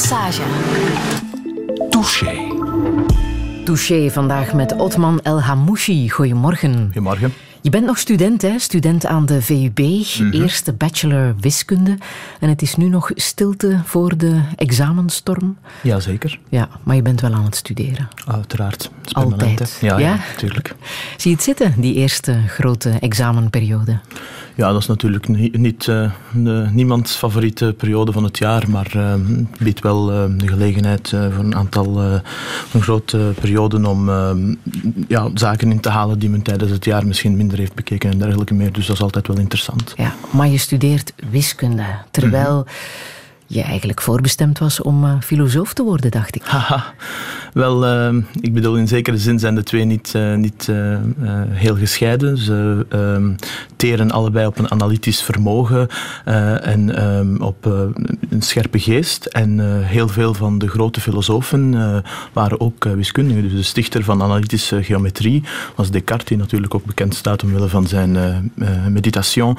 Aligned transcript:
Passage. 0.00 0.40
Touché. 1.90 2.32
Touché 3.64 4.10
vandaag 4.10 4.54
met 4.54 4.72
Otman 4.78 5.20
El 5.22 5.40
Hamouchi. 5.42 6.08
Goedemorgen. 6.08 6.84
Goedemorgen. 6.84 7.32
Je 7.62 7.70
bent 7.70 7.86
nog 7.86 7.98
student, 7.98 8.42
hè? 8.42 8.58
Student 8.58 9.06
aan 9.06 9.26
de 9.26 9.42
VUB, 9.42 9.78
eerste 10.32 10.72
bachelor 10.72 11.34
wiskunde. 11.40 11.98
En 12.40 12.48
het 12.48 12.62
is 12.62 12.76
nu 12.76 12.88
nog 12.88 13.10
stilte 13.14 13.80
voor 13.84 14.16
de 14.16 14.40
examenstorm. 14.56 15.56
Jazeker, 15.82 16.38
Ja, 16.48 16.68
maar 16.82 16.96
je 16.96 17.02
bent 17.02 17.20
wel 17.20 17.32
aan 17.34 17.44
het 17.44 17.56
studeren. 17.56 18.08
uiteraard. 18.26 18.90
Het 19.02 19.14
Altijd. 19.14 19.78
Ja, 19.80 19.98
ja, 19.98 20.08
Ja? 20.08 20.18
natuurlijk. 20.32 20.74
Zie 21.16 21.30
je 21.30 21.36
het 21.36 21.44
zitten, 21.44 21.74
die 21.80 21.94
eerste 21.94 22.36
grote 22.46 22.90
examenperiode? 23.00 23.98
Ja, 24.54 24.72
dat 24.72 24.80
is 24.80 24.86
natuurlijk 24.86 25.28
niet, 25.28 25.58
niet 25.58 25.88
eh, 25.88 26.10
de, 26.32 26.68
niemands 26.72 27.16
favoriete 27.16 27.74
periode 27.78 28.12
van 28.12 28.24
het 28.24 28.38
jaar, 28.38 28.70
maar 28.70 28.90
eh, 28.94 29.10
het 29.10 29.58
biedt 29.58 29.80
wel 29.80 30.12
eh, 30.12 30.24
de 30.36 30.48
gelegenheid 30.48 31.12
eh, 31.12 31.26
voor 31.34 31.44
een 31.44 31.54
aantal, 31.54 32.00
eh, 32.00 32.12
een 32.72 32.82
grote 32.82 33.32
periode 33.40 33.88
om 33.88 34.08
eh, 34.08 34.30
ja, 35.08 35.30
zaken 35.34 35.70
in 35.70 35.80
te 35.80 35.88
halen 35.88 36.18
die 36.18 36.30
men 36.30 36.42
tijdens 36.42 36.70
het 36.70 36.84
jaar 36.84 37.06
misschien 37.06 37.36
minder 37.36 37.49
heeft 37.58 37.74
bekeken 37.74 38.10
en 38.10 38.18
dergelijke 38.18 38.54
meer. 38.54 38.72
Dus 38.72 38.86
dat 38.86 38.96
is 38.96 39.02
altijd 39.02 39.26
wel 39.26 39.38
interessant. 39.38 39.92
Ja, 39.96 40.14
maar 40.30 40.48
je 40.48 40.58
studeert 40.58 41.12
wiskunde, 41.30 41.86
terwijl 42.10 42.66
je 43.52 43.62
eigenlijk 43.62 44.00
voorbestemd 44.00 44.58
was 44.58 44.82
om 44.82 45.04
eh, 45.04 45.14
filosoof 45.20 45.72
te 45.72 45.82
worden, 45.82 46.10
dacht 46.10 46.34
ik. 46.34 46.42
Haha. 46.42 46.94
Wel, 47.52 47.86
eh, 47.86 48.14
ik 48.40 48.52
bedoel, 48.52 48.76
in 48.76 48.88
zekere 48.88 49.18
zin 49.18 49.38
zijn 49.38 49.54
de 49.54 49.62
twee 49.62 49.84
niet, 49.84 50.14
eh, 50.14 50.34
niet 50.34 50.68
heel 51.50 51.76
gescheiden. 51.76 52.38
Ze 52.38 52.86
ehm, 52.88 53.32
teren 53.76 54.10
allebei 54.10 54.46
op 54.46 54.58
een 54.58 54.70
analytisch 54.70 55.22
vermogen 55.22 55.88
en 56.62 56.96
ehm, 56.96 57.36
op 57.36 57.64
een 58.30 58.42
scherpe 58.42 58.78
geest. 58.78 59.24
En 59.24 59.82
heel 59.84 60.08
veel 60.08 60.34
van 60.34 60.58
de 60.58 60.68
grote 60.68 61.00
filosofen 61.00 61.74
waren 62.32 62.60
ook 62.60 62.84
wiskundigen. 62.84 63.42
Dus 63.42 63.52
de 63.52 63.62
stichter 63.62 64.04
van 64.04 64.22
analytische 64.22 64.82
geometrie 64.82 65.42
was 65.74 65.90
Descartes, 65.90 66.26
die 66.26 66.36
natuurlijk 66.36 66.74
ook 66.74 66.84
bekend 66.84 67.14
staat 67.14 67.42
omwille 67.42 67.68
van 67.68 67.86
zijn 67.86 68.52
meditation. 68.88 69.56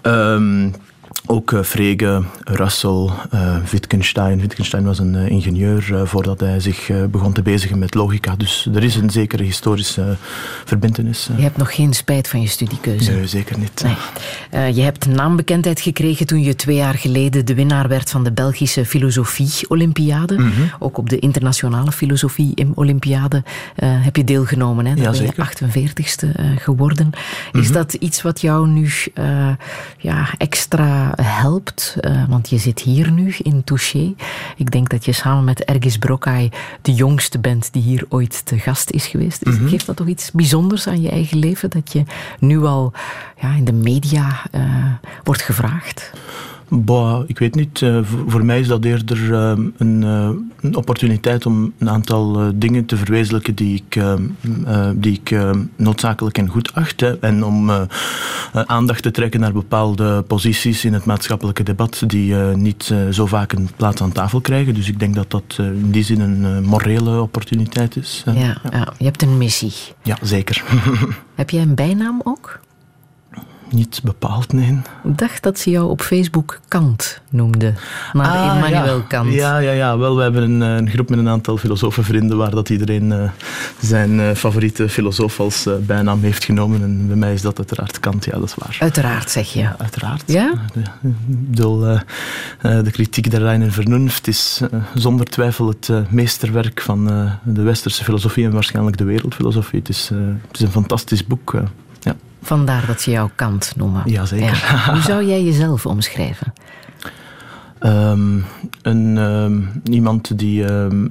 Ehm, 0.00 0.68
ook 1.26 1.52
eh, 1.52 1.62
Frege, 1.62 2.22
Russell, 2.44 3.08
eh, 3.30 3.56
Wittgenstein. 3.70 4.40
Wittgenstein 4.40 4.84
was 4.84 4.98
een 4.98 5.14
eh, 5.14 5.28
ingenieur 5.28 6.00
voordat 6.08 6.40
hij 6.40 6.60
zich 6.60 6.90
begon 7.10 7.32
te 7.32 7.42
bezigen 7.42 7.78
met 7.78 7.94
logica. 7.94 8.36
Dus 8.36 8.68
er 8.74 8.82
is 8.82 8.94
een 8.96 9.10
zekere 9.10 9.42
historische 9.42 10.16
verbindenis. 10.64 11.28
Je 11.36 11.42
hebt 11.42 11.56
nog 11.56 11.74
geen 11.74 11.92
spijt 11.94 12.28
van 12.28 12.40
je 12.40 12.48
studiekeuze. 12.48 13.10
Nee, 13.12 13.26
zeker 13.26 13.58
niet. 13.58 13.84
Nee. 14.50 14.74
Je 14.74 14.82
hebt 14.82 15.06
naambekendheid 15.06 15.80
gekregen 15.80 16.26
toen 16.26 16.42
je 16.42 16.56
twee 16.56 16.76
jaar 16.76 16.94
geleden 16.94 17.44
de 17.46 17.54
winnaar 17.54 17.88
werd 17.88 18.10
van 18.10 18.24
de 18.24 18.32
Belgische 18.32 18.84
Filosofie-Olympiade. 18.86 20.34
Mhm. 20.38 20.50
Ook 20.78 20.98
op 20.98 21.08
de 21.10 21.18
internationale 21.18 21.92
filosofie-olympiade 21.92 23.42
heb 23.84 24.16
je 24.16 24.24
deelgenomen. 24.24 24.86
Hè? 24.86 24.94
Daar 24.94 25.04
Ja, 25.04 25.10
ben 25.10 25.20
je 25.20 25.26
zeker. 25.26 25.42
48ste 25.42 26.32
eh, 26.36 26.44
geworden. 26.56 27.10
Is 27.52 27.64
Mhm. 27.64 27.72
dat 27.72 27.92
iets 27.94 28.22
wat 28.22 28.40
jou 28.40 28.68
nu 28.68 28.90
ja, 29.98 30.28
extra 30.38 31.01
helpt? 31.16 31.96
Eh, 32.00 32.24
want 32.28 32.50
je 32.50 32.58
zit 32.58 32.80
hier 32.80 33.10
nu 33.10 33.34
in 33.38 33.64
Touché. 33.64 34.14
Ik 34.56 34.70
denk 34.70 34.88
dat 34.88 35.04
je 35.04 35.12
samen 35.12 35.44
met 35.44 35.64
Ergis 35.64 35.98
Brokai 35.98 36.50
de 36.82 36.94
jongste 36.94 37.38
bent 37.38 37.72
die 37.72 37.82
hier 37.82 38.06
ooit 38.08 38.46
te 38.46 38.58
gast 38.58 38.90
is 38.90 39.06
geweest. 39.06 39.44
Mhm. 39.44 39.68
Geeft 39.68 39.86
dat 39.86 39.96
toch 39.96 40.06
iets 40.06 40.30
bijzonders 40.30 40.86
aan 40.86 41.00
je 41.00 41.10
eigen 41.10 41.38
leven? 41.38 41.70
Dat 41.70 41.92
je 41.92 42.02
nu 42.38 42.64
al 42.64 42.92
ja, 43.40 43.54
in 43.54 43.64
de 43.64 43.72
media 43.72 44.42
eh, 44.50 44.62
wordt 45.22 45.42
gevraagd? 45.42 46.12
Bah, 46.74 47.22
ik 47.26 47.38
weet 47.38 47.54
niet. 47.54 47.82
eh, 47.82 47.98
voor, 48.02 48.30
voor 48.30 48.44
mij 48.44 48.60
is 48.60 48.66
dat 48.66 48.84
eerder 48.84 49.34
eh, 49.34 49.52
een, 49.76 50.02
eh, 50.02 50.30
een 50.60 50.76
opportuniteit 50.76 51.46
om 51.46 51.72
een 51.78 51.90
aantal 51.90 52.40
eh, 52.40 52.48
dingen 52.54 52.84
te 52.84 52.96
verwezenlijken 52.96 53.54
die 53.54 53.82
ik, 53.86 53.96
eh, 53.96 54.12
eh, 54.66 54.90
die 54.94 55.12
ik 55.12 55.30
eh, 55.30 55.50
noodzakelijk 55.76 56.38
en 56.38 56.48
goed 56.48 56.74
acht. 56.74 57.00
Hè. 57.00 57.18
En 57.18 57.44
om 57.44 57.70
aandacht 58.52 59.02
te 59.02 59.10
trekken 59.10 59.40
naar 59.40 59.52
bepaalde 59.52 60.22
posities 60.22 60.84
in 60.84 60.92
het 60.92 61.04
maatschappelijke 61.04 61.62
debat 61.62 62.02
die 62.06 62.34
niet 62.34 62.94
zo 63.10 63.26
vaak 63.26 63.52
een 63.52 63.68
plaats 63.76 64.02
aan 64.02 64.12
tafel 64.12 64.40
krijgen. 64.40 64.74
Dus 64.74 64.88
ik 64.88 64.98
denk 64.98 65.14
dat 65.14 65.30
dat 65.30 65.56
in 65.58 65.90
die 65.90 66.02
zin 66.04 66.20
een 66.20 66.64
morele 66.64 67.20
opportuniteit 67.20 67.96
is. 67.96 68.22
Ja, 68.26 68.56
ja, 68.70 68.92
je 68.98 69.04
hebt 69.04 69.22
een 69.22 69.38
missie. 69.38 69.72
ja, 70.02 70.16
zeker. 70.22 70.62
Heb 71.34 71.50
jij 71.50 71.62
een 71.62 71.74
bijnaam 71.74 72.20
ook? 72.24 72.60
Niet 73.72 74.00
bepaald, 74.02 74.52
nee. 74.52 74.80
Ik 75.04 75.18
dacht 75.18 75.42
dat 75.42 75.58
ze 75.58 75.70
jou 75.70 75.90
op 75.90 76.00
Facebook 76.00 76.60
Kant 76.68 77.20
noemde. 77.30 77.74
Naar 78.12 78.26
Ah, 78.26 78.54
Immanuel 78.54 78.96
ja. 78.96 79.04
Kant. 79.08 79.32
Ja, 79.32 79.58
ja, 79.58 79.72
ja. 79.72 79.98
Wel, 79.98 80.16
we 80.16 80.22
hebben 80.22 80.42
een, 80.42 80.62
eh, 80.62 80.76
een 80.76 80.90
groep 80.90 81.08
met 81.08 81.18
een 81.18 81.28
aantal 81.28 81.56
filosofenvrienden 81.56 82.36
waar 82.36 82.50
dat 82.50 82.68
iedereen 82.68 83.12
eh, 83.12 83.30
zijn 83.80 84.20
eh, 84.20 84.34
favoriete 84.34 84.88
filosoof 84.88 85.40
als 85.40 85.68
bijnaam 85.80 86.22
heeft 86.22 86.44
genomen. 86.44 86.82
En 86.82 87.06
bij 87.06 87.16
mij 87.16 87.32
is 87.32 87.42
dat 87.42 87.58
uiteraard 87.58 88.00
Kant, 88.00 88.24
ja, 88.24 88.32
dat 88.32 88.42
is 88.42 88.54
waar. 88.54 88.76
Uiteraard, 88.80 89.30
zeg 89.30 89.52
je. 89.52 89.68
Uiteraard. 89.78 90.22
Ja? 90.26 90.52
De, 90.72 90.80
ik 90.80 91.50
bedoel, 91.50 91.78
de 92.60 92.90
kritiek 92.90 93.30
der 93.30 93.40
reine 93.40 93.70
vernunft 93.70 94.26
is 94.26 94.60
zonder 94.94 95.26
twijfel 95.26 95.68
het 95.68 95.90
meesterwerk 96.10 96.80
van 96.80 97.04
de 97.44 97.62
westerse 97.62 98.04
filosofie 98.04 98.44
en 98.44 98.52
waarschijnlijk 98.52 98.96
de 98.96 99.04
wereldfilosofie. 99.04 99.78
Het 99.78 99.88
is, 99.88 100.10
het 100.48 100.56
is 100.58 100.60
een 100.60 100.70
fantastisch 100.70 101.26
boek. 101.26 101.54
Vandaar 102.42 102.86
dat 102.86 103.00
ze 103.00 103.10
jou 103.10 103.30
Kant 103.34 103.72
noemen. 103.76 104.02
Jazeker. 104.06 104.46
Ja. 104.70 104.92
Hoe 104.92 105.02
zou 105.02 105.24
jij 105.26 105.42
jezelf 105.44 105.86
omschrijven? 105.86 106.52
Ehm, 107.78 108.38
een, 108.82 109.18
ehm, 109.18 109.60
iemand 109.92 110.38
die, 110.38 110.64
ehm, 110.64 111.06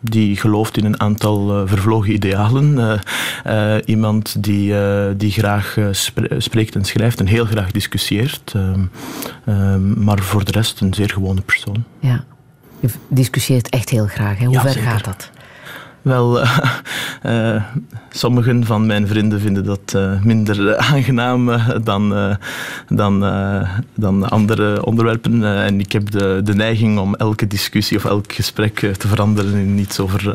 die 0.00 0.36
gelooft 0.36 0.76
in 0.76 0.84
een 0.84 1.00
aantal 1.00 1.56
eh, 1.56 1.68
vervlogen 1.68 2.12
idealen. 2.12 2.78
Eh, 3.44 3.76
eh, 3.76 3.82
iemand 3.86 4.42
die, 4.42 4.74
die 5.16 5.30
graag 5.30 5.76
spre- 5.90 6.40
spreekt 6.40 6.74
en 6.74 6.84
schrijft 6.84 7.20
en 7.20 7.26
heel 7.26 7.44
graag 7.44 7.70
discussieert. 7.70 8.54
Maar 9.96 10.18
voor 10.18 10.44
de 10.44 10.52
rest 10.52 10.80
een 10.80 10.94
zeer 10.94 11.10
gewone 11.10 11.40
persoon. 11.40 11.84
Ja. 12.00 12.24
Je 12.80 12.88
discussieert 13.08 13.68
echt 13.68 13.88
heel 13.90 14.06
graag. 14.06 14.38
Hè? 14.38 14.44
Hoe 14.44 14.54
Ja, 14.54 14.60
ver 14.60 14.70
zeker. 14.72 14.90
gaat 14.90 15.04
dat? 15.04 15.30
Wel, 16.02 16.40
eh, 17.22 17.64
sommigen 18.10 18.64
van 18.64 18.86
mijn 18.86 19.06
vrienden 19.06 19.40
vinden 19.40 19.64
dat 19.64 19.94
eh, 19.94 20.22
minder 20.22 20.76
aangenaam 20.92 21.50
eh, 21.50 21.68
dan, 21.82 22.36
dan, 22.88 23.24
dan 23.94 24.30
andere 24.30 24.84
onderwerpen. 24.84 25.44
En 25.64 25.80
ik 25.80 25.92
heb 25.92 26.10
de, 26.10 26.40
de 26.44 26.54
neiging 26.54 26.98
om 26.98 27.14
elke 27.14 27.46
discussie 27.46 27.96
of 27.96 28.04
elk 28.04 28.32
gesprek 28.32 28.78
te 28.78 29.08
veranderen 29.08 29.54
in 29.54 29.78
iets 29.78 30.00
over 30.00 30.34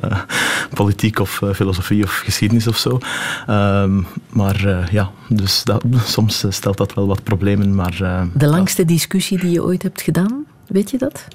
politiek 0.73 1.19
of 1.19 1.41
filosofie 1.53 2.03
of 2.03 2.17
geschiedenis 2.17 2.67
of 2.67 2.77
zo. 2.77 2.99
Ehm, 3.47 4.01
maar 4.29 4.87
ja, 4.91 5.11
dus 5.29 5.63
dat, 5.63 5.83
soms 6.05 6.45
stelt 6.49 6.77
dat 6.77 6.93
wel 6.93 7.07
wat 7.07 7.23
problemen. 7.23 7.75
Maar 7.75 8.27
De 8.33 8.47
langste 8.47 8.85
discussie 8.85 9.39
die 9.39 9.51
je 9.51 9.63
ooit 9.63 9.83
hebt 9.83 10.01
gedaan, 10.01 10.45
weet 10.67 10.91
je 10.91 10.97
dat? 10.97 11.27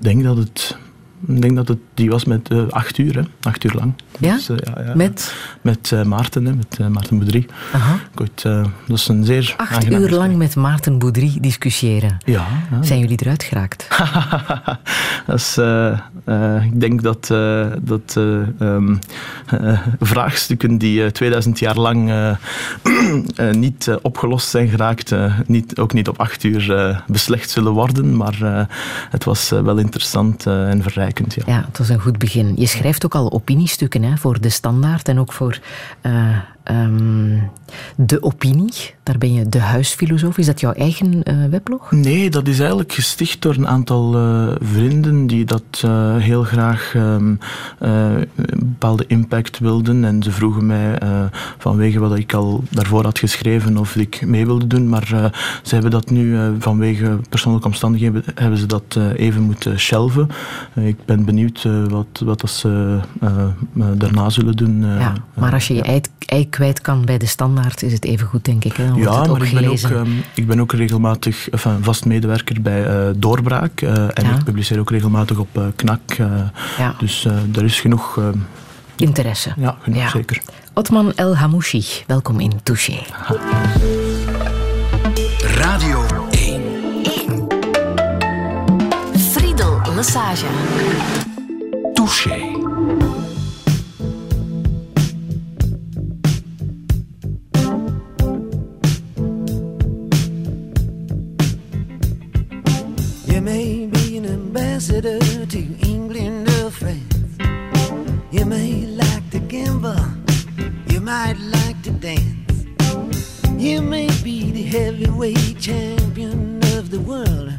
ik 0.00 0.06
denk 0.06 0.24
dat 0.24 0.36
het. 0.36 0.76
Ik 1.26 1.42
denk 1.42 1.56
dat 1.56 1.68
het 1.68 1.78
die 2.00 2.10
was 2.10 2.24
met 2.24 2.48
eh, 2.48 2.68
acht 2.70 2.98
uur, 2.98 3.14
hè? 3.14 3.22
acht 3.42 3.64
uur 3.64 3.72
lang. 3.74 3.92
Ja? 4.18 4.34
Dus, 4.34 4.48
eh, 4.48 4.56
ja, 4.74 4.82
ja. 4.82 4.94
Met 4.94 5.34
Met 5.60 5.92
eh, 5.92 6.02
Maarten, 6.02 6.44
hè, 6.44 6.52
met 6.54 6.78
Maarten 6.88 7.18
Boudry. 7.18 7.46
aha, 7.72 7.98
eh, 8.14 8.64
dat 8.86 8.98
is 8.98 9.08
een 9.08 9.24
zeer 9.24 9.54
acht 9.56 9.90
uur 9.90 10.10
lang 10.10 10.36
met 10.36 10.56
Maarten 10.56 10.98
Boudry 10.98 11.38
discussiëren. 11.40 12.16
Ja. 12.24 12.46
Zijn 12.80 13.00
jullie 13.00 13.18
eruit 13.20 13.42
geraakt? 13.42 13.88
dat 15.26 15.36
is, 15.36 15.58
ik 16.64 16.80
denk 16.80 17.02
dat, 17.02 17.26
dat 17.82 18.16
eh, 18.16 18.68
ehm, 18.68 18.96
eh, 19.46 19.80
vraagstukken 20.00 20.78
die 20.78 21.04
eh, 21.04 21.10
2000 21.10 21.58
jaar 21.58 21.76
lang 21.76 22.12
niet 23.52 23.90
opgelost 24.02 24.48
zijn 24.48 24.68
geraakt, 24.68 25.14
niet, 25.46 25.78
ook 25.78 25.92
niet 25.92 26.08
op 26.08 26.20
acht 26.20 26.44
uur 26.44 27.02
beslecht 27.06 27.50
zullen 27.50 27.72
worden. 27.72 28.16
Maar 28.16 28.68
het 29.10 29.24
was 29.24 29.48
wel 29.48 29.78
interessant 29.78 30.46
en 30.46 30.82
verrijkend. 30.82 31.34
Ja. 31.34 31.42
Ja, 31.46 31.64
het 31.66 31.78
was 31.78 31.89
een 31.90 32.00
goed 32.00 32.18
begin. 32.18 32.52
Je 32.56 32.66
schrijft 32.66 33.04
ook 33.04 33.14
al 33.14 33.32
opiniestukken 33.32 34.02
hè, 34.02 34.16
voor 34.16 34.40
De 34.40 34.48
Standaard 34.48 35.08
en 35.08 35.18
ook 35.18 35.32
voor 35.32 35.60
eh, 36.00 36.38
ehm, 36.70 37.38
De 37.96 38.22
Opinie. 38.22 38.94
Daar 39.02 39.18
ben 39.18 39.32
je 39.32 39.48
de 39.48 39.58
huisfilosoof. 39.58 40.38
Is 40.38 40.46
dat 40.46 40.60
jouw 40.60 40.72
eigen 40.72 41.22
eh, 41.22 41.44
weblog? 41.50 41.92
Nee, 41.92 42.30
dat 42.30 42.48
is 42.48 42.58
eigenlijk 42.58 42.92
gesticht 42.92 43.42
door 43.42 43.54
een 43.54 43.68
aantal 43.68 44.14
eh, 44.14 44.48
vrienden 44.60 45.26
die 45.26 45.44
dat 45.44 45.62
eh, 45.84 46.16
heel 46.16 46.42
graag 46.42 46.92
ehm, 46.94 47.34
een 47.78 48.28
bepaalde 48.58 49.04
impact 49.06 49.58
wilden. 49.58 50.04
En 50.04 50.22
ze 50.22 50.30
vroegen 50.30 50.66
mij 50.66 50.98
vanwege 51.58 51.98
wat 51.98 52.18
ik 52.18 52.32
al 52.32 52.64
daarvoor 52.70 53.04
had 53.04 53.18
geschreven 53.18 53.76
of 53.76 53.96
ik 53.96 54.26
mee 54.26 54.46
wilde 54.46 54.66
doen. 54.66 54.88
Maar 54.88 55.06
ze 55.62 55.74
hebben 55.74 55.90
dat 55.90 56.10
nu 56.10 56.38
vanwege 56.58 57.18
persoonlijke 57.28 57.68
omstandigheden 57.68 58.22
hebben 58.34 58.58
ze 58.58 58.66
dat 58.66 58.98
even 59.14 59.42
moeten 59.42 59.80
shelven. 59.80 60.28
Ik 60.74 61.04
ben 61.04 61.24
benieuwd 61.24 61.66
wat, 61.88 62.22
wat 62.24 62.40
dat 62.40 62.50
ze 62.50 62.98
daarna 63.96 64.30
zullen 64.30 64.56
doen. 64.56 64.80
ja, 64.82 65.12
maar 65.34 65.52
als 65.52 65.68
je 65.68 65.74
je 65.74 65.82
ei, 65.82 66.00
ei 66.26 66.48
kwijt 66.60 66.80
kan 66.80 67.04
bij 67.04 67.18
de 67.18 67.26
standaard, 67.26 67.82
is 67.82 67.92
het 67.92 68.04
even 68.04 68.26
goed, 68.26 68.44
denk 68.44 68.64
ik. 68.64 68.72
Hè? 68.72 68.84
ja, 68.84 69.24
maar 69.24 69.42
ik 69.42 69.54
ben, 69.54 69.68
ook, 69.68 69.78
ehm, 69.78 70.10
ik 70.34 70.46
ben 70.46 70.60
ook 70.60 70.72
regelmatig 70.72 71.50
enfin, 71.50 71.78
vast 71.82 72.04
medewerker 72.04 72.62
bij 72.62 72.86
uh, 72.86 73.10
Doorbraak. 73.16 73.80
Uh, 73.80 73.90
en 73.92 74.24
ik 74.24 74.44
publiceer 74.44 74.78
ook 74.78 74.90
regelmatig 74.90 75.38
op 75.38 75.48
uh, 75.58 75.64
KNAK. 75.76 76.16
Ja. 76.78 76.94
Dus 76.98 77.24
er 77.54 77.64
is 77.64 77.80
genoeg... 77.80 78.18
Ehm, 78.18 78.38
Interesse. 78.96 79.52
Ja, 79.56 79.76
genoeg, 79.80 80.10
zeker. 80.10 80.42
Otman 80.74 81.12
El 81.14 81.36
Hamouchi, 81.36 81.84
welkom 82.06 82.40
in 82.40 82.52
Touché. 82.62 82.98
Radio 85.40 86.06
1. 86.30 86.62
1. 87.02 87.46
Friedel 89.32 89.80
Lassage. 89.94 90.46
Touché. 91.94 93.09
Ambassador 104.80 105.44
to 105.44 105.58
England 105.86 106.48
uh, 106.48 106.66
or 106.66 106.70
France. 106.70 107.36
You 108.30 108.46
may 108.46 108.86
like 108.86 109.30
to 109.30 109.38
gamble. 109.38 109.94
You 110.86 111.00
might 111.00 111.36
like 111.38 111.82
to 111.82 111.90
dance. 111.90 112.64
You 113.58 113.82
may 113.82 114.08
be 114.24 114.50
the 114.50 114.62
heavyweight 114.62 115.58
champion 115.60 116.60
of 116.78 116.90
the 116.90 117.00
world. 117.00 117.52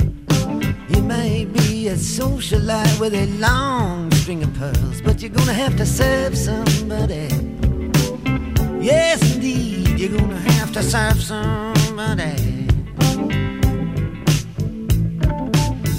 You 0.90 1.04
may 1.04 1.46
be 1.46 1.90
a 1.90 1.96
socialite 1.96 3.00
with 3.00 3.14
a 3.14 3.28
long 3.38 4.10
string 4.14 4.42
of 4.42 4.52
pearls, 4.56 5.02
but 5.02 5.22
you're 5.22 5.30
gonna 5.30 5.54
have 5.54 5.78
to 5.78 5.86
serve 5.86 6.36
somebody. 6.36 7.30
Yes, 8.82 9.36
indeed, 9.36 10.00
you're 10.00 10.18
gonna 10.18 10.40
have 10.54 10.72
to 10.74 10.82
serve 10.82 11.22
somebody. 11.22 12.51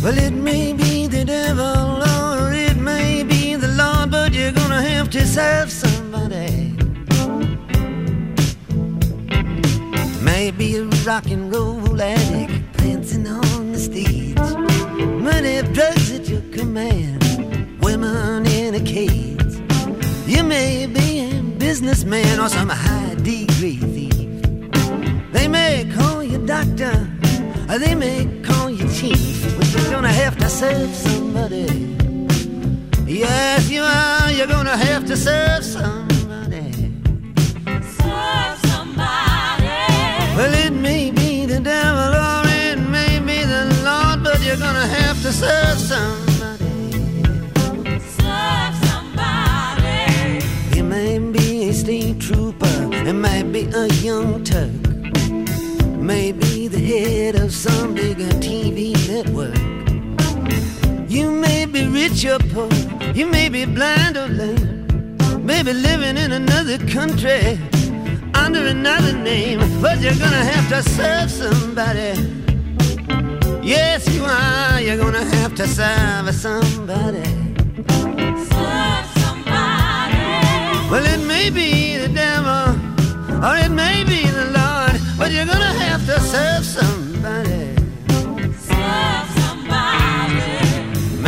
Well, 0.03 0.19
it 0.19 0.33
may 0.33 0.73
be 0.73 1.07
the 1.07 1.25
devil 1.25 2.03
or 2.03 2.53
it 2.53 2.77
may 2.77 3.23
be 3.23 3.55
the 3.55 3.69
Lord, 3.69 4.11
but 4.11 4.33
you're 4.33 4.51
gonna 4.51 4.83
have 4.83 5.09
to 5.11 5.25
serve 5.25 5.71
somebody. 5.71 6.75
Maybe 10.21 10.77
a 10.79 10.87
rock 11.07 11.27
and 11.31 11.55
roll 11.55 12.03
addict 12.03 12.73
prancing 12.79 13.29
on 13.29 13.71
the 13.71 13.79
stage. 13.79 14.37
Money, 15.23 15.63
drugs 15.73 16.11
at 16.11 16.29
your 16.29 16.43
command, 16.51 17.23
women 17.81 18.45
in 18.47 18.75
a 18.75 18.81
cage. 18.81 19.55
You 20.27 20.43
may 20.43 20.87
be 20.87 21.31
a 21.31 21.43
businessman 21.59 22.41
or 22.41 22.49
some 22.49 22.71
high 22.71 23.15
degree 23.23 23.77
thief. 23.77 24.43
They 25.33 25.47
may 25.47 25.89
call 25.95 26.25
you 26.25 26.45
doctor, 26.45 27.09
or 27.71 27.79
they 27.79 27.95
may 27.95 28.27
call 28.43 28.62
you 28.73 28.89
chief, 28.89 29.57
but 29.59 29.71
you're 29.73 29.91
gonna 29.91 30.13
have 30.13 30.37
to 30.39 30.49
serve 30.49 30.95
somebody. 30.95 31.67
Yes, 33.07 33.69
you 33.69 33.83
are. 33.83 34.31
You're 34.31 34.47
gonna 34.47 34.77
have 34.77 35.05
to 35.07 35.17
serve 35.17 35.63
somebody. 35.63 36.73
Serve 37.99 38.59
somebody. 38.71 39.67
Well, 40.37 40.55
it 40.67 40.73
may 40.73 41.11
be 41.11 41.45
the 41.45 41.61
devil 41.61 42.15
or 42.29 42.43
it 42.47 42.79
may 42.79 43.19
be 43.19 43.45
the 43.45 43.65
Lord, 43.85 44.25
but 44.25 44.41
you're 44.43 44.57
gonna 44.57 44.87
have 44.87 45.21
to 45.23 45.33
serve 45.33 45.79
somebody. 45.79 46.93
Serve 48.19 48.75
somebody. 48.89 50.41
You 50.77 50.85
may 50.85 51.19
be 51.19 51.69
a 51.69 51.73
state 51.75 52.21
trooper, 52.21 52.89
it 52.93 53.13
might 53.15 53.53
be 53.53 53.69
a 53.75 53.87
young 54.07 54.43
Turk, 54.45 54.71
maybe 55.99 56.42
head 56.99 57.35
of 57.37 57.53
some 57.53 57.95
bigger 57.95 58.29
TV 58.41 58.93
network. 59.09 59.57
You 61.11 61.31
may 61.31 61.67
be 61.67 61.87
rich 61.87 62.25
or 62.25 62.39
poor, 62.39 62.69
you 63.15 63.27
may 63.27 63.49
be 63.49 63.65
blind 63.65 64.17
or 64.17 64.29
lame, 64.29 65.17
maybe 65.45 65.73
living 65.73 66.17
in 66.17 66.33
another 66.33 66.79
country 66.87 67.59
under 68.35 68.67
another 68.67 69.13
name, 69.13 69.61
but 69.81 70.01
you're 70.01 70.15
gonna 70.15 70.45
have 70.55 70.69
to 70.69 70.83
serve 70.91 71.31
somebody. 71.31 72.13
Yes, 73.63 74.09
you 74.15 74.25
are. 74.25 74.81
You're 74.81 74.97
gonna 74.97 75.25
have 75.37 75.55
to 75.55 75.67
serve 75.69 76.35
somebody. 76.35 77.23
Serve 78.51 79.07
somebody. 79.23 80.19
Well, 80.91 81.05
it 81.15 81.25
may 81.27 81.49
be 81.51 81.97
the 81.97 82.09
devil, 82.09 82.75
or 83.47 83.57
it 83.57 83.71
may 83.71 84.05
be 84.05 84.22
but 85.23 85.31
you're 85.31 85.47
gonna 85.47 85.75
have 85.87 86.05
to 86.05 86.19
serve 86.19 86.65
somebody. 86.65 87.77
Serve 88.69 89.29
somebody. 89.41 90.43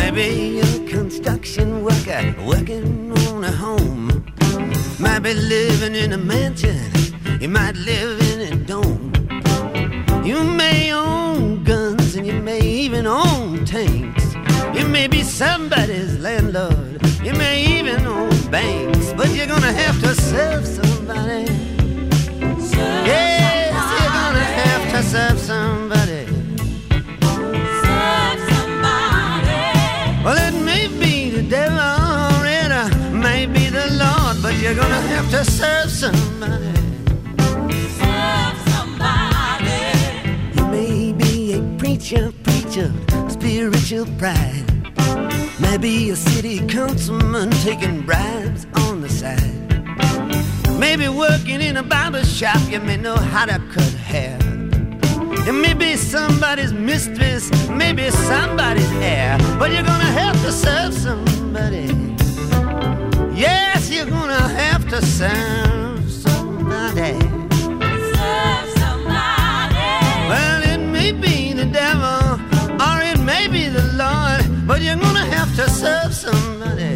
Maybe 0.00 0.26
you're 0.56 0.82
a 0.82 0.88
construction 0.96 1.84
worker 1.84 2.34
working 2.44 3.12
on 3.28 3.44
a 3.44 3.52
home. 3.52 4.08
Might 4.98 5.20
be 5.20 5.34
living 5.34 5.94
in 5.94 6.12
a 6.12 6.18
mansion, 6.18 6.90
you 7.40 7.48
might 7.48 7.76
live 7.76 8.20
in 8.32 8.40
a 8.52 8.56
dome. 8.72 9.12
You 10.24 10.42
may 10.42 10.92
own 10.92 11.62
guns 11.62 12.16
and 12.16 12.26
you 12.26 12.40
may 12.50 12.62
even 12.62 13.06
own 13.06 13.64
tanks. 13.64 14.26
You 14.76 14.88
may 14.88 15.06
be 15.06 15.22
somebody's 15.22 16.18
landlord, 16.18 17.00
you 17.22 17.32
may 17.34 17.56
even 17.78 18.04
own 18.06 18.36
banks, 18.50 19.12
but 19.12 19.28
you're 19.30 19.52
gonna 19.54 19.76
have 19.84 19.96
to 20.00 20.16
serve 20.32 20.66
somebody. 20.66 21.46
Serve 22.58 23.06
Yes, 23.06 23.43
serve 25.14 25.38
somebody. 25.38 26.26
Serve 27.84 28.40
somebody. 28.50 29.62
Well, 30.24 30.38
it 30.48 30.56
may 30.70 30.88
be 30.88 31.30
the 31.30 31.44
devil 31.48 31.78
or 31.78 32.44
it 32.44 32.72
may 33.12 33.46
be 33.46 33.68
the 33.68 33.86
Lord, 34.02 34.42
but 34.42 34.54
you're 34.60 34.74
gonna 34.74 35.04
have 35.14 35.30
to 35.30 35.44
serve 35.44 35.88
somebody. 36.02 36.74
Serve 38.00 38.58
somebody. 38.74 39.82
You 40.56 40.64
may 40.76 41.12
be 41.12 41.52
a 41.58 41.60
preacher, 41.78 42.32
preacher, 42.42 42.92
spiritual 43.28 44.06
pride. 44.18 44.66
Maybe 45.60 46.10
a 46.10 46.16
city 46.16 46.58
councilman 46.66 47.50
taking 47.68 48.00
bribes 48.00 48.66
on 48.82 49.00
the 49.00 49.08
side. 49.08 49.54
Maybe 50.76 51.06
working 51.06 51.60
in 51.60 51.76
a 51.76 51.84
barber 51.84 52.24
shop, 52.24 52.60
you 52.68 52.80
may 52.80 52.96
know 52.96 53.14
how 53.14 53.44
to 53.46 53.60
cut 53.74 53.94
hair. 54.10 54.43
You 55.46 55.52
may 55.52 55.74
be 55.74 55.96
somebody's 55.96 56.72
mistress, 56.72 57.50
maybe 57.68 58.10
somebody's 58.10 58.90
heir, 58.92 59.36
but 59.58 59.70
you're 59.70 59.82
gonna 59.82 60.12
have 60.22 60.40
to 60.42 60.50
serve 60.50 60.94
somebody. 60.94 61.86
Yes, 63.34 63.90
you're 63.90 64.06
gonna 64.06 64.48
have 64.62 64.88
to 64.88 65.04
serve 65.04 66.10
somebody. 66.10 67.18
Serve 68.14 68.68
somebody. 68.82 69.90
Well, 70.30 70.62
it 70.72 70.78
may 70.78 71.12
be 71.12 71.52
the 71.52 71.66
devil 71.66 72.40
or 72.80 73.02
it 73.02 73.20
may 73.20 73.46
be 73.46 73.68
the 73.68 73.84
Lord, 74.02 74.66
but 74.66 74.80
you're 74.80 74.96
gonna 74.96 75.26
have 75.26 75.54
to 75.56 75.68
serve 75.68 76.14
somebody. 76.14 76.94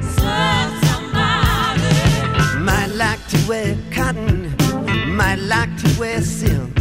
Serve 0.00 0.72
somebody. 0.88 1.94
Might 2.68 2.92
like 2.94 3.26
to 3.32 3.38
wear 3.48 3.76
cotton, 3.90 4.54
might 5.16 5.40
like 5.40 5.76
to 5.82 5.88
wear 5.98 6.20
silk, 6.20 6.71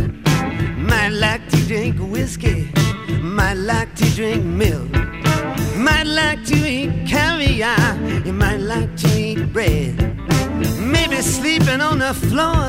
might 1.01 1.13
like 1.13 1.49
to 1.49 1.57
drink 1.65 1.97
whiskey, 1.97 2.71
might 3.23 3.55
like 3.55 3.91
to 3.95 4.05
drink 4.11 4.45
milk, 4.45 4.87
might 5.75 6.05
like 6.05 6.45
to 6.45 6.55
eat 6.55 7.07
caviar, 7.07 7.95
you 8.23 8.31
might 8.31 8.59
like 8.59 8.95
to 8.97 9.07
eat 9.19 9.51
bread. 9.51 9.95
Maybe 10.79 11.15
sleeping 11.23 11.81
on 11.81 11.97
the 11.97 12.13
floor, 12.13 12.63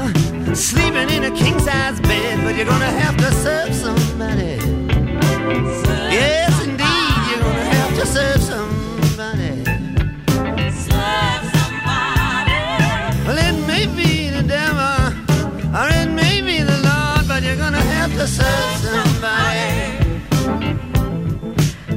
sleeping 0.54 1.10
in 1.10 1.24
a 1.24 1.30
king 1.36 1.58
size 1.58 2.00
bed, 2.00 2.42
but 2.42 2.56
you're 2.56 2.64
gonna 2.64 2.96
have 3.02 3.18
to 3.18 3.30
serve 3.44 3.74
somebody. 3.74 4.56
Yes, 6.18 6.52
indeed, 6.64 7.18
you're 7.28 7.42
gonna 7.46 7.68
have 7.76 7.94
to 8.00 8.06
serve 8.06 8.40
somebody. 8.40 8.61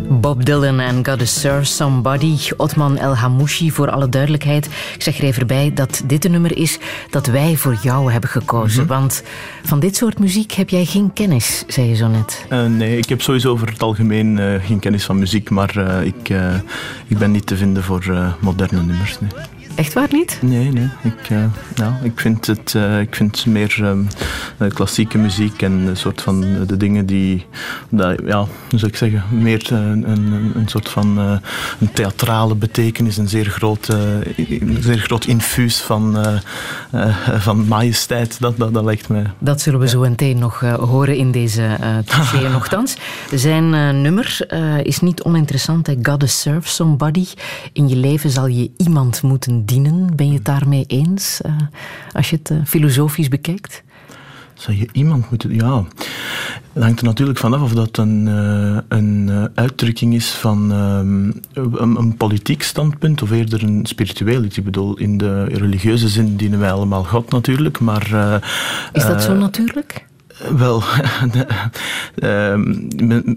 Bob 0.09 0.45
Dylan 0.45 0.79
en 0.79 1.05
Gotta 1.05 1.25
Serve 1.25 1.63
Somebody. 1.63 2.37
Otman 2.57 2.97
El 2.97 3.15
Hamouchi, 3.15 3.71
voor 3.71 3.91
alle 3.91 4.09
duidelijkheid. 4.09 4.65
Ik 4.65 5.01
zeg 5.01 5.17
er 5.17 5.23
even 5.23 5.47
bij 5.47 5.71
dat 5.73 6.01
dit 6.05 6.25
een 6.25 6.31
nummer 6.31 6.57
is 6.57 6.77
dat 7.09 7.27
wij 7.27 7.55
voor 7.55 7.77
jou 7.81 8.11
hebben 8.11 8.29
gekozen. 8.29 8.87
Want 8.87 9.23
van 9.63 9.79
dit 9.79 9.95
soort 9.95 10.19
muziek 10.19 10.51
heb 10.51 10.69
jij 10.69 10.85
geen 10.85 11.13
kennis, 11.13 11.63
zei 11.67 11.87
je 11.87 11.95
zo 11.95 12.07
net. 12.07 12.45
Uh, 12.49 12.65
nee, 12.65 12.97
ik 12.97 13.09
heb 13.09 13.21
sowieso 13.21 13.51
over 13.51 13.67
het 13.67 13.81
algemeen 13.81 14.37
uh, 14.37 14.65
geen 14.65 14.79
kennis 14.79 15.05
van 15.05 15.19
muziek, 15.19 15.49
maar 15.49 15.77
uh, 15.77 16.05
ik, 16.05 16.29
ik 17.07 17.17
ben 17.17 17.31
niet 17.31 17.45
te 17.45 17.57
vinden 17.57 17.83
voor 17.83 18.33
moderne 18.39 18.83
nummers. 18.83 19.19
Nee. 19.19 19.54
Echt 19.75 19.93
waar 19.93 20.07
niet? 20.11 20.39
Nee, 20.41 20.71
nee. 20.71 20.89
Ik, 21.03 21.29
eh, 21.29 21.43
ja, 21.75 21.99
ik, 22.03 22.19
vind, 22.19 22.47
het, 22.47 22.75
eh, 22.75 22.99
ik 22.99 23.15
vind 23.15 23.45
meer 23.45 23.75
ehm, 23.81 24.03
eh, 24.57 24.69
klassieke 24.69 25.17
muziek 25.17 25.61
en 25.61 25.71
een 25.71 25.97
soort 25.97 26.21
van 26.21 26.65
de 26.67 26.77
dingen 26.77 27.05
die, 27.05 27.45
dat, 27.89 28.19
ja, 28.25 28.37
hoe 28.69 28.79
zou 28.79 28.91
ik 28.91 28.97
zeggen, 28.97 29.23
meer 29.29 29.71
een, 29.71 30.09
een, 30.09 30.51
een 30.55 30.67
soort 30.67 30.89
van 30.89 31.19
eh, 31.19 31.37
een 31.79 31.91
theatrale 31.93 32.55
betekenis, 32.55 33.17
een 33.17 33.29
zeer 33.29 33.45
groot, 33.45 33.87
een 33.87 34.77
zeer 34.79 34.99
groot 34.99 35.25
infuus 35.25 35.81
van, 35.81 36.17
van 37.37 37.67
majesteit. 37.67 38.39
Dat, 38.39 38.57
dat, 38.57 38.73
dat 38.73 38.83
lijkt 38.83 39.09
mij. 39.09 39.23
Dat 39.39 39.61
zullen 39.61 39.79
we 39.79 39.87
zo 39.87 39.99
meteen 39.99 40.37
nog 40.37 40.63
eh, 40.63 40.73
horen 40.73 41.15
in 41.15 41.31
deze 41.31 41.77
uh. 42.41 42.51
Nochtans, 42.53 42.97
zijn 43.31 43.73
eh, 43.73 43.89
nummer 43.89 44.37
eh, 44.47 44.83
is 44.83 44.99
niet 44.99 45.23
oninteressant. 45.23 45.87
Hè. 45.87 45.93
Gotta 46.01 46.25
serve 46.25 46.67
somebody. 46.69 47.25
In 47.73 47.87
je 47.87 47.95
leven 47.95 48.29
zal 48.29 48.47
je 48.47 48.71
iemand 48.77 49.21
moeten 49.21 49.64
dienen. 49.65 50.15
Ben 50.15 50.27
je 50.27 50.33
het 50.33 50.45
daarmee 50.45 50.83
eens? 50.87 51.41
eh, 51.41 51.53
als 52.11 52.29
je 52.29 52.35
het 52.35 52.49
eh, 52.49 52.57
filosofisch 52.65 53.27
bekijkt? 53.27 53.83
Zou 54.53 54.77
je 54.77 54.87
iemand 54.91 55.29
moeten... 55.29 55.55
Ja, 55.55 55.83
het 56.73 56.83
hangt 56.83 56.99
er 56.99 57.05
natuurlijk 57.05 57.39
vanaf 57.39 57.61
of 57.61 57.73
dat 57.73 57.97
een, 57.97 58.27
eh, 58.27 58.97
een 58.97 59.49
uitdrukking 59.55 60.13
is 60.13 60.31
van 60.31 60.71
ehm, 60.71 61.31
een, 61.81 61.95
een 61.99 62.17
politiek 62.17 62.63
standpunt 62.63 63.21
of 63.21 63.31
eerder 63.31 63.63
een 63.63 63.85
spiritueel 63.85 64.43
iets. 64.43 64.57
Ik 64.57 64.63
bedoel, 64.63 64.97
in 64.97 65.17
de 65.17 65.43
religieuze 65.43 66.09
zin 66.09 66.35
dienen 66.35 66.59
wij 66.59 66.71
allemaal 66.71 67.03
God 67.03 67.31
natuurlijk, 67.31 67.79
maar... 67.79 68.03
Is 68.93 69.05
dat 69.05 69.23
zo 69.23 69.33
natuurlijk? 69.33 70.05
Wel, 70.37 70.83
de, 71.31 71.45
ehm, 72.15 72.73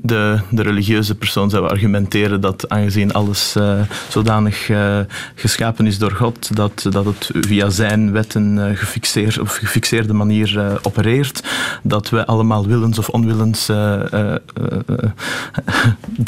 de, 0.02 0.38
de 0.50 0.62
religieuze 0.62 1.14
persoon 1.14 1.50
zou 1.50 1.68
argumenteren 1.68 2.40
dat 2.40 2.68
aangezien 2.68 3.12
alles 3.12 3.56
eh, 3.56 3.80
zodanig 4.08 4.70
eh, 4.70 4.98
geschapen 5.34 5.86
is 5.86 5.98
door 5.98 6.12
God, 6.12 6.56
dat, 6.56 6.86
dat 6.90 7.04
het 7.04 7.30
via 7.32 7.70
zijn 7.70 8.12
wetten 8.12 8.68
eh, 8.68 8.76
gefixeerd, 8.76 9.38
of 9.38 9.56
gefixeerde 9.56 10.12
manier 10.12 10.78
opereert, 10.82 11.42
dat 11.82 12.08
we 12.08 12.26
allemaal 12.26 12.66
willens 12.66 12.98
of 12.98 13.08
onwillens 13.08 13.66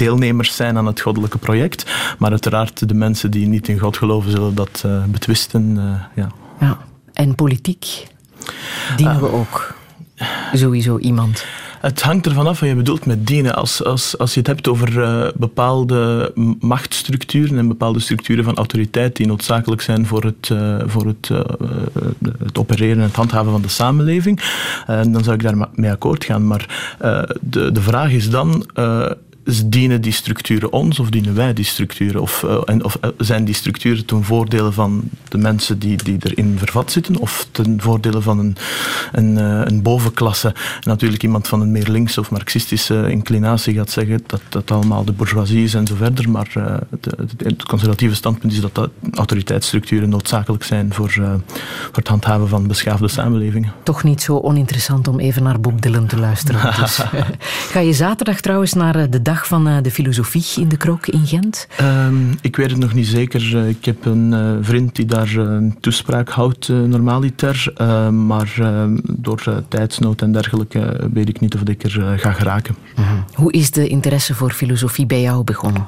deelnemers 0.02 0.56
zijn 0.56 0.76
aan 0.76 0.86
het 0.86 1.00
goddelijke 1.00 1.38
project. 1.38 1.86
Maar 2.18 2.30
uiteraard 2.30 2.88
de 2.88 2.94
mensen 2.94 3.30
die 3.30 3.46
niet 3.46 3.68
in 3.68 3.78
God 3.78 3.96
geloven 3.96 4.30
zullen 4.30 4.54
dat 4.54 4.84
betwisten. 5.06 5.78
ja. 6.14 6.28
Ja. 6.60 6.78
En 7.12 7.34
politiek 7.34 8.06
dienen 8.96 9.20
we 9.20 9.32
ook. 9.32 9.78
Sowieso 10.52 10.98
iemand. 10.98 11.44
Het 11.80 12.02
hangt 12.02 12.26
ervan 12.26 12.46
af 12.46 12.60
wat 12.60 12.68
je 12.68 12.74
bedoelt 12.74 13.06
met 13.06 13.26
dienen. 13.26 13.54
Als, 13.54 13.84
als, 13.84 14.18
als 14.18 14.32
je 14.34 14.38
het 14.38 14.48
hebt 14.48 14.68
over 14.68 15.02
eh, 15.02 15.28
bepaalde 15.34 16.32
machtsstructuren 16.60 17.58
en 17.58 17.68
bepaalde 17.68 18.00
structuren 18.00 18.44
van 18.44 18.56
autoriteit 18.56 19.16
die 19.16 19.26
noodzakelijk 19.26 19.82
zijn 19.82 20.06
voor 20.06 20.24
het, 20.24 20.50
eh, 20.50 20.76
voor 20.86 21.06
het, 21.06 21.30
eh, 21.30 21.40
het 22.44 22.58
opereren 22.58 22.96
en 22.96 23.02
het 23.02 23.16
handhaven 23.16 23.52
van 23.52 23.62
de 23.62 23.68
samenleving, 23.68 24.40
dan 24.86 25.24
zou 25.24 25.32
ik 25.36 25.42
daar 25.42 25.56
ma- 25.56 25.68
mee 25.74 25.90
akkoord 25.90 26.24
gaan. 26.24 26.46
Maar 26.46 26.94
de, 27.40 27.72
de 27.72 27.80
vraag 27.80 28.10
is 28.10 28.30
dan. 28.30 28.66
Dienen 29.44 30.00
die 30.00 30.12
structuren 30.12 30.72
ons 30.72 30.98
of 30.98 31.10
dienen 31.10 31.34
wij 31.34 31.52
die 31.52 31.64
structuren? 31.64 32.20
Of, 32.20 32.42
eh, 32.42 32.60
en, 32.64 32.84
of 32.84 32.98
eh, 33.00 33.10
zijn 33.18 33.44
die 33.44 33.54
structuren 33.54 34.04
ten 34.06 34.24
voordele 34.24 34.72
van 34.72 35.02
de 35.28 35.38
mensen 35.38 35.78
die, 35.78 35.96
die 36.02 36.16
erin 36.22 36.54
vervat 36.58 36.92
zitten 36.92 37.16
of 37.16 37.46
ten 37.50 37.80
voordele 37.80 38.20
van 38.20 38.38
een, 38.38 38.56
een, 39.12 39.38
eh, 39.38 39.60
een 39.64 39.82
bovenklasse? 39.82 40.54
Natuurlijk 40.80 41.22
iemand 41.22 41.48
van 41.48 41.60
een 41.60 41.70
meer 41.70 41.88
linkse 41.88 42.20
of 42.20 42.30
marxistische 42.30 43.10
inclinatie 43.10 43.74
gaat 43.74 43.90
zeggen 43.90 44.22
dat 44.26 44.40
dat 44.48 44.70
allemaal 44.70 45.04
de 45.04 45.12
bourgeoisie 45.12 45.64
is 45.64 45.74
en 45.74 45.86
zo 45.86 45.94
verder, 45.94 46.30
maar 46.30 46.52
het, 46.90 47.62
conservatieve 47.62 48.14
standpunt 48.14 48.52
is 48.52 48.60
dat, 48.60 48.74
dat 48.74 48.90
autoriteitsstructuren 49.14 50.08
noodzakelijk 50.08 50.64
zijn 50.64 50.94
voor, 50.94 51.10
voor 51.10 51.40
het 51.92 52.08
handhaven 52.08 52.48
van 52.48 52.66
beschaafde 52.66 53.08
samenlevingen. 53.08 53.72
Toch 53.82 54.02
niet 54.02 54.22
zo 54.22 54.38
oninteressant 54.38 55.08
om 55.08 55.20
even 55.20 55.42
naar 55.42 55.60
Bob 55.60 55.82
Dylan 55.82 56.06
te 56.06 56.18
luisteren. 56.18 56.74
Dus. 56.80 57.00
Ga 57.72 57.80
je 57.80 57.92
zaterdag 57.92 58.40
trouwens 58.40 58.72
naar 58.72 59.10
de 59.10 59.22
dag 59.30 59.46
van 59.46 59.68
eh, 59.68 59.76
de 59.82 59.90
filosofie 59.90 60.62
in 60.62 60.68
de 60.68 60.76
Krook 60.76 61.06
in 61.06 61.26
Gent? 61.26 61.66
Ehm, 61.76 62.14
ik 62.40 62.56
weet 62.56 62.70
het 62.70 62.78
nog 62.78 62.94
niet 62.94 63.06
zeker. 63.06 63.56
Eh, 63.56 63.68
Ik 63.68 63.84
heb 63.84 64.04
een 64.04 64.32
eh, 64.32 64.52
vriend 64.60 64.96
die 64.96 65.04
daar 65.04 65.36
een 65.36 65.76
toespraak 65.80 66.28
houdt, 66.28 66.68
normaliter. 66.68 67.72
Eh, 67.76 68.08
maar 68.08 68.52
eh, 68.58 68.84
door 69.02 69.62
tijdsnood 69.68 70.22
en 70.22 70.32
dergelijke 70.32 71.08
weet 71.12 71.28
ik 71.28 71.40
niet 71.40 71.54
of 71.54 71.60
ik 71.60 71.82
er 71.82 72.18
ga 72.18 72.32
geraken. 72.32 72.74
Hoe 73.34 73.52
is 73.52 73.70
de 73.70 73.88
interesse 73.88 74.34
voor 74.34 74.50
filosofie 74.50 75.06
bij 75.06 75.20
jou 75.20 75.44
begonnen? 75.44 75.86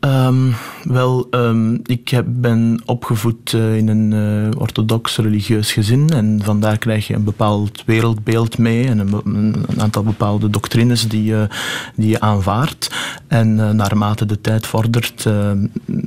Ehm, 0.00 0.50
wel, 0.82 1.26
ehm, 1.30 1.74
ik 1.74 2.08
heb, 2.08 2.24
ben 2.28 2.82
opgevoed 2.84 3.54
eh, 3.54 3.76
in 3.76 3.88
een 3.88 4.12
eh, 4.12 4.60
orthodox 4.60 5.16
religieus 5.16 5.72
gezin 5.72 6.10
en 6.10 6.40
vandaar 6.42 6.78
krijg 6.78 7.06
je 7.06 7.14
een 7.14 7.24
bepaald 7.24 7.82
wereldbeeld 7.86 8.58
mee 8.58 8.86
en 8.86 8.98
een, 8.98 9.54
aantal 9.78 10.02
bepaalde 10.02 10.50
doctrines 10.50 11.08
die, 11.08 11.24
je 11.24 11.46
die 11.94 12.08
je 12.08 12.20
aanvaardt. 12.20 12.90
En 13.26 13.60
eh, 13.60 13.70
naarmate 13.70 14.26
de 14.26 14.40
tijd 14.40 14.66
vordert, 14.66 15.26
eh, 15.26 15.50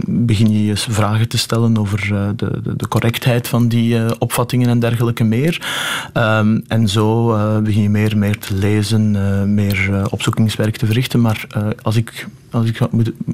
begin 0.08 0.52
je 0.52 0.66
je 0.66 0.78
vragen 0.78 1.28
te 1.28 1.38
stellen 1.38 1.78
over 1.78 2.34
de, 2.36 2.62
de, 2.64 2.76
de 2.76 2.88
correctheid 2.88 3.48
van 3.48 3.68
die 3.68 4.20
opvattingen 4.20 4.70
en 4.70 4.80
dergelijke 4.80 5.24
meer. 5.24 5.62
Ehm, 6.14 6.60
en 6.68 6.88
zo 6.88 7.28
begin 7.62 7.82
je 7.82 7.90
meer 7.90 8.12
en 8.12 8.20
meer 8.20 8.38
te 8.38 8.54
lezen, 8.54 9.12
meer 9.54 10.08
opzoekingswerk 10.10 10.78
te 10.78 10.86
verrichten. 10.86 11.22
Maar 11.22 11.48
als 11.82 11.96
ik 11.96 12.28
als 12.54 12.66
ik, 12.66 12.80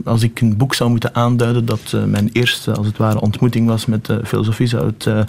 als 0.03 0.23
ik 0.23 0.41
een 0.41 0.57
boek 0.57 0.73
zou 0.75 0.89
moeten 0.89 1.15
aanduiden 1.15 1.65
dat 1.65 1.91
eh, 1.93 2.03
mijn 2.03 2.29
eerste, 2.31 2.73
als 2.73 2.88
het 2.88 2.97
ware, 2.97 3.21
ontmoeting 3.21 3.67
was 3.67 3.85
met 3.85 4.05
de 4.05 4.21
filosofie, 4.25 4.67
zou 4.67 4.85
het 4.85 5.05
uh, 5.05 5.21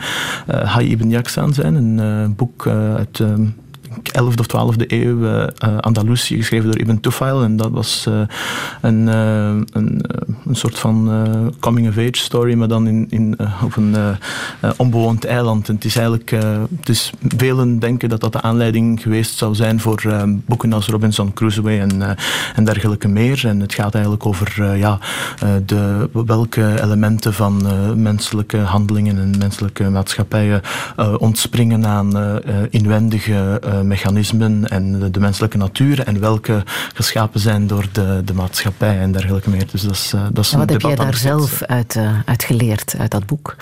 Hay 0.46 0.84
ibn 0.84 1.08
Yaqzan 1.08 1.54
zijn. 1.54 1.74
Een 1.74 1.98
eh, 1.98 2.36
boek 2.36 2.66
eh, 2.66 2.94
uit 2.94 3.20
eh, 3.20 3.34
ik 3.38 3.69
11e 3.90 4.38
of 4.38 4.46
12e 4.46 4.84
eeuw, 4.86 5.24
eh, 5.26 5.78
Andalusië, 5.78 6.36
geschreven 6.36 6.70
door 6.70 6.80
Ibn 6.80 6.98
Tufail. 7.00 7.42
En 7.42 7.56
dat 7.56 7.70
was 7.70 8.06
eh, 8.06 8.20
een, 8.80 9.06
een, 9.06 9.64
een 10.46 10.56
soort 10.56 10.78
van 10.78 10.98
coming-of-age 11.60 12.16
story, 12.16 12.54
maar 12.54 12.68
dan 12.68 12.86
in, 12.86 13.06
in, 13.08 13.38
op 13.64 13.76
een 13.76 13.96
onbewoond 14.76 15.24
eiland. 15.24 15.66
Het 15.66 15.84
is 15.84 15.96
eigenlijk, 15.96 16.30
het 16.80 17.12
velen 17.36 17.78
denken 17.78 18.08
dat 18.08 18.20
dat 18.20 18.32
de 18.32 18.42
aanleiding 18.42 19.02
geweest 19.02 19.38
zou 19.38 19.54
zijn 19.54 19.80
voor 19.80 20.02
boeken 20.46 20.72
als 20.72 20.86
Robinson 20.86 21.32
Crusoe 21.32 21.70
en, 21.70 22.16
en 22.54 22.64
dergelijke 22.64 23.08
meer. 23.08 23.46
En 23.46 23.60
het 23.60 23.74
gaat 23.74 23.94
eigenlijk 23.94 24.26
over 24.26 24.76
ja, 24.76 24.98
de, 25.66 26.08
welke 26.26 26.82
elementen 26.82 27.34
van 27.34 27.62
menselijke 28.02 28.58
handelingen 28.58 29.18
en 29.18 29.38
menselijke 29.38 29.90
maatschappijen 29.90 30.60
ontspringen 31.18 31.86
aan 31.86 32.40
inwendige 32.70 33.60
mechanismen 33.82 34.68
en 34.68 35.00
de, 35.00 35.10
de 35.10 35.20
menselijke 35.20 35.56
natuur 35.56 36.06
en 36.06 36.20
welke 36.20 36.62
geschapen 36.94 37.40
zijn 37.40 37.66
door 37.66 37.86
de, 37.92 38.22
de 38.24 38.34
maatschappij 38.34 38.98
en 39.00 39.12
dergelijke 39.12 39.50
meer. 39.50 39.66
Dus 39.70 39.82
dat 39.82 39.92
is, 39.92 40.12
eh, 40.14 40.26
dat 40.32 40.44
is 40.44 40.52
wat 40.52 40.70
heb 40.70 40.80
jij 40.80 40.94
daar 40.94 41.16
zelf 41.16 41.62
uit, 41.62 41.96
eh, 41.96 42.18
uit 42.24 42.44
geleerd, 42.44 42.94
uit 42.98 43.10
dat 43.10 43.26
boek? 43.26 43.56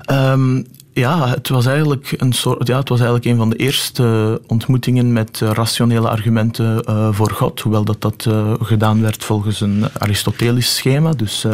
Ehm, 0.00 0.62
ja, 0.98 1.28
het 1.28 1.48
was 1.48 1.66
eigenlijk 1.66 2.14
een 2.16 2.32
soort, 2.32 2.66
ja, 2.66 2.78
het 2.78 2.88
was 2.88 2.98
eigenlijk 2.98 3.28
een 3.28 3.36
van 3.36 3.50
de 3.50 3.56
eerste 3.56 4.40
ontmoetingen 4.46 5.12
met 5.12 5.40
eh, 5.42 5.50
rationele 5.50 6.08
argumenten 6.08 6.84
eh, 6.84 7.08
voor 7.10 7.30
God, 7.30 7.60
hoewel 7.60 7.84
dat 7.84 8.00
dat 8.00 8.26
eh, 8.28 8.52
gedaan 8.60 9.02
werd 9.02 9.24
volgens 9.24 9.60
een 9.60 9.84
Aristotelisch 9.98 10.76
schema, 10.76 11.10
dus 11.12 11.46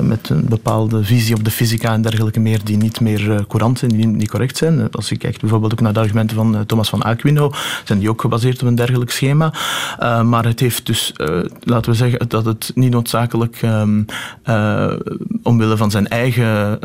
met 0.00 0.28
een 0.28 0.44
bepaalde 0.48 1.04
visie 1.04 1.34
op 1.34 1.44
de 1.44 1.50
fysica 1.50 1.92
en 1.92 2.02
dergelijke 2.02 2.40
meer 2.40 2.60
die 2.64 2.76
niet 2.76 3.00
meer 3.00 3.44
courant 3.48 3.78
zijn, 3.78 3.90
die 3.90 4.06
niet 4.06 4.30
correct 4.30 4.56
zijn. 4.56 4.90
Als 4.90 5.08
je 5.08 5.16
kijkt 5.16 5.40
bijvoorbeeld 5.40 5.72
ook 5.72 5.80
naar 5.80 5.92
de 5.92 6.00
argumenten 6.00 6.36
van 6.36 6.66
Thomas 6.66 6.88
van 6.88 7.02
Aquino, 7.02 7.52
zijn 7.84 7.98
die 7.98 8.10
ook 8.10 8.20
gebaseerd 8.20 8.62
op 8.62 8.68
een 8.68 8.74
dergelijk 8.74 9.10
schema. 9.10 9.52
Maar 10.22 10.44
het 10.44 10.60
heeft 10.60 10.86
dus, 10.86 11.12
laten 11.60 11.90
we 11.90 11.96
zeggen, 11.96 12.28
dat 12.28 12.44
het 12.44 12.72
niet 12.74 12.92
noodzakelijk 12.92 13.62
eh, 14.42 14.92
omwille 15.42 15.76
van 15.76 15.90
zijn 15.90 16.08
eigen 16.08 16.78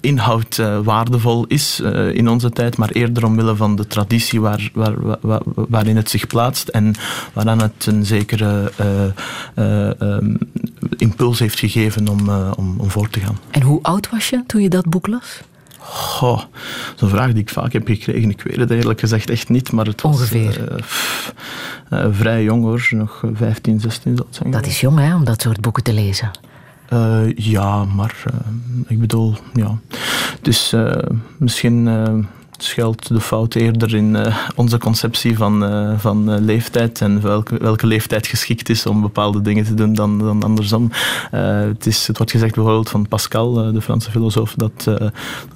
inhoud 0.00 0.58
eh, 0.58 0.78
waardevol 1.24 1.44
is 1.46 1.80
eh, 1.80 2.14
in 2.14 2.28
onze 2.28 2.50
tijd, 2.50 2.76
maar 2.76 2.90
eerder 2.90 3.24
omwille 3.24 3.56
van 3.56 3.76
de 3.76 3.86
traditie 3.86 4.40
waar, 4.40 4.70
waar, 4.74 4.94
waar- 5.20 5.42
waarin 5.44 5.96
het 5.96 6.10
zich 6.10 6.26
plaatst 6.26 6.68
en 6.68 6.94
waaraan 7.32 7.60
het 7.60 7.86
een 7.86 8.06
zekere 8.06 8.72
eh, 8.76 9.04
eh, 9.54 10.00
ehm, 10.00 10.34
impuls 10.96 11.38
heeft 11.38 11.58
gegeven 11.58 12.08
om, 12.08 12.28
om, 12.56 12.74
om 12.80 12.90
voor 12.90 13.08
te 13.10 13.20
gaan. 13.20 13.38
En 13.50 13.62
hoe 13.62 13.82
oud 13.82 14.10
was 14.10 14.28
je 14.28 14.42
toen 14.46 14.62
je 14.62 14.68
dat 14.68 14.88
boek 14.88 15.06
las? 15.06 15.40
Goh, 15.78 16.40
zo'n 16.96 17.08
vraag 17.08 17.32
die 17.32 17.42
ik 17.42 17.50
vaak 17.50 17.72
heb 17.72 17.86
gekregen. 17.86 18.30
Ik 18.30 18.42
weet 18.42 18.56
het 18.56 18.70
eerlijk 18.70 19.00
gezegd 19.00 19.30
echt 19.30 19.48
niet, 19.48 19.72
maar 19.72 19.86
het 19.86 20.02
was 20.02 20.12
Ongeveer. 20.16 20.74
pff, 20.76 21.34
vrij 22.10 22.42
jong 22.42 22.62
hoor, 22.62 22.88
nog 22.90 23.22
15, 23.34 23.80
16 23.80 24.16
zal 24.16 24.26
het 24.26 24.36
zijn. 24.36 24.50
Dat 24.50 24.66
is 24.66 24.80
jong, 24.80 24.98
hè, 24.98 25.14
om 25.14 25.24
dat 25.24 25.42
soort 25.42 25.60
boeken 25.60 25.82
te 25.82 25.92
lezen. 25.92 26.30
Eh, 26.88 27.36
ja, 27.36 27.84
maar 27.84 28.22
eh, 28.24 28.50
ik 28.86 29.00
bedoel, 29.00 29.34
ja. 29.52 29.78
Dus 30.42 30.72
eh, 30.72 31.10
misschien, 31.38 31.88
schuilt 32.58 33.08
de 33.08 33.20
fout 33.20 33.54
eerder 33.54 33.94
in 33.94 34.16
eh, 34.16 34.36
onze 34.54 34.78
conceptie 34.78 35.36
van, 35.36 35.64
eh, 35.64 35.92
van 35.98 36.32
eh, 36.32 36.40
leeftijd 36.40 37.00
en 37.00 37.22
welke, 37.22 37.58
welke 37.58 37.86
leeftijd 37.86 38.26
geschikt 38.26 38.68
is 38.68 38.86
om 38.86 39.00
bepaalde 39.00 39.42
dingen 39.42 39.64
te 39.64 39.74
doen 39.74 39.94
dan, 39.94 40.18
dan 40.18 40.42
andersom. 40.42 40.90
Het, 41.30 41.86
is, 41.86 42.06
het 42.06 42.16
wordt 42.16 42.32
gezegd 42.32 42.54
bijvoorbeeld 42.54 42.88
van 42.90 43.08
Pascal, 43.08 43.72
de 43.72 43.80
Franse 43.82 44.10
filosoof, 44.10 44.54
dat, 44.56 44.72
dat 44.84 44.98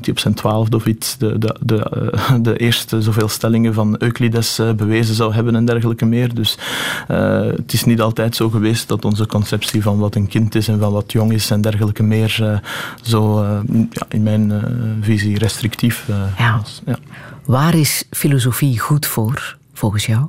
hij 0.01 0.11
op 0.11 0.19
zijn 0.19 0.35
twaalfde 0.35 0.77
of 0.77 0.87
iets 0.87 1.17
de, 1.19 1.39
de, 1.39 1.57
de, 1.61 2.13
de 2.43 2.57
eerste 2.57 3.03
zoveel 3.03 3.29
stellingen 3.29 3.75
van 3.75 3.97
Euclides 3.99 4.61
bewezen 4.77 5.15
zou 5.15 5.35
hebben 5.35 5.57
en 5.57 5.65
dergelijke 5.65 6.05
meer. 6.05 6.35
Dus 6.35 6.59
het 7.07 7.73
is 7.73 7.85
niet 7.85 8.01
altijd 8.01 8.37
zo 8.37 8.49
geweest 8.49 8.89
dat 8.89 9.05
onze 9.05 9.27
conceptie 9.27 9.83
van 9.83 9.99
wat 9.99 10.15
een 10.15 10.29
kind 10.29 10.55
is 10.55 10.69
en 10.69 10.79
van 10.79 10.93
wat 10.93 11.13
jong 11.13 11.33
is 11.33 11.51
en 11.51 11.61
dergelijke 11.61 12.03
meer 12.03 12.61
zo 13.03 13.43
ja, 13.91 14.07
in 14.09 14.23
mijn 14.23 14.53
visie 15.01 15.39
restrictief 15.39 16.07
Ja. 16.37 16.59
was. 16.59 16.83
Ja. 16.89 16.99
Waar 17.45 17.75
is 17.75 18.05
filosofie 18.11 18.79
goed 18.79 19.07
voor, 19.07 19.57
volgens 19.73 20.07
jou? 20.07 20.29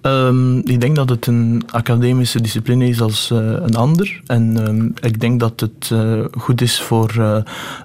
Ehm, 0.00 0.58
ik 0.58 0.80
denk 0.80 0.96
dat 0.96 1.08
het 1.08 1.26
een 1.26 1.62
academische 1.70 2.40
discipline 2.40 2.88
is 2.88 3.00
als 3.00 3.30
eh, 3.30 3.38
een 3.38 3.76
ander. 3.76 4.20
En 4.26 4.66
ehm, 4.66 4.86
ik 5.08 5.20
denk 5.20 5.40
dat 5.40 5.60
het 5.60 5.90
eh, 5.92 6.24
goed 6.38 6.60
is 6.60 6.80
voor 6.80 7.10
eh, 7.18 7.36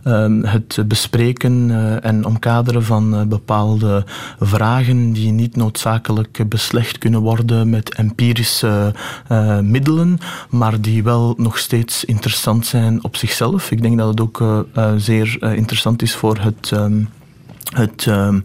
ehm, 0.04 0.44
het 0.44 0.80
bespreken 0.88 1.54
en 2.02 2.26
omkaderen 2.26 2.84
van 2.84 3.28
bepaalde 3.30 4.04
vragen 4.40 5.14
die 5.14 5.32
niet 5.32 5.56
noodzakelijk 5.56 6.50
beslecht 6.50 6.98
kunnen 6.98 7.22
worden 7.22 7.70
met 7.70 7.96
empirische 7.96 8.94
middelen, 9.62 10.18
maar 10.50 10.82
die 10.82 11.04
wel 11.04 11.34
nog 11.38 11.58
steeds 11.58 12.06
interessant 12.06 12.66
zijn 12.66 13.04
op 13.04 13.16
zichzelf. 13.16 13.72
Ik 13.72 13.82
denk 13.82 13.98
dat 13.98 14.08
het 14.08 14.22
ook 14.22 14.66
zeer 14.98 15.38
interessant 15.56 16.02
is 16.02 16.16
voor 16.16 16.38
het. 16.38 16.72
Het 17.74 18.06
ehm, 18.08 18.40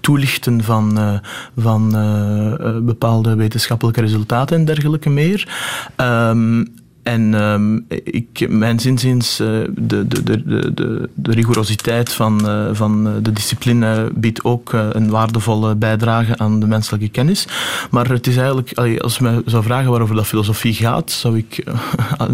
toelichten 0.00 0.62
van, 0.62 0.98
eh, 0.98 1.18
van 1.56 1.96
eh, 1.96 2.52
eh, 2.52 2.82
bepaalde 2.82 3.34
wetenschappelijke 3.34 4.00
resultaten 4.00 4.56
en 4.56 4.64
dergelijke 4.64 5.10
meer. 5.10 5.48
Ehm, 5.96 6.64
en 7.04 7.34
ehm, 7.34 7.80
ik, 8.04 8.46
mijn 8.48 8.80
zinziens, 8.80 9.40
eh, 9.40 9.48
de, 9.76 10.08
de, 10.08 10.22
de, 10.22 10.42
de, 10.74 11.08
de, 11.14 11.32
rigorositeit 11.32 12.12
van, 12.12 12.48
eh, 12.48 12.68
van 12.72 13.06
eh, 13.06 13.12
de 13.22 13.32
discipline 13.32 14.10
biedt 14.14 14.44
ook 14.44 14.72
een 14.72 15.10
waardevolle 15.10 15.74
bijdrage 15.74 16.38
aan 16.38 16.60
de 16.60 16.66
menselijke 16.66 17.08
kennis. 17.08 17.46
Maar 17.90 18.10
het 18.10 18.26
is 18.26 18.36
eigenlijk, 18.36 18.78
als 19.00 19.16
je 19.16 19.22
mij 19.22 19.42
zou 19.44 19.62
vragen 19.62 19.90
waarover 19.90 20.14
dat 20.14 20.26
filosofie 20.26 20.74
gaat, 20.74 21.10
zou 21.10 21.36
ik 21.36 21.64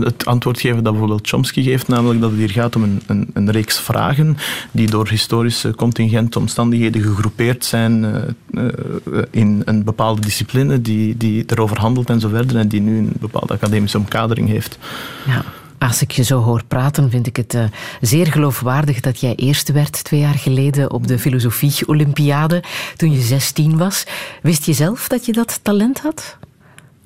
het 0.00 0.26
antwoord 0.26 0.60
geven 0.60 0.82
dat 0.82 0.92
bijvoorbeeld 0.92 1.28
Chomsky 1.28 1.62
geeft, 1.62 1.88
namelijk 1.88 2.20
dat 2.20 2.30
het 2.30 2.38
hier 2.38 2.50
gaat 2.50 2.76
om 2.76 2.82
een, 2.82 3.02
een, 3.06 3.30
een 3.32 3.50
reeks 3.50 3.80
vragen 3.80 4.36
die 4.70 4.90
door 4.90 5.08
historische 5.08 5.74
contingente 5.74 6.38
omstandigheden 6.38 7.02
gegroepeerd 7.02 7.64
zijn 7.64 8.06
in 9.30 9.62
een 9.64 9.84
bepaalde 9.84 10.20
discipline 10.20 10.80
die, 10.80 11.16
die 11.16 11.44
erover 11.46 11.78
handelt 11.78 12.10
en 12.10 12.20
zo 12.20 12.28
verder 12.28 12.56
en 12.56 12.68
die 12.68 12.80
nu 12.80 12.98
een 12.98 13.12
bepaalde 13.20 13.52
academische 13.52 13.98
omkadering 13.98 14.48
heeft. 14.48 14.58
Ja. 15.26 15.44
Als 15.78 16.02
ik 16.02 16.10
je 16.10 16.22
zo 16.22 16.40
hoor 16.42 16.64
praten, 16.64 17.10
vind 17.10 17.26
ik 17.26 17.36
het 17.36 17.54
eh, 17.54 17.64
zeer 18.00 18.26
geloofwaardig 18.26 19.00
dat 19.00 19.20
jij 19.20 19.34
eerste 19.34 19.72
werd 19.72 20.04
twee 20.04 20.20
jaar 20.20 20.34
geleden 20.34 20.90
op 20.90 21.06
de 21.06 21.18
filosofie-olympiade 21.18 22.62
toen 22.96 23.12
je 23.12 23.20
16 23.20 23.78
was. 23.78 24.04
Wist 24.42 24.64
je 24.64 24.72
zelf 24.72 25.08
dat 25.08 25.26
je 25.26 25.32
dat 25.32 25.60
talent 25.62 26.00
had? 26.00 26.36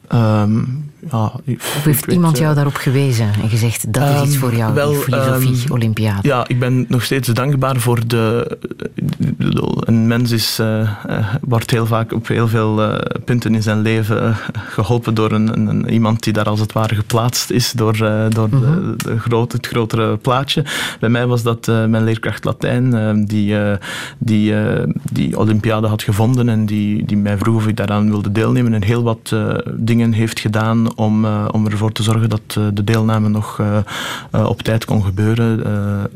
Ehm, 0.09 0.63
ja, 1.11 1.33
ik- 1.45 1.59
Of 1.59 1.85
heeft 1.85 2.05
weet, 2.07 2.15
iemand 2.15 2.35
eh, 2.37 2.41
jou 2.43 2.55
daarop 2.55 2.75
gewezen 2.77 3.31
en 3.43 3.49
gezegd 3.49 3.93
dat 3.93 4.03
is 4.03 4.15
Ehm, 4.15 4.25
iets 4.25 4.37
voor 4.37 4.55
jou, 4.57 4.75
wel, 4.75 4.91
die 4.91 4.99
filosofie-olympiade? 5.01 6.29
Ja, 6.29 6.45
ik 6.49 6.59
ben 6.59 6.85
nog 6.89 7.05
steeds 7.05 7.29
dankbaar 7.29 7.77
voor 7.77 8.07
de. 8.07 8.57
Een 9.81 10.07
mens 10.07 10.31
is, 10.31 10.59
eh, 10.59 10.81
eh, 10.81 10.89
wordt 11.41 11.71
heel 11.71 11.87
vaak 11.87 12.13
op 12.13 12.29
heel 12.29 12.49
veel 12.49 12.83
eh, 12.83 12.99
punten 13.25 13.55
in 13.55 13.63
zijn 13.63 13.81
leven 13.81 14.23
eh, 14.23 14.37
geholpen 14.55 15.15
door 15.15 15.33
een, 15.33 15.69
een, 15.69 15.89
iemand 15.91 16.23
die 16.23 16.33
daar 16.33 16.45
als 16.49 16.61
het 16.61 16.73
ware 16.73 16.95
geplaatst 16.95 17.51
is 17.51 17.73
door, 17.73 17.95
eh, 17.95 18.25
door 18.29 18.51
de, 18.51 18.95
de 18.97 19.19
groot, 19.19 19.53
het 19.53 19.67
grotere 19.67 20.17
plaatje. 20.17 20.65
Bij 21.01 21.09
mij 21.09 21.27
was 21.27 21.43
dat 21.43 21.69
eh, 21.69 21.85
mijn 21.85 22.05
leerkracht 22.05 22.45
Latijn, 22.45 22.95
eh, 22.95 23.11
die, 23.27 23.59
eh, 23.59 23.77
die 24.19 24.55
eh, 24.57 24.83
die 25.13 25.39
Olympiade 25.39 25.87
had 25.87 26.03
gevonden 26.03 26.49
en 26.49 26.67
die, 26.67 27.05
die 27.05 27.17
mij 27.17 27.39
vroeg 27.39 27.57
of 27.57 27.67
ik 27.67 27.77
daaraan 27.77 28.11
wilde 28.11 28.33
deelnemen 28.33 28.75
en 28.75 28.83
heel 28.83 29.03
wat 29.03 29.31
eh, 29.33 29.49
dingen 29.75 30.13
heeft 30.13 30.41
gedaan 30.41 30.94
om, 30.95 31.25
eh, 31.25 31.49
om 31.51 31.67
ervoor 31.67 31.93
te 31.93 32.03
zorgen 32.03 32.29
dat 32.29 32.41
eh, 32.49 32.67
de 32.73 32.85
deelname 32.85 33.29
nog 33.29 33.61
eh, 33.61 34.47
op 34.49 34.63
tijd 34.63 34.85
kon 34.85 35.05
gebeuren. 35.05 35.43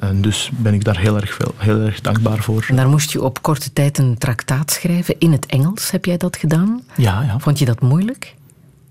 En 0.00 0.20
dus 0.20 0.50
ben 0.56 0.74
ik 0.74 0.84
daar 0.84 0.98
heel 0.98 1.16
erg, 1.16 1.34
veel, 1.34 1.54
heel 1.56 1.80
erg 1.80 2.00
dankbaar 2.00 2.42
voor. 2.42 2.66
En 2.68 2.76
daar 2.76 2.88
moest 2.88 3.12
je 3.12 3.22
op 3.22 3.42
korte 3.42 3.72
tijd 3.72 3.98
een 3.98 4.18
traktaat 4.18 4.70
schrijven. 4.70 5.14
In 5.18 5.32
het 5.32 5.46
Engels 5.46 5.90
heb 5.90 6.04
jij 6.04 6.16
dat 6.16 6.36
gedaan? 6.36 6.82
Ja, 6.96 7.22
ja 7.22 7.38
Vond 7.38 7.58
je 7.58 7.64
dat 7.64 7.80
moeilijk? 7.80 8.36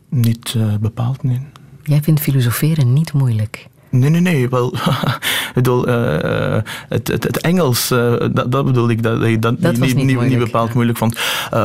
niet 0.10 0.56
bepaald, 0.80 1.24
nee. 1.24 1.42
Jij 1.84 2.02
vindt 2.02 2.22
filosoferen 2.22 2.94
niet 2.94 3.14
moeilijk. 3.14 3.68
Nee, 3.90 4.10
nee, 4.10 4.22
nee. 4.22 4.50
Wel, 4.50 4.74
ik 5.48 5.52
bedoel, 5.54 5.88
eh, 5.88 6.56
eh, 6.56 6.64
het, 6.90 7.08
het, 7.08 7.24
het 7.24 7.42
Engels, 7.42 7.92
eh, 7.92 8.14
dat, 8.32 8.52
dat 8.52 8.66
bedoel 8.66 8.90
ik, 8.90 9.04
dat, 9.04 9.20
dat 9.20 9.30
ik 9.30 9.42
dat, 9.42 9.62
Dat 9.62 9.78
niet, 9.78 9.96
niet 9.96 10.22
niet, 10.22 10.38
bepaald 10.38 10.68
ja. 10.68 10.74
moeilijk 10.74 10.98
vond. 10.98 11.20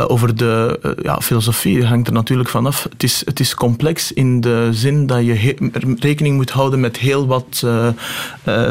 Over 0.06 0.36
de 0.36 0.78
ja, 1.02 1.20
filosofie 1.20 1.86
hangt 1.86 2.06
er 2.06 2.12
natuurlijk 2.12 2.48
vanaf. 2.48 2.86
Het 2.90 3.02
is, 3.02 3.22
het 3.24 3.40
is 3.40 3.54
complex 3.54 4.12
in 4.12 4.40
de 4.40 4.68
zin 4.72 5.06
dat 5.06 5.24
je 5.24 5.32
he- 5.32 5.70
rekening 5.98 6.36
moet 6.36 6.50
houden 6.50 6.80
met 6.80 6.96
heel 6.96 7.26
wat 7.26 7.66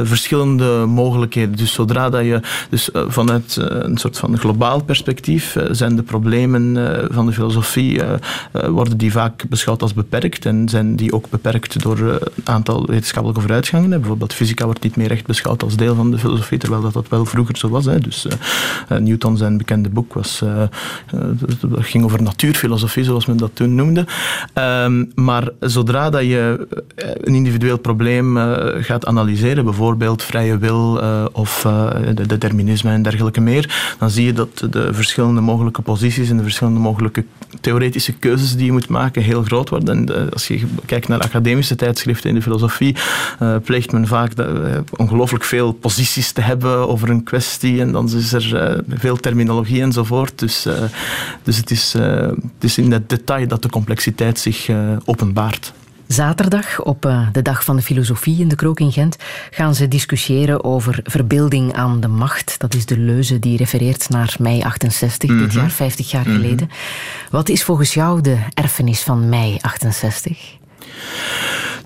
verschillende 0.04 0.86
mogelijkheden. 0.86 1.56
Dus 1.56 1.74
zodra 1.74 2.10
dat 2.10 2.24
je, 2.24 2.40
dus 2.70 2.90
vanuit 2.94 3.56
een 3.60 3.98
soort 3.98 4.18
van 4.18 4.38
globaal 4.38 4.84
perspectief, 4.84 5.56
zijn 5.72 5.96
de 5.96 6.04
problemen 6.04 6.78
van 7.12 7.26
de 7.26 7.32
filosofie, 7.32 8.02
worden 8.52 8.98
die 8.98 9.12
vaak 9.12 9.46
beschouwd 9.50 9.82
als 9.82 9.94
beperkt 9.94 10.46
en 10.46 10.70
zijn 10.70 10.96
die 10.96 11.14
ook 11.14 11.30
beperkt 11.30 11.82
door 11.82 12.00
een 12.00 12.20
aantal 12.44 12.86
wetenschappelijke 12.86 13.41
vooruitgangen. 13.42 13.90
Bijvoorbeeld 13.90 14.34
fysica 14.34 14.66
wordt 14.66 14.84
niet 14.84 14.96
meer 14.96 15.12
echt 15.12 15.26
beschouwd 15.26 15.64
als 15.64 15.76
deel 15.76 15.96
van 15.96 16.12
de 16.12 16.18
filosofie, 16.18 16.58
terwijl 16.58 16.82
dat, 16.82 16.94
dat 16.94 17.08
wel 17.08 17.26
vroeger 17.26 17.58
zo 17.58 17.70
was. 17.70 17.86
Hè. 17.86 18.00
Dus 18.00 18.26
eh, 18.26 18.38
eh, 18.88 19.04
Newton 19.04 19.38
zijn 19.38 19.58
bekende 19.58 19.90
boek 19.90 20.14
was, 20.14 20.44
dat 21.62 21.86
ging 21.86 22.04
over 22.04 22.22
natuurfilosofie, 22.22 23.04
zoals 23.04 23.26
men 23.26 23.38
dat 23.38 23.52
toen 23.54 23.76
noemde. 23.76 24.06
Ehm, 24.54 25.06
maar 25.16 25.50
zodra 25.60 26.10
dat 26.10 26.22
je 26.22 26.68
een 26.96 27.36
individueel 27.36 27.78
probleem 27.78 28.38
gaat 28.82 29.06
analyseren, 29.06 29.64
bijvoorbeeld 29.64 30.24
vrije 30.24 30.58
wil 30.58 31.02
of 31.32 31.62
de 32.16 32.28
determinisme 32.28 32.92
en 32.92 33.02
dergelijke 33.02 33.42
meer, 33.42 33.96
dan 34.00 34.10
zie 34.10 34.26
je 34.26 34.34
dat 34.34 34.68
de 34.70 34.94
verschillende 34.94 35.42
mogelijke 35.42 35.82
posities 35.82 36.30
en 36.30 36.38
de 36.38 36.44
verschillende 36.44 36.80
mogelijke 36.80 37.26
theoretische 37.62 38.14
keuzes 38.14 38.56
die 38.56 38.66
je 38.66 38.72
moet 38.72 38.88
maken 38.88 39.22
heel 39.22 39.44
groot 39.44 39.70
worden. 39.70 40.10
En 40.10 40.32
als 40.32 40.48
je 40.48 40.62
kijkt 40.86 41.08
naar 41.08 41.20
academische 41.20 41.76
tijdschriften 41.76 42.30
in 42.30 42.36
de 42.36 42.42
filosofie, 42.42 42.96
eh, 43.40 43.56
pleegt 43.64 43.92
men 43.92 44.08
vaak 44.08 44.34
eh, 44.34 44.78
ongelooflijk 44.96 45.44
veel 45.44 45.72
posities 45.72 46.32
te 46.32 46.42
hebben 46.42 46.88
over 46.88 47.10
een 47.10 47.24
kwestie 47.24 47.82
en 47.82 47.92
dan 47.92 48.10
is 48.16 48.34
er 48.34 48.56
eh, 48.56 48.78
veel 48.90 49.16
terminologie 49.16 49.82
enzovoort. 49.82 50.40
Dus, 50.40 50.66
eh, 50.66 50.84
dus 51.44 51.58
het, 51.58 51.72
is, 51.72 51.94
het 51.94 52.64
is 52.64 52.78
in 52.78 52.92
het 52.92 53.10
detail 53.10 53.48
dat 53.48 53.62
de 53.62 53.70
complexiteit 53.70 54.40
zich 54.40 54.70
openbaart. 55.06 55.74
Zaterdag, 56.08 56.82
op 56.82 57.02
de 57.32 57.42
dag 57.42 57.64
van 57.64 57.76
de 57.76 57.82
filosofie 57.82 58.40
in 58.40 58.48
de 58.48 58.56
Krook 58.56 58.80
in 58.80 58.92
Gent, 58.92 59.16
gaan 59.52 59.76
ze 59.76 59.88
discussiëren 59.88 60.64
over 60.64 61.00
verbeelding 61.04 61.74
aan 61.74 62.00
de 62.00 62.08
macht. 62.08 62.60
Dat 62.60 62.74
is 62.74 62.86
de 62.86 62.98
leuze 62.98 63.40
die 63.40 63.58
refereert 63.58 64.10
naar 64.10 64.36
mei 64.40 64.62
68, 64.62 65.30
dit 65.40 65.54
jaar, 65.54 65.72
50 65.72 66.12
jaar 66.12 66.26
geleden. 66.26 66.70
Wat 67.30 67.50
is 67.50 67.64
volgens 67.64 67.94
jou 67.94 68.22
de 68.22 68.38
erfenis 68.54 69.02
van 69.02 69.30
mei 69.30 69.58
68? 69.62 70.61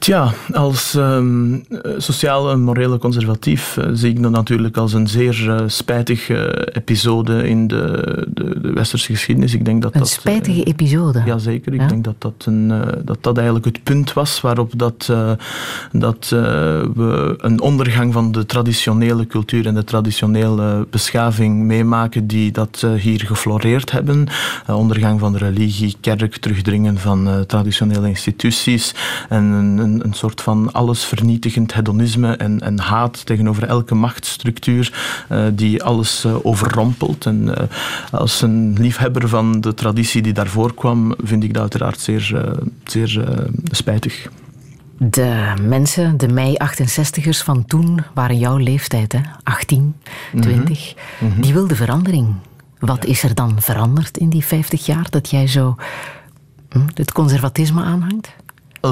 Tja, 0.06 0.34
als 0.52 0.96
ehm, 0.96 1.54
eh, 1.54 1.92
sociaal 1.98 2.52
en 2.52 2.62
morele 2.62 2.98
conservatief 2.98 3.78
eh, 3.78 3.90
zie 3.94 4.10
ik 4.10 4.22
dat 4.22 4.32
natuurlijk 4.32 4.78
als 4.78 4.94
een 4.94 5.08
zeer 5.08 5.50
eh, 5.50 5.64
spijtige 5.68 6.68
episode 6.74 7.48
in 7.48 7.68
de, 7.68 8.28
de, 8.34 8.60
de 8.62 8.72
westerse 8.74 9.12
geschiedenis. 9.12 9.54
Ik 9.54 9.66
denk 9.66 9.82
dat 9.82 9.94
Een 9.94 10.00
dat, 10.00 10.10
eh, 10.10 10.16
spijtige 10.16 10.64
episode. 10.64 11.22
Jazeker, 11.26 11.74
ik 11.74 11.80
Ja? 11.82 11.88
denk 11.88 12.04
dat 12.04 12.16
dat, 12.18 12.34
een, 12.46 12.68
dat 13.04 13.18
dat 13.22 13.36
eigenlijk 13.36 13.66
het 13.66 13.84
punt 13.84 14.14
was 14.14 14.42
waarop 14.42 14.72
dat, 14.76 15.14
dat 15.92 16.28
we 16.30 17.36
een 17.38 17.62
ondergang 17.62 18.14
van 18.14 18.32
de 18.32 18.46
traditionele 18.46 19.28
cultuur 19.28 19.68
en 19.68 19.74
de 19.74 19.84
traditionele 19.84 20.88
beschaving 20.90 21.64
meemaken 21.64 22.28
die 22.28 22.52
dat 22.52 22.88
hier 22.98 23.20
gefloreerd 23.26 23.92
hebben. 23.92 24.28
Ondergang 24.68 25.20
van 25.20 25.32
de 25.32 25.38
religie, 25.38 25.96
kerk, 26.02 26.38
terugdringen 26.38 26.98
van 26.98 27.44
traditionele 27.48 28.08
instituties 28.08 28.94
en 29.30 29.44
een, 29.44 29.78
een, 29.78 30.06
een 30.06 30.14
soort 30.14 30.42
van 30.42 30.74
allesvernietigend 30.74 31.74
hedonisme 31.74 32.36
en, 32.36 32.62
en 32.62 32.80
haat 32.80 33.26
tegenover 33.26 33.64
elke 33.64 33.96
machtsstructuur 33.96 34.94
eh, 35.30 35.46
die 35.54 35.84
alles 35.84 36.26
eh, 36.26 36.36
overrompelt. 36.46 37.26
En 37.26 37.58
eh, 37.58 37.68
als 38.12 38.42
een 38.42 38.76
liefhebber 38.80 39.30
van 39.30 39.62
de 39.62 39.74
traditie 39.74 40.22
die 40.22 40.34
daarvoor 40.34 40.74
kwam, 40.74 41.16
vind 41.24 41.44
ik 41.44 41.54
dat 41.54 41.62
uiteraard 41.62 42.00
zeer, 42.00 42.54
zeer 42.84 43.40
spijtig. 43.72 44.30
De 44.98 45.54
mensen, 45.62 46.18
de 46.18 46.28
mei-68ers 46.28 47.44
van 47.44 47.66
toen, 47.66 48.04
waren 48.14 48.38
jouw 48.38 48.58
leeftijd, 48.58 49.12
hè? 49.12 49.20
18, 49.44 49.96
20. 50.40 50.94
Die 51.40 51.54
wilden 51.54 51.78
verandering. 51.78 52.34
Wat 52.80 53.06
is 53.06 53.24
er 53.24 53.36
dan 53.36 53.62
veranderd 53.62 54.18
in 54.18 54.30
die 54.30 54.46
50 54.46 54.86
jaar 54.86 55.08
dat 55.10 55.30
jij 55.30 55.48
zo 55.48 55.76
hm, 56.70 56.80
het 56.94 57.12
conservatisme 57.12 57.84
aanhangt? 57.84 58.36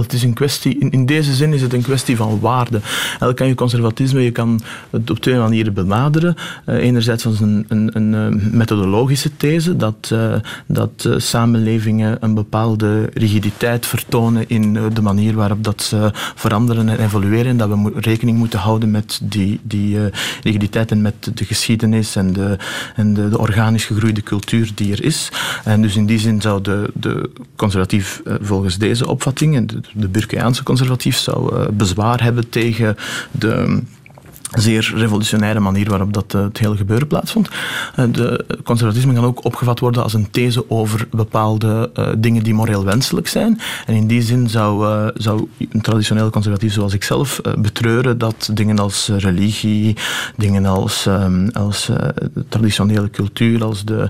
Het 0.01 0.13
is 0.13 0.23
een 0.23 0.33
kwestie, 0.33 0.77
in, 0.79 0.91
in 0.91 1.05
deze 1.05 1.33
zin 1.33 1.53
is 1.53 1.61
het 1.61 1.73
een 1.73 1.81
kwestie 1.81 2.15
van 2.15 2.39
waarde. 2.39 2.79
Eigenlijk 2.83 3.35
kan 3.35 3.47
je 3.47 3.55
conservatisme 3.55 4.21
je 4.21 4.31
kan 4.31 4.61
het 4.89 5.09
op 5.09 5.19
twee 5.19 5.37
manieren 5.37 5.73
benaderen. 5.73 6.35
Eh, 6.65 6.75
enerzijds 6.75 7.25
als 7.25 7.39
een, 7.39 7.65
een, 7.67 7.89
een 7.93 8.13
eh, 8.13 8.51
methodologische 8.51 9.37
these, 9.37 9.75
dat, 9.75 10.09
eh, 10.11 10.35
dat 10.65 11.09
samenlevingen 11.17 12.17
een 12.19 12.33
bepaalde 12.33 13.09
rigiditeit 13.13 13.85
vertonen 13.85 14.49
in 14.49 14.73
de 14.93 15.01
manier 15.01 15.35
waarop 15.35 15.63
dat 15.63 15.81
ze 15.81 16.09
veranderen 16.13 16.89
en 16.89 16.99
evolueren. 16.99 17.51
En 17.51 17.57
dat 17.57 17.69
we 17.69 17.91
rekening 17.95 18.37
moeten 18.37 18.59
houden 18.59 18.91
met 18.91 19.19
die, 19.23 19.59
die 19.63 19.97
rigiditeit 20.43 20.91
en 20.91 21.01
met 21.01 21.31
de 21.33 21.45
geschiedenis 21.45 22.15
en, 22.15 22.33
de, 22.33 22.57
en 22.95 23.13
de, 23.13 23.29
de 23.29 23.37
organisch 23.37 23.85
gegroeide 23.85 24.21
cultuur 24.21 24.71
die 24.75 24.91
er 24.91 25.03
is. 25.03 25.29
En 25.63 25.81
dus 25.81 25.95
in 25.95 26.05
die 26.05 26.19
zin 26.19 26.41
zou 26.41 26.61
de, 26.61 26.89
de 26.93 27.29
conservatief 27.55 28.21
volgens 28.41 28.77
deze 28.77 29.07
opvatting, 29.07 29.55
en 29.55 29.67
de, 29.67 29.81
de 29.93 30.07
Burkeaanse 30.07 30.63
conservatief, 30.63 31.17
zou 31.17 31.55
eh, 31.55 31.67
bezwaar 31.71 32.23
hebben 32.23 32.49
tegen 32.49 32.95
de 33.31 33.81
zeer 34.59 34.91
revolutionaire 34.95 35.59
manier 35.59 35.89
waarop 35.89 36.13
dat, 36.13 36.33
eh, 36.33 36.41
het 36.41 36.57
hele 36.57 36.77
gebeuren 36.77 37.07
plaatsvond. 37.07 37.49
Eh, 37.95 38.05
de 38.11 38.45
conservatisme 38.63 39.13
kan 39.13 39.23
ook 39.23 39.45
opgevat 39.45 39.79
worden 39.79 40.03
als 40.03 40.13
een 40.13 40.31
these 40.31 40.69
over 40.69 41.07
bepaalde 41.11 41.89
eh, 41.93 42.07
dingen 42.17 42.43
die 42.43 42.53
moreel 42.53 42.85
wenselijk 42.85 43.27
zijn. 43.27 43.59
En 43.85 43.93
in 43.93 44.07
die 44.07 44.21
zin 44.21 44.49
zou, 44.49 45.11
zou 45.15 45.47
een 45.69 45.81
traditioneel 45.81 46.29
conservatief 46.29 46.73
zoals 46.73 46.93
ik 46.93 47.03
zelf 47.03 47.41
betreuren 47.57 48.17
dat 48.17 48.49
dingen 48.53 48.79
als 48.79 49.11
religie, 49.17 49.95
dingen 50.37 50.65
als, 50.65 51.05
ehm, 51.05 51.49
als 51.53 51.89
traditionele 52.49 53.09
cultuur, 53.09 53.63
als 53.63 53.85
de, 53.85 54.09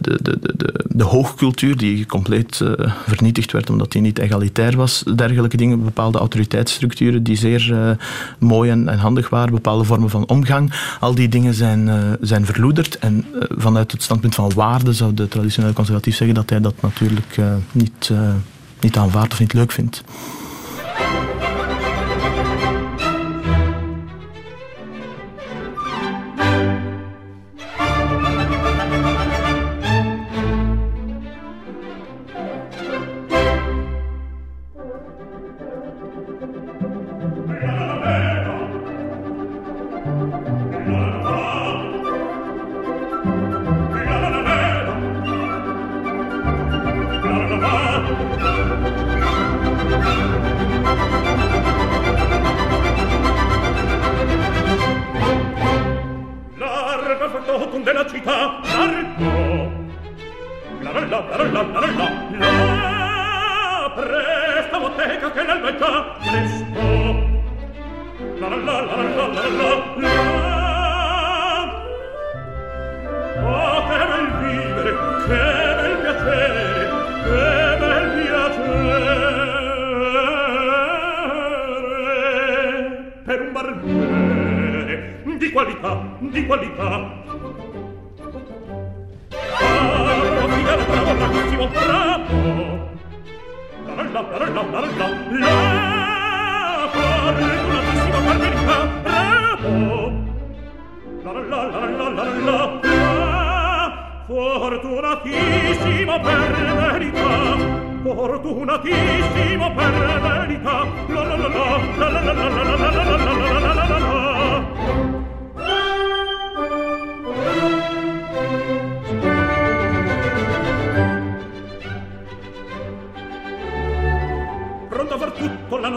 de, 0.00 0.18
de, 0.22 0.38
de, 0.40 0.84
de, 0.88 1.04
hoogcultuur 1.04 1.76
die 1.76 2.06
compleet 2.06 2.62
vernietigd 3.06 3.52
werd 3.52 3.70
omdat 3.70 3.92
die 3.92 4.02
niet 4.02 4.18
egalitair 4.18 4.76
was, 4.76 5.04
dergelijke 5.14 5.56
dingen, 5.56 5.84
bepaalde 5.84 6.18
autoriteitsstructuren 6.18 7.22
die 7.22 7.36
zeer 7.36 7.96
mooi 8.38 8.70
en, 8.70 8.88
en 8.88 8.98
handig 8.98 9.28
waren, 9.28 9.47
bepaalde 9.50 9.84
vormen 9.84 10.10
van 10.10 10.26
omgang, 10.26 10.72
al 11.00 11.14
die 11.14 11.28
dingen 11.28 11.54
zijn, 11.54 11.88
eh, 11.88 11.96
zijn 12.20 12.46
verloederd. 12.46 12.98
En 12.98 13.24
eh, 13.34 13.40
vanuit 13.48 13.92
het 13.92 14.02
standpunt 14.02 14.34
van 14.34 14.52
waarde 14.54 14.92
zou 14.92 15.14
de 15.14 15.28
traditionele 15.28 15.72
conservatief 15.72 16.16
zeggen 16.16 16.36
dat 16.36 16.50
hij 16.50 16.60
dat 16.60 16.74
natuurlijk 16.80 17.36
eh, 17.36 17.54
niet, 17.72 18.12
niet 18.80 18.96
aanvaardt 18.96 19.32
of 19.32 19.40
niet 19.40 19.52
leuk 19.52 19.72
vindt. 19.72 20.04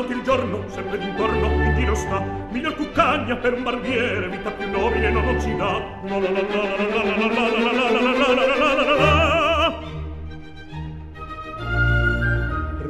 E 0.10 0.14
il 0.16 0.22
giorno, 0.24 0.64
sempre 0.68 0.98
d'intorno, 0.98 1.48
in 1.48 1.76
giro 1.76 1.96
sta, 1.96 2.24
miglior 2.52 2.76
cuccagna 2.76 3.36
per 3.36 3.54
un 3.54 3.64
barbiere, 3.64 4.30
vita 4.30 4.52
più 4.52 4.70
nobile 4.70 5.10
non 5.12 5.40
ci 5.40 5.56
dà. 5.56 5.80
La 6.04 6.20
la 6.20 6.30
la 6.30 6.42
la 6.42 6.42
la 6.42 6.86
la 6.88 7.04
la 7.04 7.16
la 7.16 7.28
la 7.28 7.70
la 7.70 7.90
la 7.90 8.02
la 8.02 8.34
la 8.34 8.76
la 8.76 8.84
la 8.84 8.96
la. 8.96 9.80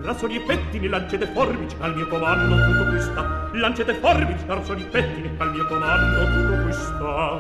Rassoli 0.04 0.36
e 0.36 0.40
pettini, 0.42 0.88
lancete 0.88 1.28
forbici 1.28 1.76
al 1.80 1.96
mio 1.96 2.08
comando, 2.08 2.56
tutto 2.66 2.90
qui 2.90 3.00
sta. 3.00 3.50
Lancete 3.54 3.94
forbici, 3.96 4.44
rassoli 4.48 4.82
e 4.82 4.86
pettini 4.86 5.30
al 5.38 5.52
mio 5.52 5.66
comando, 5.68 6.26
tutto 6.26 6.64
qui 6.64 6.74
sta. 6.74 7.40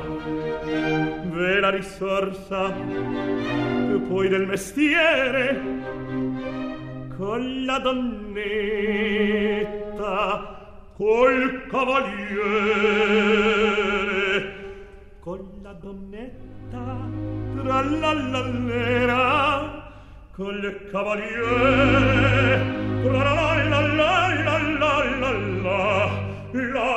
Ve 1.31 1.59
la 1.59 1.69
risorsa, 1.69 2.69
tu 2.69 4.07
poi 4.07 4.29
del 4.29 4.45
mestiere, 4.45 5.59
la 7.39 7.79
donnetta 7.79 8.59
col 10.95 11.67
cavaliere. 11.69 12.49
Con 15.19 15.59
la 15.61 15.73
donnetta 15.73 17.09
tra 17.55 17.81
la 17.81 18.13
lallera 18.13 19.93
col 20.35 20.87
cavaliere. 20.91 22.59
Tra 23.03 23.33
la 23.33 23.33
la 23.33 23.81
la 23.81 23.81
la 23.87 24.59
la 24.79 24.97
la 25.19 25.31
la 25.61 25.79
la 26.51 26.89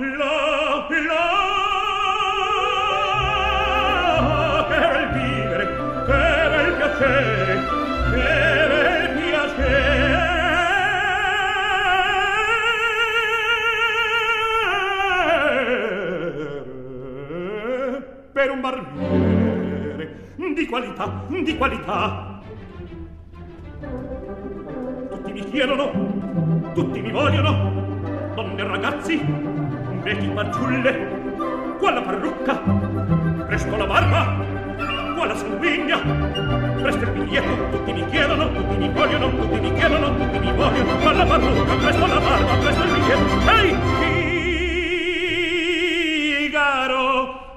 la 0.00 0.34
la 1.08 1.24
che 4.68 4.84
bel 4.88 5.04
vivere 5.12 5.64
che 6.06 6.22
bel 6.50 6.68
piacere. 6.76 7.29
Per 18.40 18.50
un 18.50 18.60
barbiere 18.62 20.32
di 20.54 20.64
qualità, 20.64 21.26
di 21.28 21.56
qualità. 21.58 22.40
Tutti 25.10 25.32
mi 25.32 25.44
chiedono, 25.50 26.72
tutti 26.72 27.02
mi 27.02 27.10
vogliono, 27.10 28.32
donne 28.34 28.62
e 28.62 28.66
ragazzi, 28.66 29.22
vecchi 30.02 30.30
fanciulle, 30.34 31.76
qua 31.78 31.90
la 31.90 32.00
parrucca, 32.00 32.62
presto 33.46 33.76
la 33.76 33.86
barba, 33.86 34.42
qua 35.14 35.26
la 35.26 35.34
sanguigna, 35.36 35.98
presto 36.80 37.04
il 37.04 37.10
biglietto, 37.10 37.76
tutti 37.76 37.92
mi 37.92 38.06
chiedono, 38.06 38.52
tutti 38.52 38.76
mi 38.78 38.88
vogliono, 38.88 39.28
tutti 39.36 39.60
mi 39.60 39.72
chiedono, 39.74 40.16
tutti 40.16 40.38
mi 40.38 40.52
vogliono, 40.54 40.96
qua 40.96 41.12
la 41.12 41.24
parrucca, 41.26 41.74
presto 41.74 42.06
la 42.06 42.20
barba, 42.20 42.54
presto 42.54 42.84
il 42.84 42.90
biglietto, 42.90 43.50
ehi, 43.50 43.76
Figaro, 46.50 47.00
Figaro, 47.10 47.49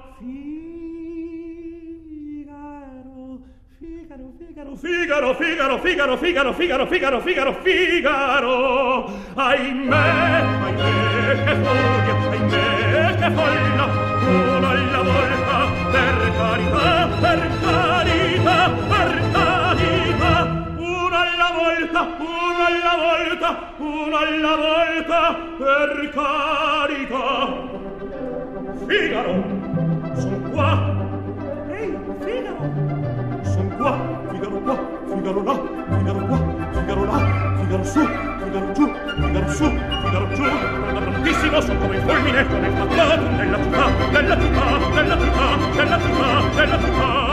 Figaro, 4.75 5.36
Figaro, 5.36 5.77
Figaro, 5.77 6.17
Figaro, 6.17 6.53
Figaro, 6.53 6.86
Figaro, 6.88 7.21
Figaro, 7.21 7.53
Figaro. 7.62 9.09
Ahimè, 9.36 9.95
ahimè, 9.95 11.43
che 11.43 11.55
furia, 11.55 12.15
ahimè, 12.31 13.15
che 13.17 13.29
folla, 13.31 13.86
uno 14.27 14.67
alla 14.67 15.01
volta, 15.03 15.55
per 15.91 16.17
carità, 16.38 17.07
per 17.19 17.41
carità, 17.62 18.69
per 18.89 19.12
carità. 19.31 20.33
Uno 20.77 21.17
alla 21.17 21.49
volta, 21.53 21.99
uno 22.17 22.63
alla 22.65 22.95
volta, 22.97 23.49
uno 23.77 24.17
alla 24.17 24.55
volta, 24.55 25.19
per 25.57 25.91
carità. 26.13 27.27
Figaro, 28.88 29.33
son 30.15 30.51
qua. 30.51 30.69
Ehi, 31.69 31.95
Figaro, 32.21 32.55
son 33.43 33.67
qua 33.77 34.12
qua, 34.63 34.78
Figaro 35.08 35.43
là, 35.43 35.54
Figaro 35.89 36.26
qua, 36.28 36.38
Figaro 36.71 37.04
là, 37.06 37.56
Figaro 37.60 37.84
su, 37.84 37.99
Figaro 38.43 38.71
giù, 38.71 38.91
Figaro 39.15 39.52
su, 39.52 39.65
Figaro 40.04 40.34
giù, 40.34 40.43
da 40.93 40.99
prontissimo 41.02 41.62
sono 41.62 41.80
come 41.80 41.95
il 41.95 42.02
fulmine, 42.02 42.47
come 42.47 42.67
il 42.67 42.73
fantasma, 42.73 43.30
nella 43.30 43.58
città, 43.63 43.89
nella 44.12 44.39
città, 44.39 44.78
nella 44.93 45.17
città, 45.19 45.56
nella 45.76 45.99
città, 45.99 46.56
nella 46.56 46.80
città, 46.80 47.32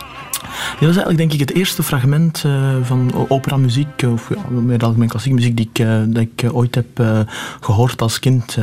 Dit 0.79 0.87
was 0.87 0.97
eigenlijk 0.97 1.17
denk 1.17 1.33
ik 1.33 1.39
het 1.39 1.53
eerste 1.53 1.83
fragment 1.83 2.43
eh, 2.45 2.75
van 2.81 3.11
operamuziek, 3.27 4.03
of 4.07 4.29
ja, 4.29 4.49
meer 4.49 4.83
algemeen 4.83 5.09
klassieke 5.09 5.37
muziek, 5.37 5.57
die 5.57 5.69
ik, 5.73 5.79
eh, 5.79 6.01
dat 6.07 6.21
ik 6.21 6.43
eh, 6.43 6.55
ooit 6.55 6.75
heb 6.75 6.99
eh, 6.99 7.19
gehoord 7.59 8.01
als 8.01 8.19
kind. 8.19 8.57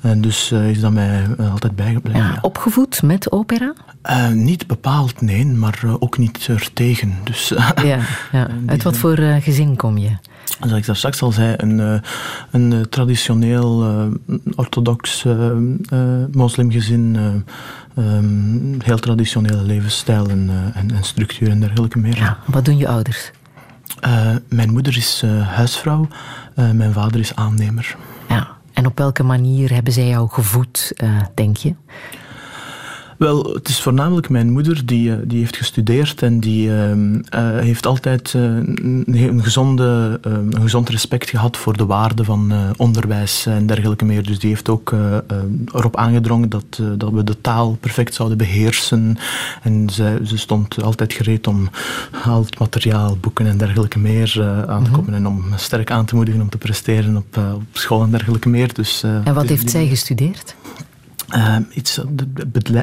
en 0.00 0.20
dus 0.20 0.52
is 0.52 0.80
dat 0.80 0.92
mij 0.92 1.26
altijd 1.52 1.76
bijgebleven. 1.76 2.20
Ja, 2.20 2.26
ja. 2.26 2.38
opgevoed 2.42 3.02
met 3.02 3.32
opera? 3.32 3.74
Eh, 4.04 4.28
niet 4.28 4.66
bepaald, 4.66 5.20
nee, 5.20 5.46
maar 5.46 5.80
eh, 5.84 5.94
ook 5.98 6.18
niet 6.18 6.46
ertegen. 6.48 7.14
Dus 7.24 7.48
Ja, 7.84 7.98
ja. 8.32 8.48
Uit 8.66 8.82
wat 8.82 8.96
voor 8.96 9.16
eh, 9.18 9.42
gezin 9.42 9.76
kom 9.76 9.98
je? 9.98 10.10
Zoals 10.60 10.72
ik 10.78 10.86
daar 10.86 10.96
straks 10.96 11.22
al 11.22 11.32
zei, 11.32 11.54
een, 11.56 11.80
eh, 11.80 12.00
een 12.50 12.72
eh, 12.72 12.80
traditioneel 12.80 13.82
eh, 14.28 14.36
orthodox 14.56 15.24
eh, 15.24 15.50
eh, 15.50 16.24
moslimgezin. 16.32 17.16
eh, 17.16 18.04
ehm, 18.04 18.80
heel 18.82 18.98
traditionele 18.98 19.62
levensstijl 19.62 20.28
en, 20.28 20.48
eh, 20.50 20.80
en, 20.80 20.90
en 20.94 21.04
structuur 21.04 21.50
en 21.50 21.60
dergelijke 21.60 21.98
meer. 21.98 22.16
Ja, 22.16 22.38
wat 22.46 22.64
doen 22.64 22.76
je 22.76 22.88
ouders? 22.88 23.30
Eh, 24.00 24.30
mijn 24.48 24.72
moeder 24.72 24.96
is 24.96 25.20
eh, 25.24 25.48
huisvrouw, 25.48 26.08
eh, 26.54 26.70
mijn 26.70 26.92
vader 26.92 27.20
is 27.20 27.34
aannemer. 27.34 27.96
Ja. 28.28 28.48
En 28.72 28.86
op 28.86 28.98
welke 28.98 29.22
manier 29.22 29.72
hebben 29.72 29.92
zij 29.92 30.08
jou 30.08 30.28
gevoed, 30.30 30.92
eh, 30.96 31.20
denk 31.34 31.56
je? 31.56 31.74
Wel, 33.18 33.52
het 33.54 33.68
is 33.68 33.80
voornamelijk 33.80 34.28
mijn 34.28 34.50
moeder 34.52 34.86
die, 34.86 35.12
eh, 35.12 35.16
die 35.24 35.38
heeft 35.38 35.56
gestudeerd 35.56 36.22
en 36.22 36.40
die 36.40 36.76
ehm, 36.76 37.20
eh, 37.28 37.58
heeft 37.58 37.86
altijd 37.86 38.32
eh, 38.34 38.42
een, 38.42 39.04
een, 39.06 39.42
gezonde, 39.42 40.18
ehm, 40.22 40.34
een 40.34 40.60
gezond 40.62 40.88
respect 40.88 41.30
gehad 41.30 41.56
voor 41.56 41.76
de 41.76 41.86
waarde 41.86 42.24
van 42.24 42.52
onderwijs 42.76 43.46
en 43.46 43.66
dergelijke 43.66 44.04
meer. 44.04 44.22
Dus 44.26 44.38
die 44.38 44.48
heeft 44.48 44.68
ook 44.68 44.92
eh, 44.92 45.16
eh, 45.16 45.20
erop 45.74 45.96
aangedrongen 45.96 46.48
dat, 46.48 46.80
dat 46.96 47.10
we 47.10 47.24
de 47.24 47.40
taal 47.40 47.76
perfect 47.80 48.14
zouden 48.14 48.38
beheersen. 48.38 49.16
En 49.62 49.90
ze, 49.90 50.20
ze 50.24 50.38
stond 50.38 50.82
altijd 50.82 51.12
gereed 51.12 51.46
om 51.46 51.68
al 52.24 52.44
het 52.44 52.58
materiaal, 52.58 53.16
boeken 53.20 53.46
en 53.46 53.56
dergelijke 53.58 53.98
meer 53.98 54.44
aan 54.68 54.84
te 54.84 54.90
kopen 54.90 55.14
en 55.14 55.26
om 55.26 55.44
sterk 55.56 55.90
aan 55.90 56.04
te 56.04 56.14
moedigen 56.14 56.40
om 56.40 56.48
te 56.48 56.58
presteren 56.58 57.16
op, 57.16 57.36
op 57.54 57.62
school 57.72 58.02
en 58.02 58.10
dergelijke 58.10 58.48
meer. 58.48 58.74
Dus, 58.74 59.02
En 59.02 59.34
wat 59.34 59.46
heeft 59.48 59.60
die- 59.60 59.70
zij 59.70 59.86
gestudeerd? 59.86 60.54
Eh, 61.34 61.56
iets, 61.72 61.98
eh, 61.98 62.04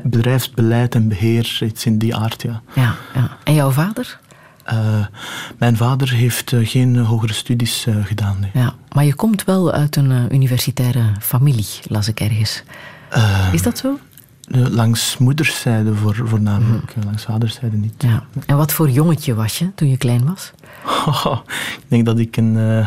bedrijfsbeleid 0.03 0.95
en 0.95 1.07
beheer, 1.07 1.59
iets 1.63 1.85
in 1.85 1.97
die 1.97 2.15
aard, 2.15 2.41
ja. 2.41 2.61
Ja, 2.73 2.95
ja. 3.13 3.37
En 3.43 3.53
jouw 3.53 3.71
vader? 3.71 4.19
Eh, 4.63 5.05
mijn 5.57 5.77
vader 5.77 6.11
heeft 6.11 6.53
eh, 6.53 6.67
geen 6.67 6.97
hogere 6.97 7.33
studies 7.33 7.87
gedaan. 8.03 8.39
Nee. 8.39 8.49
Ja. 8.53 8.73
Maar 8.91 9.05
je 9.05 9.15
komt 9.15 9.43
wel 9.43 9.71
uit 9.71 9.95
een 9.95 10.33
universitaire 10.33 11.03
familie, 11.19 11.65
las 11.83 12.07
ik 12.07 12.19
ergens. 12.19 12.63
Is 13.51 13.61
dat 13.61 13.77
zo? 13.77 13.99
Langs 14.51 15.17
moederszijde 15.17 15.95
voor, 15.95 16.15
voornamelijk, 16.15 16.93
eh, 16.97 17.03
langs 17.03 17.23
vaderszijde 17.23 17.77
niet. 17.77 17.93
Ja. 17.97 18.23
En 18.45 18.57
wat 18.57 18.71
voor 18.71 18.89
jongetje 18.89 19.33
was 19.33 19.57
je 19.57 19.73
toen 19.75 19.89
je 19.89 19.97
klein 19.97 20.25
was? 20.25 20.51
ik 21.83 21.87
denk 21.87 22.05
dat 22.05 22.19
ik 22.19 22.37
een, 22.37 22.85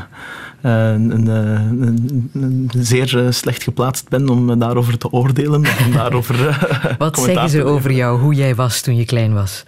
een, 0.71 1.11
een, 1.11 1.29
eh, 1.29 1.87
een- 1.89 2.31
een 2.33 2.71
zeer 2.79 3.25
eh, 3.25 3.31
slecht 3.31 3.63
geplaatst 3.63 4.09
ben 4.09 4.29
om 4.29 4.51
eh, 4.51 4.59
daarover 4.59 4.99
te 4.99 5.11
oordelen. 5.13 5.55
Om 5.87 5.93
daarover, 5.93 6.49
eh, 6.49 6.85
Wat 6.99 7.19
zeggen 7.19 7.49
ze 7.51 7.65
over 7.65 7.93
jou, 7.93 8.21
hoe 8.21 8.35
jij 8.35 8.55
was 8.55 8.81
toen 8.81 8.97
je 8.97 9.05
klein 9.05 9.35
was? 9.35 9.65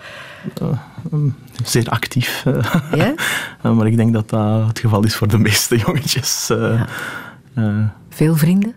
leveren. 0.55 1.35
Zeer 1.65 1.89
actief. 1.89 2.43
eh. 2.47 2.75
Ja? 3.01 3.15
Eh, 3.63 3.73
maar 3.73 3.87
ik 3.87 3.97
denk 3.97 4.13
dat 4.13 4.31
dat 4.31 4.67
het 4.67 4.79
geval 4.79 5.05
is 5.05 5.17
voor 5.17 5.29
de 5.29 5.39
meeste 5.39 5.77
jongetjes. 5.87 6.51
eh. 6.51 6.59
Ja. 6.59 6.87
Eh, 7.55 7.75
Veel 8.09 8.37
vrienden? 8.37 8.75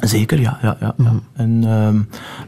Zeker, 0.00 0.40
ja. 0.40 0.58
ja, 0.62 0.76
ja, 0.80 0.94
ja. 0.98 1.12
En, 1.34 1.60
ehm, 1.64 1.98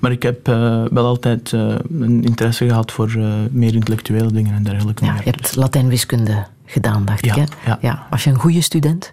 maar 0.01 0.11
ik 0.13 0.23
heb 0.23 0.49
eh, 0.49 0.85
wel 0.91 1.07
altijd 1.07 1.53
eh, 1.53 1.75
een 2.01 2.25
interesse 2.25 2.67
gehad 2.69 2.93
voor 2.93 3.09
eh, 3.17 3.25
meer 3.51 3.75
intellectuele 3.75 4.33
dingen 4.33 4.55
en 4.55 4.63
dergelijke. 4.63 5.05
Ja, 5.05 5.15
je 5.15 5.31
hebt 5.31 5.57
Latijn-wiskunde 5.57 6.47
gedaan, 6.71 7.05
dacht 7.05 7.25
Ja, 7.25 7.35
ik. 7.37 7.49
Hè? 7.61 7.75
ja. 7.81 8.07
Was 8.11 8.25
je 8.25 8.31
een 8.31 8.39
goede 8.39 8.61
student? 8.61 9.13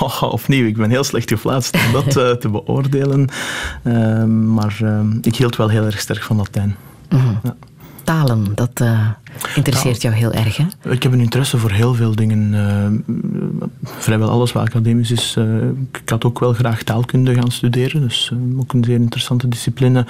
Oh, 0.00 0.22
opnieuw, 0.22 0.66
ik 0.66 0.76
ben 0.76 0.90
heel 0.90 1.04
slecht 1.04 1.28
geplaatst 1.28 1.74
om 1.86 1.92
dat 1.92 2.16
eh, 2.16 2.30
te 2.30 2.48
beoordelen. 2.48 3.28
Ehm, 3.82 4.54
maar 4.54 4.76
ehm, 4.82 5.18
ik 5.22 5.36
hield 5.36 5.56
wel 5.56 5.68
heel 5.68 5.84
erg 5.84 6.00
sterk 6.00 6.22
van 6.22 6.36
Latijn. 6.36 6.76
Talen, 8.04 8.54
dat 8.54 8.82
interesseert 9.54 10.02
jou 10.02 10.14
heel 10.14 10.32
erg, 10.32 10.56
hè? 10.56 10.64
Ik 10.90 11.02
heb 11.02 11.12
een 11.12 11.20
interesse 11.20 11.58
voor 11.58 11.70
heel 11.70 11.94
veel 11.94 12.14
dingen. 12.14 12.54
eh, 12.54 13.14
vrijwel 13.82 14.28
alles 14.30 14.52
wat 14.52 14.62
academisch 14.62 15.10
is. 15.10 15.34
eh, 15.38 15.44
ik 15.92 16.08
had 16.08 16.24
ook 16.24 16.38
wel 16.38 16.52
graag 16.52 16.82
taalkunde 16.82 17.34
gaan 17.34 17.50
studeren. 17.50 18.00
Dus 18.00 18.30
eh, 18.32 18.60
ook 18.60 18.72
een 18.72 18.84
zeer 18.84 18.94
interessante 19.00 19.48
discipline. 19.48 20.06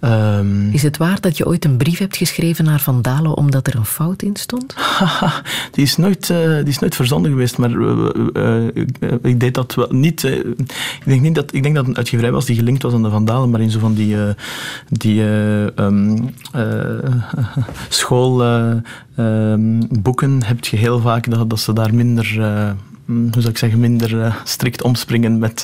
Ehm, 0.00 0.70
Is 0.70 0.82
het 0.82 0.96
waar 0.96 1.20
dat 1.20 1.36
je 1.36 1.46
ooit 1.46 1.64
een 1.64 1.76
brief 1.76 1.98
hebt 1.98 2.16
geschreven 2.16 2.64
naar 2.64 2.80
Van 2.80 3.02
Dalen 3.02 3.36
omdat 3.36 3.66
er 3.66 3.76
een 3.76 3.84
fout 3.84 4.22
in 4.22 4.36
stond? 4.36 4.74
Haha, 4.74 5.42
die, 5.72 5.84
is 5.84 5.96
nooit, 5.96 6.26
die 6.26 6.64
is 6.64 6.78
nooit 6.78 6.94
verzonden 6.94 7.30
geweest, 7.30 7.58
maar 7.58 7.70
ik, 9.22 9.40
deed 9.40 9.54
dat 9.54 9.74
wel 9.74 9.88
niet. 9.90 10.22
ik, 10.24 10.56
denk 11.04 11.20
niet 11.20 11.34
dat, 11.34 11.54
ik 11.54 11.62
denk 11.62 11.74
dat 11.74 11.84
het 11.84 11.92
een 11.92 11.98
uitgeverij 11.98 12.32
was 12.32 12.44
die 12.44 12.56
gelinkt 12.56 12.82
was 12.82 12.92
aan 12.92 13.02
de 13.02 13.10
Vandalen, 13.10 13.50
maar 13.50 13.60
in 13.60 13.70
zo 13.70 13.78
van 13.78 13.94
die, 13.94 14.16
die 14.88 15.22
eh, 15.22 15.78
ehm, 15.78 16.16
eh, 18.56 18.74
schoolboeken 19.14 20.44
heb 20.44 20.64
je 20.64 20.76
heel 20.76 21.00
vaak 21.00 21.30
dat, 21.30 21.50
dat 21.50 21.60
ze 21.60 21.72
daar 21.72 21.94
minder. 21.94 22.36
eh, 22.40 22.70
mm, 23.04 23.22
hoe 23.32 23.40
zou 23.40 23.48
ik 23.52 23.58
zeggen, 23.58 23.80
minder 23.80 24.22
eh, 24.22 24.34
strikt 24.44 24.82
omspringen 24.82 25.38
met, 25.38 25.60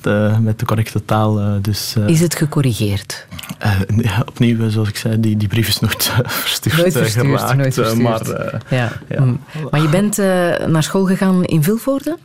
de, 0.00 0.32
met 0.40 0.58
de 0.58 0.64
correcte 0.66 1.04
taal. 1.04 1.58
dus 1.62 1.94
Is 2.06 2.20
het 2.20 2.34
gecorrigeerd? 2.34 3.26
ja, 3.96 4.22
opnieuw, 4.28 4.70
zoals 4.70 4.88
ik 4.88 4.96
zei, 4.96 5.20
die, 5.20 5.36
die 5.36 5.48
brief 5.48 5.68
is 5.68 5.80
nooit 5.80 6.12
verstuurd, 6.26 6.76
Nooit 6.76 6.92
verstuurd, 6.92 7.56
nooit 7.56 7.74
verstuurd. 7.74 8.02
maar 8.02 8.62
Ja. 8.70 8.92
ja. 9.08 9.20
Mm. 9.20 9.40
Maar 9.70 9.82
je 9.82 9.88
bent 9.88 10.16
naar 10.72 10.82
school 10.82 11.06
gegaan 11.06 11.44
in 11.44 11.62
Vilvoorde? 11.62 12.18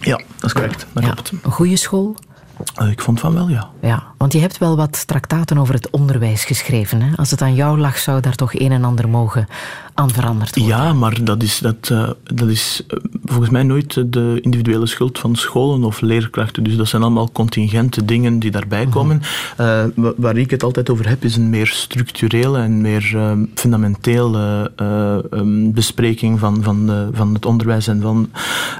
Ja, 0.00 0.16
dat 0.16 0.44
is 0.44 0.52
correct. 0.52 0.86
Dat 0.92 1.02
Ja. 1.04 1.10
klopt. 1.10 1.32
Een 1.42 1.50
goede 1.52 1.76
school? 1.76 2.16
Eh, 2.74 2.90
ik 2.90 3.00
vond 3.00 3.20
van 3.20 3.34
wel, 3.34 3.48
ja. 3.48 3.68
Ja, 3.80 4.02
want 4.16 4.32
je 4.32 4.38
hebt 4.38 4.58
wel 4.58 4.76
wat 4.76 5.06
traktaten 5.06 5.58
over 5.58 5.74
het 5.74 5.90
onderwijs 5.90 6.44
geschreven. 6.44 7.02
Hè? 7.02 7.16
Als 7.16 7.30
het 7.30 7.42
aan 7.42 7.54
jou 7.54 7.78
lag, 7.78 7.98
zou 7.98 8.20
daar 8.20 8.34
toch 8.34 8.54
een 8.54 8.72
en 8.72 8.84
ander 8.84 9.08
mogen 9.08 9.46
aan 9.94 10.10
veranderd 10.10 10.56
worden. 10.56 10.76
Ja, 10.76 10.92
maar 10.92 11.24
dat 11.24 11.42
is, 11.42 11.58
dat, 11.58 11.88
eh, 11.90 12.10
dat 12.34 12.48
is 12.48 12.82
eh, 12.88 12.98
volgens 13.24 13.50
mij 13.50 13.62
nooit 13.62 14.12
de 14.12 14.38
individuele 14.40 14.86
schuld 14.86 15.18
van 15.18 15.36
scholen 15.36 15.84
of 15.84 16.00
leerkrachten. 16.00 16.62
Dus 16.64 16.76
dat 16.76 16.88
zijn 16.88 17.02
allemaal 17.02 17.30
contingente 17.32 18.04
dingen 18.04 18.38
die 18.38 18.50
daarbij 18.50 18.86
komen. 18.86 19.20
Eh, 19.56 19.84
wa- 19.94 20.12
waar 20.16 20.36
ik 20.36 20.50
het 20.50 20.62
altijd 20.62 20.90
over 20.90 21.08
heb, 21.08 21.24
is 21.24 21.36
een 21.36 21.50
meer 21.50 21.66
structurele 21.66 22.58
en 22.58 22.80
meer 22.80 23.16
fundamentele 23.54 24.70
eh, 24.76 25.16
ehm, 25.30 25.70
bespreking 25.72 26.38
van, 26.38 26.62
van, 26.62 26.86
de, 26.86 27.08
van 27.12 27.34
het 27.34 27.46
onderwijs 27.46 27.86
en 27.86 28.00
van 28.00 28.30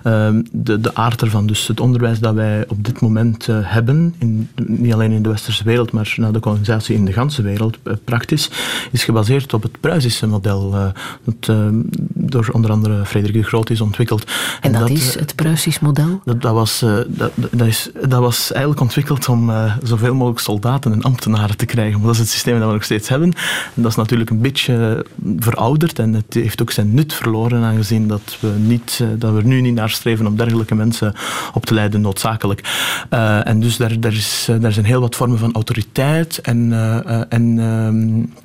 ehm, 0.03 0.43
de, 0.53 0.81
de 0.81 0.95
aard 0.95 1.23
ervan. 1.23 1.47
Dus 1.47 1.67
het 1.67 1.81
onderwijs 1.81 2.19
dat 2.21 2.35
wij 2.35 2.65
op 2.69 2.85
dit 2.85 3.01
moment 3.01 3.47
hebben, 3.51 4.15
in, 4.19 4.49
niet 4.67 4.93
alleen 4.93 5.11
in 5.13 5.23
de 5.23 5.29
westerse 5.29 5.65
wereld, 5.65 5.93
maar 5.93 6.15
na 6.17 6.31
de 6.31 6.39
kolonisatie 6.41 6.97
in 6.97 7.05
de 7.05 7.13
ganse 7.13 7.43
wereld 7.43 7.79
praktisch, 8.05 8.51
is 8.93 9.05
gebaseerd 9.05 9.55
op 9.55 9.63
het 9.63 9.81
Pruisische 9.81 10.27
model, 10.27 10.93
dat 11.25 11.57
eh, 11.57 11.67
door 12.15 12.49
onder 12.53 12.71
andere 12.71 13.07
Frederik 13.07 13.35
de 13.35 13.43
Groot 13.43 13.71
is 13.71 13.81
ontwikkeld. 13.81 14.31
En 14.61 14.73
dat, 14.73 14.89
eh, 14.89 14.95
is 14.95 15.15
het 15.15 15.35
Pruisisch 15.35 15.81
model? 15.81 16.21
dat, 16.25 16.43
dat, 16.43 16.53
was, 16.53 16.83
eh, 16.83 16.99
dat, 17.09 17.33
dat, 17.51 17.67
is, 17.67 17.91
dat 18.09 18.21
was 18.21 18.53
eigenlijk 18.53 18.81
ontwikkeld 18.81 19.29
om 19.29 19.51
eh, 19.51 19.77
zoveel 19.83 20.15
mogelijk 20.15 20.41
soldaten 20.41 20.93
en 20.93 21.03
ambtenaren 21.03 21.57
te 21.57 21.67
krijgen. 21.67 21.93
Want 21.93 22.05
dat 22.05 22.15
is 22.15 22.21
het 22.21 22.29
systeem 22.29 22.59
dat 22.59 22.67
we 22.67 22.75
nog 22.75 22.85
steeds 22.85 23.09
hebben. 23.09 23.33
En 23.75 23.83
dat 23.83 23.91
is 23.91 23.97
natuurlijk 23.97 24.31
een 24.31 24.41
beetje 24.41 25.05
eh, 25.25 25.33
verouderd 25.39 25.99
en 25.99 26.13
het 26.13 26.35
heeft 26.35 26.63
ook 26.63 26.71
zijn 26.71 26.95
nut 26.95 27.15
verloren, 27.15 27.63
aangezien 27.63 28.09
dat 28.09 28.37
we, 28.41 28.49
niet, 28.49 28.99
eh, 29.03 29.09
dat 29.19 29.33
we 29.33 29.39
er 29.39 29.47
nu 29.47 29.61
niet 29.61 29.75
naar 29.75 29.91
streven 29.91 30.27
om 30.27 30.37
dergelijke 30.37 30.75
mensen 30.75 31.15
op 31.53 31.67
te 31.67 31.75
leiden, 31.75 32.01
noodzakelijk. 32.01 32.61
Eh, 33.09 33.47
en 33.47 33.61
dus 33.61 33.77
daar, 33.77 34.01
daar, 34.01 34.13
is, 34.13 34.47
eh, 34.51 34.61
daar 34.61 34.73
zijn 34.73 34.87
heel 34.87 35.01
wat 35.01 35.17
vormen 35.17 35.39
van 35.39 35.55
autoriteit 35.55 36.41
en, 36.41 36.73
eh, 36.73 37.21
eh, 37.21 37.23
en 37.29 37.59
ehm, 37.59 38.43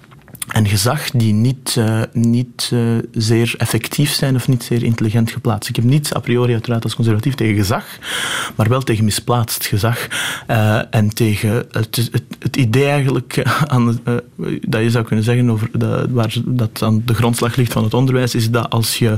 en 0.50 0.68
gezag 0.68 1.10
die 1.12 1.34
niet, 1.34 1.76
eh, 1.78 2.02
niet 2.14 2.70
eh, 2.74 2.80
zeer 3.12 3.54
effectief 3.58 4.14
zijn 4.14 4.36
of 4.36 4.48
niet 4.48 4.64
zeer 4.64 4.84
intelligent 4.84 5.32
geplaatst. 5.32 5.70
Ik 5.70 5.76
heb 5.76 5.86
niets 5.86 6.16
a 6.16 6.20
priori 6.20 6.54
uiteraard 6.54 6.84
als 6.84 6.96
conservatief 6.96 7.36
tegen 7.36 7.56
gezag, 7.56 7.86
maar 8.56 8.70
wel 8.70 8.82
tegen 8.82 9.04
misplaatst 9.04 9.66
gezag 9.66 10.08
eh, 10.48 10.82
en 10.96 11.10
tegen 11.10 11.66
het, 11.72 11.96
het, 11.96 12.24
het 12.40 12.56
idee 12.56 12.88
eigenlijk 12.88 13.42
aan, 13.68 14.00
dat 14.62 14.82
je 14.82 14.90
zou 14.90 15.06
kunnen 15.06 15.26
zeggen 15.26 15.50
over 15.50 15.70
de, 15.74 16.08
waar 16.10 16.36
dat 16.46 16.82
aan 16.82 17.02
de 17.06 17.14
grondslag 17.14 17.56
ligt 17.56 17.74
van 17.74 17.84
het 17.84 17.94
onderwijs, 17.94 18.36
is 18.36 18.52
dat 18.52 18.70
als 18.70 18.98
je, 18.98 19.18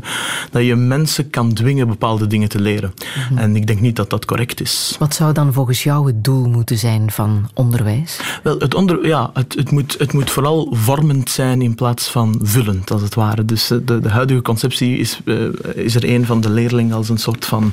dat 0.52 0.64
je 0.64 0.76
mensen 0.76 1.30
kan 1.30 1.54
dwingen 1.54 1.88
bepaalde 1.88 2.28
dingen 2.28 2.50
te 2.50 2.62
leren. 2.62 2.94
En 3.36 3.56
ik 3.56 3.68
denk 3.68 3.80
niet 3.80 3.96
dat 3.96 4.10
dat 4.10 4.26
correct 4.26 4.62
is. 4.62 4.96
Wat 5.00 5.16
zou 5.16 5.34
dan 5.34 5.54
volgens 5.54 5.84
jou 5.84 6.08
het 6.08 6.24
doel 6.24 6.50
moeten 6.50 6.78
zijn 6.78 7.12
van 7.12 7.50
onderwijs? 7.54 8.20
Wel, 8.44 8.60
het, 8.60 8.76
onder, 8.76 9.08
ja, 9.08 9.30
het, 9.34 9.54
het, 9.54 9.72
moet, 9.72 9.96
het 9.98 10.14
moet 10.14 10.32
vooral 10.32 10.76
zijn 11.30 11.62
in 11.62 11.76
plaats 11.76 12.08
van 12.08 12.40
vullend, 12.44 12.92
als 12.92 13.02
het 13.02 13.16
ware. 13.16 13.46
Dus 13.46 13.72
eh, 13.72 13.78
de, 13.86 14.00
de 14.00 14.10
huidige 14.10 14.42
conceptie 14.42 14.98
is, 14.98 15.20
eh, 15.26 15.36
is 15.76 15.96
er 15.96 16.10
een 16.10 16.26
van 16.26 16.42
de 16.42 16.50
leerling 16.50 16.94
als 16.94 17.10
een 17.10 17.18
soort 17.18 17.46
van 17.46 17.72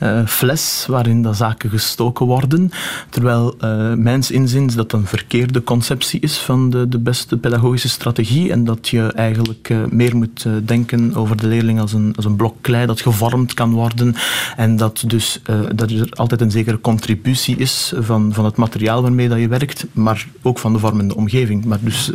eh, 0.00 0.26
fles 0.26 0.84
waarin 0.88 1.22
dat 1.22 1.36
zaken 1.36 1.70
gestoken 1.70 2.26
worden. 2.26 2.70
Terwijl 3.10 3.54
uh, 3.60 3.92
mijns 3.92 4.30
inziens 4.30 4.74
dat 4.74 4.92
een 4.92 5.06
verkeerde 5.06 5.62
conceptie 5.62 6.20
is 6.20 6.38
van 6.38 6.70
de, 6.70 6.88
de 6.88 6.98
beste 6.98 7.36
pedagogische 7.36 7.88
strategie 7.88 8.52
en 8.52 8.64
dat 8.64 8.88
je 8.88 9.12
eigenlijk 9.12 9.74
meer 9.90 10.16
moet 10.16 10.46
denken 10.64 11.14
over 11.14 11.36
de 11.36 11.46
leerling 11.46 11.80
als 11.80 11.92
een, 11.92 12.12
als 12.16 12.24
een 12.24 12.36
blok 12.36 12.56
klei 12.60 12.86
dat 12.86 13.00
gevormd 13.00 13.54
kan 13.54 13.72
worden 13.72 14.14
en 14.56 14.76
dat 14.76 15.04
dus 15.06 15.42
dat 15.74 15.90
er 15.90 16.08
altijd 16.10 16.40
een 16.40 16.50
zekere 16.50 16.80
contributie 16.80 17.56
is 17.56 17.92
van, 17.98 18.32
van 18.32 18.44
het 18.44 18.56
materiaal 18.56 19.02
waarmee 19.02 19.28
dat 19.28 19.38
je 19.38 19.48
werkt, 19.48 19.86
maar 19.92 20.26
ook 20.42 20.58
van 20.58 20.72
de 20.72 20.78
vormende 20.78 21.16
omgeving. 21.16 21.64
Maar 21.64 21.78
dus 21.80 22.10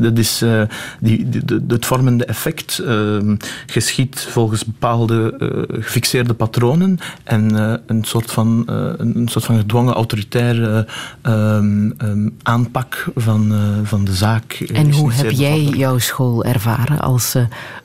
dat 0.00 0.18
is, 0.18 0.42
uh, 0.42 0.62
die, 1.00 1.28
het 1.68 1.86
vormende 1.86 2.24
effect 2.24 2.80
uh, 2.84 3.34
geschiet 3.66 4.26
volgens 4.30 4.64
bepaalde 4.64 5.34
uh, 5.38 5.82
gefixeerde 5.82 6.34
patronen 6.34 6.98
en 7.24 7.54
een, 7.86 8.04
soort 8.04 8.30
van, 8.30 8.62
een, 8.66 9.16
een, 9.16 9.28
soort 9.28 9.44
van 9.44 9.56
gedwongen 9.56 9.94
autoritaire 9.94 10.86
um, 11.22 11.94
um, 12.02 12.36
aanpak 12.42 13.08
van, 13.14 13.54
van 13.84 14.04
de 14.04 14.14
zaak. 14.14 14.52
En 14.52 14.92
hoe 14.92 15.12
heb 15.12 15.30
jij 15.30 15.62
jouw 15.62 15.98
school 15.98 16.44
ervaren? 16.44 17.00
Als 17.00 17.36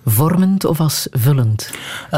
vormend 0.06 0.66
of 0.66 0.80
als 0.80 1.08
vullend? 1.12 1.72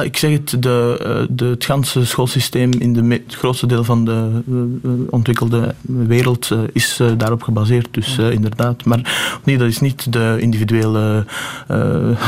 ik 0.04 0.18
zeg 0.18 0.32
het, 0.32 0.56
de, 0.60 1.28
de, 1.30 1.46
het 1.46 1.66
ganse 1.66 2.06
schoolsysteem 2.06 2.72
in 2.72 2.94
de 2.94 3.06
het 3.08 3.36
grootste 3.36 3.68
deel 3.68 3.84
van 3.84 4.06
de 4.06 4.42
ontwikkelde 5.10 5.76
wereld 5.82 6.50
is 6.74 7.02
daarop 7.18 7.44
gebaseerd. 7.44 7.88
Dus 7.92 8.18
inderdaad. 8.18 8.86
Maar 8.86 9.40
nee, 9.44 9.58
dat 9.58 9.68
is 9.68 9.77
niet 9.82 10.14
de 10.14 10.38
individuele 10.40 11.26
uh, 11.72 12.24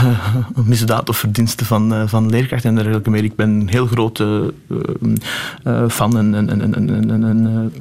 misdaad 0.66 1.10
of 1.10 1.18
verdiensten 1.18 1.66
van, 1.66 1.94
uh, 1.94 2.08
van 2.08 2.30
leerkrachten 2.30 2.70
en 2.70 2.76
dergelijke 2.76 3.10
meer. 3.10 3.24
Ik 3.24 3.36
ben 3.36 3.50
een 3.50 3.70
heel 3.70 3.86
grote 3.86 4.54
uh, 5.64 5.88
fan 5.88 6.18
en, 6.18 6.36
en, 6.36 6.50
en, 6.50 7.24
en 7.24 7.72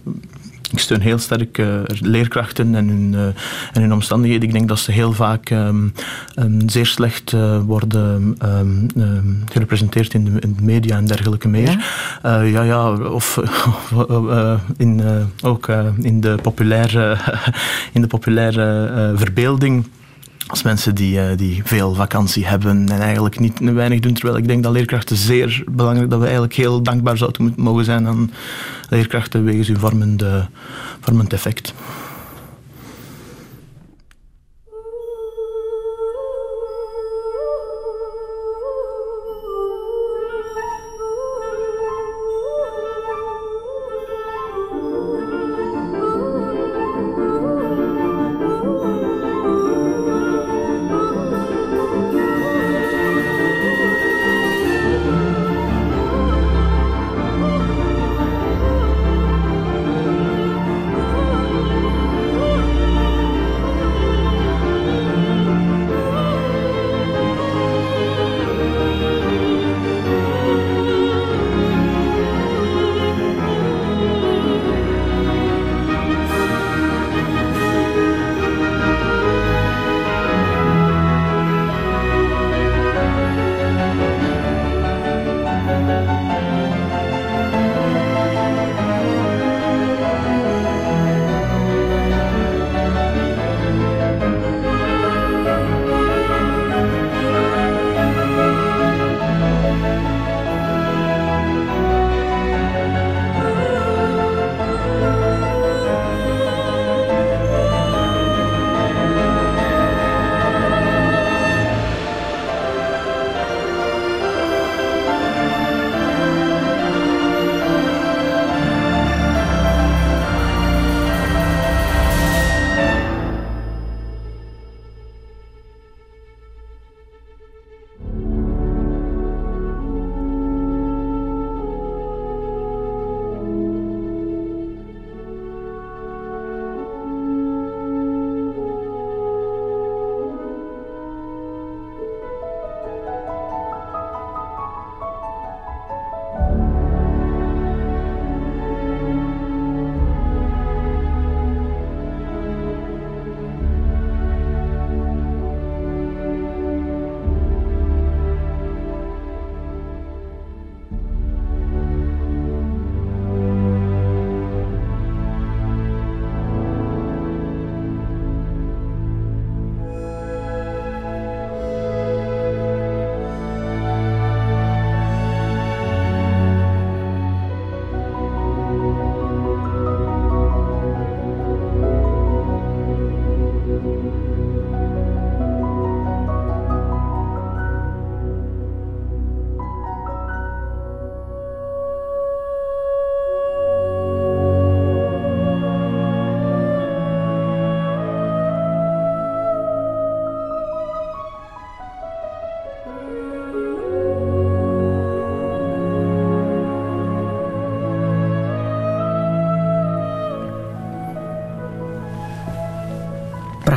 ik 0.70 0.78
steun 0.78 1.00
heel 1.00 1.18
sterk 1.18 1.58
uh, 1.58 1.80
leerkrachten 2.00 2.74
en 2.74 2.88
hun, 2.88 3.12
uh, 3.12 3.24
en 3.72 3.80
hun 3.80 3.92
omstandigheden. 3.92 4.48
Ik 4.48 4.54
denk 4.54 4.68
dat 4.68 4.78
ze 4.78 4.92
heel 4.92 5.12
vaak 5.12 5.50
um, 5.50 5.92
um, 6.36 6.68
zeer 6.68 6.86
slecht 6.86 7.32
uh, 7.32 7.58
worden 7.60 8.36
um, 8.44 9.44
gerepresenteerd 9.52 10.14
in 10.14 10.24
de, 10.24 10.40
in 10.40 10.54
de, 10.56 10.62
media 10.62 10.96
en 10.96 11.06
dergelijke 11.06 11.48
meer. 11.48 11.84
Ja, 12.22 12.40
ja, 12.40 12.62
ja, 12.62 12.92
of, 12.92 13.38
of 13.94 14.60
in, 14.76 15.02
ook 15.42 15.68
in 16.00 16.20
de 16.20 16.38
populaire, 16.42 17.16
in 17.92 18.00
de 18.00 18.06
populaire 18.06 19.12
verbeelding 19.16 19.84
als 20.48 20.62
mensen 20.62 20.94
die, 20.94 21.18
uh, 21.18 21.36
die 21.36 21.62
veel 21.64 21.94
vakantie 21.94 22.46
hebben 22.46 22.88
en 22.88 23.00
eigenlijk 23.00 23.38
niet 23.38 23.58
weinig 23.58 24.00
doen. 24.00 24.14
Terwijl 24.14 24.36
ik 24.36 24.48
denk 24.48 24.62
dat 24.62 24.72
leerkrachten 24.72 25.16
zeer 25.16 25.62
belangrijk, 25.70 26.10
dat 26.10 26.18
we 26.18 26.24
eigenlijk 26.24 26.54
heel 26.54 26.82
dankbaar 26.82 27.16
zouden 27.16 27.52
mogen 27.56 27.84
zijn 27.84 28.06
aan 28.06 28.30
leerkrachten 28.88 29.44
wegens 29.44 29.68
hun 29.68 29.78
vormende, 29.78 30.48
vormend 31.00 31.32
effect. 31.32 31.74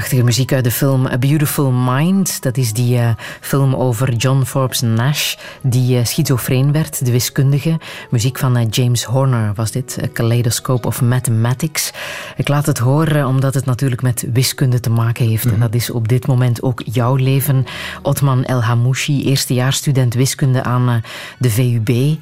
Prachtige 0.01 0.25
muziek 0.25 0.53
uit 0.53 0.63
de 0.63 0.71
film 0.71 1.05
A 1.05 1.17
Beautiful 1.17 1.71
Mind. 1.71 2.41
Dat 2.41 2.57
is 2.57 2.73
die 2.73 2.97
eh, 2.97 3.09
film 3.39 3.75
over 3.75 4.13
John 4.13 4.43
Forbes 4.43 4.81
Nash, 4.81 5.35
die 5.61 5.97
uh, 5.97 6.05
schizofreen 6.05 6.71
werd, 6.71 7.05
de 7.05 7.11
wiskundige. 7.11 7.79
Muziek 8.09 8.37
van 8.37 8.57
eh, 8.57 8.67
James 8.69 9.03
Horner 9.03 9.53
was 9.53 9.71
dit, 9.71 9.97
A 10.03 10.07
Kaleidoscope 10.13 10.87
of 10.87 11.01
Mathematics. 11.01 11.91
Ik 12.37 12.47
laat 12.47 12.65
het 12.65 12.77
horen 12.77 13.27
omdat 13.27 13.53
het 13.53 13.65
natuurlijk 13.65 14.01
met 14.01 14.25
wiskunde 14.33 14.79
te 14.79 14.89
maken 14.89 15.27
heeft. 15.27 15.45
En 15.45 15.59
dat 15.59 15.73
is 15.73 15.89
op 15.89 16.07
dit 16.07 16.27
moment 16.27 16.61
ook 16.61 16.81
jouw 16.85 17.15
leven. 17.15 17.65
Otman 18.01 18.43
El 18.43 18.63
Hamouchi, 18.63 19.23
eerstejaarsstudent 19.23 20.13
wiskunde 20.13 20.63
aan 20.63 21.01
de 21.37 21.49
VUB. 21.49 22.17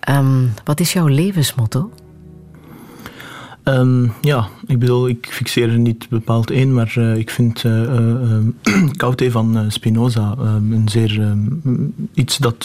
Ehm, 0.00 0.46
wat 0.64 0.80
is 0.80 0.92
jouw 0.92 1.06
levensmotto? 1.06 1.90
Um, 3.68 4.12
ja, 4.20 4.48
ik 4.66 4.78
bedoel, 4.78 5.08
ik 5.08 5.26
fixeer 5.30 5.68
er 5.68 5.78
niet 5.78 6.08
bepaald 6.08 6.50
één, 6.50 6.74
maar 6.74 6.94
uh, 6.98 7.16
ik 7.16 7.30
vind 7.30 7.64
uh, 7.64 9.30
van 9.30 9.64
Spinoza 9.68 10.34
um, 10.38 10.72
een 10.72 10.88
zeer 10.88 11.36
iets 12.14 12.36
dat 12.36 12.64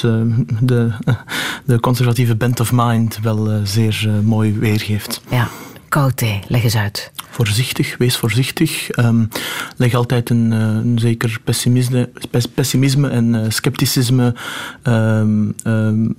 de, 0.62 0.90
de 1.66 1.80
conservatieve 1.80 2.36
bent 2.36 2.60
of 2.60 2.72
mind 2.74 3.20
wel 3.22 3.50
zeer 3.64 4.10
mooi 4.24 4.60
weergeeft. 4.60 5.22
Ja, 5.30 5.48
Koute, 5.92 6.40
leg 6.48 6.64
eens 6.64 6.76
uit. 6.76 7.12
Voorzichtig, 7.30 7.98
wees 7.98 8.18
voorzichtig. 8.18 8.98
Um, 8.98 9.30
leg 9.78 9.94
altijd 9.94 10.30
een, 10.30 10.52
een 10.52 11.00
zeker 11.00 11.40
pessimisme, 11.44 12.10
pessimisme 12.54 13.10
en 13.10 13.52
scepticisme. 13.52 14.36
Um, 14.84 15.56
um, 15.64 16.16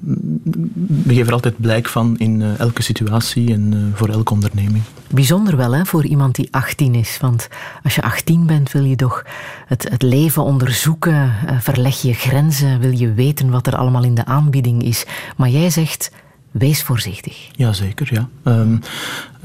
geef 1.07 1.27
er 1.27 1.33
altijd 1.33 1.61
blijk 1.61 1.89
van 1.89 2.19
in 2.19 2.43
elke 2.59 2.83
situatie 2.83 3.53
en 3.53 3.93
voor 3.95 4.09
elke 4.09 4.33
onderneming. 4.33 4.83
Bijzonder 5.11 5.57
wel 5.57 5.75
hè, 5.75 5.85
voor 5.85 6.05
iemand 6.05 6.35
die 6.35 6.49
18 6.51 6.95
is. 6.95 7.19
Want 7.21 7.49
als 7.83 7.95
je 7.95 8.03
18 8.03 8.47
bent, 8.47 8.73
wil 8.73 8.85
je 8.85 8.97
toch 8.97 9.25
het, 9.67 9.89
het 9.89 10.03
leven 10.03 10.43
onderzoeken. 10.43 11.33
Verleg 11.61 12.03
je 12.03 12.15
grenzen. 12.15 12.81
Wil 12.81 12.93
je 12.99 13.13
weten 13.13 13.51
wat 13.51 13.67
er 13.67 13.77
allemaal 13.77 14.05
in 14.05 14.15
de 14.15 14.25
aanbieding 14.25 14.83
is. 14.83 15.05
Maar 15.37 15.49
jij 15.49 15.71
zegt. 15.71 16.11
Wees 16.53 16.83
voorzichtig. 16.83 17.49
Jazeker, 17.53 18.09
ja. 18.15 18.29
Um, 18.45 18.81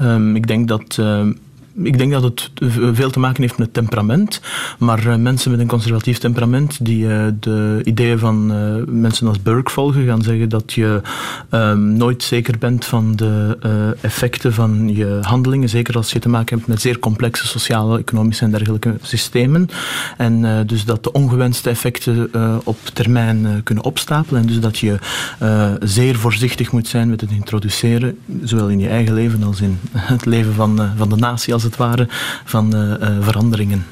um, 0.00 0.36
ik 0.36 0.46
denk 0.46 0.68
dat. 0.68 0.96
Uh, 1.00 1.28
ik 1.82 1.98
denk 1.98 2.12
dat 2.12 2.22
het 2.22 2.50
veel 2.92 3.10
te 3.10 3.20
maken 3.20 3.42
heeft 3.42 3.58
met 3.58 3.74
temperament. 3.74 4.40
Maar 4.78 5.06
uh, 5.06 5.16
mensen 5.16 5.50
met 5.50 5.60
een 5.60 5.66
conservatief 5.66 6.18
temperament 6.18 6.84
die 6.84 7.04
uh, 7.04 7.26
de 7.40 7.80
ideeën 7.84 8.18
van 8.18 8.52
uh, 8.52 8.82
mensen 8.86 9.26
als 9.26 9.42
Burke 9.42 9.70
volgen, 9.70 10.06
gaan 10.06 10.22
zeggen 10.22 10.48
dat 10.48 10.72
je 10.72 11.00
um, 11.50 11.92
nooit 11.92 12.22
zeker 12.22 12.58
bent 12.58 12.84
van 12.84 13.16
de 13.16 13.56
effecten 14.00 14.52
van 14.54 14.94
je 14.94 15.18
handelingen. 15.22 15.68
Zeker 15.68 15.96
als 15.96 16.12
je 16.12 16.18
te 16.18 16.28
maken 16.28 16.56
hebt 16.56 16.68
met 16.68 16.80
zeer 16.80 16.98
complexe 16.98 17.46
sociale, 17.46 17.98
economische 17.98 18.44
en 18.44 18.50
dergelijke 18.50 18.94
systemen. 19.02 19.68
En 20.16 20.66
dus 20.66 20.84
dat 20.84 21.04
de 21.04 21.12
ongewenste 21.12 21.70
effecten 21.70 22.30
op 22.64 22.78
termijn 22.92 23.60
kunnen 23.64 23.84
opstapelen. 23.84 24.40
En 24.40 24.46
dus 24.46 24.60
dat 24.60 24.78
je 24.78 24.98
zeer 25.80 26.16
voorzichtig 26.16 26.72
moet 26.72 26.88
zijn 26.88 27.10
met 27.10 27.20
het 27.20 27.30
introduceren, 27.30 28.18
zowel 28.42 28.68
in 28.68 28.78
je 28.78 28.88
eigen 28.88 29.14
leven 29.14 29.42
als 29.42 29.60
in 29.60 29.78
het 29.96 30.24
leven 30.24 30.54
van, 30.54 30.80
van 30.96 31.08
de 31.08 31.16
natie 31.16 31.52
als 31.52 31.62
het 31.68 31.76
ware, 31.78 32.06
van 32.44 32.76
uh, 32.76 32.82
uh, 32.82 33.16
veranderingen. 33.20 33.86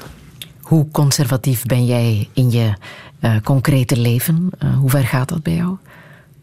Hoe 0.61 0.87
conservatief 0.91 1.65
ben 1.65 1.85
jij 1.85 2.29
in 2.33 2.51
je 2.51 2.73
uh, 3.21 3.31
concrete 3.43 3.99
leven? 3.99 4.49
hoe 4.79 4.89
ver 4.89 5.03
gaat 5.03 5.29
dat 5.29 5.43
bij 5.43 5.55
jou? 5.55 5.77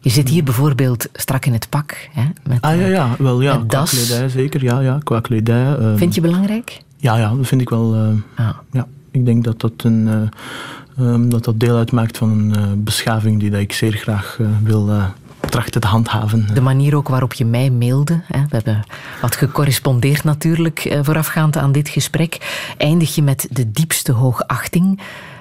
Je 0.05 0.11
zit 0.11 0.29
hier 0.29 0.45
bijvoorbeeld 0.45 1.09
strak 1.13 1.47
in 1.47 1.53
het 1.53 1.69
pak. 1.69 2.09
Hè, 2.13 2.25
met, 2.43 2.61
ah 2.61 2.81
ja, 2.81 2.87
ja, 2.87 3.17
wel 3.19 3.41
ja. 3.41 3.57
Qua 3.57 3.65
das. 3.67 3.91
kledij 3.91 4.29
zeker, 4.29 4.63
ja, 4.63 4.81
ja. 4.81 4.99
Qua 5.03 5.21
kledij. 5.21 5.79
Uh, 5.79 5.97
vind 5.97 6.15
je 6.15 6.21
belangrijk? 6.21 6.81
Ja, 6.97 7.17
ja, 7.17 7.35
dat 7.35 7.47
vind 7.47 7.61
ik 7.61 7.69
wel. 7.69 7.95
Uh, 7.95 8.09
ah. 8.35 8.57
ja, 8.73 8.87
ik 9.11 9.25
denk 9.25 9.45
dat 9.45 9.61
dat 9.61 9.73
een. 9.77 10.31
Uh, 10.99 11.07
um, 11.07 11.29
dat 11.29 11.45
dat 11.45 11.61
deel 11.61 11.77
uitmaakt 11.77 12.19
van 12.19 12.31
een 12.31 12.85
beschaving 12.85 13.41
die 13.41 13.51
dat 13.51 13.61
ik 13.61 13.73
zeer 13.73 13.93
graag 13.93 14.39
wil 14.63 14.91
trachten 15.51 15.81
te 15.81 15.87
handhaven. 15.87 16.47
De 16.55 16.61
manier 16.61 16.97
ook 16.97 17.09
waarop 17.09 17.33
je 17.33 17.45
mij 17.45 17.71
mailde. 17.71 18.21
Hè. 18.27 18.41
We 18.41 18.57
hebben 18.57 18.85
wat 19.21 19.37
gecorrespondeerd 19.37 20.25
natuurlijk 20.25 20.99
voorafgaand 21.03 21.57
aan 21.57 21.73
dit 21.73 21.89
gesprek. 21.89 22.65
Eindig 22.79 23.15
je 23.15 23.23
met 23.23 23.49
de 23.51 23.71
diepste 23.71 24.13
hoogachting. 24.13 25.01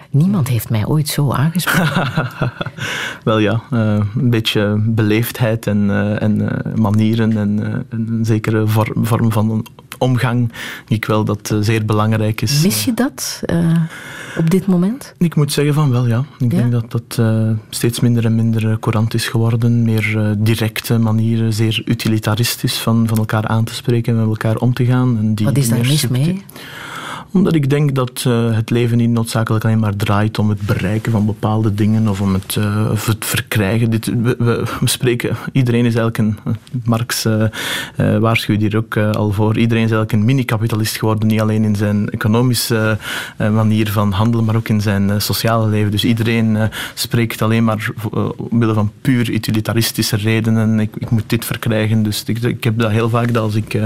Niemand 0.09 0.47
heeft 0.47 0.69
mij 0.69 0.85
ooit 0.85 1.07
zo 1.07 1.31
aangesproken. 1.31 2.29
Wel 3.23 3.37
ja, 3.37 3.61
uh, 3.71 3.99
een 4.15 4.29
beetje 4.29 4.75
beleefdheid 4.85 5.67
en, 5.67 5.83
uh, 5.89 6.21
en 6.21 6.61
manieren 6.75 7.37
en 7.37 7.85
een 7.89 8.25
zekere 8.25 8.67
vorm, 8.67 9.05
vorm 9.05 9.31
van 9.31 9.65
omgang, 9.97 10.51
die 10.85 10.97
ik 10.97 11.05
wel 11.05 11.23
dat 11.23 11.55
zeer 11.59 11.85
belangrijk 11.85 12.41
is. 12.41 12.63
Mis 12.63 12.83
je 12.83 12.93
dat 12.93 13.41
op 14.37 14.49
dit 14.49 14.67
moment? 14.67 15.13
Ik 15.17 15.35
moet 15.35 15.51
zeggen 15.51 15.73
van 15.73 15.91
wel, 15.91 16.07
ja. 16.07 16.25
Ik 16.39 16.51
ja? 16.51 16.57
denk 16.57 16.71
dat 16.71 16.91
dat 16.91 17.21
steeds 17.69 17.99
minder 17.99 18.25
en 18.25 18.35
minder 18.35 18.79
courant 18.79 19.13
is 19.13 19.27
geworden. 19.27 19.83
Meer 19.83 20.35
directe 20.37 20.97
manieren, 20.97 21.53
zeer 21.53 21.81
utilitaristisch 21.85 22.77
van, 22.77 23.07
van 23.07 23.17
elkaar 23.17 23.47
aan 23.47 23.63
te 23.63 23.73
spreken 23.73 24.13
en 24.13 24.19
met 24.19 24.27
elkaar 24.27 24.55
om 24.55 24.73
te 24.73 24.85
gaan. 24.85 25.17
En 25.17 25.35
die 25.35 25.45
Wat 25.45 25.57
is 25.57 25.69
daar 25.69 25.85
mis 25.85 26.07
mee? 26.07 26.43
Omdat 27.33 27.55
ik 27.55 27.69
denk 27.69 27.95
dat 27.95 28.23
uh, 28.27 28.55
het 28.55 28.69
leven 28.69 28.97
niet 28.97 29.09
noodzakelijk 29.09 29.65
alleen 29.65 29.79
maar 29.79 29.95
draait 29.95 30.39
om 30.39 30.49
het 30.49 30.61
bereiken 30.61 31.11
van 31.11 31.25
bepaalde 31.25 31.73
dingen 31.73 32.07
of 32.07 32.21
om 32.21 32.33
het, 32.33 32.59
of 32.91 33.05
het 33.05 33.25
verkrijgen. 33.25 33.89
Dit, 33.89 34.05
we, 34.23 34.63
spreken, 34.83 35.35
iedereen 35.51 35.85
is 35.85 35.95
eigenlijk 35.95 36.17
een, 36.17 36.37
Marx 36.83 37.25
uh, 37.25 37.47
waarschuwt 38.17 38.61
hier 38.61 38.77
ook 38.77 38.97
al 38.97 39.31
voor, 39.31 39.57
iedereen 39.57 39.83
is 39.83 39.91
eigenlijk 39.91 40.11
een 40.11 40.25
mini-kapitalist 40.25 40.97
geworden, 40.97 41.27
niet 41.27 41.41
alleen 41.41 41.63
in 41.63 41.75
zijn 41.75 42.09
economische 42.09 42.97
manier 43.37 43.91
van 43.91 44.11
handelen, 44.11 44.45
maar 44.45 44.55
ook 44.55 44.69
in 44.69 44.81
zijn 44.81 45.21
sociale 45.21 45.69
leven. 45.69 45.91
Dus 45.91 46.05
iedereen 46.05 46.57
spreekt 46.93 47.41
alleen 47.41 47.63
maar 47.63 47.89
omwille 48.35 48.73
van 48.73 48.91
puur 49.01 49.29
utilitaristische 49.29 50.15
redenen. 50.15 50.79
Ik, 50.79 50.95
ik 50.97 51.09
moet 51.09 51.29
dit 51.29 51.45
verkrijgen. 51.45 52.03
Dus 52.03 52.23
ik, 52.25 52.39
ik, 52.39 52.63
heb 52.63 52.79
dat 52.79 52.91
heel 52.91 53.09
vaak 53.09 53.33
dat 53.33 53.43
als 53.43 53.55
ik 53.55 53.79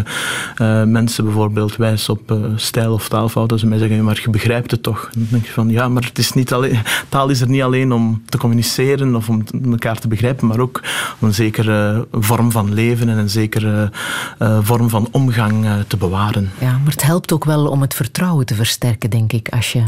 mensen 0.85 1.23
bijvoorbeeld 1.23 1.75
wijs 1.75 2.09
op 2.09 2.37
stijl 2.55 2.93
of 2.93 3.09
taal 3.09 3.29
dat 3.45 3.59
ze 3.59 3.67
mij 3.67 3.77
zeggen, 3.77 4.03
maar 4.03 4.19
je 4.23 4.29
begrijpt 4.29 4.71
het 4.71 4.83
toch. 4.83 5.09
Dan 5.13 5.27
denk 5.29 5.45
je 5.45 5.51
van, 5.51 5.69
ja, 5.69 5.89
maar 5.89 6.03
het 6.03 6.17
is 6.17 6.33
niet 6.33 6.53
alleen, 6.53 6.79
taal 7.09 7.29
is 7.29 7.41
er 7.41 7.49
niet 7.49 7.61
alleen 7.61 7.91
om 7.91 8.21
te 8.25 8.37
communiceren 8.37 9.15
of 9.15 9.29
om 9.29 9.43
elkaar 9.71 9.99
te 9.99 10.07
begrijpen, 10.07 10.47
maar 10.47 10.59
ook 10.59 10.81
om 11.19 11.27
een 11.27 11.33
zekere 11.33 12.07
vorm 12.11 12.51
van 12.51 12.73
leven 12.73 13.09
en 13.09 13.17
een 13.17 13.29
zekere 13.29 13.91
uh, 14.39 14.59
vorm 14.61 14.89
van 14.89 15.07
omgang 15.11 15.67
te 15.87 15.97
bewaren. 15.97 16.51
Ja, 16.59 16.71
maar 16.77 16.91
het 16.91 17.03
helpt 17.03 17.33
ook 17.33 17.45
wel 17.45 17.67
om 17.67 17.81
het 17.81 17.93
vertrouwen 17.93 18.45
te 18.45 18.55
versterken, 18.55 19.09
denk 19.09 19.33
ik, 19.33 19.49
als 19.49 19.71
je 19.71 19.83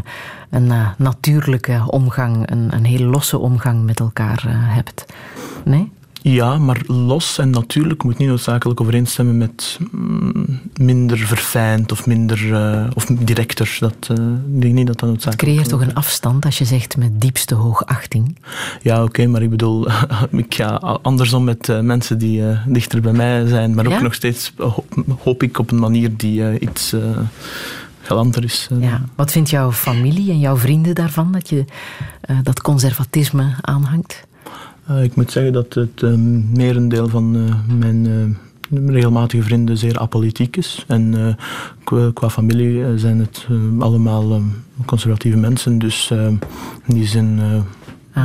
een 0.49 0.71
natuurlijke 0.97 1.83
omgang, 1.87 2.51
een, 2.51 2.67
een 2.71 2.85
heel 2.85 3.05
losse 3.05 3.37
omgang 3.37 3.85
met 3.85 3.99
elkaar 3.99 4.43
hebt. 4.47 5.05
Nee? 5.63 5.91
Ja, 6.22 6.57
maar 6.57 6.82
los 6.86 7.38
en 7.38 7.49
natuurlijk 7.49 8.03
moet 8.03 8.17
niet 8.17 8.28
noodzakelijk 8.28 8.82
overeenstemmen 8.82 9.38
met 9.38 9.80
mm, 9.91 10.59
minder 10.74 11.17
verfijnd 11.17 11.91
of 11.91 12.05
minder 12.05 12.45
uh, 12.45 12.86
of 12.93 13.05
directer. 13.05 13.78
Dat, 13.80 14.09
uh, 14.11 14.17
ik 14.55 14.61
denk 14.61 14.74
niet 14.74 14.88
dat 14.88 14.99
dat 14.99 15.09
noodzakelijk 15.09 15.41
Het 15.41 15.49
creëert 15.49 15.70
toch 15.70 15.82
een 15.82 15.95
afstand 15.95 16.45
als 16.45 16.57
je 16.57 16.65
zegt 16.65 16.97
met 16.97 17.22
diepste 17.22 17.55
hoogachting? 17.55 18.38
Ja, 18.82 18.95
oké, 18.95 19.03
okay, 19.03 19.26
maar 19.26 19.41
ik 19.41 19.49
bedoel, 19.49 19.88
ik 20.32 20.55
ga 20.55 20.67
andersom 21.01 21.43
met 21.43 21.67
uh, 21.67 21.80
mensen 21.80 22.17
die 22.17 22.43
dichter 22.67 23.01
bij 23.01 23.13
mij 23.13 23.47
zijn, 23.47 23.74
maar 23.74 23.88
ook 23.88 24.01
nog 24.01 24.13
steeds 24.13 24.53
hoop 25.24 25.43
ik 25.43 25.59
op 25.59 25.72
een 25.72 25.80
manier 25.80 26.17
die 26.17 26.59
iets 26.59 26.95
galanter 28.01 28.43
is. 28.43 28.70
Ja. 28.80 29.01
Wat 29.15 29.32
vindt 29.32 29.49
jouw 29.49 29.72
familie 29.72 30.32
en 30.32 30.39
jouw 30.39 30.57
vrienden 30.57 30.95
daarvan, 30.95 31.32
dat 31.32 31.49
je 31.49 31.65
dat 32.43 32.61
conservatisme 32.61 33.55
aanhangt? 33.61 34.28
Uh, 34.89 35.03
ik 35.03 35.15
moet 35.15 35.31
zeggen 35.31 35.53
dat 35.53 35.73
het 35.73 36.01
uh, 36.01 36.13
merendeel 36.53 37.07
van 37.07 37.35
uh, 37.35 37.55
mijn 37.79 38.37
regelmatige 38.85 39.43
vrienden 39.43 39.77
zeer 39.77 39.99
apolitiek 39.99 40.57
is. 40.57 40.85
En 40.87 41.37
qua, 41.83 42.11
qua, 42.13 42.29
familie 42.29 42.97
zijn 42.97 43.19
het 43.19 43.47
allemaal 43.79 44.41
conservatieve 44.85 45.37
mensen. 45.37 45.79
Dus 45.79 46.11
in 46.85 46.93
die 46.93 47.07
zin 47.07 47.39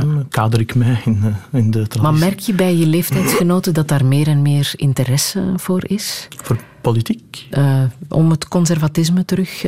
ah. 0.01 0.19
kader 0.29 0.59
ik 0.59 0.75
mij 0.75 1.01
in, 1.05 1.35
in 1.51 1.71
de 1.71 1.87
traditie. 1.87 2.01
Maar 2.01 2.13
merk 2.13 2.39
je 2.39 2.53
bij 2.53 2.75
je 2.75 2.87
leeftijdsgenoten 2.87 3.73
dat 3.73 3.87
daar 3.87 4.05
meer 4.05 4.27
en 4.27 4.41
meer 4.41 4.73
interesse 4.75 5.53
voor 5.55 5.83
is? 5.87 6.27
Voor 6.43 6.57
politiek? 6.81 7.47
om 8.09 8.29
het 8.29 8.47
conservatisme 8.47 9.25
terug... 9.25 9.65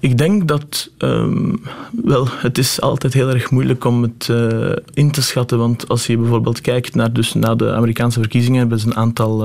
Ik 0.00 0.18
denk 0.18 0.48
dat, 0.48 0.90
um, 0.98 1.62
wel, 2.02 2.28
het 2.30 2.58
is 2.58 2.80
altijd 2.80 3.12
heel 3.12 3.28
erg 3.28 3.50
moeilijk 3.50 3.84
om 3.84 4.02
het 4.02 4.28
uh, 4.30 4.72
in 4.94 5.10
te 5.10 5.22
schatten. 5.22 5.58
Want 5.58 5.88
als 5.88 6.06
je 6.06 6.18
bijvoorbeeld 6.18 6.60
kijkt 6.60 6.94
naar, 6.94 7.12
dus 7.12 7.34
na 7.34 7.54
de 7.54 7.72
Amerikaanse 7.72 8.20
verkiezingen, 8.20 8.58
hebben 8.58 8.78
ze 8.78 8.86
een 8.86 8.96
aantal 8.96 9.44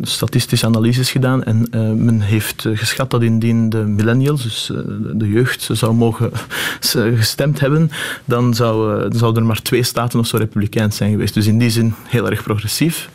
statistische 0.00 0.66
analyses 0.66 1.10
gedaan 1.10 1.44
en 1.44 1.66
eh, 1.70 1.80
men 1.80 2.20
heeft 2.20 2.64
eh, 2.64 2.76
geschat 2.76 3.10
dat 3.10 3.22
indien 3.22 3.68
de 3.68 3.78
millennials, 3.78 4.42
dus 4.42 4.70
eh, 4.70 4.78
de 5.12 5.28
jeugd, 5.28 5.68
zou 5.72 5.94
mogen 5.94 6.30
gestemd 7.16 7.60
hebben, 7.60 7.90
dan 8.24 8.54
zou, 8.54 9.06
zouden 9.16 9.42
er 9.42 9.48
maar 9.48 9.62
twee 9.62 9.82
staten 9.82 10.18
of 10.18 10.26
zo 10.26 10.36
republikeins 10.36 10.96
zijn 10.96 11.10
geweest. 11.10 11.34
Dus 11.34 11.46
in 11.46 11.58
die 11.58 11.70
zin 11.70 11.94
heel 12.04 12.30
erg 12.30 12.42
progressief. 12.42 13.08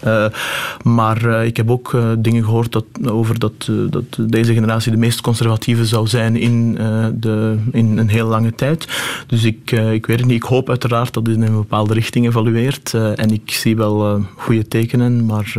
Maar 0.83 1.45
ik 1.45 1.57
heb 1.57 1.71
ook 1.71 1.97
dingen 2.17 2.43
gehoord 2.43 2.71
dat, 2.71 2.85
over 3.05 3.39
dat, 3.39 3.69
dat 3.89 4.03
deze 4.19 4.53
generatie 4.53 4.91
de 4.91 4.97
meest 4.97 5.21
conservatieve 5.21 5.85
zou 5.85 6.07
zijn 6.07 6.35
in, 6.35 6.73
de, 7.13 7.57
in 7.71 7.97
een 7.97 8.09
heel 8.09 8.27
lange 8.27 8.55
tijd. 8.55 8.87
Dus 9.27 9.43
ik, 9.43 9.71
ik 9.71 10.05
weet 10.05 10.19
het 10.19 10.27
niet. 10.27 10.43
Ik 10.43 10.49
hoop 10.49 10.69
uiteraard 10.69 11.13
dat 11.13 11.25
dit 11.25 11.35
in 11.35 11.41
een 11.41 11.53
bepaalde 11.53 11.93
richting 11.93 12.25
evolueert. 12.25 12.93
en 12.93 13.31
ik 13.31 13.51
zie 13.51 13.75
wel 13.75 14.25
goede 14.35 14.67
tekenen, 14.67 15.25
maar 15.25 15.53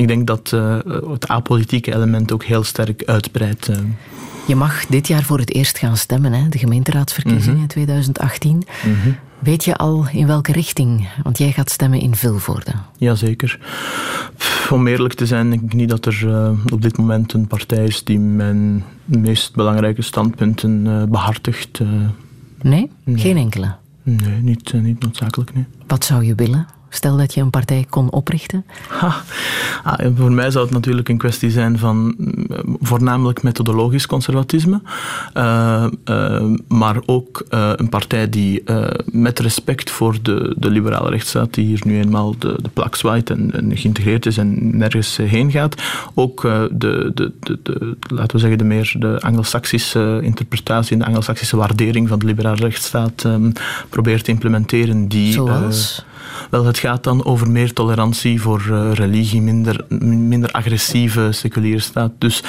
ik 0.00 0.08
denk 0.08 0.26
dat 0.26 0.50
het 1.10 1.28
apolitieke 1.28 1.94
element 1.94 2.32
ook 2.32 2.44
heel 2.44 2.64
sterk 2.64 3.02
uitbreidt. 3.04 3.70
Je 4.46 4.56
mag 4.56 4.86
dit 4.86 5.08
jaar 5.08 5.22
voor 5.22 5.38
het 5.38 5.54
eerst 5.54 5.78
gaan 5.78 5.96
stemmen, 5.96 6.32
hè? 6.32 6.48
de 6.48 6.58
gemeenteraadsverkiezingen 6.58 7.46
in 7.46 7.52
mm 7.52 7.58
-hmm. 7.58 7.68
2018. 7.68 8.52
Mm 8.52 8.62
-hmm. 9.02 9.16
Weet 9.38 9.64
je 9.64 9.76
al 9.76 10.06
in 10.12 10.26
welke 10.26 10.52
richting? 10.52 11.08
Want 11.22 11.38
jij 11.38 11.52
gaat 11.52 11.70
stemmen 11.70 12.00
in 12.00 12.14
Vilvoorde. 12.14 12.72
Jazeker. 12.96 13.58
Om 14.70 14.86
eerlijk 14.86 15.14
te 15.14 15.26
zijn, 15.26 15.50
denk 15.50 15.62
ik 15.62 15.72
niet 15.72 15.88
dat 15.88 16.06
er 16.06 16.22
uh, 16.24 16.50
op 16.72 16.82
dit 16.82 16.98
moment 16.98 17.32
een 17.32 17.46
partij 17.46 17.84
is 17.84 18.04
die 18.04 18.18
mijn 18.18 18.84
meest 19.04 19.54
belangrijke 19.54 20.02
standpunten 20.02 20.86
uh, 20.86 21.02
behartigt. 21.04 21.78
Uh, 21.78 21.88
nee? 22.62 22.90
nee? 23.04 23.18
Geen 23.18 23.36
enkele? 23.36 23.74
Nee, 24.02 24.40
niet, 24.42 24.72
niet 24.72 25.02
noodzakelijk. 25.02 25.54
Nee. 25.54 25.64
Wat 25.86 26.04
zou 26.04 26.24
je 26.24 26.34
willen? 26.34 26.66
Stel 26.92 27.16
dat 27.16 27.34
je 27.34 27.40
een 27.40 27.50
partij 27.50 27.86
kon 27.88 28.10
oprichten? 28.10 28.64
Ha, 28.88 29.22
ah, 29.82 30.06
voor 30.16 30.32
mij 30.32 30.50
zou 30.50 30.64
het 30.64 30.74
natuurlijk 30.74 31.08
een 31.08 31.18
kwestie 31.18 31.50
zijn 31.50 31.78
van 31.78 32.14
voornamelijk 32.80 33.42
methodologisch 33.42 34.06
conservatisme, 34.06 34.80
uh, 35.34 35.86
uh, 36.04 36.44
maar 36.68 36.96
ook 37.06 37.44
uh, 37.50 37.72
een 37.76 37.88
partij 37.88 38.28
die 38.28 38.62
met 39.04 39.38
respect 39.38 39.90
voor 39.90 40.16
de, 40.22 40.54
de 40.58 40.70
liberale 40.70 41.10
rechtsstaat, 41.10 41.54
die 41.54 41.66
hier 41.66 41.80
nu 41.84 41.98
eenmaal 41.98 42.34
de, 42.38 42.58
de 42.62 42.68
plak 42.68 42.96
zwaait 42.96 43.30
en, 43.30 43.52
en, 43.52 43.76
geïntegreerd 43.76 44.26
is 44.26 44.36
en 44.36 44.76
nergens 44.76 45.16
heen 45.16 45.50
gaat, 45.50 45.82
ook 46.14 46.42
de, 46.42 47.10
de, 47.14 47.32
de, 47.40 47.58
de, 47.62 47.96
laten 48.00 48.34
we 48.34 48.38
zeggen, 48.38 48.58
de 48.58 48.64
meer 48.64 48.94
de 48.98 49.20
anglo-saxische 49.20 50.20
interpretatie 50.22 50.92
en 50.92 50.98
de 50.98 51.04
anglo-saxische 51.04 51.56
waardering 51.56 52.08
van 52.08 52.18
de 52.18 52.26
liberale 52.26 52.56
rechtsstaat 52.56 53.24
um, 53.24 53.52
probeert 53.88 54.24
te 54.24 54.30
implementeren. 54.30 55.08
Die, 55.08 55.32
Zoals? 55.32 56.04
Wel, 56.50 56.64
het 56.64 56.78
gaat 56.78 57.04
dan 57.04 57.24
over 57.24 57.50
meer 57.50 57.72
tolerantie 57.72 58.40
voor 58.40 58.66
uh, 58.70 58.92
religie, 58.92 59.42
minder, 59.42 59.84
minder 60.04 60.50
agressieve 60.50 61.28
seculiere 61.32 61.80
staat. 61.80 62.12
Dus 62.18 62.42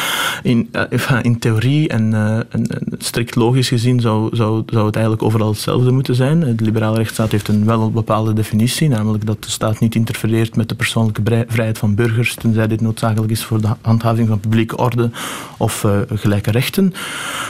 in, 0.44 0.70
uh, 0.92 1.20
in 1.22 1.40
theorie 1.40 1.88
en, 1.88 2.12
uh, 2.12 2.38
en, 2.38 2.68
strikt 2.98 3.36
logisch 3.36 3.68
gezien 3.68 4.00
zou, 4.00 4.36
zou, 4.36 4.64
zou 4.66 4.86
het 4.86 4.96
eigenlijk 4.96 5.26
overal 5.26 5.50
hetzelfde 5.50 5.92
moeten 5.92 6.16
zijn. 6.16 6.40
De 6.40 6.64
liberale 6.64 6.98
rechtsstaat 6.98 7.32
heeft 7.32 7.48
een 7.48 7.66
wel 7.66 7.92
bepaalde 7.92 8.34
definitie, 8.34 8.90
namelijk 8.90 9.26
dat 9.26 9.44
de 9.44 9.50
staat 9.50 9.80
niet 9.80 9.96
interfereert 9.96 10.56
met 10.56 10.70
de 10.70 10.76
persoonlijke 10.76 11.46
vrijheid 11.48 11.78
van 11.78 11.96
burgers, 11.96 12.36
tenzij 12.36 12.68
dit 12.68 12.82
noodzakelijk 12.82 13.32
is 13.32 13.44
voor 13.44 13.62
de 13.62 13.70
handhaving 13.82 14.28
van 14.28 14.40
publieke 14.40 14.78
orde 14.78 15.10
of 15.58 15.86
gelijke 16.14 16.52
rechten. 16.52 16.94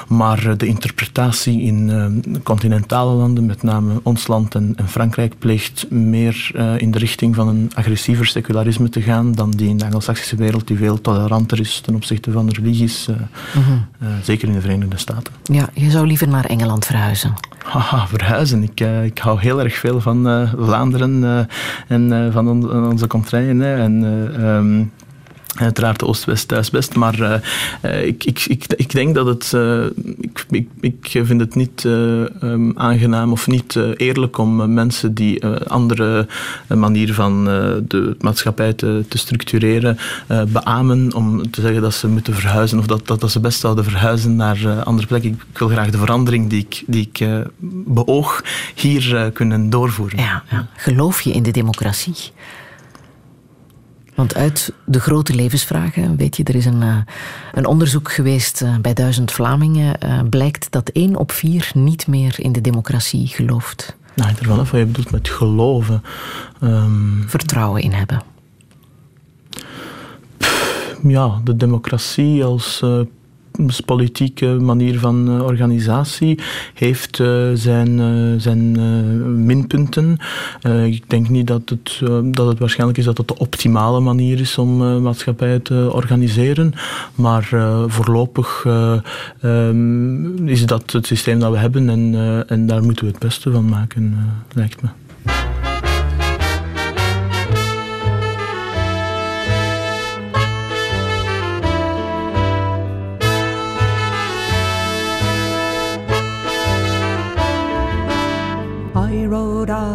Maar 0.08 0.58
de 0.58 0.66
interpretatie 0.66 1.62
in 1.62 2.42
continentale 2.44 3.14
landen, 3.14 3.46
met 3.46 3.64
name 3.64 4.00
ons 4.04 4.28
land 4.28 4.56
en, 4.56 4.74
en 4.76 4.88
Frankrijk, 4.88 5.34
pleegt 5.40 5.86
meer 5.90 6.31
uh, 6.56 6.80
in 6.80 6.92
de 6.92 6.98
richting 6.98 7.36
van 7.36 7.48
een 7.48 7.72
agressiever 7.74 8.26
secularisme 8.26 8.90
te 8.90 9.02
gaan 9.02 9.32
dan 9.34 9.52
die 9.52 9.70
in 9.70 9.78
de 9.78 9.84
Anglo-Saxische 9.84 10.36
wereld, 10.36 10.68
die 10.68 10.78
veel 10.78 11.02
toleranter 11.02 11.60
is 11.60 11.80
ten 11.80 11.96
opzichte 11.96 12.32
van 12.32 12.46
de 12.46 12.54
religies, 12.54 13.08
uh, 13.08 13.16
mm 13.16 13.64
-hmm. 13.64 13.88
uh, 14.04 14.10
zeker 14.24 14.48
in 14.48 14.54
de 14.54 14.62
Verenigde 14.62 14.98
Staten. 14.98 15.34
Ja, 15.44 15.70
je 15.74 15.90
zou 15.90 16.08
liever 16.08 16.28
naar 16.28 16.46
Engeland 16.46 16.86
verhuizen. 16.86 17.34
Haha, 17.64 18.08
verhuizen. 18.08 18.64
Ik, 18.64 18.80
ik 19.04 19.18
hou 19.18 19.40
heel 19.40 19.64
erg 19.64 19.76
veel 19.76 20.02
van 20.02 20.48
Vlaanderen 20.58 21.48
en 21.88 22.30
van 22.32 22.48
on 22.48 22.86
onze 22.90 23.08
contraien. 23.08 23.62
En, 23.62 24.04
um, 24.44 24.92
Uiteraard 25.56 26.04
Oost-West 26.04 26.48
thuisbest, 26.48 26.96
maar 26.96 27.20
uh, 27.20 28.06
ik, 28.06 28.24
ik, 28.24 28.46
ik, 28.48 28.66
ik 28.76 28.92
denk 28.92 29.16
dat 29.16 29.26
het. 29.26 29.52
Uh, 29.56 29.86
ik, 30.20 30.46
ik, 30.50 30.68
ik 30.82 31.26
vind 31.26 31.42
het 31.42 31.56
niet 31.56 31.84
um, 31.84 32.78
aangenaam 32.78 33.32
of 33.32 33.48
niet 33.48 33.76
eerlijk 33.96 34.38
om 34.38 34.74
mensen 34.74 35.14
die 35.14 35.46
andere 35.68 36.28
manier 36.68 37.14
van 37.14 37.44
de 37.88 38.16
maatschappij 38.20 38.74
te, 38.74 39.06
te 39.08 39.18
structureren 39.18 39.98
beamen 40.48 41.14
om 41.14 41.52
te 41.52 41.62
zeggen 41.62 41.82
dat 41.82 41.94
ze 41.94 42.08
moeten 42.08 42.34
verhuizen 42.34 42.80
of 42.80 42.86
dat, 42.86 43.08
dat, 43.08 43.20
dat 43.20 43.32
ze 43.32 43.40
best 43.40 43.60
zouden 43.60 43.84
verhuizen 43.84 44.36
naar 44.36 44.84
andere 44.84 45.08
plekken. 45.08 45.40
Ik 45.52 45.58
wil 45.58 45.68
graag 45.68 45.90
de 45.90 45.98
verandering 45.98 46.50
die 46.50 46.66
ik, 46.70 46.84
die 46.88 47.10
ik 47.12 47.28
beoog 47.86 48.44
hier 48.76 49.32
kunnen 49.34 49.70
doorvoeren. 49.70 50.20
Ja, 50.20 50.44
ja. 50.50 50.68
Geloof 50.76 51.22
je 51.22 51.32
in 51.32 51.44
de 51.44 51.52
democratie? 51.52 52.16
Want 54.22 54.36
uit 54.36 54.74
de 54.86 55.00
grote 55.00 55.34
levensvragen, 55.34 56.16
weet 56.16 56.38
je, 56.38 56.44
er 56.44 56.56
is 56.56 56.66
een, 56.66 56.82
uh, 56.82 56.98
een 57.54 57.66
onderzoek 57.66 58.12
geweest 58.12 58.62
uh, 58.62 58.78
bij 58.78 58.94
duizend 58.94 59.32
Vlamingen, 59.32 59.96
uh, 60.04 60.20
blijkt 60.30 60.72
dat 60.72 60.90
één 60.90 61.16
op 61.16 61.32
vier 61.32 61.72
niet 61.74 62.08
meer 62.08 62.36
in 62.38 62.52
de 62.52 62.62
democratie 62.62 63.28
gelooft. 63.28 63.96
Nou, 64.16 64.30
ik 64.30 64.40
er 64.40 64.48
wel 64.48 64.60
af 64.60 64.72
wat 64.72 64.80
je 64.80 64.86
bedoelt 64.86 65.12
met 65.12 65.30
geloven. 65.30 66.04
Um... 66.64 67.24
Vertrouwen 67.28 67.82
in 67.82 67.92
hebben. 67.92 68.22
Pff, 70.38 71.00
ja, 71.04 71.42
de 71.44 71.56
democratie 71.56 72.44
als 72.44 72.84
politieke 73.86 74.46
manier 74.46 75.00
van 75.00 75.36
uh, 75.36 75.44
organisatie 75.44 76.40
heeft 76.74 77.20
uh, 77.20 77.50
zijn, 77.54 78.00
uh, 78.00 78.40
zijn 78.40 79.46
minpunten. 79.46 80.18
ik 80.86 81.10
denk 81.10 81.30
niet 81.30 81.48
dat 81.48 81.70
het, 81.70 82.02
dat 82.24 82.48
het 82.48 82.60
waarschijnlijk 82.60 83.00
is 83.00 83.06
dat 83.06 83.18
het 83.18 83.28
de 83.28 83.38
optimale 83.38 84.00
manier 84.00 84.40
is 84.40 84.58
om 84.58 85.02
maatschappijen 85.02 85.62
te 85.62 85.90
organiseren. 85.94 86.74
Maar 87.16 87.50
voorlopig 87.88 88.66
um, 89.44 90.48
is 90.48 90.66
dat 90.66 90.92
het 90.92 91.06
systeem 91.06 91.40
dat 91.40 91.52
we 91.52 91.58
hebben 91.58 91.90
en, 91.90 92.16
en 92.48 92.66
daar 92.66 92.84
moeten 92.84 93.06
we 93.06 93.12
het 93.12 93.20
beste 93.20 93.52
van 93.52 93.70
maken, 93.70 94.16
lijkt 94.54 94.82
me. 94.82 94.90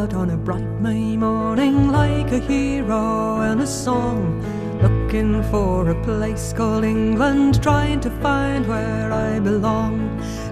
Out 0.06 0.14
on 0.14 0.30
a 0.30 0.36
bright 0.36 0.80
May 0.80 1.16
morning 1.16 1.90
like 1.90 2.30
a 2.30 2.38
hero 2.38 3.40
in 3.40 3.60
a 3.60 3.66
song. 3.66 4.40
Looking 4.82 5.42
for 5.50 5.88
a 5.88 6.02
place 6.04 6.52
called 6.52 6.84
England, 6.84 7.60
trying 7.62 8.00
to 8.00 8.10
find 8.20 8.66
where 8.68 9.12
I 9.12 9.40
belong. 9.40 9.96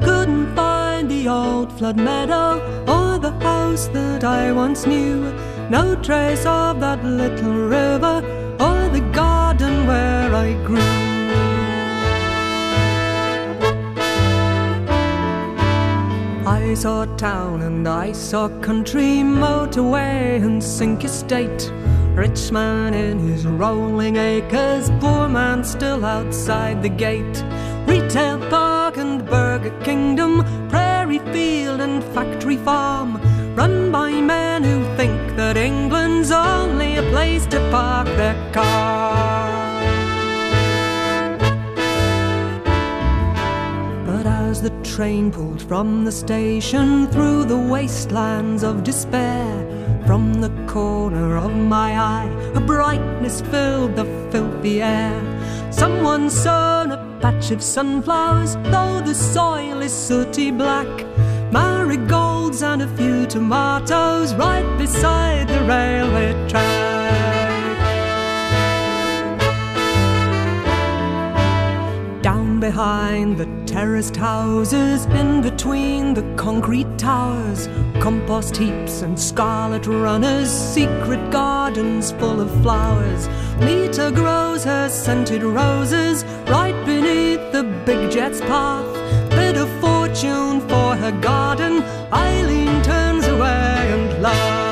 Couldn't 0.03 0.55
find 0.57 1.09
the 1.09 1.29
old 1.29 1.71
flood 1.79 1.97
meadow 1.97 2.59
or 2.89 3.19
the 3.19 3.33
house 3.41 3.87
that 3.89 4.25
I 4.25 4.51
once 4.51 4.87
knew. 4.87 5.33
No 5.71 5.95
trace 6.03 6.47
of 6.47 6.81
that 6.81 7.05
little 7.05 7.55
river 7.55 8.17
or 8.59 8.89
the 8.89 9.05
garden 9.13 9.87
where 9.87 10.35
I 10.35 10.55
grew. 10.67 11.04
I 16.55 16.75
saw 16.75 17.05
town 17.17 17.63
and 17.63 17.89
I 17.89 18.13
saw 18.13 18.49
country, 18.61 19.23
motorway 19.25 20.41
and 20.41 20.63
sink 20.63 21.03
estate. 21.05 21.73
Rich 22.15 22.53
man 22.53 22.95
in 22.95 23.19
his 23.19 23.45
rolling 23.45 24.15
acres, 24.15 24.89
poor 25.01 25.29
man 25.29 25.65
still 25.65 26.05
outside 26.05 26.81
the 26.81 26.89
gate. 26.89 27.39
Retail 27.89 28.39
park 28.51 28.99
and 28.99 29.27
burger 29.27 29.77
kingdom, 29.81 30.45
prairie 30.69 31.25
field 31.33 31.81
and 31.81 32.05
factory 32.15 32.57
farm, 32.57 33.21
run 33.57 33.91
by 33.91 34.13
men 34.21 34.63
who 34.63 34.85
think 34.97 35.37
that 35.37 35.57
England's 35.57 36.31
only 36.31 36.97
a 36.97 37.03
place 37.11 37.47
to 37.47 37.59
park 37.73 38.07
their 38.07 38.37
car. 38.53 39.64
As 44.55 44.63
the 44.63 44.83
train 44.85 45.33
pulled 45.33 45.61
from 45.61 46.05
the 46.05 46.13
station 46.13 47.09
through 47.09 47.43
the 47.45 47.59
wastelands 47.59 48.63
of 48.63 48.85
despair. 48.85 49.51
From 50.07 50.35
the 50.35 50.53
corner 50.69 51.37
of 51.37 51.53
my 51.57 51.99
eye, 51.99 52.31
a 52.55 52.61
brightness 52.61 53.41
filled 53.41 53.97
the 53.97 54.05
filthy 54.31 54.81
air. 54.81 55.21
Someone 55.73 56.31
sown 56.31 56.93
a 56.93 57.19
patch 57.21 57.51
of 57.51 57.61
sunflowers, 57.61 58.55
though 58.75 59.01
the 59.01 59.15
soil 59.15 59.83
is 59.83 59.93
sooty 59.93 60.53
black. 60.53 60.93
Marigolds 61.51 62.63
and 62.63 62.81
a 62.83 62.97
few 62.97 63.27
tomatoes 63.27 64.35
right 64.35 64.69
beside 64.79 65.49
the 65.49 65.65
railway 65.65 66.31
track. 66.49 67.04
Behind 72.71 73.37
the 73.37 73.47
terraced 73.67 74.17
houses, 74.17 75.05
in 75.21 75.43
between 75.43 76.15
the 76.15 76.25
concrete 76.35 76.91
towers, 76.97 77.69
compost 78.01 78.57
heaps 78.57 79.03
and 79.03 79.21
scarlet 79.21 79.87
runners, 79.87 80.51
secret 80.51 81.23
gardens 81.31 82.13
full 82.13 82.41
of 82.41 82.51
flowers. 82.63 83.29
Lita 83.61 84.11
grows 84.15 84.65
her 84.65 84.89
scented 84.89 85.43
roses 85.43 86.25
right 86.57 86.79
beneath 86.87 87.45
the 87.53 87.65
big 87.85 88.11
jet's 88.11 88.41
path. 88.41 88.95
Bit 89.41 89.59
of 89.59 89.69
fortune 89.83 90.67
for 90.71 90.97
her 90.97 91.13
garden, 91.21 91.83
Eileen 92.15 92.83
turns 92.83 93.27
away 93.27 93.93
and 93.95 94.23
laughs. 94.23 94.64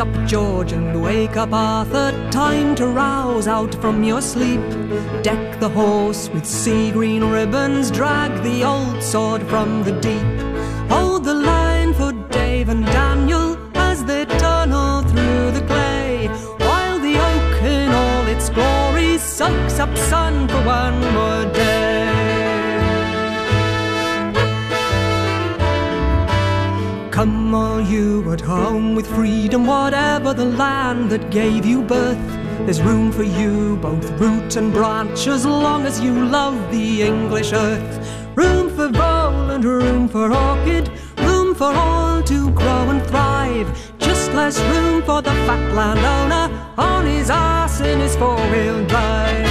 Up, 0.00 0.28
George, 0.28 0.70
and 0.70 1.02
wake 1.02 1.36
up, 1.36 1.52
Arthur. 1.52 2.12
Time 2.30 2.76
to 2.76 2.86
rouse 2.86 3.48
out 3.48 3.74
from 3.82 4.04
your 4.04 4.22
sleep. 4.22 4.60
Deck 5.24 5.58
the 5.58 5.68
horse 5.68 6.28
with 6.28 6.46
sea 6.46 6.92
green 6.92 7.24
ribbons. 7.24 7.90
Drag 7.90 8.30
the 8.44 8.62
old 8.62 9.02
sword 9.02 9.42
from 9.48 9.82
the 9.82 9.90
deep. 10.00 10.40
Hold 10.88 11.24
the 11.24 11.34
line 11.34 11.94
for 11.94 12.12
Dave 12.30 12.68
and 12.68 12.86
Daniel 12.86 13.58
as 13.74 14.04
they 14.04 14.24
tunnel 14.24 15.02
through 15.02 15.50
the 15.50 15.64
clay. 15.66 16.28
While 16.58 17.00
the 17.00 17.16
oak 17.18 17.62
in 17.62 17.90
all 17.90 18.26
its 18.28 18.50
glory 18.50 19.18
soaks 19.18 19.80
up 19.80 19.96
sun 19.96 20.46
for 20.46 20.64
one 20.64 21.00
more 21.12 21.52
day. 21.52 21.57
Come 27.18 27.52
all 27.52 27.80
you 27.80 28.32
at 28.32 28.40
home 28.40 28.94
with 28.94 29.08
freedom, 29.08 29.66
whatever 29.66 30.32
the 30.32 30.44
land 30.44 31.10
that 31.10 31.32
gave 31.32 31.66
you 31.66 31.82
birth. 31.82 32.28
There's 32.64 32.80
room 32.80 33.10
for 33.10 33.24
you, 33.24 33.76
both 33.78 34.08
root 34.20 34.54
and 34.54 34.72
branch, 34.72 35.26
as 35.26 35.44
long 35.44 35.84
as 35.84 36.00
you 36.00 36.12
love 36.26 36.54
the 36.70 37.02
English 37.02 37.52
earth. 37.52 37.98
Room 38.36 38.70
for 38.70 38.86
vole 38.86 39.50
and 39.50 39.64
room 39.64 40.08
for 40.08 40.32
orchid, 40.32 40.92
room 41.18 41.56
for 41.56 41.72
all 41.72 42.22
to 42.22 42.52
grow 42.52 42.88
and 42.88 43.04
thrive. 43.08 43.68
Just 43.98 44.32
less 44.34 44.60
room 44.72 45.02
for 45.02 45.20
the 45.20 45.34
fat 45.48 45.74
landowner 45.74 46.72
on 46.78 47.04
his 47.04 47.30
ass 47.30 47.80
in 47.80 47.98
his 47.98 48.14
four-wheel 48.14 48.86
drive. 48.86 49.47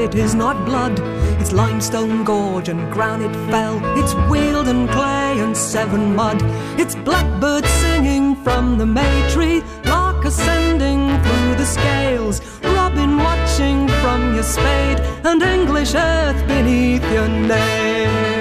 It 0.00 0.14
is 0.14 0.34
not 0.34 0.64
blood. 0.64 0.98
It's 1.40 1.52
limestone 1.52 2.24
gorge 2.24 2.68
and 2.68 2.92
granite 2.92 3.34
fell, 3.50 3.80
it's 3.98 4.14
weald 4.30 4.68
and 4.68 4.88
clay 4.90 5.38
and 5.40 5.56
seven 5.56 6.14
mud. 6.14 6.38
It's 6.78 6.94
blackbird 6.94 7.66
singing 7.66 8.36
from 8.36 8.78
the 8.78 8.86
may 8.86 9.28
tree, 9.30 9.62
lark 9.84 10.24
ascending 10.24 11.08
through 11.22 11.54
the 11.56 11.66
scales, 11.66 12.40
robin 12.62 13.16
watching 13.16 13.88
from 14.02 14.34
your 14.34 14.44
spade, 14.44 15.00
and 15.24 15.42
English 15.42 15.94
earth 15.94 16.46
beneath 16.48 17.04
your 17.12 17.28
nails. 17.28 18.40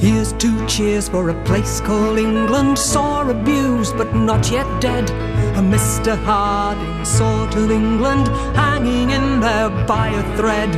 Here's 0.00 0.34
two 0.34 0.66
cheers 0.66 1.08
for 1.08 1.30
a 1.30 1.44
place 1.44 1.80
called 1.80 2.18
England, 2.18 2.78
sore 2.78 3.30
abused 3.30 3.96
but 3.96 4.14
not 4.14 4.50
yet 4.50 4.68
dead. 4.80 5.10
A 5.54 5.58
Mr. 5.58 6.16
Harding 6.24 7.04
sort 7.04 7.54
of 7.54 7.70
England, 7.70 8.26
hanging 8.56 9.10
in 9.10 9.40
there 9.40 9.70
by 9.86 10.08
a 10.08 10.36
thread. 10.36 10.74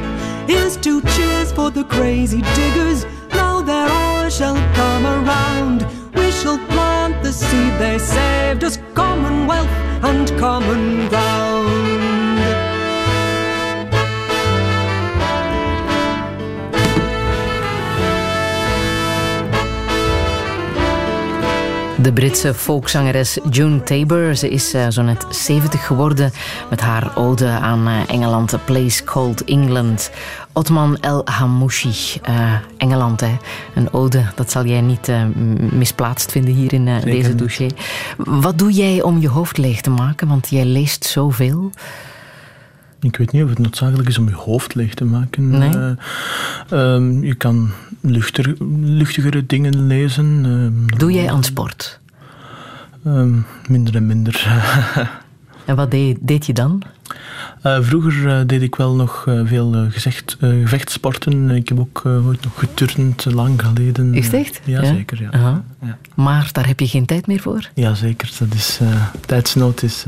Here's 0.46 0.76
two 0.76 1.00
cheers 1.14 1.50
for 1.50 1.70
the 1.70 1.84
crazy 1.84 2.42
diggers, 2.54 3.06
now 3.30 3.62
their 3.62 3.88
all 3.88 4.28
shall 4.28 4.56
come 4.74 5.06
around. 5.06 5.86
We 6.14 6.30
shall 6.30 6.58
plant 6.68 7.22
the 7.22 7.32
seed 7.32 7.72
they 7.78 7.98
saved 7.98 8.64
as 8.64 8.78
commonwealth 8.94 9.70
and 10.02 10.28
common 10.38 11.08
ground. 11.08 12.15
De 22.06 22.12
Britse 22.12 22.54
folkzangeres 22.54 23.38
June 23.50 23.82
Tabor. 23.82 24.34
Ze 24.34 24.50
is 24.50 24.74
eh, 24.74 24.88
zo 24.88 25.02
net 25.02 25.26
70 25.30 25.86
geworden 25.86 26.32
met 26.70 26.80
haar 26.80 27.16
ode 27.16 27.48
aan 27.48 27.86
eh, 27.86 28.14
Engeland, 28.14 28.54
A 28.54 28.58
Place 28.58 29.04
Called 29.04 29.44
England. 29.44 30.10
Otman 30.52 30.98
El 31.00 31.22
Hamouchi, 31.24 32.20
eh, 32.22 32.52
Engeland. 32.76 33.20
Hè. 33.20 33.36
Een 33.74 33.92
ode, 33.92 34.22
dat 34.34 34.50
zal 34.50 34.64
jij 34.64 34.80
niet 34.80 35.10
misplaatst 35.72 36.32
vinden 36.32 36.54
hier 36.54 36.72
in 36.72 37.00
deze 37.04 37.34
dossier. 37.34 37.72
Wat 38.16 38.58
doe 38.58 38.72
jij 38.72 39.02
om 39.02 39.18
je 39.18 39.28
hoofd 39.28 39.58
leeg 39.58 39.80
te 39.80 39.90
maken? 39.90 40.28
Want 40.28 40.48
jij 40.50 40.64
leest 40.64 41.04
zoveel. 41.04 41.70
Ik 43.00 43.16
weet 43.16 43.32
niet 43.32 43.42
of 43.42 43.48
het 43.48 43.58
noodzakelijk 43.58 44.08
is 44.08 44.18
om 44.18 44.28
je 44.28 44.34
hoofd 44.34 44.74
leeg 44.74 44.94
te 44.94 45.04
maken. 45.04 45.48
Nee? 45.58 45.70
Eh, 45.70 45.90
ehm, 46.94 47.24
je 47.24 47.34
kan 47.34 47.70
luchtiger, 48.00 48.54
luchtigere 48.80 49.46
dingen 49.46 49.86
lezen. 49.86 50.40
ehm, 50.44 50.98
Doe 50.98 51.12
jij 51.12 51.30
aan 51.30 51.44
sport? 51.44 52.00
ehm, 53.04 53.34
minder 53.68 53.94
en 53.96 54.06
minder. 54.06 54.46
En 55.66 55.76
wat 55.76 55.90
deed, 55.90 56.18
deed 56.20 56.46
je 56.46 56.52
dan? 56.52 56.82
Eh, 57.62 57.78
vroeger 57.80 58.28
eh, 58.28 58.46
deed 58.46 58.62
ik 58.62 58.74
wel 58.74 58.94
nog 58.94 59.24
eh, 59.28 59.40
veel 59.44 59.86
gezegd, 59.90 60.36
gevechtsporten. 60.40 61.50
Ik 61.50 61.68
heb 61.68 61.78
ook 61.78 62.02
ooit 62.04 62.44
nog 62.44 62.58
geturnd, 62.58 63.24
lang 63.24 63.62
geleden. 63.62 64.14
Is 64.14 64.24
het 64.24 64.34
echt? 64.34 64.60
Ja, 64.64 64.82
Ja? 64.82 64.86
zeker. 64.94 65.22
Ja. 65.22 65.62
Ja. 65.80 65.98
Maar 66.14 66.48
daar 66.52 66.66
heb 66.66 66.80
je 66.80 66.86
geen 66.86 67.06
tijd 67.06 67.26
meer 67.26 67.40
voor? 67.40 67.70
ja, 67.74 67.94
zeker. 67.94 68.30
Dat 68.38 68.54
is, 68.54 68.80
tijdsnood 69.26 69.82
is, 69.82 70.04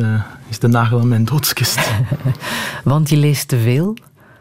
is 0.48 0.58
de 0.58 0.68
nagel 0.68 1.00
aan 1.00 1.08
mijn 1.08 1.24
doodskist. 1.24 1.90
Want 2.84 3.08
je 3.10 3.16
leest 3.16 3.48
te 3.48 3.58
veel. 3.58 3.96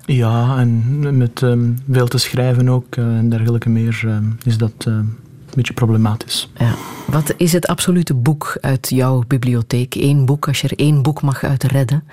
ja, 0.06 0.58
en 0.58 1.18
met 1.18 1.44
ehm, 1.44 1.72
veel 1.92 2.08
te 2.08 2.18
schrijven 2.18 2.70
ook 2.70 2.96
en 2.96 3.30
dergelijke 3.30 3.70
meer 3.70 4.00
ehm, 4.06 4.24
is 4.44 4.58
dat 4.58 4.72
eh, 4.78 4.94
een 4.94 5.18
beetje 5.58 5.74
problematisch. 5.74 6.50
Ja. 6.58 6.76
Wat 7.08 7.34
is 7.38 7.54
het 7.54 7.68
absolute 7.68 8.14
boek 8.14 8.58
uit 8.62 8.90
jouw 8.90 9.24
bibliotheek? 9.28 9.96
Eén 9.96 10.26
boek, 10.26 10.48
als 10.48 10.62
je 10.62 10.68
er 10.68 10.80
één 10.80 11.02
boek 11.02 11.22
mag 11.22 11.44
uit 11.44 11.64
redden. 11.64 12.04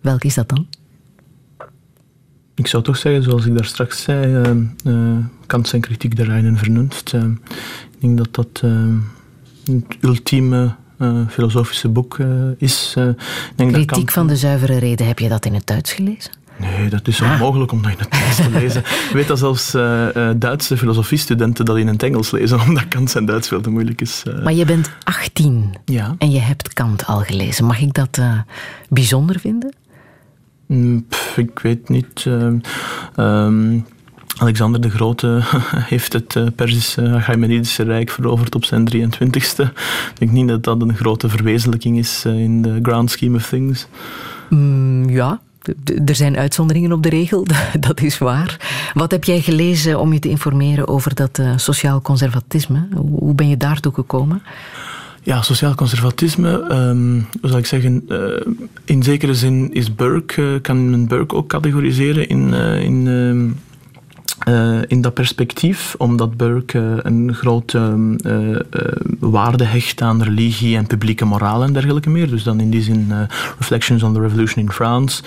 Welk 0.00 0.24
is 0.24 0.34
dat 0.34 0.48
dan? 0.48 0.66
Ik 2.54 2.66
zou 2.66 2.82
toch 2.82 2.96
zeggen, 2.96 3.22
zoals 3.22 3.46
ik 3.46 3.54
daar 3.54 3.64
straks 3.64 4.02
zei, 4.02 4.42
ehm, 4.42 4.64
eh, 4.84 5.24
Kant 5.46 5.72
en 5.72 5.80
kritiek 5.80 6.16
der 6.16 6.26
reinen 6.26 6.56
vernunft. 6.56 7.12
Ehm, 7.12 7.30
ik 7.90 8.00
denk 8.00 8.18
dat 8.18 8.34
dat 8.34 8.62
het 9.64 9.96
ultieme 10.00 10.74
eh, 10.98 11.20
filosofische 11.28 11.88
boek 11.88 12.18
eh, 12.18 12.26
is. 12.56 12.94
Eh, 12.96 13.04
denk 13.04 13.16
dat 13.56 13.68
Kritiek 13.68 13.86
Kant- 13.86 14.12
van 14.12 14.26
de 14.26 14.36
zuivere 14.36 14.78
reden. 14.78 15.06
Heb 15.06 15.18
je 15.18 15.28
dat 15.28 15.46
in 15.46 15.54
het 15.54 15.66
Duits 15.66 15.92
gelezen? 15.92 16.32
Nee, 16.60 16.88
dat 16.88 17.08
is 17.08 17.22
Ah. 17.22 17.30
onmogelijk 17.32 17.72
om 17.72 17.82
dat 17.82 17.90
in 17.92 17.98
het 17.98 18.08
Engels 18.08 18.36
te 18.36 18.50
lezen. 18.50 18.80
Ik 18.80 19.10
weet 19.12 19.28
dat 19.28 19.38
zelfs 19.38 19.74
eh, 19.74 20.28
eh, 20.30 20.36
Duitse 20.38 20.76
filosofiestudenten 20.76 21.64
dat 21.64 21.76
in 21.76 21.86
het 21.86 22.02
Engels 22.02 22.30
lezen, 22.30 22.60
omdat 22.66 22.88
Kant 22.88 23.10
zijn 23.10 23.24
Duits 23.26 23.48
veel 23.48 23.60
te 23.60 23.70
moeilijk 23.70 24.00
is. 24.00 24.22
eh. 24.26 24.42
Maar 24.42 24.52
je 24.52 24.64
bent 24.64 24.90
18 25.04 25.74
ja. 25.84 26.14
en 26.18 26.30
je 26.30 26.38
hebt 26.40 26.72
Kant 26.72 27.06
al 27.06 27.20
gelezen. 27.20 27.64
Mag 27.64 27.80
ik 27.80 27.94
dat 27.94 28.20
bijzonder 28.88 29.40
vinden? 29.40 29.74
Mm, 30.66 31.06
pff, 31.08 31.36
ik 31.36 31.58
weet 31.58 31.88
niet. 31.88 32.24
ehm, 32.26 32.58
ehm, 33.16 33.78
Alexander 34.38 34.80
de 34.80 34.90
Grote 34.90 35.40
heeft 35.94 36.12
het 36.12 36.56
Perzische 36.56 37.08
Achaemenidische 37.14 37.82
Rijk 37.82 38.10
veroverd 38.10 38.54
op 38.54 38.64
zijn 38.64 38.84
23ste. 38.96 39.62
Ik 39.62 40.18
denk 40.18 40.30
niet 40.30 40.48
dat 40.48 40.64
dat 40.64 40.82
een 40.82 40.96
grote 40.96 41.28
verwezenlijking 41.28 41.98
is 41.98 42.24
in 42.24 42.62
de 42.62 42.78
grand 42.82 43.10
scheme 43.10 43.36
of 43.36 43.48
things. 43.48 43.86
Mm, 44.48 45.08
ja, 45.10 45.40
er 46.06 46.14
zijn 46.14 46.36
uitzonderingen 46.36 46.92
op 46.92 47.02
de 47.02 47.08
regel, 47.08 47.46
dat 47.80 48.00
is 48.00 48.18
waar. 48.18 48.90
Wat 48.94 49.10
heb 49.10 49.24
jij 49.24 49.40
gelezen 49.40 50.00
om 50.00 50.12
je 50.12 50.18
te 50.18 50.28
informeren 50.28 50.88
over 50.88 51.14
dat 51.14 51.38
eh, 51.38 51.52
sociaal 51.56 52.02
conservatisme? 52.02 52.88
Hoe 52.94 53.34
ben 53.34 53.48
je 53.48 53.56
daartoe 53.56 53.92
gekomen? 53.92 54.42
Ja, 55.22 55.42
sociaal 55.42 55.74
conservatisme, 55.74 56.62
ehm, 56.68 57.20
hoe 57.40 57.50
zal 57.50 57.58
ik 57.58 57.66
zeggen, 57.66 58.04
eh, 58.08 58.18
in 58.84 59.02
zekere 59.02 59.34
zin 59.34 59.72
is 59.72 59.94
Burke, 59.94 60.54
eh, 60.54 60.60
kan 60.62 60.90
men 60.90 61.06
Burke 61.06 61.34
ook 61.34 61.48
categoriseren 61.48 62.28
in, 62.28 62.52
in, 62.82 63.06
ehm, 64.38 64.78
eh, 64.78 64.82
in 64.86 65.00
dat 65.00 65.14
perspectief, 65.14 65.94
omdat 65.98 66.36
Burke 66.36 66.78
eh, 66.78 67.10
een 67.10 67.34
grote 67.34 67.78
eh, 68.24 68.54
eh, 68.54 68.60
waarde 69.18 69.64
hecht 69.64 70.00
aan 70.02 70.22
religie 70.22 70.76
en 70.76 70.86
publieke 70.86 71.24
moraal 71.24 71.62
en 71.62 71.72
dergelijke 71.72 72.10
meer. 72.10 72.30
Dus 72.30 72.42
dan 72.42 72.60
in 72.60 72.70
die 72.70 72.82
zin 72.82 73.12
Reflections 73.58 74.02
on 74.02 74.12
the 74.14 74.20
Revolution 74.20 74.64
in 74.64 74.72
France. 74.72 75.22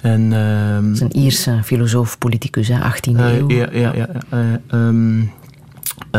En, 0.00 0.32
ehm, 0.32 0.82
Dat 0.84 0.92
is 0.94 1.00
een 1.00 1.16
Ierse 1.16 1.60
filosoof, 1.64 2.18
politicus, 2.18 2.68
hè, 2.68 2.78
18e 2.80 3.18
eh, 3.18 3.36
eeuw. 3.36 3.50
ja, 3.50 3.68
ja, 3.72 3.92
ja. 3.94 4.08
eh, 4.68 4.78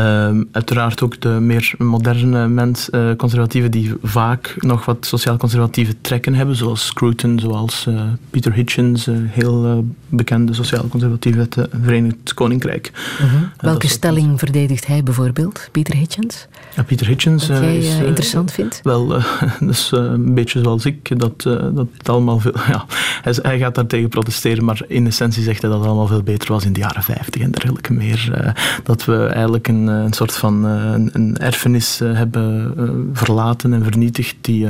ehm, 0.02 0.42
uiteraard 0.52 1.02
ook 1.02 1.20
de 1.20 1.28
meer 1.28 1.74
moderne 1.78 2.48
mens, 2.48 2.90
eh, 2.90 3.10
conservatieven 3.16 3.70
die 3.70 3.94
vaak 4.02 4.54
nog 4.58 4.84
wat 4.84 5.06
sociaal-conservatieve 5.06 5.94
trekken 6.00 6.34
hebben, 6.34 6.56
zoals 6.56 6.86
Scruton, 6.86 7.38
zoals 7.38 7.86
eh, 7.86 8.02
Peter 8.30 8.52
Hitchens, 8.52 9.06
eh, 9.06 9.14
heel 9.18 9.84
bekende 10.08 10.54
sociaal-conservatief 10.54 11.36
uit 11.36 11.54
het 11.54 11.68
Verenigd 11.82 12.34
Koninkrijk. 12.34 12.90
Mhm. 13.20 13.36
Welke 13.60 13.84
ook- 13.84 13.90
stelling 13.90 14.38
verdedigt 14.38 14.86
hij 14.86 15.02
bijvoorbeeld, 15.02 15.68
Peter 15.72 15.94
Hitchens? 15.96 16.46
Ja, 16.78 16.84
Peter 16.84 17.06
Hitchens 17.06 17.46
Dat 17.46 17.56
eh, 17.56 17.62
jij 17.62 17.76
is 17.78 17.88
eh, 17.88 18.00
eh, 18.00 18.06
interessant 18.06 18.52
vindt? 18.52 18.80
Wel, 18.82 19.08
dus 19.60 19.92
een 19.92 20.34
beetje 20.34 20.60
zoals 20.62 20.84
ik, 20.84 21.18
dat, 21.20 21.42
dat 21.42 21.86
het 21.98 22.08
allemaal 22.08 22.38
veel... 22.38 22.52
Ja, 22.72 22.84
hij, 23.22 23.34
hij 23.42 23.58
gaat 23.58 23.74
daar 23.74 23.86
tegen 23.86 24.08
protesteren, 24.08 24.64
maar 24.64 24.80
in 24.88 25.06
essentie 25.06 25.42
zegt 25.42 25.60
hij 25.60 25.70
dat 25.70 25.78
het 25.78 25.88
allemaal 25.88 26.06
veel 26.06 26.22
beter 26.22 26.52
was 26.52 26.64
in 26.64 26.72
de 26.72 26.80
jaren 26.80 27.02
50 27.02 27.42
en 27.42 27.50
dergelijke 27.50 27.92
meer. 27.92 28.54
dat 28.82 29.04
we 29.04 29.26
eigenlijk 29.26 29.68
een, 29.68 29.86
een 29.86 30.12
soort 30.12 30.36
van 30.36 30.64
een, 30.64 31.10
een 31.12 31.36
erfenis 31.36 31.98
hebben 31.98 33.10
verlaten 33.12 33.72
en 33.72 33.82
vernietigd 33.82 34.36
die, 34.40 34.68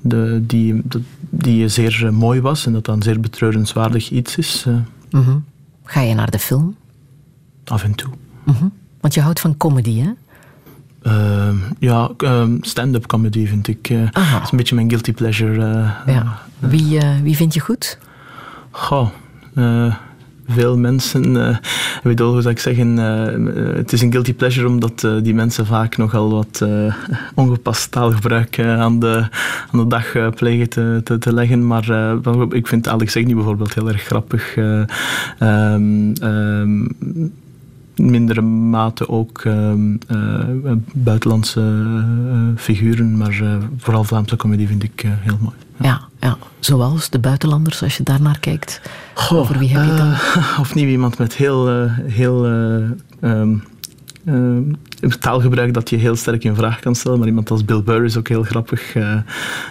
de, 0.00 0.42
die, 0.46 0.82
die 1.20 1.68
zeer 1.68 2.08
mooi 2.12 2.40
was 2.40 2.66
en 2.66 2.72
dat 2.72 2.84
dan 2.84 3.02
zeer 3.02 3.20
betreurenswaardig 3.20 4.10
iets 4.10 4.36
is, 4.36 4.66
Mhm. 5.10 5.36
Ga 5.84 6.00
je 6.00 6.14
naar 6.14 6.30
de 6.30 6.38
film? 6.38 6.76
af 7.64 7.84
en 7.84 7.94
toe. 7.94 8.10
Mhm. 8.44 8.66
Want 9.00 9.14
je 9.14 9.20
houdt 9.20 9.40
van 9.40 9.56
comedy, 9.56 10.00
hè? 10.00 10.10
Ehm, 11.02 11.56
ja, 11.78 12.10
ehm, 12.18 12.56
stand-up 12.60 13.06
comedy 13.06 13.46
vind 13.46 13.68
ik. 13.68 13.88
eh, 13.90 14.02
is 14.42 14.50
een 14.50 14.56
beetje 14.56 14.74
mijn 14.74 14.88
guilty 14.88 15.12
pleasure. 15.12 15.64
eh, 16.06 16.14
Ja. 16.14 16.38
Wie, 16.58 16.98
eh, 16.98 17.08
wie 17.22 17.36
vind 17.36 17.54
je 17.54 17.60
goed? 17.60 17.98
Goh, 18.70 19.08
veel 20.46 20.78
mensen, 20.78 21.46
eh, 21.48 21.56
ik 21.96 22.00
bedoel, 22.02 22.32
hoe 22.32 22.40
zou 22.42 22.54
ik 22.54 22.60
zeggen, 22.60 22.96
het 23.76 23.92
is 23.92 24.00
een 24.02 24.12
guilty 24.12 24.34
pleasure 24.34 24.66
omdat 24.68 25.08
die 25.22 25.34
mensen 25.34 25.66
vaak 25.66 25.96
nogal 25.96 26.30
wat 26.30 26.64
ongepast 27.34 27.90
taalgebruik 27.90 28.58
aan, 28.60 28.98
de, 29.00 29.28
aan 29.72 29.78
de 29.78 29.86
dag 29.86 30.34
plegen 30.34 30.68
te, 30.68 31.00
te, 31.04 31.18
te 31.18 31.32
leggen. 31.32 31.66
Maar 31.66 32.14
ik 32.50 32.66
vind 32.66 32.88
Alex 32.88 33.12
Zegni 33.12 33.34
bijvoorbeeld 33.34 33.74
heel 33.74 33.88
erg 33.88 34.02
grappig. 34.02 34.56
in 35.38 36.14
mindere 37.98 38.40
mate 38.40 39.08
ook 39.08 39.40
ehm, 39.44 39.96
eh, 40.06 40.72
buitenlandse 40.92 41.60
eh, 41.60 42.38
figuren, 42.56 43.16
maar 43.16 43.40
eh, 43.40 43.56
vooral 43.76 44.04
Vlaamse 44.04 44.36
comedie 44.36 44.66
vind 44.66 44.82
ik 44.82 45.04
heel 45.06 45.38
mooi. 45.40 45.54
Ja, 45.80 46.00
ja. 46.20 46.36
Zoals 46.60 47.10
de 47.10 47.18
buitenlanders, 47.18 47.82
als 47.82 47.96
je 47.96 48.02
daarnaar 48.02 48.38
kijkt. 48.38 48.80
Over 49.32 49.58
wie 49.58 49.76
heb 49.76 49.84
je 49.84 49.94
dan? 49.94 50.10
Of 50.62 50.74
niet 50.74 50.88
iemand 50.88 51.18
met 51.18 51.34
heel, 51.34 51.88
heel 51.90 52.46
eh, 52.46 52.74
ehm, 52.76 52.92
ehm, 53.20 53.56
taalgebruik 55.20 55.74
dat 55.74 55.90
je 55.90 55.96
heel 55.96 56.16
sterk 56.16 56.44
in 56.44 56.54
vraag 56.54 56.80
kan 56.80 56.94
stellen. 56.94 57.18
Maar 57.18 57.28
iemand 57.28 57.50
als 57.50 57.64
Bill 57.64 57.82
Burr 57.82 58.04
is 58.04 58.16
ook 58.16 58.28
heel 58.28 58.42
grappig 58.42 58.94
eh, 58.94 59.12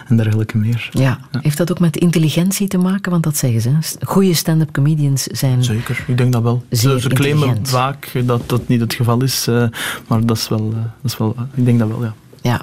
en 0.08 0.16
dergelijke 0.16 0.58
meer. 0.58 0.88
Ja. 0.92 1.18
Heeft 1.40 1.56
dat 1.56 1.70
ook 1.70 1.80
met 1.80 1.96
intelligentie 1.96 2.68
te 2.68 2.78
maken? 2.78 3.10
Want 3.10 3.22
dat 3.22 3.36
zeggen 3.36 3.60
ze. 3.60 3.96
Goede 4.06 4.34
stand-up 4.34 4.72
comedians 4.72 5.22
zijn... 5.22 5.64
Zeker, 5.64 6.04
ik 6.06 6.16
denk 6.16 6.32
dat 6.32 6.42
wel. 6.42 6.64
Ze, 6.70 7.04
claimen 7.08 7.66
vaak 7.66 8.12
dat 8.24 8.48
dat 8.48 8.68
niet 8.68 8.80
het 8.80 8.94
geval 8.94 9.22
is, 9.22 9.46
eh, 9.46 9.64
maar 10.06 10.26
dat 10.26 10.36
is 10.36 10.48
wel, 10.48 10.72
eh, 10.72 10.82
dat 11.02 11.10
is 11.12 11.18
wel 11.18 11.36
ik 11.54 11.64
denk 11.64 11.78
dat 11.78 11.88
wel, 11.88 12.02
ja. 12.02 12.14
Ja. 12.42 12.60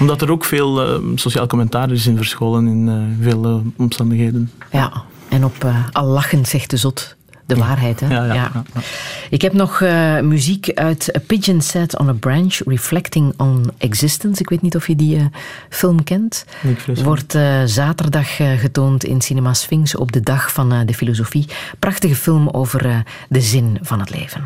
Omdat 0.00 0.22
er 0.22 0.30
ook 0.30 0.44
veel 0.44 0.82
eh, 0.82 1.02
sociaal 1.14 1.46
commentaar 1.46 1.90
is 1.90 2.06
in 2.06 2.16
verscholen 2.16 2.66
in 2.66 2.88
eh, 2.88 3.24
veel 3.24 3.62
omstandigheden. 3.76 4.50
ja. 4.72 4.92
En 5.28 5.44
op 5.44 5.72
al 5.92 6.06
lachend 6.06 6.48
zegt 6.48 6.70
de 6.70 6.76
zot 6.76 7.15
de 7.46 7.56
waarheid. 7.56 8.00
Hè? 8.00 8.08
Ja, 8.08 8.24
ja, 8.24 8.34
ja, 8.34 8.50
ja. 8.54 8.80
Ik 9.30 9.42
heb 9.42 9.52
nog 9.52 9.80
eh, 9.80 10.20
muziek 10.20 10.70
uit 10.74 11.16
A 11.16 11.20
Pigeon 11.26 11.60
Sat 11.60 11.98
on 11.98 12.08
a 12.08 12.12
Branch, 12.12 12.60
Reflecting 12.64 13.34
on 13.36 13.70
Existence. 13.78 14.40
Ik 14.40 14.48
weet 14.48 14.62
niet 14.62 14.76
of 14.76 14.86
je 14.86 14.96
die 14.96 15.16
eh, 15.16 15.24
film 15.68 16.04
kent. 16.04 16.44
Wordt 17.02 17.34
eh, 17.34 17.62
zaterdag 17.64 18.40
eh, 18.40 18.58
getoond 18.58 19.04
in 19.04 19.20
Cinema 19.20 19.54
Sphinx 19.54 19.96
op 19.96 20.12
de 20.12 20.20
dag 20.20 20.52
van 20.52 20.86
de 20.86 20.94
filosofie. 20.94 21.48
Prachtige 21.78 22.14
film 22.14 22.48
over 22.48 22.86
eh, 22.86 22.98
de 23.28 23.40
zin 23.40 23.78
van 23.82 24.00
het 24.00 24.10
leven. 24.10 24.42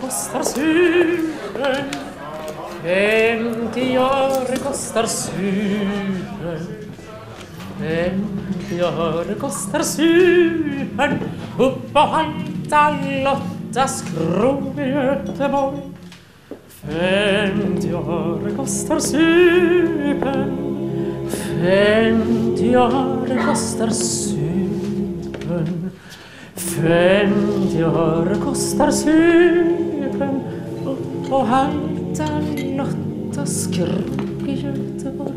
kostar 0.00 0.42
supen 0.42 1.84
50 2.82 3.96
öre 3.96 4.56
kostar 4.56 5.06
supen 5.06 6.66
50 7.78 8.80
öre 8.80 9.34
kostar 9.34 9.82
supen 9.82 11.18
Upp 11.58 11.96
och 11.96 12.00
hämta 12.00 12.90
Lottas 13.24 14.02
krog 14.02 14.78
i 14.78 14.82
Göteborg. 14.82 15.76
50 16.68 17.88
öre 17.90 18.50
kostar 18.56 18.98
supen 18.98 20.56
50 21.62 22.74
öre 22.74 23.42
kostar 23.46 23.90
supen 23.90 25.89
Femtio 26.60 28.36
kostar 28.44 28.90
supen 28.90 30.40
och 31.30 31.46
haltar 31.46 32.42
något 32.76 33.38
och 33.38 33.48
skrok 33.48 34.48
i 34.48 34.52
Göteborg. 34.52 35.34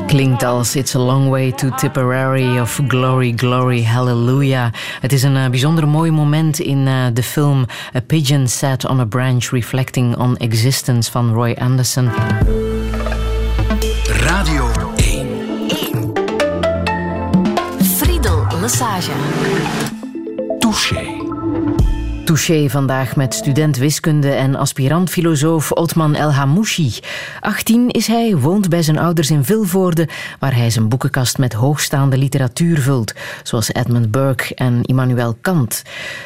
Klinkt 0.07 0.43
als 0.43 0.75
It's 0.75 0.95
a 0.95 0.99
Long 0.99 1.30
Way 1.30 1.51
to 1.51 1.69
Tipperary 1.69 2.59
of 2.59 2.82
Glory, 2.88 3.34
Glory, 3.36 3.84
Hallelujah. 3.84 4.71
Het 5.01 5.13
is 5.13 5.23
een 5.23 5.36
eh, 5.36 5.49
bijzonder 5.49 5.88
mooi 5.88 6.11
moment 6.11 6.59
in 6.59 6.88
eh, 6.88 7.05
de 7.13 7.23
film 7.23 7.65
A 7.95 7.99
Pigeon 7.99 8.47
Sat 8.47 8.86
on 8.86 8.99
a 8.99 9.05
Branch 9.05 9.49
Reflecting 9.51 10.17
on 10.17 10.38
Existence 10.38 11.11
van 11.11 11.34
Roy 11.34 11.55
Anderson. 11.59 12.09
Friedel 18.70 19.09
Lassage. 20.61 21.09
Touché. 22.30 22.69
Vandaag 22.69 23.15
met 23.15 23.34
student 23.34 23.77
wiskunde 23.77 24.32
en 24.32 24.55
aspirant-filosoof 24.55 25.71
Otman 25.71 26.15
El 26.15 26.34
Hamouchi. 26.34 26.99
18 27.39 27.89
is 27.89 28.07
hij, 28.07 28.38
woont 28.38 28.69
bij 28.69 28.82
zijn 28.82 28.97
ouders 28.97 29.30
in 29.30 29.43
Vilvoorde, 29.43 30.07
waar 30.39 30.55
hij 30.55 30.69
zijn 30.69 30.89
boekenkast 30.89 31.38
met 31.38 31.53
hoogstaande 31.53 32.17
literatuur 32.17 32.80
vult, 32.80 33.13
zoals 33.43 33.73
Edmund 33.73 34.11
Burke 34.11 34.55
en 34.55 34.84
Immanuel 34.84 35.38
Kant. 35.41 35.84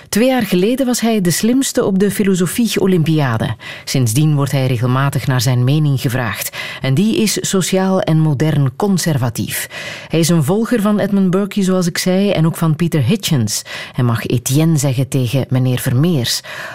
Twee 0.09 0.27
jaar 0.27 0.43
geleden 0.43 0.85
was 0.85 0.99
hij 0.99 1.21
de 1.21 1.31
slimste 1.31 1.85
op 1.85 1.99
de 1.99 2.11
filosofie-olympiade. 2.11 3.55
Sindsdien 3.83 4.35
wordt 4.35 4.51
hij 4.51 4.67
regelmatig 4.67 5.27
naar 5.27 5.41
zijn 5.41 5.63
mening 5.63 6.01
gevraagd. 6.01 6.57
En 6.81 6.93
die 6.93 7.21
is 7.21 7.49
sociaal 7.49 8.01
en 8.01 8.19
modern 8.19 8.75
conservatief. 8.75 9.69
Hij 10.07 10.19
is 10.19 10.29
een 10.29 10.43
volger 10.43 10.81
van 10.81 10.99
Edmund 10.99 11.29
Burke, 11.29 11.63
zoals 11.63 11.87
ik 11.87 11.97
zei, 11.97 12.31
en 12.31 12.45
ook 12.45 12.57
van 12.57 12.75
Peter 12.75 13.03
Hitchens. 13.03 13.61
Hij 13.93 14.03
mag 14.03 14.25
Etienne 14.25 14.77
zeggen 14.77 15.07
tegen 15.07 15.45
meneer 15.49 15.79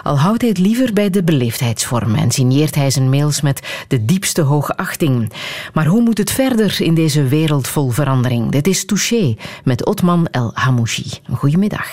Al 0.03 0.19
houdt 0.19 0.41
hij 0.41 0.51
het 0.51 0.59
liever 0.59 0.93
bij 0.93 1.11
de 1.11 1.23
beleefdheidsvorm 1.23 2.15
en 2.15 2.31
signeert 2.31 2.75
hij 2.75 2.91
zijn 2.91 3.11
mails 3.11 3.41
met 3.41 3.85
de 3.89 4.05
diepste 4.05 4.43
hoogachting. 4.43 5.33
Maar 5.73 5.87
hoe 5.87 6.03
moet 6.03 6.19
het 6.19 6.31
verder 6.31 6.77
in 6.81 6.95
deze 6.95 7.25
wereld 7.25 7.69
vol 7.69 7.91
verandering? 7.91 8.51
Dit 8.51 8.67
is 8.67 8.85
Touché 8.85 9.37
met 9.65 9.87
Otman 9.87 10.27
El 10.31 10.51
Hamouchi. 10.55 11.11
Goedemiddag. 11.31 11.89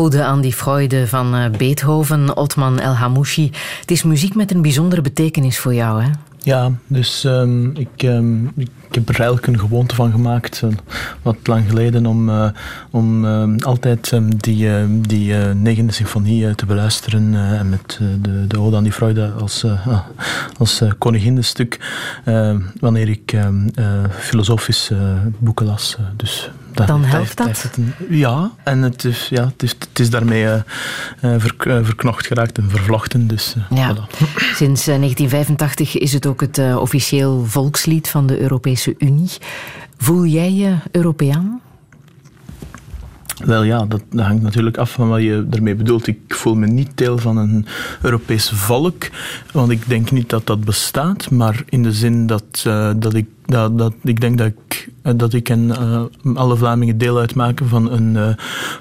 Ode 0.00 0.24
aan 0.24 0.40
die 0.40 0.52
Freude 0.52 1.06
van 1.06 1.34
eh, 1.34 1.50
Beethoven, 1.50 2.36
Otman 2.36 2.78
El 2.78 2.94
Hamouchi. 2.94 3.50
Het 3.80 3.90
is 3.90 4.02
muziek 4.02 4.34
met 4.34 4.50
een 4.50 4.62
bijzondere 4.62 5.02
betekenis 5.02 5.58
voor 5.58 5.74
jou, 5.74 6.02
hè? 6.02 6.10
Ja, 6.42 6.72
dus 6.86 7.24
ehm, 7.24 7.70
ik, 7.70 8.02
ehm, 8.02 8.44
ik 8.46 8.70
heb 8.90 9.08
er 9.08 9.14
eigenlijk 9.14 9.46
een 9.46 9.58
gewoonte 9.58 9.94
van 9.94 10.10
gemaakt, 10.10 10.62
eh, 10.62 10.70
wat 11.22 11.36
lang 11.44 11.68
geleden, 11.68 12.06
om, 12.06 12.28
eh, 12.28 12.48
om 12.90 13.24
ehm, 13.24 13.58
altijd 13.58 14.20
die, 14.36 14.68
die 15.00 15.34
negende 15.34 15.92
symfonie 15.92 16.54
te 16.54 16.66
beluisteren 16.66 17.34
en 17.34 17.68
met 17.68 18.00
de, 18.22 18.46
de 18.46 18.60
Ode 18.60 18.76
aan 18.76 18.82
die 18.82 18.92
Freude 18.92 19.30
als, 19.40 19.64
als 20.58 20.82
koningindestuk, 20.98 21.78
eh, 22.24 22.56
wanneer 22.80 23.08
ik 23.08 23.36
filosofische 24.18 24.96
boeken 25.38 25.66
las. 25.66 25.96
Dus 26.16 26.50
dat 26.74 26.86
Dan 26.86 27.04
helpt 27.04 27.36
dat 27.36 27.46
dat? 27.46 27.62
heeft 27.62 27.76
een- 27.76 27.94
ja, 28.08 28.50
en 28.64 28.82
het 28.82 29.04
is, 29.04 29.26
ja, 29.30 29.44
het 29.44 29.62
is, 29.62 29.70
het 29.88 29.98
is 29.98 30.10
daarmee 30.10 30.44
eh, 30.44 30.54
eh, 30.54 31.40
verk- 31.40 31.64
eh, 31.66 31.78
verknocht 31.82 32.26
geraakt 32.26 32.58
en 32.58 32.70
vervlochten. 32.70 33.26
Dus, 33.26 33.54
Ja. 33.70 33.94
voilà. 33.94 34.16
Sinds 34.54 34.86
eh, 34.86 34.96
1985 34.98 35.98
is 35.98 36.12
het 36.12 36.26
ook 36.26 36.40
het 36.40 36.58
officieel 36.76 37.44
volkslied 37.46 38.08
van 38.08 38.26
de 38.26 38.40
Europese 38.40 38.94
Unie. 38.98 39.30
Voel 39.98 40.24
jij 40.26 40.52
je 40.52 40.74
Europeaan? 40.90 41.60
Wel 43.44 43.62
ja, 43.62 43.86
dat, 43.86 44.02
dat 44.10 44.26
hangt 44.26 44.42
natuurlijk 44.42 44.76
af 44.76 44.90
van 44.90 45.08
wat 45.08 45.22
je 45.22 45.46
ermee 45.50 45.74
bedoelt. 45.74 46.06
Ik 46.06 46.18
voel 46.28 46.54
me 46.54 46.66
niet 46.66 46.90
deel 46.94 47.18
van 47.18 47.36
een 47.36 47.66
Europees 48.02 48.50
volk, 48.50 49.08
want 49.52 49.70
ik 49.70 49.88
denk 49.88 50.10
niet 50.10 50.28
dat 50.28 50.46
dat 50.46 50.64
bestaat, 50.64 51.30
maar 51.30 51.62
in 51.68 51.82
de 51.82 51.92
zin 51.92 52.26
dat, 52.26 52.62
eh, 52.66 52.90
dat 52.96 53.14
ik 53.14 53.26
dat, 53.44 53.78
dat, 53.78 53.94
ik 54.02 54.20
denk 54.20 54.38
dat 54.38 54.46
ik, 54.46 54.88
eh, 55.02 55.12
dat 55.16 55.32
ik 55.32 55.48
en 55.48 55.70
eh, 55.76 56.02
alle 56.34 56.56
Vlamingen 56.56 56.98
deel 56.98 57.18
uitmaken 57.18 57.68
van 57.68 57.90
een, 57.90 58.36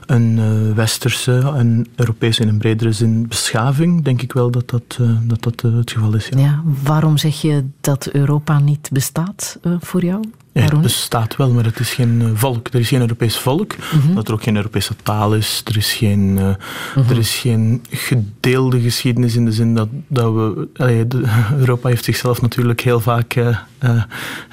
een 0.06 0.40
westerse, 0.76 1.32
een 1.32 1.88
Europese 1.96 2.42
in 2.42 2.48
een 2.48 2.58
bredere 2.58 2.92
zin 2.92 3.28
beschaving. 3.28 4.04
Denk 4.04 4.22
ik 4.22 4.34
wel 4.34 4.52
dat 4.52 4.70
dat, 4.70 5.00
dat, 5.40 5.62
het 5.62 5.92
geval 5.92 6.16
is. 6.16 6.30
Ja. 6.38 6.62
Waarom 6.84 7.18
zeg 7.18 7.42
je 7.42 7.66
dat 7.82 8.10
Europa 8.12 8.60
niet 8.60 8.90
bestaat 8.92 9.60
voor 9.80 10.04
jou? 10.04 10.24
Ja, 10.60 10.66
het 10.66 10.74
Waarom? 10.74 10.82
bestaat 10.92 11.36
wel, 11.36 11.52
maar 11.52 11.64
het 11.66 11.80
is 11.80 11.94
geen 11.94 12.22
eh, 12.22 12.28
volk. 12.34 12.68
Er 12.68 12.80
is 12.80 12.88
geen 12.88 13.00
Europees 13.02 13.38
volk, 13.38 13.76
dat 14.14 14.28
er 14.28 14.34
ook 14.34 14.44
geen 14.44 14.56
Europese 14.56 14.94
taal 15.04 15.34
is. 15.36 15.62
Er 15.66 15.78
is 15.78 15.94
geen, 15.94 16.38
eh, 16.38 17.10
er 17.10 17.18
is 17.18 17.36
geen 17.36 17.82
gedeelde 17.90 18.82
geschiedenis 18.82 19.36
in 19.36 19.46
de 19.46 19.52
zin 19.52 19.76
dat, 19.76 19.88
dat 20.08 20.34
we... 20.34 20.68
allee, 20.76 21.08
de- 21.08 21.24
Europa 21.60 21.90
heeft 21.90 22.04
zichzelf 22.04 22.42
natuurlijk 22.42 22.82
heel 22.82 23.00
vaak 23.00 23.34
eh, 23.36 24.04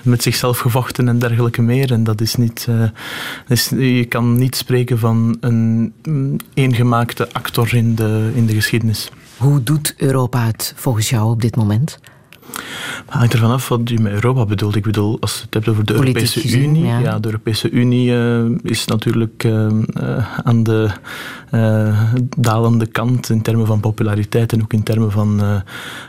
met 0.03 0.23
zichzelf 0.23 0.59
gevochten 0.59 1.09
en 1.09 1.19
dergelijke 1.19 1.63
meer. 1.63 1.93
En 1.93 2.05
dat 2.05 2.21
is 2.21 2.35
niet... 2.35 2.69
is, 3.49 3.69
je 3.69 4.05
kan 4.09 4.39
niet 4.39 4.57
spreken 4.57 4.99
van 4.99 5.37
een 5.41 5.93
mm, 6.03 6.37
eengemaakte 6.55 7.33
actor 7.33 7.75
in 7.75 7.95
de, 7.95 8.31
in 8.35 8.47
de 8.47 8.55
geschiedenis. 8.55 9.11
Hoe 9.37 9.63
doet 9.63 9.95
Europa 9.97 10.45
het 10.47 10.73
volgens 10.77 11.09
jou 11.11 11.31
op 11.31 11.41
dit 11.41 11.57
moment? 11.57 11.99
Het 13.07 13.15
hangt 13.15 13.33
ervan 13.33 13.51
af 13.51 13.69
wat 13.69 13.89
je 13.89 14.01
met 14.01 14.13
Europa 14.13 14.45
bedoelt. 14.45 14.77
Ik 14.77 14.83
bedoel, 14.83 15.17
als 15.21 15.35
je 15.35 15.43
het 15.45 15.55
hebt 15.55 15.69
over 15.69 15.85
de 15.85 15.93
Politiek 15.93 16.17
Europese 16.17 16.41
gezien, 16.41 16.77
Unie. 16.77 16.85
ja. 16.85 16.99
Ja. 16.99 17.19
de 17.19 17.29
Europese 17.29 17.71
Unie 17.71 18.17
eh, 18.17 18.45
is 18.63 18.85
natuurlijk 18.85 19.45
eh, 19.45 19.67
eh, 19.67 20.39
aan 20.45 20.63
de 20.63 20.91
dalende 22.37 22.87
kant 22.87 23.31
in 23.31 23.43
termen 23.43 23.67
van 23.67 23.81
populariteit 23.81 24.53
en 24.53 24.63
ook 24.63 24.73
in 24.73 24.83
termen 24.83 25.13
van, 25.13 25.63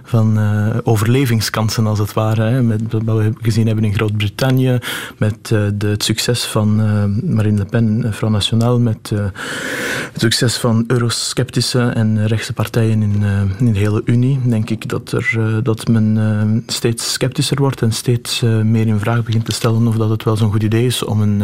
van 0.03 0.39
overlevingskansen, 0.83 1.87
als 1.87 1.99
het 1.99 2.13
ware. 2.13 2.43
Hè. 2.43 2.63
Met 2.63 2.81
wat 2.91 3.01
we 3.03 3.33
gezien 3.41 3.67
hebben 3.67 3.85
in 3.85 3.93
Groot-Brittannië, 3.93 4.77
met 5.17 5.47
de, 5.47 5.87
het 5.87 6.03
succes 6.03 6.45
van 6.45 6.75
Marine 7.23 7.57
Le 7.57 7.65
Pen, 7.65 8.03
eh, 8.03 8.11
Front 8.11 8.33
National, 8.33 8.79
met 8.79 9.09
het 9.09 10.21
succes 10.21 10.57
van 10.57 10.83
eurosceptische 10.87 11.81
en 11.81 12.27
rechtse 12.27 12.53
partijen 12.53 13.01
in, 13.01 13.23
in 13.59 13.73
de 13.73 13.79
hele 13.79 14.01
Unie, 14.05 14.39
denk 14.45 14.69
ik 14.69 14.89
dat, 14.89 15.11
er, 15.11 15.59
dat 15.63 15.87
men 15.87 16.17
eh, 16.27 16.61
steeds 16.67 17.13
sceptischer 17.13 17.57
wordt 17.57 17.81
en 17.81 17.91
steeds 17.91 18.41
eh, 18.41 18.61
meer 18.61 18.87
in 18.87 18.99
vraag 18.99 19.23
begint 19.23 19.45
te 19.45 19.51
stellen 19.51 19.87
of 19.87 19.95
dat 19.95 20.09
het 20.09 20.23
wel 20.23 20.37
zo'n 20.37 20.51
goed 20.51 20.63
idee 20.63 20.85
is 20.85 21.03
om, 21.03 21.21
een, 21.21 21.41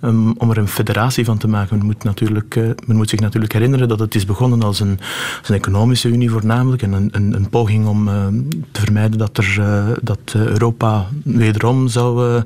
eh, 0.00 0.08
om 0.38 0.50
er 0.50 0.58
een 0.58 0.68
federatie 0.68 1.24
van 1.24 1.38
te 1.38 1.48
maken. 1.48 1.76
Men 1.76 1.86
moet, 1.86 2.04
natuurlijk, 2.04 2.56
eh, 2.56 2.62
men 2.86 2.96
moet 2.96 3.08
zich 3.08 3.20
natuurlijk 3.20 3.52
herinneren 3.52 3.88
dat 3.88 3.98
het 3.98 4.14
is 4.14 4.24
begonnen 4.24 4.62
als 4.62 4.80
een, 4.80 4.98
als 5.38 5.48
een 5.48 5.54
economische 5.54 6.08
unie 6.08 6.30
voornamelijk 6.30 6.82
en 6.82 6.92
een, 6.92 7.08
een, 7.12 7.34
een 7.34 7.48
poging 7.48 7.86
om 7.86 8.08
eh, 8.08 8.26
te 8.72 8.80
vermijden 8.80 9.18
dat, 9.18 9.36
er, 9.36 9.62
dat 10.02 10.34
Europa 10.34 11.06
wederom 11.24 11.88
zou, 11.88 12.42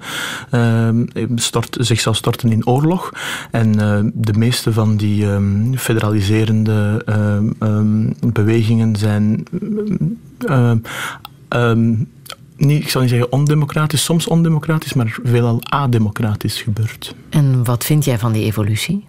eh, 0.50 0.88
eh, 0.88 0.94
stort, 1.34 1.76
zich 1.80 2.00
zou 2.00 2.14
storten 2.14 2.52
in 2.52 2.66
oorlog. 2.66 3.12
En 3.50 3.72
de 4.14 4.32
meeste 4.38 4.72
van 4.72 4.96
die 4.96 5.30
ehm, 5.30 5.74
federaliserende 5.74 7.02
ehm, 7.06 7.50
ehm, 7.58 8.32
bewegingen 8.32 8.96
zijn 8.96 9.44
ehm, 10.38 10.78
ehm, 11.48 11.94
niet, 12.56 12.82
ik 12.82 12.88
zal 12.88 13.00
niet 13.00 13.10
zeggen 13.10 13.32
ondemocratisch, 13.32 14.04
soms 14.04 14.26
ondemocratisch, 14.26 14.92
maar 14.92 15.18
veelal 15.22 15.60
ademocratisch 15.62 16.62
gebeurd. 16.62 17.14
En 17.30 17.64
wat 17.64 17.84
vind 17.84 18.04
jij 18.04 18.18
van 18.18 18.32
die 18.32 18.44
evolutie? 18.44 19.04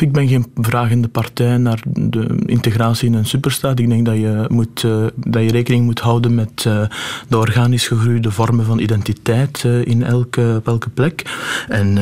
Ik 0.00 0.12
ben 0.12 0.28
geen 0.28 0.46
vragende 0.54 1.08
partij 1.08 1.56
naar 1.56 1.82
de 1.84 2.42
integratie 2.46 3.08
in 3.08 3.14
een 3.14 3.26
superstaat. 3.26 3.78
Ik 3.78 3.88
denk 3.88 4.06
dat 4.06 4.14
je, 4.14 4.44
moet, 4.48 4.84
eh, 4.84 5.06
dat 5.16 5.42
je 5.42 5.50
rekening 5.50 5.84
moet 5.84 6.00
houden 6.00 6.34
met 6.34 6.64
eh, 6.66 6.82
de 7.28 7.38
organisch 7.38 7.86
gegroeide 7.86 8.30
vormen 8.30 8.64
van 8.64 8.78
identiteit 8.78 9.64
eh, 9.64 9.86
in 9.86 10.02
elke, 10.02 10.54
op 10.58 10.66
elke 10.66 10.90
plek. 10.90 11.22
En 11.68 11.96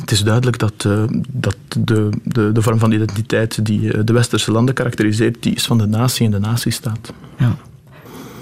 het 0.00 0.10
is 0.10 0.22
duidelijk 0.22 0.58
dat, 0.58 0.88
dat 1.28 1.56
de, 1.78 2.08
de, 2.22 2.52
de 2.52 2.62
vorm 2.62 2.78
van 2.78 2.92
identiteit 2.92 3.66
die 3.66 4.04
de 4.04 4.12
westerse 4.12 4.52
landen 4.52 4.74
karakteriseert, 4.74 5.42
die 5.42 5.54
is 5.54 5.66
van 5.66 5.78
de 5.78 5.86
natie 5.86 6.26
en 6.26 6.30
de 6.30 6.38
natiestaat. 6.38 7.12
Ja. 7.38 7.56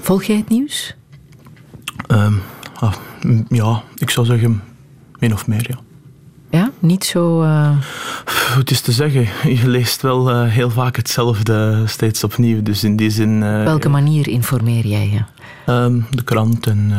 Volg 0.02 0.22
jij 0.24 0.36
het 0.36 0.48
nieuws? 0.48 0.94
Ehm, 2.06 2.32
ah, 2.74 2.92
ja, 3.48 3.82
ik 3.96 4.10
zou 4.10 4.26
zeggen 4.26 4.62
min 5.18 5.32
of 5.32 5.46
meer, 5.46 5.66
ja. 5.68 5.78
Ja, 6.58 6.70
niet 6.78 7.04
zo. 7.04 7.44
Pff, 8.24 8.54
Het 8.54 8.70
is 8.70 8.80
te 8.80 8.92
zeggen, 8.92 9.28
je 9.60 9.68
leest 9.68 10.02
wel 10.02 10.30
eh, 10.30 10.48
heel 10.50 10.70
vaak 10.70 10.96
hetzelfde 10.96 11.82
steeds 11.86 12.24
opnieuw. 12.24 12.62
Dus 12.62 12.84
in 12.84 12.96
die 12.96 13.10
zin... 13.10 13.42
eh, 13.42 13.64
welke 13.64 13.88
manier 13.88 14.28
informeer 14.28 14.86
jij 14.86 15.08
je? 15.10 15.22
ehm, 15.72 16.00
de 16.10 16.22
krant 16.24 16.66
en 16.66 16.90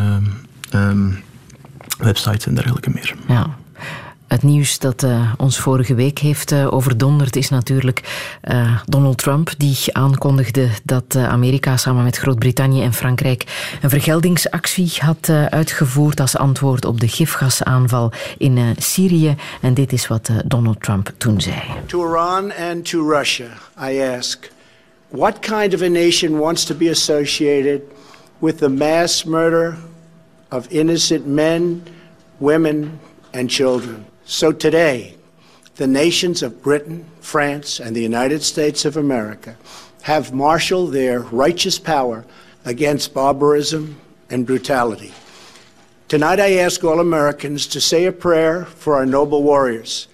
ehm, 0.72 1.12
websites 1.98 2.46
en 2.46 2.56
dergelijke 2.56 2.90
meer. 2.90 3.16
Ja. 3.28 3.58
Het 4.34 4.44
nieuws 4.44 4.80
dat 4.80 5.04
eh, 5.04 5.34
ons 5.38 5.60
vorige 5.60 5.96
week 5.96 6.20
heeft 6.20 6.52
eh, 6.52 6.74
overdonderd 6.74 7.36
is 7.36 7.50
natuurlijk 7.50 8.02
eh, 8.42 8.82
Donald 8.86 9.18
Trump, 9.18 9.52
die 9.58 9.78
aankondigde 9.92 10.70
dat 10.84 11.16
Amerika 11.16 11.78
samen 11.78 12.04
met 12.04 12.18
Groot-Brittannië 12.18 12.82
en 12.82 12.94
Frankrijk 12.94 13.44
een 13.82 13.90
vergeldingsactie 13.90 14.92
had 14.98 15.30
uitgevoerd 15.50 16.20
als 16.20 16.38
antwoord 16.38 16.86
op 16.86 17.00
de 17.00 17.08
gifgasaanval 17.08 18.12
in 18.38 18.76
Syrië. 18.78 19.36
En 19.62 19.74
dit 19.74 19.94
is 19.94 20.08
wat 20.08 20.30
Donald 20.46 20.82
Trump 20.82 21.14
toen 21.18 21.42
zei. 21.42 21.62
To 21.86 22.10
Iran 22.10 22.54
and 22.72 22.90
to 22.90 23.10
Russia, 23.10 23.48
I 23.92 24.00
ask 24.00 24.52
what 25.10 25.40
kind 25.40 25.74
of 25.74 25.82
a 25.82 25.90
nation 25.90 26.38
wants 26.38 26.64
to 26.64 26.76
be 26.76 26.90
associated 26.90 27.82
with 28.40 28.58
the 28.58 28.70
mass 28.70 29.24
murder 29.24 29.78
of 30.50 30.68
innocent 30.68 31.28
men, 31.28 31.84
women, 32.38 33.00
and 33.32 33.52
children? 33.52 34.12
So 34.26 34.52
today, 34.52 35.16
the 35.76 35.88
nations 35.88 36.44
of 36.44 36.62
Britain, 36.64 37.06
France, 37.22 37.80
and 37.80 37.96
the 37.96 38.02
United 38.02 38.42
States 38.42 38.86
of 38.86 38.96
America 38.96 39.56
have 40.04 40.34
marshaled 40.34 40.94
their 40.94 41.20
righteous 41.20 41.80
power 41.80 42.24
against 42.66 43.14
barbarism 43.14 43.98
and 44.30 44.46
brutality. 44.46 45.12
Tonight, 46.08 46.40
I 46.40 46.58
ask 46.60 46.84
all 46.84 47.00
Americans 47.00 47.68
to 47.68 47.80
say 47.80 48.06
a 48.06 48.12
prayer 48.12 48.66
for 48.66 48.96
our 48.96 49.06
noble 49.06 49.44
warriors 49.44 50.08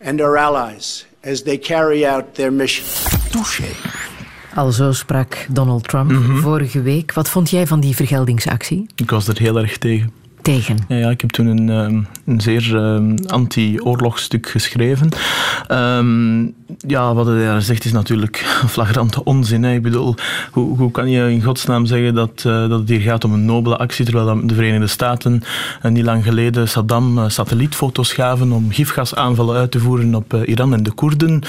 and 0.00 0.20
our 0.20 0.36
allies 0.36 1.04
as 1.22 1.42
they 1.42 1.58
carry 1.58 2.06
out 2.06 2.34
their 2.34 2.50
mission. 2.50 2.86
Touché. 3.30 3.74
Al 4.54 4.72
zo 4.72 4.92
sprak 4.92 5.46
Donald 5.50 5.88
Trump 5.88 6.12
vorige 6.40 6.82
week. 6.82 7.12
Wat 7.12 7.28
vond 7.28 7.50
jij 7.50 7.66
van 7.66 7.80
die 7.80 7.94
vergeldingsactie? 7.94 8.86
Ik 8.94 9.10
was 9.10 9.28
er 9.28 9.38
heel 9.38 9.58
erg 9.58 9.78
tegen. 9.78 10.23
Tegen. 10.44 10.76
Ja, 10.88 11.10
ik 11.10 11.20
heb 11.20 11.30
toen 11.30 11.46
een, 11.46 11.70
ehm, 11.70 12.02
een 12.26 12.40
zeer 12.40 12.76
ehm, 12.76 13.16
anti-oorlogsstuk 13.26 14.48
geschreven. 14.48 15.08
Ehm, 15.66 16.42
ja, 16.78 17.14
wat 17.14 17.26
hij 17.26 17.44
daar 17.44 17.62
zegt 17.62 17.84
is 17.84 17.92
natuurlijk 17.92 18.36
flagrante 18.74 19.24
onzin. 19.24 19.62
Hè. 19.62 19.74
Ik 19.74 19.82
bedoel, 19.82 20.14
hoe, 20.50 20.76
hoe 20.76 20.90
kan 20.90 21.10
je 21.10 21.30
in 21.30 21.42
godsnaam 21.42 21.86
zeggen 21.86 22.14
dat, 22.14 22.42
eh, 22.46 22.68
dat 22.68 22.78
het 22.78 22.88
hier 22.88 23.00
gaat 23.00 23.24
om 23.24 23.32
een 23.32 23.44
nobele 23.44 23.76
actie, 23.76 24.04
terwijl 24.04 24.46
de 24.46 24.54
Verenigde 24.54 24.86
Staten 24.86 25.42
eh, 25.82 25.90
niet 25.90 26.04
lang 26.04 26.24
geleden 26.24 26.68
Saddam 26.68 27.18
eh, 27.18 27.28
satellietfoto's 27.28 28.12
gaven 28.12 28.52
om 28.52 28.72
gifgasaanvallen 28.72 29.56
uit 29.56 29.70
te 29.70 29.80
voeren 29.80 30.14
op 30.14 30.34
Iran 30.34 30.72
en 30.72 30.82
de 30.82 30.92
Koerden, 30.92 31.42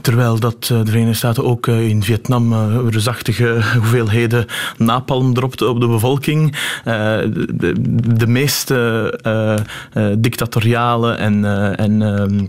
terwijl 0.00 0.38
dat 0.38 0.64
de 0.64 0.86
Verenigde 0.86 1.14
Staten 1.14 1.44
ook 1.44 1.66
in 1.66 2.02
Vietnam 2.02 2.54
reusachtige 2.88 3.60
hoeveelheden 3.78 4.46
napalm 4.76 5.34
dropte 5.34 5.68
op 5.68 5.80
de 5.80 5.86
bevolking. 5.86 6.56
De, 6.84 7.74
de 8.16 8.26
meeste 8.28 9.18
eh, 9.22 9.54
eh, 9.92 10.16
dictatoriale 10.18 11.12
en, 11.12 11.44
eh, 11.44 11.78
en 11.80 12.02
ehm, 12.02 12.46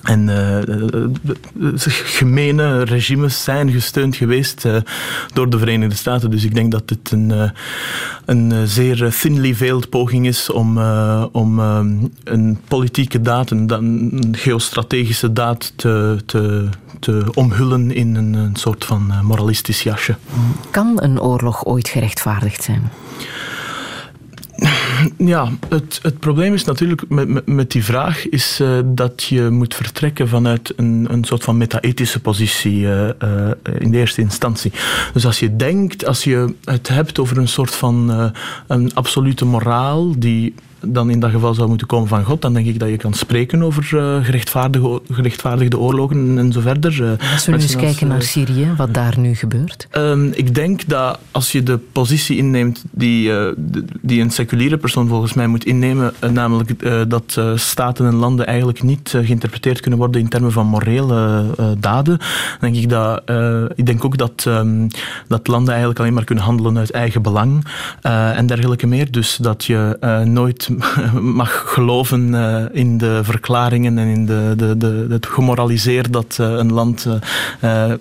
en 0.00 0.28
gemene 2.04 2.82
regimes 2.82 3.44
zijn 3.44 3.70
gesteund 3.70 4.16
geweest 4.16 4.68
door 5.32 5.50
de 5.50 5.58
Verenigde 5.58 5.94
Staten. 5.94 6.30
Dus 6.30 6.44
ik 6.44 6.54
denk 6.54 6.72
dat 6.72 6.88
dit 6.88 7.10
een, 7.10 7.52
een 8.24 8.68
zeer 8.68 9.14
thinly 9.20 9.54
veiled 9.54 9.88
poging 9.88 10.26
is 10.26 10.50
om, 10.50 10.78
om 11.32 11.60
eh, 11.60 11.80
een 12.24 12.58
politieke 12.68 13.20
daad, 13.20 13.50
een, 13.50 14.28
geostrategische 14.32 15.32
daad 15.32 15.72
te, 15.76 16.18
te, 16.26 16.68
te 16.98 17.24
omhullen 17.34 17.94
in 17.94 18.14
een, 18.14 18.34
een 18.34 18.56
soort 18.56 18.84
van 18.84 19.12
moralistisch 19.22 19.82
jasje. 19.82 20.16
Kan 20.70 21.02
een 21.02 21.20
oorlog 21.20 21.64
ooit 21.64 21.88
gerechtvaardigd 21.88 22.62
zijn? 22.62 22.90
Ja, 25.16 25.48
het, 25.68 25.98
het 26.02 26.18
probleem 26.18 26.54
is 26.54 26.64
natuurlijk 26.64 27.08
met, 27.08 27.46
met, 27.46 27.70
die 27.70 27.84
vraag 27.84 28.28
is 28.28 28.60
eh, 28.60 28.78
dat 28.84 29.22
je 29.22 29.50
moet 29.50 29.74
vertrekken 29.74 30.28
vanuit 30.28 30.72
een, 30.76 31.06
een 31.10 31.24
soort 31.24 31.44
van 31.44 31.56
meta-ethische 31.56 32.20
positie 32.20 32.86
eh, 32.86 33.08
eh, 33.08 33.50
in 33.78 33.90
de 33.90 33.98
eerste 33.98 34.20
instantie. 34.20 34.72
Dus 35.12 35.26
als 35.26 35.38
je 35.38 35.56
denkt, 35.56 36.06
als 36.06 36.24
je 36.24 36.54
het 36.64 36.88
hebt 36.88 37.18
over 37.18 37.38
een 37.38 37.48
soort 37.48 37.74
van 37.74 38.30
een 38.66 38.94
absolute 38.94 39.44
moraal 39.44 40.18
die 40.18 40.54
dan 40.86 41.10
in 41.10 41.20
dat 41.20 41.30
geval 41.30 41.54
zou 41.54 41.68
moeten 41.68 41.86
komen 41.86 42.08
van 42.08 42.24
God, 42.24 42.42
dan 42.42 42.52
denk 42.52 42.66
ik 42.66 42.78
dat 42.78 42.88
je 42.88 42.96
kan 42.96 43.14
spreken 43.14 43.62
over 43.62 43.98
eh, 43.98 44.24
gerechtvaardigde, 44.24 45.00
gerechtvaardigde 45.10 45.78
oorlogen 45.78 46.38
en 46.38 46.52
zo 46.52 46.60
verder. 46.60 47.04
Eh, 47.04 47.32
Als 47.32 47.44
we 47.46 47.50
nu 47.52 47.56
eens 47.56 47.74
als, 47.74 47.82
kijken 47.82 48.06
eh, 48.06 48.12
naar 48.12 48.22
Syrië, 48.22 48.68
wat 48.76 48.94
daar 48.94 49.18
nu 49.18 49.34
gebeurt. 49.34 49.86
Ehm, 49.90 50.24
ik 50.32 50.54
denk 50.54 50.88
dat 50.88 51.18
als 51.30 51.52
je 51.52 51.62
de 51.62 51.78
positie 51.92 52.36
inneemt 52.36 52.84
die, 52.90 53.32
eh, 53.38 53.52
die 54.02 54.20
een 54.22 54.30
seculiere 54.30 54.76
persoon 54.76 55.08
volgens 55.08 55.32
mij 55.34 55.46
moet 55.46 55.64
innemen, 55.64 56.12
eh, 56.18 56.30
namelijk 56.30 56.70
eh, 56.70 57.00
dat 57.08 57.34
eh, 57.38 57.56
staten 57.56 58.06
en 58.06 58.14
landen 58.14 58.46
eigenlijk 58.46 58.82
niet 58.82 59.14
eh, 59.14 59.26
geïnterpreteerd 59.26 59.80
kunnen 59.80 59.98
worden 59.98 60.20
in 60.20 60.28
termen 60.28 60.52
van 60.52 60.66
morele 60.66 61.44
eh, 61.58 61.66
daden, 61.78 62.18
denk 62.60 62.76
ik 62.76 62.88
dat 62.88 63.22
eh, 63.24 63.62
ik 63.74 63.86
denk 63.86 64.04
ook 64.04 64.18
dat, 64.18 64.44
ehm, 64.46 64.88
dat 65.28 65.46
landen 65.46 65.68
eigenlijk 65.70 66.00
alleen 66.00 66.14
maar 66.14 66.24
kunnen 66.24 66.44
handelen 66.44 66.78
uit 66.78 66.90
eigen 66.90 67.22
belang 67.22 67.64
eh, 68.02 68.36
en 68.38 68.46
dergelijke 68.46 68.86
meer. 68.86 69.10
Dus 69.10 69.36
dat 69.36 69.64
je 69.64 69.96
eh, 70.00 70.20
nooit 70.20 70.68
mag 71.40 71.72
geloven 71.72 72.34
eh, 72.34 72.64
in 72.72 72.98
de 72.98 73.20
verklaringen 73.22 73.98
en 73.98 74.06
in 74.06 74.26
de, 74.26 74.54
de, 74.56 74.76
de, 74.76 75.06
het 75.08 75.26
gemoraliseer 75.26 76.10
dat 76.10 76.36
eh, 76.40 76.50
een 76.50 76.72
land 76.72 77.06
eh, 77.60 77.92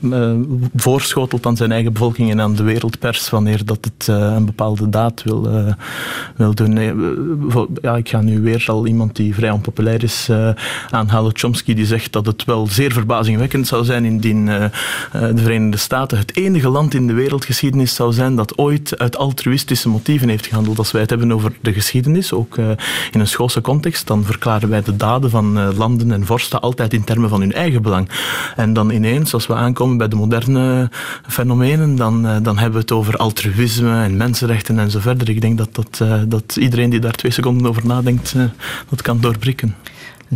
voorschotelt 0.75 1.45
aan 1.45 1.57
zijn 1.57 1.71
eigen 1.71 1.93
bevolking 1.93 2.31
en 2.31 2.41
aan 2.41 2.55
de 2.55 2.63
wereldpers 2.63 3.29
wanneer 3.29 3.65
dat 3.65 3.77
het 3.81 4.07
een 4.07 4.45
bepaalde 4.45 4.89
daad 4.89 5.23
wil, 5.23 5.49
wil 6.35 6.53
doen. 6.53 6.77
Ja, 7.81 7.95
ik 7.95 8.09
ga 8.09 8.21
nu 8.21 8.41
weer 8.41 8.65
al 8.67 8.87
iemand 8.87 9.15
die 9.15 9.33
vrij 9.33 9.51
onpopulair 9.51 10.03
is 10.03 10.29
aanhalen, 10.89 11.31
Chomsky, 11.35 11.73
die 11.73 11.85
zegt 11.85 12.11
dat 12.11 12.25
het 12.25 12.45
wel 12.45 12.67
zeer 12.67 12.91
verbazingwekkend 12.91 13.67
zou 13.67 13.83
zijn 13.83 14.05
indien 14.05 14.45
de 14.45 14.71
Verenigde 15.35 15.77
Staten 15.77 16.17
het 16.17 16.35
enige 16.35 16.69
land 16.69 16.93
in 16.93 17.07
de 17.07 17.13
wereldgeschiedenis 17.13 17.95
zou 17.95 18.13
zijn 18.13 18.35
dat 18.35 18.57
ooit 18.57 18.97
uit 18.97 19.17
altruïstische 19.17 19.89
motieven 19.89 20.29
heeft 20.29 20.47
gehandeld. 20.47 20.77
Als 20.77 20.91
wij 20.91 21.01
het 21.01 21.09
hebben 21.09 21.31
over 21.31 21.51
de 21.61 21.73
geschiedenis, 21.73 22.33
ook 22.33 22.57
in 23.11 23.19
een 23.19 23.27
schoolse 23.27 23.61
context, 23.61 24.07
dan 24.07 24.23
verklaren 24.23 24.69
wij 24.69 24.81
de 24.81 24.95
daden 24.95 25.29
van 25.29 25.57
eh, 25.57 25.67
landen 25.77 26.11
en 26.11 26.25
vorsten 26.25 26.61
altijd 26.61 26.93
in 26.93 27.03
termen 27.03 27.29
van 27.29 27.39
hun 27.39 27.53
eigen 27.53 27.81
belang. 27.81 28.09
En 28.55 28.73
dan 28.73 28.89
ineens, 28.89 29.33
als 29.33 29.47
we 29.47 29.53
aankomen 29.53 29.97
bij 29.97 30.07
de 30.07 30.15
moderne 30.15 30.89
fenomenen, 31.27 31.95
dan, 31.95 32.27
eh, 32.27 32.37
dan 32.41 32.57
hebben 32.57 32.73
we 32.73 32.79
het 32.79 32.91
over 32.91 33.15
altruïsme 33.15 34.03
en 34.03 34.17
mensenrechten 34.17 34.79
en 34.79 34.91
zo 34.91 34.99
verder. 34.99 35.29
Ik 35.29 35.41
denk 35.41 35.57
dat, 35.57 35.75
dat, 35.75 35.99
eh, 36.01 36.21
dat 36.27 36.55
iedereen 36.55 36.89
die 36.89 36.99
daar 36.99 37.13
twee 37.13 37.31
seconden 37.31 37.67
over 37.67 37.85
nadenkt, 37.85 38.33
eh, 38.33 38.43
dat 38.89 39.01
kan 39.01 39.19
doorprikken. 39.19 39.75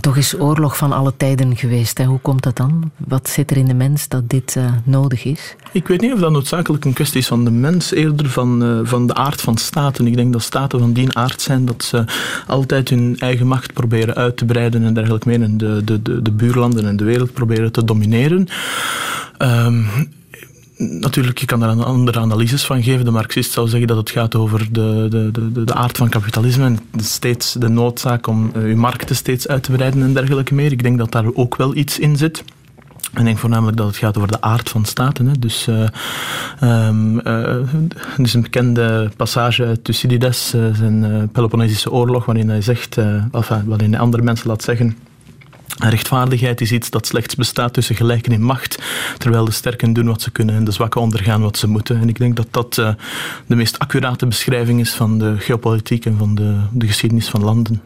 Toch 0.02 0.18
is 0.18 0.40
oorlog 0.40 0.78
van 0.78 0.92
alle 0.92 1.14
tijden 1.18 1.58
geweest. 1.58 1.98
Hè? 1.98 2.06
Hoe 2.06 2.20
komt 2.20 2.44
dat 2.44 2.56
dan? 2.56 2.92
Wat 2.98 3.30
zit 3.30 3.52
er 3.52 3.58
in 3.58 3.66
de 3.66 3.74
mens 3.74 4.08
dat 4.08 4.30
dit 4.30 4.56
eh, 4.56 4.66
nodig 4.84 5.24
is? 5.24 5.56
Ik 5.72 5.88
weet 5.88 6.02
niet 6.02 6.14
of 6.14 6.20
dat 6.20 6.32
noodzakelijk 6.32 6.86
een 6.86 6.94
kwestie 6.94 7.20
is 7.20 7.28
van 7.28 7.46
de 7.46 7.52
mens, 7.52 7.92
eerder 7.92 8.30
van, 8.30 8.64
eh, 8.64 8.80
van 8.84 9.08
de 9.08 9.14
aard 9.14 9.42
van 9.42 9.58
staten. 9.58 10.08
Ik 10.08 10.16
denk 10.16 10.34
dat 10.34 10.42
staten 10.42 10.80
van 10.80 10.94
die 10.94 11.18
aard 11.18 11.42
zijn 11.42 11.66
dat 11.66 11.84
ze 11.84 12.06
altijd 12.48 12.90
hun 12.90 13.16
eigen 13.20 13.48
macht 13.48 13.74
proberen 13.74 14.16
uit 14.16 14.38
te 14.38 14.46
breiden 14.46 14.84
en 14.84 14.94
dergelijke 14.94 15.28
meer. 15.28 15.58
De, 15.58 15.82
de, 15.84 16.02
de, 16.02 16.22
de 16.22 16.32
buurlanden 16.32 16.88
en 16.88 16.96
de 16.96 17.04
wereld 17.04 17.34
proberen 17.34 17.72
te 17.72 17.84
domineren. 17.84 18.48
Ehm, 19.38 19.84
Natuurlijk, 20.78 21.38
je 21.38 21.46
kan 21.46 21.60
daar 21.60 21.70
een 21.70 21.84
andere 21.84 22.20
analyses 22.20 22.64
van 22.64 22.84
geven. 22.84 23.06
De 23.06 23.12
marxist 23.12 23.52
zou 23.52 23.68
zeggen 23.68 23.88
dat 23.88 23.98
het 23.98 24.10
gaat 24.10 24.36
over 24.36 24.68
de, 24.72 25.08
de, 25.10 25.32
de, 25.32 25.64
de 25.64 25.74
aard 25.74 25.98
van 25.98 26.10
kapitalisme 26.10 26.66
en 26.66 26.80
steeds 26.98 27.54
de 27.54 27.68
noodzaak 27.68 28.28
om 28.28 28.52
eh, 28.54 28.68
je 28.68 28.76
markten 28.76 29.16
steeds 29.16 29.48
uit 29.48 29.64
te 29.64 29.72
breiden 29.72 30.02
en 30.02 30.14
dergelijke 30.14 30.54
meer. 30.54 30.72
Ik 30.72 30.84
denk 30.84 30.98
dat 30.98 31.12
daar 31.12 31.26
ook 31.34 31.56
wel 31.56 31.76
iets 31.76 32.00
in 32.00 32.18
zit. 32.18 32.44
Ik 33.18 33.24
denk 33.24 33.38
voornamelijk 33.38 33.78
dat 33.78 33.88
het 33.88 33.98
gaat 33.98 34.18
over 34.18 34.32
de 34.32 34.42
aard 34.42 34.70
van 34.70 34.86
staten. 34.86 35.26
Hè. 35.26 35.40
Dus, 35.40 35.68
eh, 35.68 35.88
ehm, 36.60 37.20
eh, 37.20 37.74
een 38.18 38.42
bekende 38.42 39.12
passage 39.16 39.66
uit 39.66 39.84
Thucydides, 39.84 40.50
zijn 40.50 41.30
Peloponnesische 41.32 41.92
oorlog, 41.92 42.26
waarin 42.26 42.50
hij 42.50 42.62
zegt, 42.62 42.98
enfin, 43.32 43.66
waarin 43.66 43.92
hij 43.92 44.00
andere 44.00 44.24
mensen 44.24 44.48
laat 44.48 44.64
zeggen. 44.64 44.98
Rechtvaardigheid 45.78 46.62
is 46.62 46.72
iets 46.72 46.90
dat 46.90 47.08
slechts 47.08 47.36
bestaat 47.36 47.74
tussen 47.74 47.96
gelijken 47.96 48.32
in 48.32 48.44
macht, 48.44 48.82
terwijl 49.18 49.46
de 49.46 49.52
sterken 49.52 49.94
doen 49.94 50.06
wat 50.06 50.22
ze 50.22 50.32
kunnen 50.32 50.56
en 50.56 50.64
de 50.64 50.72
zwakken 50.72 51.02
ondergaan 51.02 51.42
wat 51.42 51.58
ze 51.58 51.68
moeten. 51.68 52.00
En 52.00 52.10
ik 52.10 52.18
denk 52.18 52.36
dat 52.36 52.48
dat 52.52 52.78
eh, 52.78 52.90
de 53.46 53.56
meest 53.56 53.80
accurate 53.80 54.28
beschrijving 54.28 54.80
is 54.80 54.94
van 54.94 55.20
de 55.20 55.36
geopolitiek 55.38 56.06
en 56.06 56.18
van 56.18 56.36
de, 56.36 56.60
de 56.72 56.88
geschiedenis 56.88 57.30
van 57.30 57.44
landen. 57.44 57.82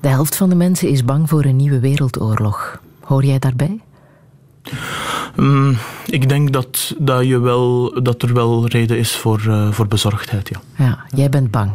De 0.00 0.08
helft 0.08 0.36
van 0.36 0.48
de 0.48 0.54
mensen 0.54 0.88
is 0.88 1.04
bang 1.04 1.28
voor 1.28 1.44
een 1.44 1.56
nieuwe 1.56 1.80
wereldoorlog. 1.80 2.80
Hoor 3.00 3.24
jij 3.24 3.38
daarbij? 3.38 3.80
Mm, 5.36 5.76
ik 6.06 6.28
denk 6.28 6.52
dat, 6.52 6.94
dat, 6.98 7.26
je 7.26 7.38
wel, 7.38 7.94
dat 8.02 8.22
er 8.22 8.34
wel 8.34 8.66
reden 8.66 8.98
is 8.98 9.16
voor, 9.16 9.42
eh, 9.46 9.72
voor 9.72 9.86
bezorgdheid, 9.86 10.48
ja. 10.48 10.84
Ja, 10.84 11.04
jij 11.14 11.28
bent 11.28 11.50
bang. 11.50 11.70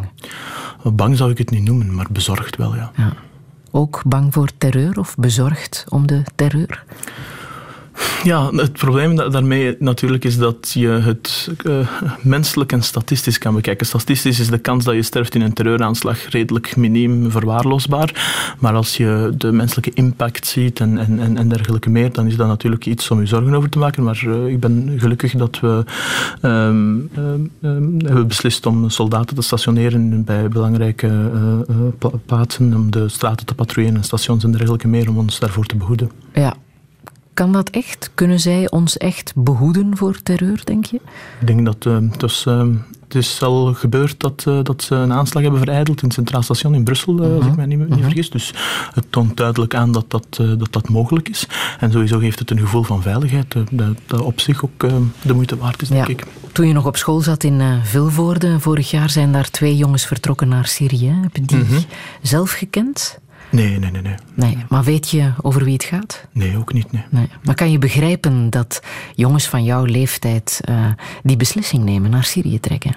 Bang 0.83 1.17
zou 1.17 1.31
ik 1.31 1.37
het 1.37 1.49
niet 1.49 1.63
noemen, 1.63 1.95
maar 1.95 2.07
bezorgd 2.11 2.55
wel, 2.55 2.75
ja. 2.75 2.91
Ja. 2.95 3.13
Ook 3.71 4.01
bang 4.05 4.33
voor 4.33 4.49
terreur 4.57 4.99
of 4.99 5.15
bezorgd 5.15 5.85
om 5.89 6.07
de 6.07 6.23
terreur? 6.35 6.83
Ja, 8.23 8.49
het 8.55 8.73
probleem 8.73 9.15
da- 9.15 9.29
daarmee 9.29 9.75
natuurlijk 9.79 10.23
is 10.23 10.37
dat 10.37 10.71
je 10.73 10.87
het 10.87 11.49
eh, 11.65 11.87
menselijk 12.21 12.71
en 12.71 12.83
statistisch 12.83 13.37
kan 13.37 13.53
bekijken. 13.55 13.85
Statistisch 13.85 14.39
is 14.39 14.49
de 14.49 14.57
kans 14.57 14.83
dat 14.85 14.95
je 14.95 15.01
sterft 15.01 15.35
in 15.35 15.41
een 15.41 15.53
terreuraanslag 15.53 16.29
redelijk 16.29 16.75
miniem 16.75 17.31
verwaarloosbaar. 17.31 18.55
Maar 18.59 18.73
als 18.73 18.97
je 18.97 19.31
de 19.37 19.51
menselijke 19.51 19.91
impact 19.93 20.47
ziet 20.47 20.79
en, 20.79 20.97
en, 20.97 21.37
en, 21.37 21.49
dergelijke 21.49 21.89
meer, 21.89 22.13
dan 22.13 22.27
is 22.27 22.35
dat 22.35 22.47
natuurlijk 22.47 22.85
iets 22.85 23.11
om 23.11 23.19
je 23.19 23.25
zorgen 23.25 23.53
over 23.55 23.69
te 23.69 23.77
maken. 23.79 24.03
Maar 24.03 24.23
eh, 24.27 24.47
ik 24.47 24.59
ben 24.59 24.93
gelukkig 24.97 25.33
dat 25.33 25.59
we 25.59 25.83
ehm, 26.41 26.97
ehm, 27.15 27.39
ehm, 27.61 28.05
hebben 28.05 28.27
beslist 28.27 28.65
om 28.65 28.89
soldaten 28.89 29.35
te 29.35 29.41
stationeren 29.41 30.23
bij 30.23 30.47
belangrijke 30.47 31.29
pla- 31.97 32.11
plaatsen, 32.25 32.73
om 32.73 32.91
de 32.91 33.09
straten 33.09 33.45
te 33.45 33.55
patrouilleren 33.55 33.99
en 33.99 34.05
stations 34.05 34.43
en 34.43 34.51
dergelijke 34.51 34.87
meer, 34.87 35.09
om 35.09 35.17
ons 35.17 35.39
daarvoor 35.39 35.65
te 35.65 35.75
behoeden. 35.75 36.11
Ja. 36.33 36.53
Kan 37.33 37.51
dat 37.51 37.69
echt? 37.69 38.11
Kunnen 38.15 38.39
zij 38.39 38.69
ons 38.69 38.97
echt 38.97 39.31
behoeden 39.35 39.97
voor 39.97 40.21
terreur, 40.23 40.61
denk 40.63 40.85
je? 40.85 40.99
Ik 41.41 41.47
denk 41.47 41.65
dat 41.65 41.83
het, 41.83 42.21
was, 42.21 42.45
eh, 42.45 42.63
het 43.03 43.15
is 43.15 43.41
al 43.41 43.73
gebeurd 43.73 44.19
dat, 44.19 44.43
eh, 44.47 44.59
dat 44.63 44.83
ze 44.83 44.95
een 44.95 45.13
aanslag 45.13 45.43
hebben 45.43 45.59
vereideld 45.61 45.97
in 46.01 46.05
het 46.05 46.13
Centraal 46.13 46.41
Station 46.41 46.73
in 46.75 46.83
Brussel, 46.83 47.23
eh, 47.23 47.35
als 47.35 47.45
ik 47.45 47.55
mij 47.55 47.65
niet, 47.65 47.89
niet 47.89 48.03
vergis. 48.03 48.29
Dus 48.29 48.53
het 48.93 49.05
toont 49.09 49.37
duidelijk 49.37 49.75
aan 49.75 49.91
dat 49.91 50.05
dat, 50.07 50.25
eh, 50.31 50.47
dat 50.57 50.67
dat 50.71 50.89
mogelijk 50.89 51.29
is. 51.29 51.47
En 51.79 51.91
sowieso 51.91 52.19
geeft 52.19 52.39
het 52.39 52.51
een 52.51 52.59
gevoel 52.59 52.83
van 52.83 53.01
veiligheid, 53.01 53.51
dat, 53.71 53.95
dat 54.05 54.21
op 54.21 54.39
zich 54.39 54.63
ook 54.63 54.83
eh, 54.83 54.93
de 55.21 55.33
moeite 55.33 55.57
waard 55.57 55.81
is, 55.81 55.87
denk 55.87 56.07
ik. 56.07 56.25
Toen 56.51 56.67
je 56.67 56.73
nog 56.73 56.85
op 56.85 56.97
school 56.97 57.21
zat 57.21 57.43
in 57.43 57.61
Vilvoorde, 57.83 58.59
vorig 58.59 58.91
jaar 58.91 59.09
zijn 59.09 59.31
daar 59.31 59.49
twee 59.49 59.77
jongens 59.77 60.05
vertrokken 60.05 60.47
naar 60.47 60.65
Syrië. 60.67 61.17
Heb 61.21 61.35
je 61.35 61.41
die 61.41 61.57
Mhm. 61.57 61.79
zelf 62.21 62.51
gekend? 62.51 63.19
Nee, 63.51 63.79
nee, 63.79 63.91
nee, 63.91 64.01
nee. 64.01 64.15
Nee, 64.33 64.57
maar 64.69 64.83
weet 64.83 65.09
je 65.09 65.31
over 65.41 65.63
wie 65.63 65.73
het 65.73 65.83
gaat? 65.83 66.27
Nee, 66.31 66.57
ook 66.57 66.73
niet, 66.73 66.91
nee. 66.91 67.03
Nee. 67.09 67.27
Maar 67.43 67.55
kan 67.55 67.71
je 67.71 67.77
begrijpen 67.77 68.49
dat 68.49 68.81
jongens 69.15 69.47
van 69.47 69.63
jouw 69.63 69.83
leeftijd 69.83 70.61
eh, 70.63 70.91
die 71.23 71.37
beslissing 71.37 71.83
nemen 71.83 72.09
naar 72.09 72.23
Syrië 72.23 72.59
trekken? 72.59 72.95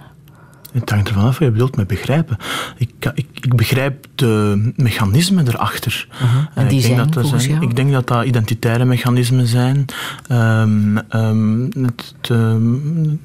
Het 0.74 0.90
hangt 0.90 1.08
ervan 1.08 1.24
af 1.24 1.38
wat 1.38 1.48
je 1.48 1.50
bedoelt 1.50 1.76
met 1.76 1.86
begrijpen. 1.86 2.36
Ik, 2.76 2.90
ik, 3.14 3.26
ik 3.34 3.56
begrijp 3.56 4.06
de 4.14 4.72
mechanismen 4.76 5.48
erachter. 5.48 6.08
En 6.54 6.64
Eh, 6.64 6.68
die 6.68 6.78
ik, 6.78 6.84
denk 6.84 6.94
zijn 6.96 6.96
dat 6.96 7.12
dat 7.32 7.40
zijn 7.42 7.62
ik 7.62 7.76
denk 7.76 7.92
dat 7.92 8.06
dat 8.08 8.24
identitaire 8.24 8.84
mechanismen 8.84 9.46
zijn. 9.46 9.84
Ehm, 10.28 10.96
ehm, 11.08 11.60
het, 11.60 12.14
ehm, 12.20 12.62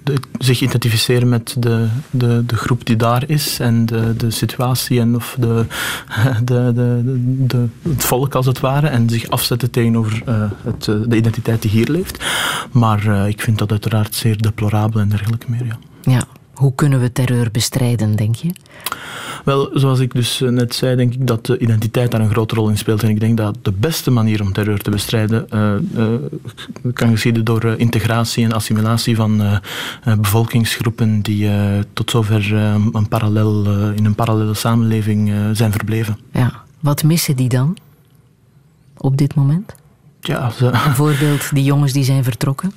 de- 0.04 0.14
zich 0.40 0.62
identificeren 0.62 1.30
met 1.30 1.56
de, 1.60 1.88
de, 2.10 2.44
de 2.46 2.56
groep 2.56 2.86
die 2.86 2.96
daar 2.96 3.24
is 3.28 3.60
en 3.60 3.86
de, 3.86 4.16
de 4.16 4.32
situatie 4.32 5.00
en 5.00 5.16
of 5.16 5.36
de, 5.40 5.66
de, 6.44 6.72
de, 6.76 7.02
de, 7.48 7.66
het 7.90 8.04
volk 8.06 8.36
als 8.36 8.46
het 8.46 8.60
ware. 8.60 8.88
En 8.88 9.10
zich 9.10 9.30
afzetten 9.30 9.72
tegenover 9.72 10.22
eh, 10.26 10.36
het, 10.64 10.88
eh, 10.88 10.96
de 11.08 11.16
identiteit 11.16 11.62
die 11.62 11.72
hier 11.72 11.88
leeft. 11.90 12.24
Maar 12.72 13.28
ik 13.28 13.42
vind 13.42 13.58
dat 13.58 13.72
uiteraard 13.72 14.16
zeer 14.16 14.38
deplorabel 14.42 15.00
en 15.02 15.10
dergelijke 15.10 15.46
meer. 15.50 15.66
Ja. 15.66 15.78
Ja. 16.12 16.24
Hoe 16.60 16.76
kunnen 16.76 17.00
we 17.00 17.12
terreur 17.12 17.52
bestrijden, 17.52 18.16
denk 18.16 18.36
je? 18.36 18.50
Wel, 19.46 19.70
zoals 19.74 20.00
ik 20.00 20.14
dus 20.14 20.42
eh, 20.42 20.50
net 20.50 20.76
zei, 20.76 20.96
denk 20.96 21.14
ik 21.14 21.28
dat 21.28 21.46
de 21.46 21.58
identiteit 21.58 22.12
daar 22.12 22.22
een 22.22 22.30
grote 22.30 22.56
rol 22.56 22.70
in 22.70 22.78
speelt. 22.78 23.04
En 23.04 23.10
ik 23.10 23.20
denk 23.20 23.38
dat 23.38 23.58
de 23.62 23.72
beste 23.72 24.12
manier 24.12 24.42
om 24.42 24.54
terreur 24.54 24.80
te 24.80 24.90
bestrijden 24.90 25.50
eh, 25.50 25.74
kan 26.94 27.10
geschieden 27.10 27.46
door 27.46 27.66
integratie 27.66 28.44
en 28.44 28.52
assimilatie 28.52 29.16
van 29.16 29.62
bevolkingsgroepen 30.18 31.22
die 31.22 31.50
tot 31.94 32.10
zover 32.10 32.54
een 32.94 33.08
parallel, 33.08 33.66
in 33.96 34.06
een 34.06 34.16
parallele 34.16 34.54
samenleving 34.54 35.34
zijn 35.54 35.72
verbleven. 35.72 36.18
Ja. 36.32 36.64
Wat 36.80 37.04
missen 37.04 37.36
die 37.36 37.50
dan 37.50 37.78
op 38.98 39.18
dit 39.18 39.36
moment? 39.36 39.76
Ja, 40.22 40.50
ze, 40.50 40.70
Bijvoorbeeld 40.70 41.54
die 41.54 41.64
jongens 41.64 41.94
die 41.94 42.04
zijn 42.04 42.24
vertrokken? 42.24 42.74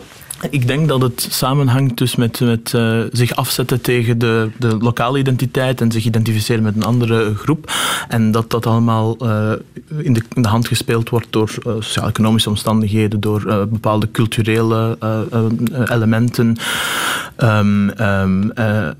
Ik 0.50 0.66
denk 0.66 0.88
dat 0.88 1.02
het 1.02 1.26
samenhangt 1.30 1.98
dus 1.98 2.16
met, 2.16 2.40
met 2.40 2.74
eh, 2.74 3.00
zich 3.12 3.34
afzetten 3.34 3.80
tegen 3.80 4.18
de, 4.18 4.50
de 4.58 4.76
lokale 4.76 5.18
identiteit 5.18 5.80
en 5.80 5.92
zich 5.92 6.04
identificeren 6.04 6.62
met 6.62 6.76
een 6.76 6.84
andere 6.84 7.34
groep. 7.34 7.72
En 8.08 8.30
dat 8.30 8.50
dat 8.50 8.66
allemaal 8.66 9.16
eh, 9.16 9.52
in, 9.98 10.12
de, 10.12 10.22
in 10.34 10.42
de 10.42 10.48
hand 10.48 10.68
gespeeld 10.68 11.08
wordt 11.08 11.26
door 11.30 11.54
eh, 11.66 11.72
sociaal-economische 11.78 12.48
omstandigheden, 12.48 13.20
door 13.20 13.68
bepaalde 13.70 14.10
culturele 14.10 14.98
elementen, 15.84 16.56
ehm, 17.36 17.88
ehm, 17.88 18.50
eh, 18.50 18.88
eh, 18.88 18.94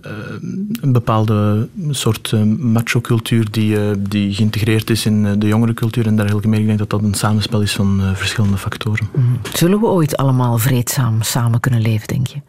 een 0.81 0.93
bepaalde 0.93 1.69
soort 1.90 2.35
macho-cultuur 2.59 3.51
die, 3.51 3.77
die 4.09 4.35
geïntegreerd 4.35 4.90
is 4.90 5.06
in 5.06 5.39
de 5.39 5.47
jongere 5.47 5.74
cultuur 5.74 6.06
en 6.06 6.16
dergelijke 6.16 6.48
meer. 6.48 6.60
Ik 6.60 6.66
denk 6.66 6.78
dat 6.78 6.90
dat 6.90 7.02
een 7.02 7.14
samenspel 7.14 7.60
is 7.60 7.73
van 7.73 8.01
verschillende 8.14 8.56
factoren. 8.56 9.09
Zullen 9.52 9.81
we 9.81 9.86
ooit 9.86 10.16
allemaal 10.16 10.59
vreedzaam 10.59 11.23
samen 11.33 11.61
kunnen 11.61 11.81
leven, 11.81 12.09
denk 12.09 12.27
je? 12.27 12.41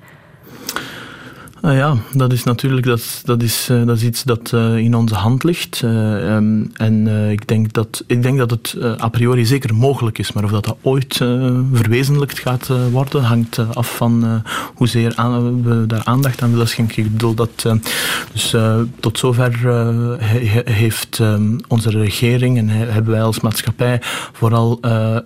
Nou 1.63 1.75
ja, 1.75 1.95
dat 2.13 2.31
is 2.31 2.43
natuurlijk 2.43 2.85
dat, 2.85 3.21
dat 3.25 3.41
is, 3.41 3.67
eh, 3.69 3.85
dat 3.85 3.97
is 3.97 4.03
iets 4.03 4.23
dat 4.23 4.53
eh, 4.53 4.77
in 4.77 4.95
onze 4.95 5.15
hand 5.15 5.43
ligt. 5.43 5.81
Eh, 5.83 6.35
ehm, 6.35 6.63
en 6.73 7.07
ik, 7.31 7.47
denk 7.47 7.73
dat, 7.73 8.03
ik 8.07 8.23
denk 8.23 8.37
dat 8.37 8.49
het 8.49 8.75
a 9.01 9.07
priori 9.09 9.45
zeker 9.45 9.75
mogelijk 9.75 10.17
is. 10.17 10.33
Maar 10.33 10.43
of 10.43 10.51
dat, 10.51 10.65
dat 10.65 10.77
ooit 10.81 11.15
verwezenlijkt 11.73 12.39
gaat 12.39 12.69
worden, 12.91 13.23
hangt 13.23 13.75
af 13.75 13.95
van 13.95 14.43
hoezeer 14.75 15.15
aan, 15.15 15.63
we 15.63 15.85
daar 15.87 16.03
aandacht 16.03 16.41
aan 16.41 16.51
willen 16.51 16.67
schenken. 16.67 17.03
Ik 17.03 17.11
bedoel 17.11 17.33
dat. 17.33 17.65
dus 18.31 18.55
tot 18.99 19.17
zover 19.17 19.59
he- 20.19 20.45
he- 20.45 20.71
heeft 20.71 21.19
ehm, 21.19 21.57
onze 21.67 21.89
regering 21.89 22.57
en 22.57 22.69
he- 22.69 22.85
hebben 22.85 23.11
wij 23.11 23.23
als 23.23 23.39
maatschappij 23.39 23.99
vooral 24.33 24.79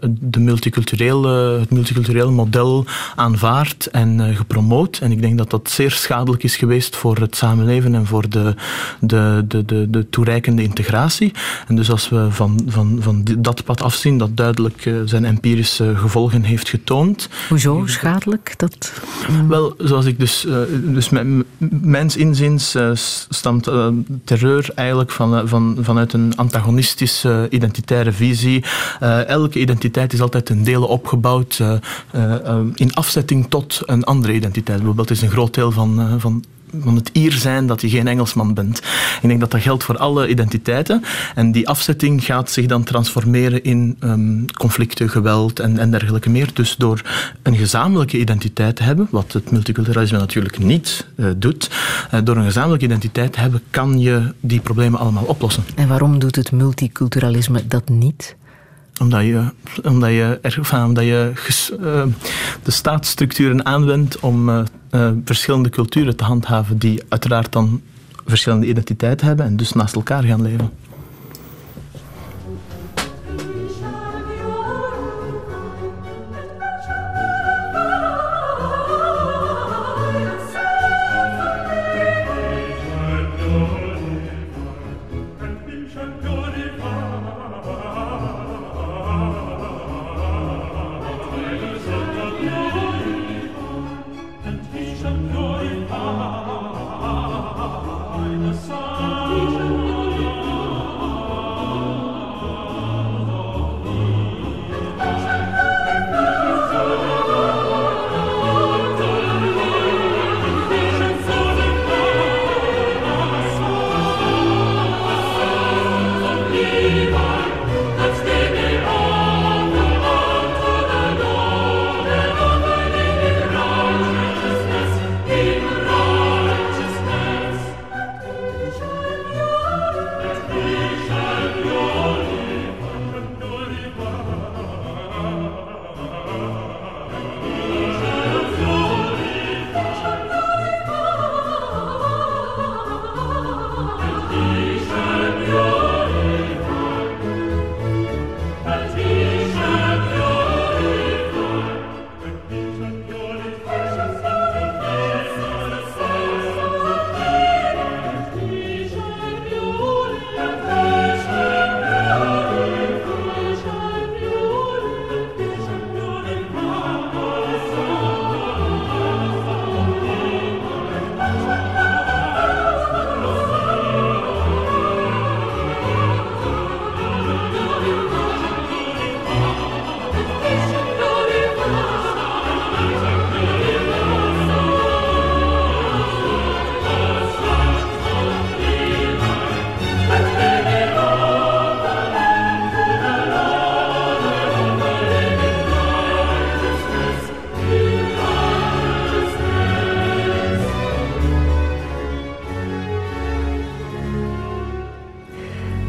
de 0.09 0.39
multiculturele, 0.39 1.59
het 1.59 1.71
multiculturele 1.71 2.31
model 2.31 2.85
aanvaard 3.15 3.85
en 3.85 4.35
gepromoot. 4.35 4.97
En 4.97 5.11
ik 5.11 5.21
denk 5.21 5.37
dat 5.37 5.49
dat 5.49 5.69
zeer 5.69 5.91
schadelijk 5.91 6.26
is 6.35 6.55
geweest 6.55 6.95
voor 6.95 7.17
het 7.17 7.35
samenleven 7.35 7.95
en 7.95 8.05
voor 8.05 8.29
de, 8.29 8.55
de, 8.99 9.45
de, 9.47 9.65
de, 9.65 9.89
de 9.89 10.09
toereikende 10.09 10.63
integratie. 10.63 11.31
En 11.67 11.75
dus 11.75 11.91
als 11.91 12.09
we 12.09 12.27
van, 12.29 12.61
van, 12.67 12.97
van 12.99 13.25
dat 13.37 13.63
pad 13.63 13.81
afzien, 13.81 14.17
dat 14.17 14.37
duidelijk 14.37 14.85
eh, 14.85 14.93
zijn 15.05 15.25
empirische 15.25 15.95
gevolgen 15.95 16.43
heeft 16.43 16.69
getoond. 16.69 17.29
Hoezo 17.49 17.83
schadelijk? 17.85 18.53
Dat, 18.57 19.01
Wel, 19.47 19.75
zoals 19.77 20.05
ik 20.05 20.19
dus, 20.19 20.45
eh, 20.45 20.59
dus 20.83 21.09
mijn, 21.09 21.43
mijns 21.81 22.17
inziens 22.17 22.75
eh, 22.75 22.91
stamt 23.29 23.69
terreur 24.23 24.69
eigenlijk 24.75 25.11
van, 25.11 25.47
van, 25.47 25.77
vanuit 25.81 26.13
een 26.13 26.33
antagonistische 26.35 27.47
identitaire 27.49 28.11
visie. 28.11 28.65
Elke 29.27 29.59
identiteit 29.59 30.13
is 30.13 30.21
altijd 30.21 30.45
ten 30.45 30.63
dele 30.63 30.87
opgebouwd 30.87 31.61
in 32.75 32.93
afzetting 32.93 33.49
tot 33.49 33.81
een 33.85 34.03
andere 34.03 34.33
identiteit. 34.33 34.77
Bijvoorbeeld 34.77 35.09
is 35.09 35.21
een 35.21 35.29
groot 35.29 35.53
deel 35.53 35.71
van, 35.71 36.16
van 36.19 36.43
van 36.83 36.95
het 36.95 37.09
Ier 37.13 37.31
zijn 37.31 37.67
dat 37.67 37.81
je 37.81 37.89
geen 37.89 38.07
Engelsman 38.07 38.53
bent. 38.53 38.77
Ik 39.21 39.27
denk 39.27 39.39
dat 39.39 39.51
dat 39.51 39.61
geldt 39.61 39.83
voor 39.83 39.97
alle 39.97 40.27
identiteiten. 40.27 41.03
En 41.35 41.51
die 41.51 41.67
afzetting 41.67 42.23
gaat 42.23 42.51
zich 42.51 42.65
dan 42.65 42.83
transformeren 42.83 43.63
in 43.63 43.95
ehm, 43.99 44.45
conflicten, 44.45 45.09
geweld 45.09 45.59
en, 45.59 45.77
en 45.77 45.91
dergelijke 45.91 46.29
meer. 46.29 46.49
Dus 46.53 46.75
door 46.75 47.01
een 47.43 47.55
gezamenlijke 47.55 48.19
identiteit 48.19 48.75
te 48.75 48.83
hebben, 48.83 49.07
wat 49.11 49.33
het 49.33 49.51
multiculturalisme 49.51 50.17
natuurlijk 50.17 50.59
niet 50.59 51.07
eh, 51.15 51.25
doet, 51.37 51.69
eh, 52.11 52.19
door 52.23 52.37
een 52.37 52.43
gezamenlijke 52.43 52.85
identiteit 52.85 53.33
te 53.33 53.39
hebben, 53.39 53.61
kan 53.69 53.99
je 53.99 54.33
die 54.39 54.59
problemen 54.59 54.99
allemaal 54.99 55.23
oplossen. 55.25 55.63
En 55.75 55.87
waarom 55.87 56.19
doet 56.19 56.35
het 56.35 56.51
multiculturalisme 56.51 57.67
dat 57.67 57.89
niet? 57.89 58.35
Omdat 59.01 59.21
je, 59.21 59.43
omdat 59.83 60.09
je, 60.09 60.39
er, 60.41 60.57
enfin, 60.57 60.83
omdat 60.83 61.03
je 61.03 61.31
ges- 61.33 61.71
eh, 61.71 62.03
de 62.63 62.71
staatsstructuren 62.71 63.65
aanwendt 63.65 64.19
om 64.19 64.65
eh, 64.89 65.11
verschillende 65.25 65.69
culturen 65.69 66.15
te 66.15 66.23
handhaven 66.23 66.77
die 66.77 67.03
uiteraard 67.07 67.51
dan 67.51 67.81
verschillende 68.25 68.67
identiteiten 68.67 69.27
hebben 69.27 69.45
en 69.45 69.57
dus 69.57 69.73
naast 69.73 69.95
elkaar 69.95 70.23
gaan 70.23 70.41
leven. 70.41 70.71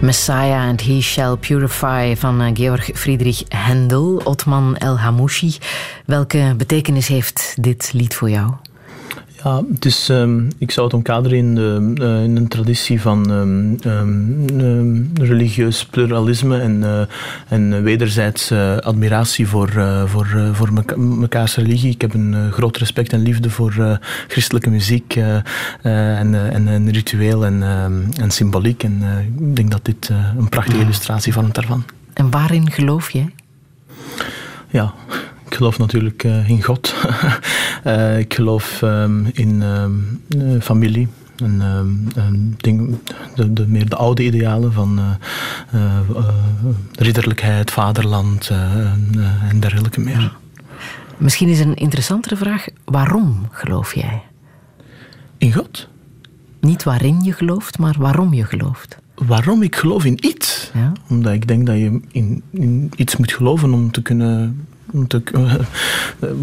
Messiah 0.09 0.69
and 0.69 0.81
He 0.81 1.01
Shall 1.01 1.37
Purify 1.37 2.17
van 2.17 2.41
eh, 2.41 2.51
Georg 2.55 2.91
Friedrich 2.95 3.45
Händel, 3.49 4.21
Otman 4.25 4.77
El 4.77 4.99
Hamouchi. 4.99 5.57
Welke 6.07 6.55
betekenis 6.57 7.09
heeft 7.09 7.55
dit 7.61 7.91
lied 7.93 8.15
voor 8.15 8.31
jou? 8.31 8.53
Ja, 9.45 9.63
het 9.73 9.85
is, 9.85 10.09
ehm, 10.09 10.41
ik 10.59 10.71
zou 10.71 10.87
het 10.87 10.95
omkaderen 10.95 11.39
in, 11.39 11.55
de, 11.55 11.93
eh, 12.01 12.23
in 12.23 12.37
een 12.37 12.49
traditie 12.49 13.01
van 13.01 13.31
ehm, 13.31 13.91
ehm, 13.95 15.25
religieus 15.25 15.85
pluralisme 15.85 16.61
en, 16.61 16.85
eh, 16.85 17.01
en 17.49 17.83
wederzijds 17.83 18.51
eh, 18.51 18.77
admiratie 18.77 19.49
voor, 19.49 19.71
voor, 20.07 20.51
voor 20.53 20.73
meka- 20.73 20.97
mekaars 20.97 21.57
religie. 21.57 21.93
Ik 21.93 22.01
heb 22.01 22.15
een 22.15 22.53
groot 22.53 22.77
respect 22.77 23.13
en 23.13 23.21
liefde 23.21 23.51
voor 23.51 23.99
christelijke 24.29 24.71
muziek 24.71 25.17
en, 25.17 26.35
en, 26.53 26.69
en 26.69 26.91
ritueel 26.91 27.45
en, 27.45 27.63
en 28.21 28.31
symboliek. 28.31 28.83
En 28.83 29.03
ik 29.39 29.57
denk 29.57 29.71
dat 29.71 29.85
dit 29.85 30.11
een 30.39 30.49
prachtige 30.49 30.81
illustratie 30.81 31.33
vormt 31.33 31.55
daarvan. 31.55 31.85
En 32.13 32.31
waarin 32.31 32.71
geloof 32.71 33.11
je? 33.11 33.25
Geloof 35.59 35.79
natuurlijk 35.79 36.25
eh, 36.25 36.49
in 36.49 36.63
God. 36.63 36.95
Eh, 37.83 38.19
ik 38.19 38.35
geloof 38.35 38.83
ehm, 38.83 39.25
in 39.33 39.63
ehm, 39.63 39.93
eh, 40.29 40.61
familie. 40.61 41.09
En, 41.37 41.61
ehm, 41.61 42.27
en 42.27 42.55
ding, 42.57 42.99
de, 43.35 43.53
de, 43.53 43.67
meer 43.69 43.89
de 43.89 43.97
oude 43.97 44.25
idealen 44.25 44.73
van 44.73 45.01
ridderlijkheid, 46.93 47.71
vaderland 47.71 48.49
en, 48.51 49.13
en 49.49 49.61
dergelijke 49.61 50.01
meer. 50.01 50.37
Misschien 51.17 51.49
is 51.49 51.61
een 51.61 51.75
interessantere 51.75 52.37
vraag. 52.37 52.67
Waarom 52.85 53.49
geloof 53.51 53.95
jij? 53.95 54.23
In 55.39 55.53
God? 55.53 55.89
Niet 56.61 56.83
waarin 56.83 57.21
je 57.23 57.33
gelooft, 57.33 57.79
maar 57.79 57.95
waarom 57.99 58.35
je 58.35 58.45
gelooft. 58.45 58.99
Waarom 59.15 59.63
ik 59.63 59.77
geloof 59.77 60.05
in 60.05 60.27
iets? 60.27 60.71
Ja? 60.75 60.93
Omdat 61.09 61.33
ik 61.33 61.49
denk 61.49 61.67
dat 61.67 61.77
je 61.77 62.01
in, 62.13 62.43
in 62.51 62.91
iets 62.97 63.17
moet 63.17 63.33
geloven 63.33 63.73
om 63.73 63.91
te 63.91 64.03
kunnen. 64.03 64.67
Eh, 64.93 65.55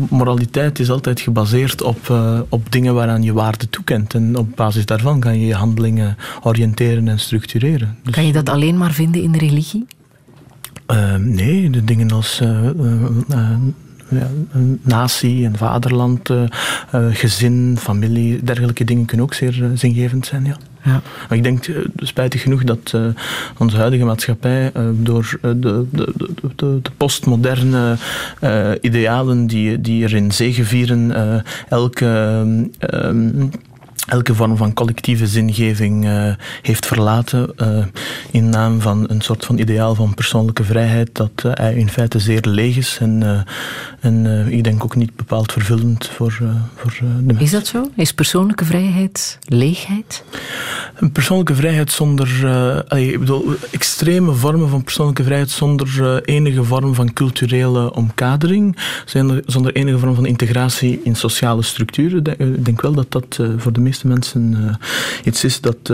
moraliteit 0.10 0.80
is 0.80 0.90
altijd 0.90 1.20
gebaseerd 1.20 1.82
op, 1.82 2.10
eh, 2.10 2.40
op 2.50 2.72
dingen 2.72 2.94
waaraan 2.94 3.24
je 3.24 3.34
waarde 3.34 3.70
toekent. 3.70 4.14
En 4.14 4.38
op 4.38 4.56
basis 4.56 4.86
daarvan 4.86 5.20
kan 5.20 5.40
je 5.40 5.46
je 5.46 5.54
handelingen 5.54 6.18
oriënteren 6.44 7.08
en 7.08 7.20
structureren. 7.20 7.98
Dus, 8.04 8.14
Kan 8.14 8.26
je 8.26 8.34
dat 8.34 8.50
alleen 8.50 8.78
maar 8.78 8.92
vinden 8.92 9.22
in 9.22 9.36
religie? 9.36 9.86
eh, 10.86 11.16
nee, 11.16 11.70
de 11.70 11.84
dingen 11.84 12.12
als 12.12 12.42
ja, 14.10 14.28
een 14.52 14.80
natie 14.82 15.46
en 15.46 15.58
vaderland, 15.58 16.30
eh, 16.30 16.44
eh, 16.92 17.06
gezin, 17.16 17.78
familie, 17.80 18.44
dergelijke 18.44 18.84
dingen 18.84 19.06
kunnen 19.06 19.26
ook 19.26 19.34
zeer 19.34 19.64
eh, 19.64 19.70
zingevend 19.74 20.26
zijn. 20.26 20.46
Ja. 20.46 20.58
Ja. 20.84 21.02
Maar 21.30 21.38
ik 21.38 21.44
denk 21.44 21.68
eh, 21.68 21.76
spijtig 21.96 22.42
genoeg 22.42 22.64
dat 22.64 22.94
onze 23.58 23.78
huidige 23.78 24.06
maatschappij 24.06 24.72
door 24.94 25.38
de, 25.42 25.60
de, 25.60 25.86
de, 25.92 26.14
de, 26.56 26.80
de 26.82 26.92
postmoderne 26.98 27.98
idealen 28.82 29.48
die, 29.48 29.82
die 29.82 30.04
erin 30.04 30.32
zegevieren, 30.32 31.44
elke, 31.70 32.06
ehm, 32.80 33.48
elke 34.08 34.36
vorm 34.36 34.58
van 34.58 34.74
collectieve 34.74 35.28
zingeving 35.28 36.08
heeft 36.62 36.86
verlaten 36.86 37.54
in 38.32 38.50
naam 38.50 38.82
van 38.82 39.06
een 39.08 39.22
soort 39.22 39.46
van 39.46 39.58
ideaal 39.58 39.96
van 39.96 40.14
persoonlijke 40.14 40.64
vrijheid 40.64 41.10
dat 41.14 41.44
hij 41.52 41.74
in 41.74 41.90
feite 41.90 42.20
zeer 42.20 42.42
leeg 42.48 42.78
is 42.78 42.98
en, 43.02 43.46
en 44.06 44.26
eh, 44.26 44.58
ik 44.58 44.64
denk 44.64 44.84
ook 44.84 44.96
niet 44.96 45.16
bepaald 45.16 45.52
vervullend 45.52 46.08
voor, 46.08 46.38
eh, 46.42 46.48
voor 46.76 46.92
eh, 46.92 47.00
de 47.00 47.24
mensen. 47.24 47.46
Is 47.46 47.52
dat 47.52 47.68
zo? 47.68 47.90
Is 47.96 48.14
persoonlijke 48.14 48.66
vrijheid 48.66 49.40
leegheid? 49.46 50.24
Een 50.96 51.12
persoonlijke 51.12 51.56
vrijheid 51.56 51.92
zonder. 51.92 52.28
allee, 52.88 53.12
ik 53.12 53.20
bedoel, 53.20 53.54
extreme 53.72 54.34
vormen 54.34 54.70
van 54.70 54.84
persoonlijke 54.84 55.24
vrijheid 55.24 55.50
zonder 55.50 56.22
enige 56.24 56.64
vorm 56.64 56.94
van 56.94 57.14
culturele 57.14 57.94
omkadering, 57.94 58.78
zonder, 59.06 59.44
zonder 59.46 59.74
enige 59.76 59.98
vorm 59.98 60.16
van 60.16 60.26
integratie 60.26 61.02
in 61.04 61.16
sociale 61.16 61.62
structuren. 61.62 62.24
Ik 62.26 62.66
denk 62.66 62.82
wel 62.82 62.94
dat 62.94 63.12
dat 63.12 63.40
voor 63.58 63.74
de 63.74 63.80
meeste 63.80 64.08
mensen 64.08 64.78
iets 65.24 65.44
is 65.44 65.62
dat. 65.62 65.94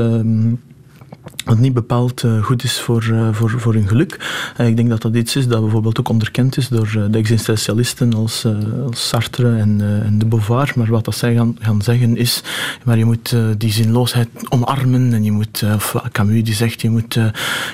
Wat 1.45 1.57
niet 1.57 1.73
bepaald 1.73 2.23
eh, 2.23 2.43
goed 2.43 2.63
is 2.63 2.79
voor, 2.79 3.09
eh, 3.11 3.27
voor, 3.31 3.49
voor 3.49 3.73
hun 3.73 3.87
geluk. 3.87 4.13
Ik 4.57 4.75
denk 4.75 4.89
dat 4.89 5.01
dat 5.01 5.15
iets 5.15 5.35
is 5.35 5.47
dat 5.47 5.61
bijvoorbeeld 5.61 5.99
ook 5.99 6.09
onderkend 6.09 6.57
is 6.57 6.67
door 6.67 6.93
eh, 6.97 7.03
de 7.09 7.17
existentialisten 7.17 8.13
als, 8.13 8.45
Sartre 8.89 9.57
en, 9.57 9.77
de 10.17 10.25
Beauvoir. 10.25 10.71
Maar 10.75 10.87
wat 10.87 11.05
dat 11.05 11.15
zij 11.15 11.35
gaan, 11.35 11.57
gaan 11.59 11.81
zeggen 11.81 12.17
is, 12.17 12.43
maar 12.83 12.97
je 12.97 13.05
moet 13.05 13.35
die 13.57 13.71
zinloosheid 13.71 14.27
omarmen 14.49 15.13
en 15.13 15.23
je 15.23 15.31
moet, 15.31 15.63
of 15.75 15.95
Camus 16.11 16.43
die 16.43 16.53
zegt, 16.53 16.81
je 16.81 16.89
moet, 16.89 17.13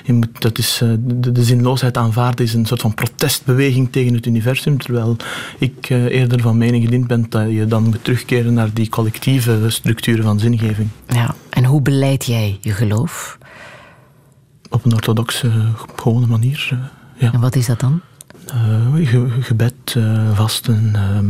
je 0.04 0.14
moet 0.14 0.42
dat 0.42 0.58
is, 0.58 0.82
de, 1.00 1.44
zinloosheid 1.44 1.98
aanvaarden 1.98 2.46
is 2.46 2.54
een 2.54 2.66
soort 2.66 2.82
van 2.82 2.94
protestbeweging 2.94 3.92
tegen 3.92 4.14
het 4.14 4.26
universum, 4.26 4.78
terwijl 4.78 5.16
ik 5.58 5.90
eerder 5.90 6.42
van 6.42 6.58
mening 6.58 6.84
gediend 6.84 7.08
ben 7.08 7.26
dat 7.30 7.52
je 7.52 7.66
dan 7.66 7.84
moet 7.84 8.04
terugkeren 8.04 8.54
naar 8.54 8.74
die 8.74 8.90
collectieve 8.90 9.66
structuren 9.68 10.24
van 10.24 10.40
zingeving. 10.40 10.90
Ja. 11.08 11.36
En 11.50 11.66
hoe 11.66 11.82
beleid 11.82 12.26
jij 12.26 12.58
je 12.62 12.72
geloof? 12.72 13.37
Op 14.70 14.86
een 14.86 14.94
orthodoxe, 14.94 15.52
gewone 15.96 16.26
manier. 16.28 16.70
eh, 16.72 16.78
ja. 17.22 17.34
En 17.34 17.40
wat 17.40 17.56
is 17.56 17.66
dat 17.66 17.80
dan? 17.80 18.02
Eh, 18.48 19.08
ge- 19.08 19.38
gebed, 19.42 19.74
eh, 19.98 20.32
vasten, 20.34 20.92
ehm, 20.96 21.26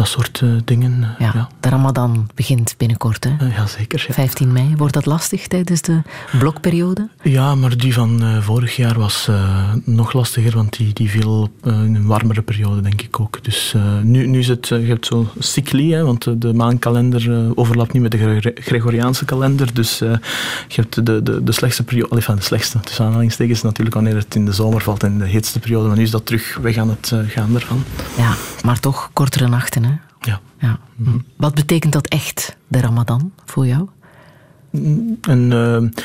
dat 0.00 0.08
soort 0.08 0.40
eh, 0.42 0.48
dingen. 0.64 1.02
eh, 1.02 1.08
Ja, 1.26 1.30
ja. 1.34 1.48
de 1.60 1.68
Ramadan 1.68 2.28
begint 2.34 2.74
binnenkort, 2.76 3.24
hè? 3.24 3.30
Eh, 3.46 3.56
ja, 3.56 3.66
zeker. 3.66 4.04
Ja. 4.08 4.14
15 4.14 4.52
mei. 4.52 4.74
Wordt 4.76 4.94
dat 4.94 5.06
lastig 5.06 5.46
tijdens 5.46 5.80
de 5.82 6.02
blokperiode? 6.38 7.08
Ja, 7.22 7.54
maar 7.54 7.76
die 7.76 7.94
van 7.94 8.22
eh, 8.22 8.38
vorig 8.42 8.76
jaar 8.76 8.98
was 8.98 9.26
eh, 9.28 9.72
nog 9.84 10.12
lastiger, 10.12 10.54
want 10.54 10.76
die, 10.76 10.92
die 10.92 11.10
viel 11.10 11.50
eh, 11.64 11.72
in 11.72 11.94
een 11.94 12.06
warmere 12.06 12.42
periode, 12.42 12.80
denk 12.80 13.02
ik 13.02 13.20
ook. 13.20 13.44
Dus 13.44 13.72
eh, 13.76 13.82
nu, 14.02 14.26
nu 14.26 14.38
is 14.38 14.48
het, 14.48 14.70
eh, 14.70 14.80
je 14.80 14.86
hebt 14.86 15.06
zo 15.06 15.26
cycli, 15.38 15.92
hè, 15.92 16.04
want 16.04 16.22
de, 16.24 16.38
de 16.38 16.54
maankalender 16.54 17.32
eh, 17.32 17.50
overlapt 17.54 17.92
niet 17.92 18.02
met 18.02 18.10
de 18.10 18.18
Gre- 18.40 18.52
Gregoriaanse 18.54 19.24
kalender. 19.24 19.74
Dus 19.74 20.00
eh, 20.00 20.10
je 20.68 20.80
hebt 20.80 21.06
de, 21.06 21.22
de, 21.22 21.44
de 21.44 21.52
slechtste 21.52 21.82
periode, 21.84 22.22
van 22.22 22.36
de 22.36 22.42
slechtste, 22.42 22.80
tussen 22.80 23.04
aanhalingstekens 23.04 23.62
natuurlijk, 23.62 23.94
wanneer 23.94 24.14
het 24.16 24.34
in 24.34 24.44
de 24.44 24.52
zomer 24.52 24.80
valt 24.82 25.02
en 25.02 25.18
de 25.18 25.26
heetste 25.26 25.58
periode. 25.58 25.86
Maar 25.88 25.96
nu 25.96 26.02
is 26.02 26.10
dat 26.10 26.26
terug 26.26 26.58
weg 26.62 26.76
aan 26.76 26.88
het 26.90 27.10
eh, 27.12 27.18
gaan 27.28 27.54
ervan. 27.54 27.82
Ja, 28.16 28.34
maar 28.64 28.80
toch 28.80 29.10
kortere 29.12 29.48
nachten, 29.48 29.84
hè? 29.84 29.89
Ja. 30.20 30.40
ja. 30.58 30.78
Wat 31.36 31.54
betekent 31.54 31.92
dat 31.92 32.06
echt, 32.06 32.56
de 32.68 32.80
Ramadan, 32.80 33.32
voor 33.44 33.66
jou? 33.66 33.88
En, 35.20 35.52
eh, 35.52 36.00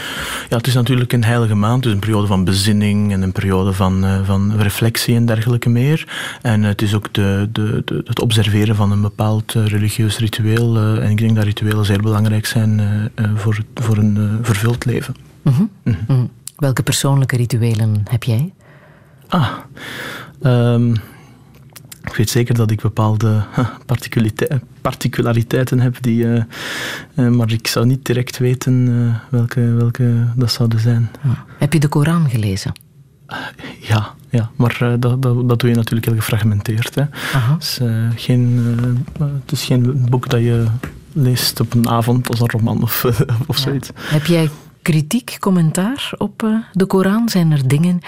ja, 0.49 0.57
het 0.57 0.67
is 0.67 0.73
natuurlijk 0.73 1.13
een 1.13 1.23
heilige 1.23 1.55
maand, 1.55 1.83
dus 1.83 1.93
een 1.93 1.99
periode 1.99 2.27
van 2.27 2.43
bezinning 2.43 3.11
en 3.11 3.21
een 3.21 3.31
periode 3.31 3.73
van, 3.73 4.03
eh, 4.03 4.19
van 4.23 4.57
reflectie 4.57 5.15
en 5.15 5.25
dergelijke 5.25 5.69
meer. 5.69 6.07
En 6.41 6.63
het 6.63 6.81
is 6.81 6.93
ook 6.93 7.13
de, 7.13 7.49
de, 7.51 7.81
de, 7.85 8.01
het 8.05 8.21
observeren 8.21 8.75
van 8.75 8.91
een 8.91 9.01
bepaald 9.01 9.55
eh, 9.55 9.65
religieus 9.65 10.17
ritueel. 10.17 10.77
en 10.77 11.09
ik 11.09 11.17
denk 11.17 11.35
dat 11.35 11.43
rituelen 11.43 11.85
zeer 11.85 12.01
belangrijk 12.01 12.45
zijn 12.45 12.81
voor, 13.35 13.57
voor 13.73 13.97
een 13.97 14.39
vervuld 14.41 14.85
leven. 14.85 15.15
Mhm. 15.41 15.63
Mhm. 15.83 16.25
Welke 16.55 16.83
persoonlijke 16.83 17.35
rituelen 17.35 18.03
heb 18.09 18.23
jij? 18.23 18.53
Ah, 19.27 19.49
ehm, 20.41 20.95
ik 22.05 22.15
weet 22.15 22.29
zeker 22.29 22.55
dat 22.55 22.71
ik 22.71 22.81
bepaalde 22.81 23.43
particulariteiten 24.81 25.79
heb, 25.79 25.97
die, 26.01 26.25
eh, 26.25 26.43
eh, 27.15 27.27
maar 27.27 27.51
ik 27.51 27.67
zou 27.67 27.85
niet 27.85 28.05
direct 28.05 28.37
weten 28.37 28.87
eh, 28.87 29.29
welke, 29.29 29.61
welke 29.61 30.27
dat 30.35 30.51
zouden 30.51 30.79
zijn. 30.79 31.09
Heb 31.57 31.73
je 31.73 31.79
de 31.79 31.87
Koran 31.87 32.29
gelezen? 32.29 32.71
Ja, 33.79 34.13
ja 34.29 34.49
maar 34.55 34.77
dat, 34.99 35.21
dat, 35.21 35.49
dat 35.49 35.59
doe 35.59 35.69
je 35.69 35.75
natuurlijk 35.75 36.05
heel 36.05 36.15
gefragmenteerd. 36.15 36.95
Hè. 36.95 37.03
Het, 37.11 37.63
is, 37.63 37.79
eh, 37.81 38.07
geen, 38.15 38.77
het 39.19 39.51
is 39.51 39.63
geen 39.63 40.05
boek 40.09 40.29
dat 40.29 40.39
je 40.39 40.65
leest 41.13 41.59
op 41.59 41.73
een 41.73 41.89
avond 41.89 42.29
als 42.29 42.39
een 42.39 42.49
roman 42.49 42.81
of, 42.81 43.05
of 43.47 43.57
zoiets. 43.57 43.89
Heb 43.95 44.25
jij 44.25 44.49
kritiek, 44.81 45.37
commentaar 45.39 46.13
op 46.17 46.47
de 46.71 46.85
Koran? 46.85 47.29
Zijn 47.29 47.51
er 47.51 47.67
dingen 47.67 47.99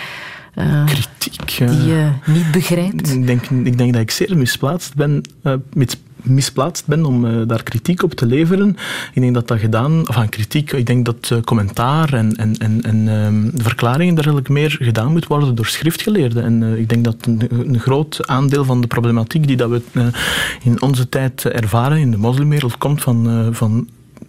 eh, 0.58 0.86
Kritiek, 0.86 1.60
eh, 1.60 1.70
die 1.70 1.86
je 1.86 2.10
niet 2.26 2.52
begrijpt? 2.52 3.14
Ik 3.14 3.28
denk, 3.28 3.46
ik 3.46 3.78
denk 3.78 3.94
dat 3.94 4.02
ik 4.02 4.12
zeer 4.12 4.38
misplaatst 4.38 4.96
ben, 4.96 5.22
eh, 5.42 5.54
mis- 5.74 6.02
misplaatst 6.22 6.86
ben 6.86 7.06
om 7.06 7.48
daar 7.48 7.64
kritiek 7.64 8.04
op 8.04 8.14
te 8.14 8.26
leveren. 8.26 8.70
Ik 9.14 9.22
denk 9.22 9.34
dat 9.34 9.48
dat 9.48 9.60
gedaan, 9.60 10.08
of 10.08 10.18
aan 10.18 10.30
kritiek, 10.30 10.72
ik 10.72 10.86
denk 10.86 11.06
dat 11.06 11.42
commentaar 11.46 12.14
en, 12.14 12.36
en, 12.36 12.58
en, 12.58 12.82
en 12.82 13.08
ehm, 13.08 13.64
verklaringen 13.64 14.16
dergelijke 14.16 14.52
meer 14.52 14.78
gedaan 14.80 15.12
moet 15.12 15.28
worden 15.28 15.56
door 15.56 15.66
schriftgeleerden. 15.66 16.44
En 16.44 16.80
ik 16.80 16.90
denk 16.90 17.04
dat 17.04 17.16
een, 17.22 17.42
een 17.50 17.80
groot 17.80 18.28
aandeel 18.28 18.66
van 18.66 18.82
de 18.82 18.88
problematiek 18.88 19.48
die 19.48 19.58
dat 19.58 19.70
we 19.70 19.82
in 20.64 20.82
onze 20.82 21.10
tijd 21.10 21.46
ervaren 21.46 21.98
in 21.98 22.12
de 22.12 22.18
moslimwereld 22.18 22.78
komt 22.78 23.02
van, 23.02 23.50
van 23.52 23.88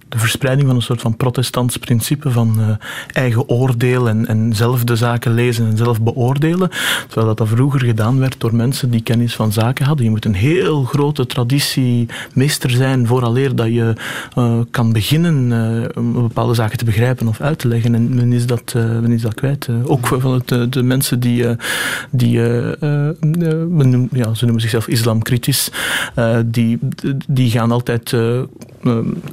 de 0.09 0.19
verspreiding 0.19 0.67
van 0.67 0.77
een 0.77 0.83
soort 0.83 1.01
van 1.01 1.17
protestants 1.17 1.77
principe 1.77 2.31
van 2.31 2.57
eh, 2.61 2.69
eigen 3.13 3.49
oordeel 3.49 4.09
en, 4.09 4.27
en 4.27 4.53
zelf 4.55 4.85
de 4.85 4.97
zaken 4.97 5.35
lezen 5.35 5.67
en 5.67 5.77
zelf 5.77 6.01
beoordelen. 6.01 6.71
Terwijl 7.07 7.27
dat, 7.27 7.37
dat 7.37 7.49
vroeger 7.49 7.85
gedaan 7.85 8.19
werd 8.19 8.41
door 8.41 8.55
mensen 8.55 8.91
die 8.91 9.03
kennis 9.03 9.35
van 9.35 9.53
zaken 9.53 9.85
hadden. 9.87 10.05
Je 10.05 10.11
moet 10.11 10.25
een 10.25 10.35
heel 10.35 10.85
grote 10.85 11.27
traditie 11.27 12.07
meester 12.33 12.71
zijn 12.71 13.07
vooraleer 13.07 13.55
dat 13.57 13.67
je 13.67 13.93
eh, 14.35 14.59
kan 14.71 14.93
beginnen 14.93 15.53
eh, 15.53 16.03
bepaalde 16.23 16.55
zaken 16.55 16.79
te 16.79 16.85
begrijpen 16.85 17.29
of 17.29 17.41
uit 17.41 17.59
te 17.59 17.69
leggen. 17.69 17.95
En 17.95 18.15
men 18.15 18.33
is 18.33 18.47
dat, 18.47 18.75
men 18.75 19.13
is 19.13 19.23
dat 19.23 19.35
kwijt. 19.35 19.69
Ook 19.85 20.07
van 20.07 20.33
het, 20.33 20.73
de 20.73 20.83
mensen 20.83 21.21
die, 21.21 21.45
die 22.11 22.39
men 22.39 23.91
noemt- 23.91 24.11
ja, 24.13 24.35
ze 24.35 24.45
noemen 24.45 24.61
zichzelf 24.61 24.89
islamkritisch, 24.89 25.71
die, 26.45 26.79
die 27.27 27.51
gaan 27.51 27.73
altijd 27.73 28.17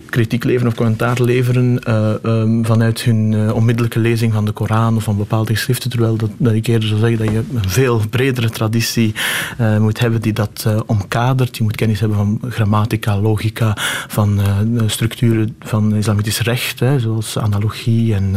kritiek 0.10 0.44
leveren 0.44 0.65
of 0.68 0.76
commentaar 0.76 1.22
leveren 1.22 1.84
eh, 1.84 2.24
ehm, 2.24 2.64
vanuit 2.64 3.02
hun 3.02 3.34
eh, 3.34 3.56
onmiddellijke 3.56 4.00
lezing 4.00 4.34
van 4.34 4.46
de 4.46 4.52
Koran 4.52 4.96
of 4.96 5.04
van 5.04 5.18
bepaalde 5.18 5.54
geschriften, 5.54 5.90
terwijl 5.90 6.16
dat, 6.16 6.30
dat 6.38 6.54
ik 6.54 6.68
eerder 6.68 6.88
zou 6.88 7.00
zeggen 7.00 7.18
dat 7.18 7.34
je 7.34 7.44
een 7.54 7.70
veel 7.70 8.02
bredere 8.10 8.50
traditie 8.50 9.14
eh, 9.58 9.78
moet 9.78 10.00
hebben 10.00 10.22
die 10.22 10.34
dat 10.34 10.68
omkadert. 10.86 11.58
Je 11.58 11.64
moet 11.64 11.76
kennis 11.76 12.00
hebben 12.00 12.18
van 12.18 12.42
grammatica, 12.50 13.20
logica, 13.20 13.78
van 14.08 14.40
structuren 14.86 15.56
van 15.60 15.96
islamitisch 15.96 16.40
recht, 16.40 16.80
hè, 16.80 17.00
zoals 17.00 17.38
analogie 17.38 18.14
en, 18.14 18.36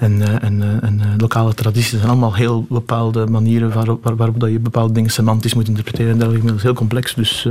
en, 0.00 0.40
en, 0.40 0.80
en 0.82 1.00
lokale 1.16 1.54
tradities. 1.54 1.90
Dat 1.90 2.00
zijn 2.00 2.12
allemaal 2.12 2.34
heel 2.34 2.66
bepaalde 2.68 3.26
manieren 3.26 3.72
waarop, 3.72 4.04
waar, 4.04 4.16
waarop 4.16 4.40
dat 4.40 4.50
je 4.50 4.58
bepaalde 4.58 4.92
dingen 4.92 5.10
semantisch 5.10 5.54
moet 5.54 5.68
interpreteren 5.68 6.12
en 6.12 6.18
dergelijke. 6.18 6.46
Dat 6.46 6.56
is 6.56 6.62
heel 6.62 6.74
complex. 6.74 7.14
Dus 7.14 7.48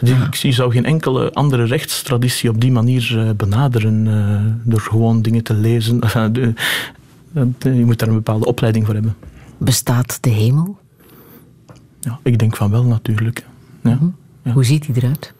ik 0.00 0.34
zie, 0.34 0.52
zou 0.52 0.72
geen 0.72 0.84
enkele 0.84 1.32
andere 1.32 1.64
rechtstraditie 1.64 2.50
op 2.50 2.60
die 2.60 2.72
manier 2.72 3.25
benaderen 3.34 4.06
eh, 4.06 4.40
door 4.64 4.80
gewoon 4.80 5.22
dingen 5.22 5.42
te 5.42 5.54
lezen. 5.54 6.00
De- 7.58 7.74
je 7.76 7.84
moet 7.84 7.98
daar 7.98 8.08
een 8.08 8.14
bepaalde 8.14 8.46
opleiding 8.46 8.84
voor 8.84 8.94
hebben. 8.94 9.14
Bestaat 9.58 10.18
de 10.22 10.30
hemel? 10.30 10.78
Ja, 12.00 12.18
ik 12.22 12.38
denk 12.38 12.56
van 12.56 12.70
wel 12.70 12.84
natuurlijk. 12.84 13.46
Ja. 13.82 13.98
Hoe 14.52 14.64
ziet 14.64 14.86
die 14.86 14.94
eruit? 15.02 15.34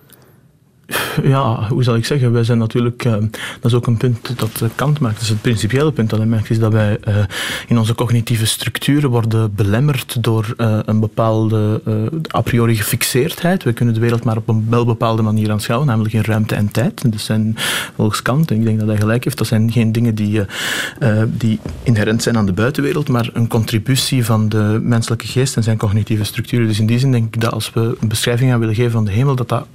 Ja, 1.23 1.69
hoe 1.69 1.83
zal 1.83 1.95
ik 1.95 2.05
zeggen? 2.05 2.33
Wij 2.33 2.45
zijn 2.45 2.59
natuurlijk, 2.59 3.05
eh, 3.05 3.13
dat 3.61 3.71
is 3.71 3.75
ook 3.75 3.87
een 3.87 3.97
punt 3.97 4.39
dat 4.39 4.61
eh, 4.63 4.69
Kant 4.75 5.01
maakt, 5.01 5.15
dat 5.15 5.23
is 5.23 5.29
het 5.29 5.41
principiële 5.41 5.93
punt 5.93 6.11
dat 6.11 6.19
hij 6.19 6.29
maakt, 6.29 6.51
is 6.51 6.59
dat 6.59 6.73
wij 6.73 6.99
eh, 7.01 7.17
in 7.67 7.79
onze 7.79 7.95
cognitieve 7.95 8.47
structuren 8.47 9.11
worden 9.11 9.55
belemmerd 9.55 10.23
door 10.23 10.55
een 10.57 11.01
bepaalde 11.01 11.81
a 12.37 12.41
priori 12.41 12.77
gefixeerdheid. 12.77 13.63
We 13.63 13.73
kunnen 13.73 13.95
de 13.95 14.01
wereld 14.01 14.25
maar 14.25 14.37
op 14.37 14.49
een 14.49 14.67
wel 14.69 14.85
bepaalde 14.85 15.23
manier 15.23 15.51
aanschouwen, 15.51 15.89
namelijk 15.89 16.15
in 16.15 16.21
ruimte 16.21 16.55
en 16.55 16.71
tijd. 16.71 17.13
Dat 17.13 17.21
zijn 17.21 17.57
volgens 17.97 18.23
Kant, 18.23 18.51
en 18.51 18.57
ik 18.57 18.65
denk 18.65 18.79
dat 18.79 18.89
hij 18.89 18.97
gelijk 18.97 19.25
heeft, 19.25 19.39
dat 19.39 19.47
zijn 19.47 19.73
geen 19.73 19.93
dingen 19.93 20.15
die, 20.15 20.41
die 21.27 21.59
inherent 21.83 22.23
zijn 22.23 22.37
aan 22.37 22.47
de 22.47 22.53
buitenwereld, 22.53 23.09
maar 23.09 23.31
een 23.33 23.49
contributie 23.49 24.25
van 24.25 24.49
de 24.49 24.79
menselijke 24.83 25.27
geest 25.27 25.57
en 25.57 25.63
zijn 25.63 25.77
cognitieve 25.77 26.25
structuren. 26.25 26.67
Dus 26.67 26.79
in 26.79 26.87
die 26.87 26.99
zin 26.99 27.13
denk 27.13 27.35
ik 27.35 27.41
dat 27.41 27.53
als 27.53 27.71
we 27.73 27.97
een 28.01 28.09
beschrijving 28.09 28.53
aan 28.53 28.61
willen 28.61 28.75
geven 28.75 28.93
van 28.93 29.05
de 29.05 29.13
hemel, 29.13 29.35
dat 29.35 29.49
dat 29.49 29.67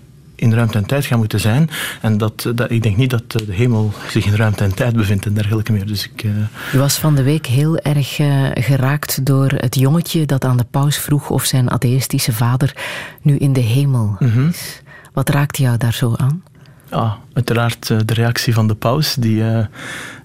in 0.42 0.54
ruimte 0.54 0.78
en 0.78 0.86
tijd 0.86 1.06
gaan 1.06 1.18
moeten 1.18 1.40
zijn. 1.40 1.70
En 2.02 2.18
dat, 2.18 2.52
dat, 2.56 2.72
ik 2.72 2.84
denk 2.84 2.98
niet 2.98 3.10
dat 3.10 3.24
eh, 3.28 3.46
de 3.46 3.54
hemel 3.54 3.92
zich 4.10 4.26
in 4.26 4.36
ruimte 4.36 4.64
en 4.64 4.76
tijd 4.76 4.96
bevindt 4.96 5.26
en 5.26 5.34
dergelijke 5.34 5.72
meer. 5.72 5.86
Dus 5.88 6.10
ik, 6.14 6.24
eh, 6.24 6.76
U 6.76 6.78
was 6.80 6.98
van 6.98 7.16
de 7.16 7.24
week 7.24 7.46
heel 7.46 7.78
erg 7.78 8.20
eh, 8.20 8.46
geraakt 8.54 9.26
door 9.26 9.52
het 9.56 9.76
jongetje 9.76 10.26
dat 10.26 10.46
aan 10.46 10.58
de 10.58 10.66
paus 10.72 10.98
vroeg 10.98 11.30
of 11.30 11.44
zijn 11.46 11.70
atheïstische 11.72 12.34
vader 12.34 12.76
nu 13.22 13.38
in 13.38 13.54
de 13.54 13.60
hemel 13.60 14.16
Mhm. 14.20 14.48
is. 14.48 14.82
Wat 15.14 15.30
raakte 15.30 15.62
jou 15.62 15.78
daar 15.78 15.94
zo 15.94 16.14
aan? 16.16 16.44
ja, 16.92 17.18
uiteraard 17.34 17.90
eh, 17.90 17.98
de 18.06 18.14
reactie 18.14 18.54
van 18.54 18.68
de 18.68 18.76
paus, 18.76 19.16
die 19.16 19.42
eh, 19.44 19.66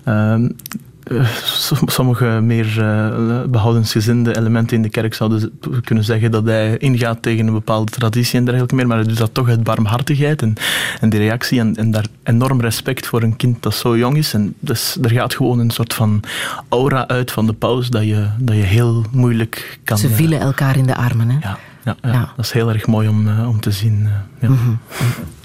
ehm, 0.05 0.45
eh, 0.45 0.51
sommige 1.87 2.25
meer 2.25 2.81
eh, 2.83 3.43
behoudensgezinde 3.49 4.37
elementen 4.37 4.77
in 4.77 4.83
de 4.83 4.89
kerk 4.89 5.15
zouden 5.15 5.59
kunnen 5.85 6.05
zeggen 6.05 6.31
dat 6.31 6.45
hij 6.45 6.77
ingaat 6.77 7.23
tegen 7.23 7.47
een 7.47 7.53
bepaalde 7.53 7.93
traditie 7.93 8.39
en 8.39 8.45
dergelijke 8.45 8.75
meer, 8.75 8.87
maar 8.87 8.97
hij 8.97 9.07
doet 9.07 9.19
dat 9.19 9.35
toch 9.35 9.49
uit 9.49 9.63
barmhartigheid 9.63 10.43
en, 10.43 10.55
en 11.01 11.09
die 11.11 11.21
reactie 11.21 11.61
en, 11.61 11.75
en 11.77 11.91
daar 11.91 12.07
enorm 12.23 12.61
respect 12.61 13.07
voor 13.07 13.23
een 13.23 13.37
kind 13.37 13.63
dat 13.63 13.75
zo 13.75 13.97
jong 13.97 14.17
is. 14.17 14.35
En 14.35 14.55
dus 14.61 14.97
er 15.03 15.11
gaat 15.11 15.35
gewoon 15.35 15.59
een 15.59 15.71
soort 15.71 15.95
van 15.95 16.21
aura 16.69 17.07
uit 17.09 17.31
van 17.33 17.47
de 17.47 17.53
paus 17.53 17.89
dat 17.91 18.03
je, 18.03 18.27
dat 18.39 18.57
je 18.57 18.63
heel 18.63 19.05
moeilijk 19.11 19.79
kan... 19.85 19.99
Ze 19.99 20.07
eh, 20.09 20.15
vielen 20.15 20.41
elkaar 20.41 20.77
in 20.77 20.87
de 20.87 20.97
armen. 20.97 21.29
Hè? 21.31 21.39
ja, 21.41 21.59
ja, 21.85 21.97
ja, 22.03 22.13
Ja. 22.13 22.33
dat 22.37 22.45
is 22.45 22.53
heel 22.53 22.69
erg 22.69 22.87
mooi 22.87 23.09
om, 23.09 23.29
eh, 23.29 23.49
om 23.49 23.61
te 23.61 23.71
zien. 23.71 24.09
eh. 24.41 24.49
Mhm. 24.49 24.71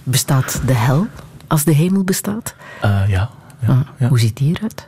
Bestaat 0.03 0.61
de 0.65 0.73
hel 0.73 1.07
als 1.47 1.63
de 1.63 1.73
hemel 1.73 2.03
bestaat? 2.03 2.55
Eh, 2.81 2.89
ja, 3.07 3.29
ja, 3.61 3.67
Ah, 3.67 3.77
ja. 3.97 4.07
Hoe 4.07 4.19
ziet 4.19 4.37
die 4.37 4.55
eruit? 4.57 4.87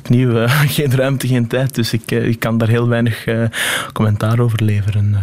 Opnieuw, 0.00 0.36
eh, 0.36 0.60
geen 0.76 0.96
ruimte, 0.96 1.26
geen 1.26 1.46
tijd, 1.46 1.74
dus 1.74 1.92
ik, 1.92 2.10
eh, 2.10 2.28
ik 2.28 2.40
kan 2.40 2.58
daar 2.58 2.68
heel 2.68 2.88
weinig 2.88 3.26
eh, 3.26 3.44
commentaar 3.92 4.40
over 4.40 4.62
leveren. 4.64 5.16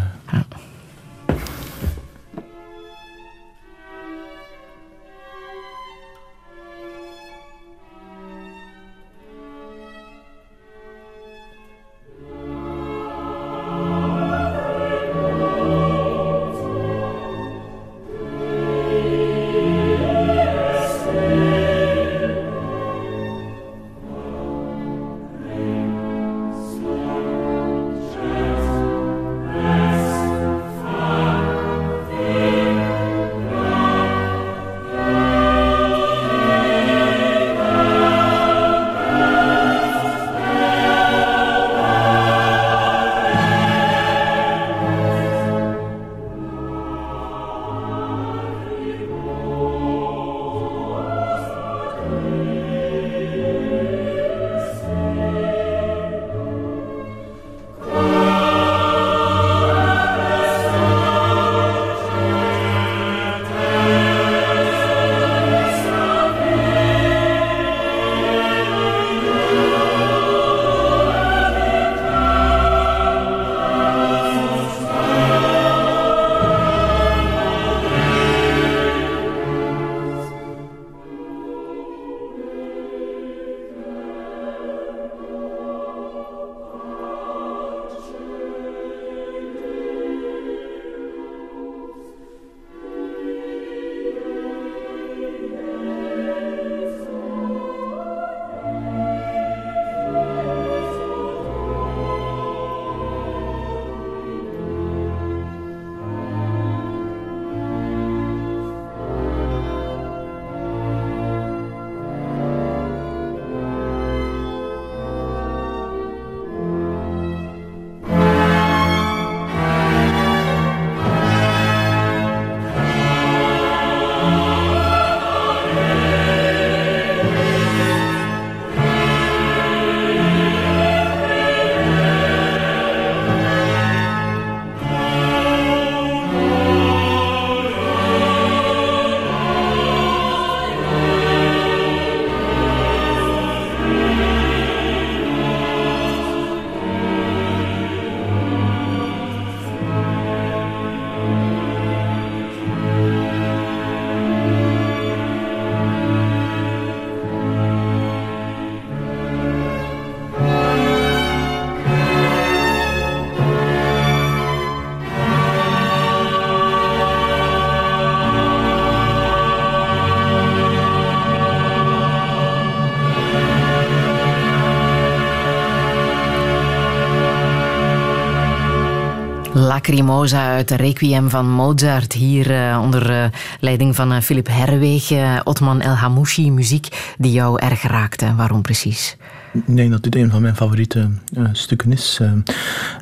Lacrimosa 179.68 180.56
uit 180.56 180.68
de 180.68 180.76
Requiem 180.76 181.30
van 181.30 181.52
Mozart. 181.52 182.14
Hier 182.14 182.52
eh, 182.52 182.80
onder 182.82 183.10
eh, 183.10 183.26
leiding 183.60 183.96
van 183.96 184.12
eh, 184.12 184.22
Philip 184.22 184.48
Herweg. 184.48 185.12
Otman 185.44 185.82
El 185.82 185.94
Hamouchi, 185.94 186.52
muziek 186.52 187.14
die 187.18 187.32
jou 187.32 187.60
erg 187.60 187.82
raakte. 187.82 188.36
Waarom 188.36 188.62
precies? 188.62 189.18
Denk 189.66 189.92
dat 189.92 190.04
dit 190.04 190.16
een 190.16 190.30
van 190.30 190.42
mijn 190.42 190.56
favoriete 190.56 191.10
stukken 191.52 191.92
is. 191.92 192.20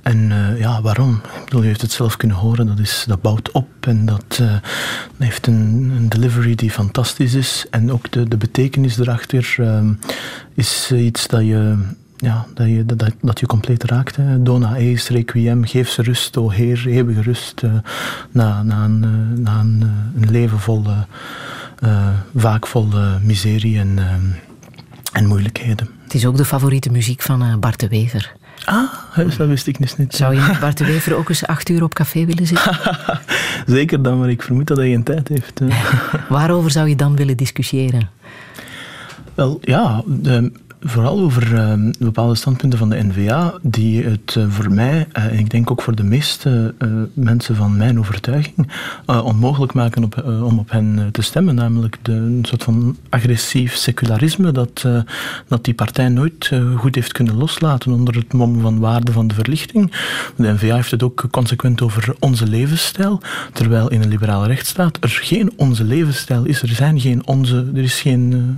en 0.03 0.33
ja, 0.57 0.81
waarom? 0.81 1.21
Ik 1.37 1.43
bedoel, 1.45 1.61
je 1.61 1.67
heeft 1.67 1.81
het 1.81 1.91
zelf 1.91 2.17
kunnen 2.17 2.37
horen. 2.37 2.67
Dat, 2.67 2.79
is, 2.79 3.03
dat 3.07 3.21
bouwt 3.21 3.51
op 3.51 3.67
en 3.79 4.05
dat 4.05 4.41
heeft 5.17 5.47
een, 5.47 5.93
een 5.97 6.09
delivery 6.09 6.55
die 6.55 6.71
fantastisch 6.71 7.33
is. 7.33 7.65
En 7.69 7.91
ook 7.91 8.11
de, 8.11 8.27
de 8.27 8.37
betekenis 8.37 8.97
erachter 8.97 9.57
is 10.53 10.91
iets 10.91 11.27
dat 11.27 11.41
je... 11.41 11.77
Ja, 12.17 12.45
dat 12.53 12.67
je, 12.67 12.85
dat, 12.85 13.11
dat- 13.21 13.39
je 13.39 13.45
compleet 13.45 13.83
raakt. 13.83 14.15
Hè. 14.15 14.43
Dona 14.43 14.75
eis, 14.75 15.09
requiem, 15.09 15.65
geef 15.65 15.89
ze 15.89 16.01
rust, 16.01 16.37
o 16.37 16.49
Heer, 16.49 16.87
eeuwige 16.87 17.21
rust. 17.21 17.63
eh, 17.63 17.71
na, 18.31 18.63
na, 18.63 18.83
een, 18.83 19.03
eh, 19.03 19.39
na 19.43 19.59
een, 19.59 19.79
eh, 19.81 20.21
een 20.21 20.31
leven 20.31 20.59
vol, 20.59 20.83
vaak 22.35 22.67
vol 22.67 22.87
miserie 23.21 23.79
en, 23.79 23.99
en 25.11 25.25
moeilijkheden. 25.25 25.89
Het 26.03 26.13
is 26.13 26.25
ook 26.25 26.37
de 26.37 26.45
favoriete 26.45 26.89
muziek 26.91 27.21
van 27.21 27.59
Bart 27.59 27.79
de 27.79 27.87
Wever. 27.87 28.31
Ah, 28.65 28.83
dat 29.37 29.47
wist 29.47 29.67
ik 29.67 29.77
dus 29.81 29.97
niet. 29.97 30.15
Zou 30.15 30.35
je 30.35 30.41
met 30.47 30.59
Bart 30.59 30.77
de 30.77 30.85
Wever 30.85 31.15
ook 31.15 31.29
eens 31.29 31.45
acht 31.47 31.69
uur 31.69 31.83
op 31.83 31.93
café 31.93 32.25
willen 32.25 32.47
zitten? 32.47 32.77
Zeker 33.75 34.01
dan, 34.03 34.19
maar 34.19 34.29
ik 34.29 34.41
vermoed 34.41 34.67
dat 34.67 34.77
hij 34.77 34.89
geen 34.89 35.03
tijd 35.03 35.27
heeft. 35.27 35.61
Waarover 36.29 36.71
zou 36.71 36.89
je 36.89 36.95
dan 36.95 37.15
willen 37.15 37.37
discussiëren? 37.37 38.09
Wel, 39.33 39.57
ja, 39.61 40.01
de- 40.05 40.51
vooral 40.85 41.19
over 41.19 41.55
eh, 41.55 41.73
bepaalde 41.99 42.35
standpunten 42.35 42.79
van 42.79 42.89
de 42.89 43.03
NVA, 43.03 43.53
die 43.61 44.03
het 44.03 44.35
eh, 44.37 44.43
voor 44.49 44.71
mij, 44.71 45.07
eh, 45.11 45.25
en 45.25 45.39
ik 45.39 45.49
denk 45.49 45.71
ook 45.71 45.81
voor 45.81 45.95
de 45.95 46.03
meeste 46.03 46.73
eh, 46.77 46.89
mensen 47.13 47.55
van 47.55 47.77
mijn 47.77 47.99
overtuiging, 47.99 48.71
onmogelijk 49.05 49.73
maken 49.73 50.03
op, 50.03 50.23
om 50.43 50.59
op 50.59 50.71
hen 50.71 51.09
te 51.11 51.21
stemmen. 51.21 51.55
Namelijk 51.55 51.97
de, 52.01 52.11
een 52.11 52.45
soort 52.47 52.63
van 52.63 52.97
agressief 53.09 53.75
secularisme 53.75 54.51
dat, 54.51 54.85
dat 55.47 55.63
die 55.63 55.73
partij 55.73 56.09
nooit 56.09 56.51
goed 56.75 56.95
heeft 56.95 57.11
kunnen 57.11 57.37
loslaten 57.37 57.91
onder 57.91 58.15
het 58.15 58.33
mom 58.33 58.61
van 58.61 58.79
waarde 58.79 59.11
van 59.11 59.27
de 59.27 59.33
verlichting. 59.33 59.91
De 60.35 60.51
NVA 60.51 60.75
heeft 60.75 60.91
het 60.91 61.03
ook 61.03 61.25
consequent 61.31 61.81
over 61.81 62.15
onze 62.19 62.47
levensstijl, 62.47 63.21
terwijl 63.53 63.91
in 63.91 64.01
een 64.01 64.09
liberale 64.09 64.47
rechtsstaat 64.47 64.97
er 64.99 65.09
geen 65.09 65.53
onze 65.55 65.83
levensstijl 65.83 66.45
is. 66.45 66.61
Er 66.61 66.67
zijn 66.67 66.99
geen 66.99 67.27
onze, 67.27 67.71
er 67.75 67.83
is 67.83 68.01
geen, 68.01 68.57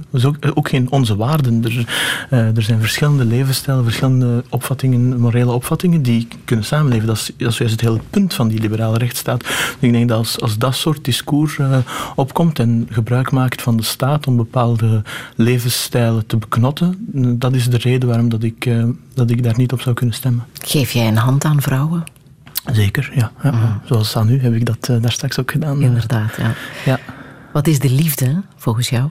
ook, 0.53 0.69
geen 0.69 0.91
onze 0.91 1.15
waarden. 1.15 1.63
Er, 1.63 1.85
er 2.29 2.61
zijn 2.61 2.79
verschillende 2.79 3.25
levensstijlen, 3.25 3.83
verschillende 3.83 4.43
opvattingen, 4.49 5.19
morele 5.19 5.51
opvattingen 5.51 6.01
die 6.01 6.27
kunnen 6.45 6.65
samenleven. 6.65 7.07
Dat 7.07 7.15
is, 7.15 7.31
dat 7.37 7.51
is 7.51 7.57
juist 7.57 7.73
het 7.73 7.81
hele 7.81 7.99
punt 8.09 8.33
van 8.33 8.47
die 8.47 8.59
liberale 8.59 8.97
rechtsstaat. 8.97 9.43
Ik 9.79 9.91
denk 9.91 10.09
dat 10.09 10.17
als, 10.17 10.41
als 10.41 10.57
dat 10.57 10.75
soort 10.75 11.05
discours 11.05 11.57
eh, 11.57 11.77
opkomt 12.15 12.59
en 12.59 12.87
gebruik 12.91 13.31
maakt 13.31 13.61
van 13.61 13.77
de 13.77 13.83
staat 13.83 14.27
om 14.27 14.37
bepaalde 14.37 15.01
levensstijlen 15.35 16.25
te 16.25 16.37
beknotten, 16.37 17.09
eh, 17.15 17.31
dat 17.35 17.53
is 17.53 17.69
de 17.69 17.77
reden 17.77 18.09
waarom 18.09 18.29
dat 18.29 18.43
ik, 18.43 18.65
eh, 18.65 18.83
dat 19.13 19.29
ik 19.29 19.43
daar 19.43 19.57
niet 19.57 19.71
op 19.71 19.81
zou 19.81 19.95
kunnen 19.95 20.15
stemmen. 20.15 20.45
Geef 20.53 20.91
jij 20.91 21.07
een 21.07 21.17
hand 21.17 21.43
aan 21.45 21.61
vrouwen? 21.61 22.03
Zeker, 22.71 23.11
ja. 23.15 23.31
ja. 23.43 23.81
Zoals 23.85 24.15
aan 24.15 24.29
u 24.29 24.41
heb 24.41 24.53
ik 24.53 24.65
dat 24.65 24.89
eh, 24.89 25.01
daar 25.01 25.11
straks 25.11 25.39
ook 25.39 25.51
gedaan. 25.51 25.81
Inderdaad, 25.81 26.35
ja. 26.37 26.53
Ja. 26.85 26.99
Wat 27.53 27.67
is 27.67 27.79
de 27.79 27.89
liefde 27.89 28.41
volgens 28.55 28.89
jou? 28.89 29.09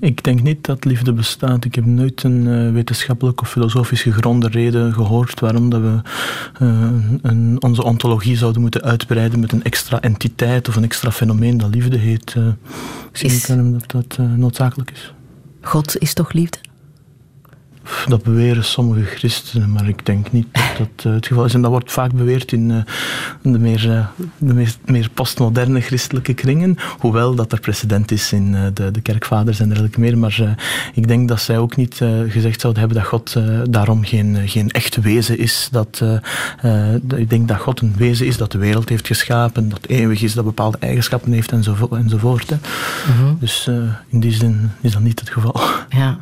Ik 0.00 0.24
denk 0.24 0.42
niet 0.42 0.64
dat 0.64 0.84
liefde 0.84 1.12
bestaat. 1.12 1.64
Ik 1.64 1.74
heb 1.74 1.84
nooit 1.84 2.22
een 2.22 2.46
eh, 2.48 2.72
wetenschappelijk 2.72 3.40
of 3.40 3.50
filosofisch 3.50 4.02
gegronde 4.02 4.48
reden 4.48 4.92
gehoord 4.94 5.40
waarom 5.40 5.70
dat 5.70 5.80
we 5.80 6.00
eh, 6.58 6.88
een, 7.22 7.56
onze 7.62 7.84
ontologie 7.84 8.36
zouden 8.36 8.60
moeten 8.60 8.82
uitbreiden 8.82 9.40
met 9.40 9.52
een 9.52 9.62
extra 9.64 10.00
entiteit 10.00 10.68
of 10.68 10.76
een 10.76 10.84
extra 10.84 11.10
fenomeen 11.10 11.58
dat 11.58 11.74
liefde 11.74 11.96
heet. 11.96 12.34
Eh, 12.36 12.46
ik 13.10 13.16
zie 13.16 13.26
Is- 13.26 13.32
niet 13.32 13.46
waarom 13.46 13.72
dat, 13.72 13.90
dat 13.90 14.18
noodzakelijk 14.36 14.90
is. 14.90 15.12
God 15.60 15.98
is 15.98 16.14
toch 16.14 16.32
liefde? 16.32 16.58
Dat 18.08 18.22
beweren 18.22 18.64
sommige 18.64 19.04
christenen, 19.04 19.72
maar 19.72 19.88
ik 19.88 20.06
denk 20.06 20.32
niet 20.32 20.46
dat 20.52 20.62
dat 20.78 21.04
eh, 21.04 21.12
het 21.12 21.26
geval 21.26 21.44
is. 21.44 21.54
En 21.54 21.62
dat 21.62 21.70
wordt 21.70 21.92
vaak 21.92 22.12
beweerd 22.12 22.52
in, 22.52 22.70
eh, 22.70 22.76
de, 23.52 23.58
meer, 23.58 23.90
eh, 23.90 24.06
de 24.38 24.54
meer, 24.54 24.74
meer 24.84 25.10
postmoderne 25.14 25.80
christelijke 25.80 26.34
kringen. 26.34 26.76
Hoewel 26.98 27.34
dat 27.34 27.52
er 27.52 27.60
precedent 27.60 28.10
is 28.10 28.32
in 28.32 28.52
de, 28.74 28.90
de 28.90 29.00
kerkvaders 29.00 29.60
en 29.60 29.68
dergelijke 29.68 30.00
meer. 30.00 30.18
Maar 30.18 30.56
ik 30.94 31.08
denk 31.08 31.28
dat 31.28 31.40
zij 31.40 31.58
ook 31.58 31.76
niet 31.76 31.94
gezegd 32.28 32.60
zouden 32.60 32.82
hebben 32.82 33.00
dat 33.02 33.08
God 33.08 33.36
daarom 33.70 34.04
geen, 34.04 34.48
geen 34.48 34.70
echt 34.70 34.96
wezen 34.96 35.38
is. 35.38 35.68
Dat, 35.70 36.02
ik 37.16 37.30
denk 37.30 37.48
dat 37.48 37.58
God 37.58 37.80
een 37.80 37.94
wezen 37.96 38.26
is 38.26 38.36
dat 38.36 38.52
de 38.52 38.58
wereld 38.58 38.88
heeft 38.88 39.06
geschapen, 39.06 39.68
dat 39.68 39.86
eeuwig 39.86 40.22
is, 40.22 40.34
dat 40.34 40.44
bepaalde 40.44 40.78
eigenschappen 40.80 41.32
heeft 41.32 41.52
enzovo- 41.52 41.96
enzovoort. 41.96 42.50
Hè. 42.50 42.56
Dus 43.38 43.66
eh, 43.66 43.74
in 44.08 44.20
die 44.20 44.32
zin 44.32 44.70
is 44.80 44.92
dat 44.92 45.02
niet 45.02 45.20
het 45.20 45.30
geval. 45.30 45.60
Ja, 45.88 46.18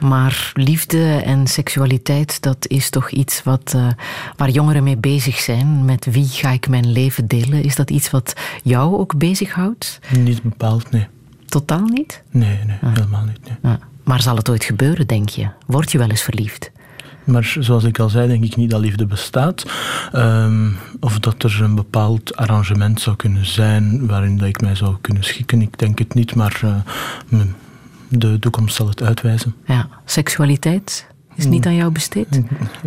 maar 0.00 0.50
liefde 0.54 1.22
en 1.24 1.46
seksualiteit, 1.46 2.42
dat 2.42 2.66
is 2.68 2.90
toch 2.90 3.10
iets 3.10 3.42
wat, 3.42 3.72
eh, 3.74 3.88
waar 4.36 4.50
jongeren 4.50 4.82
mee 4.82 4.96
bezig 4.96 5.38
zijn. 5.38 5.84
Met 5.84 6.04
wie 6.04 6.28
ga 6.28 6.50
ik 6.50 6.68
mijn 6.68 6.92
leven 6.92 7.26
delen? 7.26 7.62
Is 7.62 7.76
dat 7.76 7.90
iets 7.90 8.10
wat 8.10 8.36
jou 8.62 8.96
ook 8.96 9.18
bezighoudt? 9.18 9.98
Niet 10.18 10.42
bepaald, 10.42 10.90
nee. 10.90 11.06
Totaal 11.46 11.86
niet? 11.86 12.22
Nee, 12.30 12.58
nee, 12.64 12.78
helemaal 12.80 13.24
niet. 13.24 13.40
Nee. 13.44 13.72
Ja. 13.72 13.78
Maar 14.04 14.22
zal 14.22 14.36
het 14.36 14.48
ooit 14.48 14.64
gebeuren, 14.64 15.06
denk 15.06 15.28
je? 15.28 15.48
Word 15.66 15.92
je 15.92 15.98
wel 15.98 16.10
eens 16.10 16.22
verliefd? 16.22 16.70
Maar 17.24 17.56
zoals 17.58 17.84
ik 17.84 17.98
al 17.98 18.08
zei, 18.08 18.28
denk 18.28 18.44
ik 18.44 18.56
niet 18.56 18.70
dat 18.70 18.80
liefde 18.80 19.06
bestaat. 19.06 19.66
Ehm, 20.12 20.70
of 21.00 21.18
dat 21.18 21.42
er 21.42 21.62
een 21.62 21.74
bepaald 21.74 22.36
arrangement 22.36 23.00
zou 23.00 23.16
kunnen 23.16 23.46
zijn 23.46 24.06
waarin 24.06 24.36
dat 24.36 24.48
ik 24.48 24.60
mij 24.60 24.74
zou 24.74 24.96
kunnen 25.00 25.24
schikken. 25.24 25.62
Ik 25.62 25.78
denk 25.78 25.98
het 25.98 26.14
niet, 26.14 26.34
maar 26.34 26.60
eh, 26.62 27.40
de 28.18 28.38
toekomst 28.38 28.76
zal 28.76 28.88
het 28.88 29.02
uitwijzen. 29.02 29.54
Ja, 29.64 29.88
seksualiteit 30.04 31.06
is 31.36 31.46
niet 31.46 31.66
aan 31.66 31.74
jou 31.74 31.92
besteed? 31.92 32.40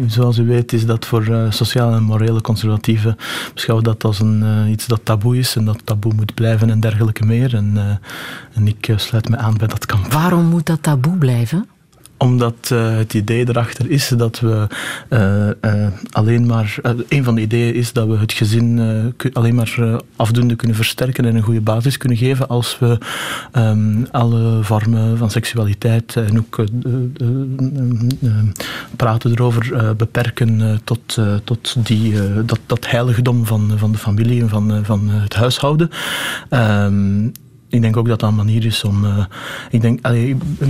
Zoals 0.08 0.38
u 0.38 0.46
weet 0.46 0.74
is 0.74 0.86
dat 0.86 1.06
voor 1.06 1.26
eh, 1.28 1.52
sociale 1.52 1.96
en 1.96 2.04
morele 2.04 2.42
conservatieven 2.42 3.18
beschouwen 3.54 3.86
dat 3.86 4.04
als 4.04 4.20
een, 4.20 4.44
eh, 4.44 4.72
iets 4.72 4.88
dat 4.88 5.00
taboe 5.04 5.38
is 5.38 5.56
en 5.56 5.66
dat 5.66 5.82
taboe 5.84 6.14
moet 6.14 6.34
blijven 6.34 6.70
en 6.70 6.80
dergelijke 6.80 7.26
meer. 7.26 7.56
En, 7.56 7.72
eh, 7.76 7.84
en 8.54 8.68
ik 8.68 8.94
sluit 8.96 9.30
me 9.30 9.38
aan 9.38 9.58
bij 9.58 9.68
dat 9.68 9.86
kamp. 9.86 10.12
Waarom 10.12 10.46
moet 10.46 10.66
dat 10.66 10.84
taboe 10.84 11.18
blijven? 11.18 11.68
Omdat 12.20 12.70
eh, 12.72 12.98
het 12.98 13.14
idee 13.14 13.50
erachter 13.50 13.90
is 13.90 14.08
dat 14.08 14.40
we 14.40 14.68
eh, 15.10 15.50
eh, 15.50 15.92
alleen 16.12 16.46
maar. 16.46 16.78
een 17.08 17.24
van 17.24 17.36
de 17.36 17.42
ideeën 17.42 17.74
is 17.74 17.94
dat 17.94 18.08
we 18.08 18.18
het 18.18 18.34
gezin 18.34 18.80
alleen 19.34 19.56
maar 19.56 20.00
afdoende 20.16 20.56
kunnen 20.56 20.76
versterken 20.76 21.26
en 21.26 21.36
een 21.36 21.42
goede 21.42 21.62
basis 21.62 21.98
kunnen 21.98 22.18
geven 22.18 22.48
als 22.48 22.80
we 22.80 22.98
ehm, 23.52 24.04
alle 24.12 24.64
vormen 24.64 25.18
van 25.18 25.32
seksualiteit 25.32 26.16
en 26.16 26.38
ook 26.40 26.64
praten 28.96 29.32
erover 29.32 29.96
beperken 29.96 30.80
tot, 30.84 31.18
tot 31.44 31.88
die, 31.88 32.14
dat, 32.46 32.60
dat 32.66 32.90
heiligdom 32.90 33.46
van, 33.46 33.72
van 33.76 33.92
de 33.92 33.98
familie 33.98 34.42
en 34.42 34.50
van, 34.50 34.86
van 34.86 35.10
het 35.10 35.36
huishouden. 35.36 35.90
Ehm, 36.50 37.28
ik 37.70 37.82
denk 37.82 37.98
ook 37.98 38.08
dat 38.08 38.20
dat 38.20 38.30
een 38.30 38.36
manier 38.36 38.66
is 38.66 38.84
om. 38.84 39.06
eh, 39.06 39.26
ik 39.70 39.82
denk, 39.82 40.00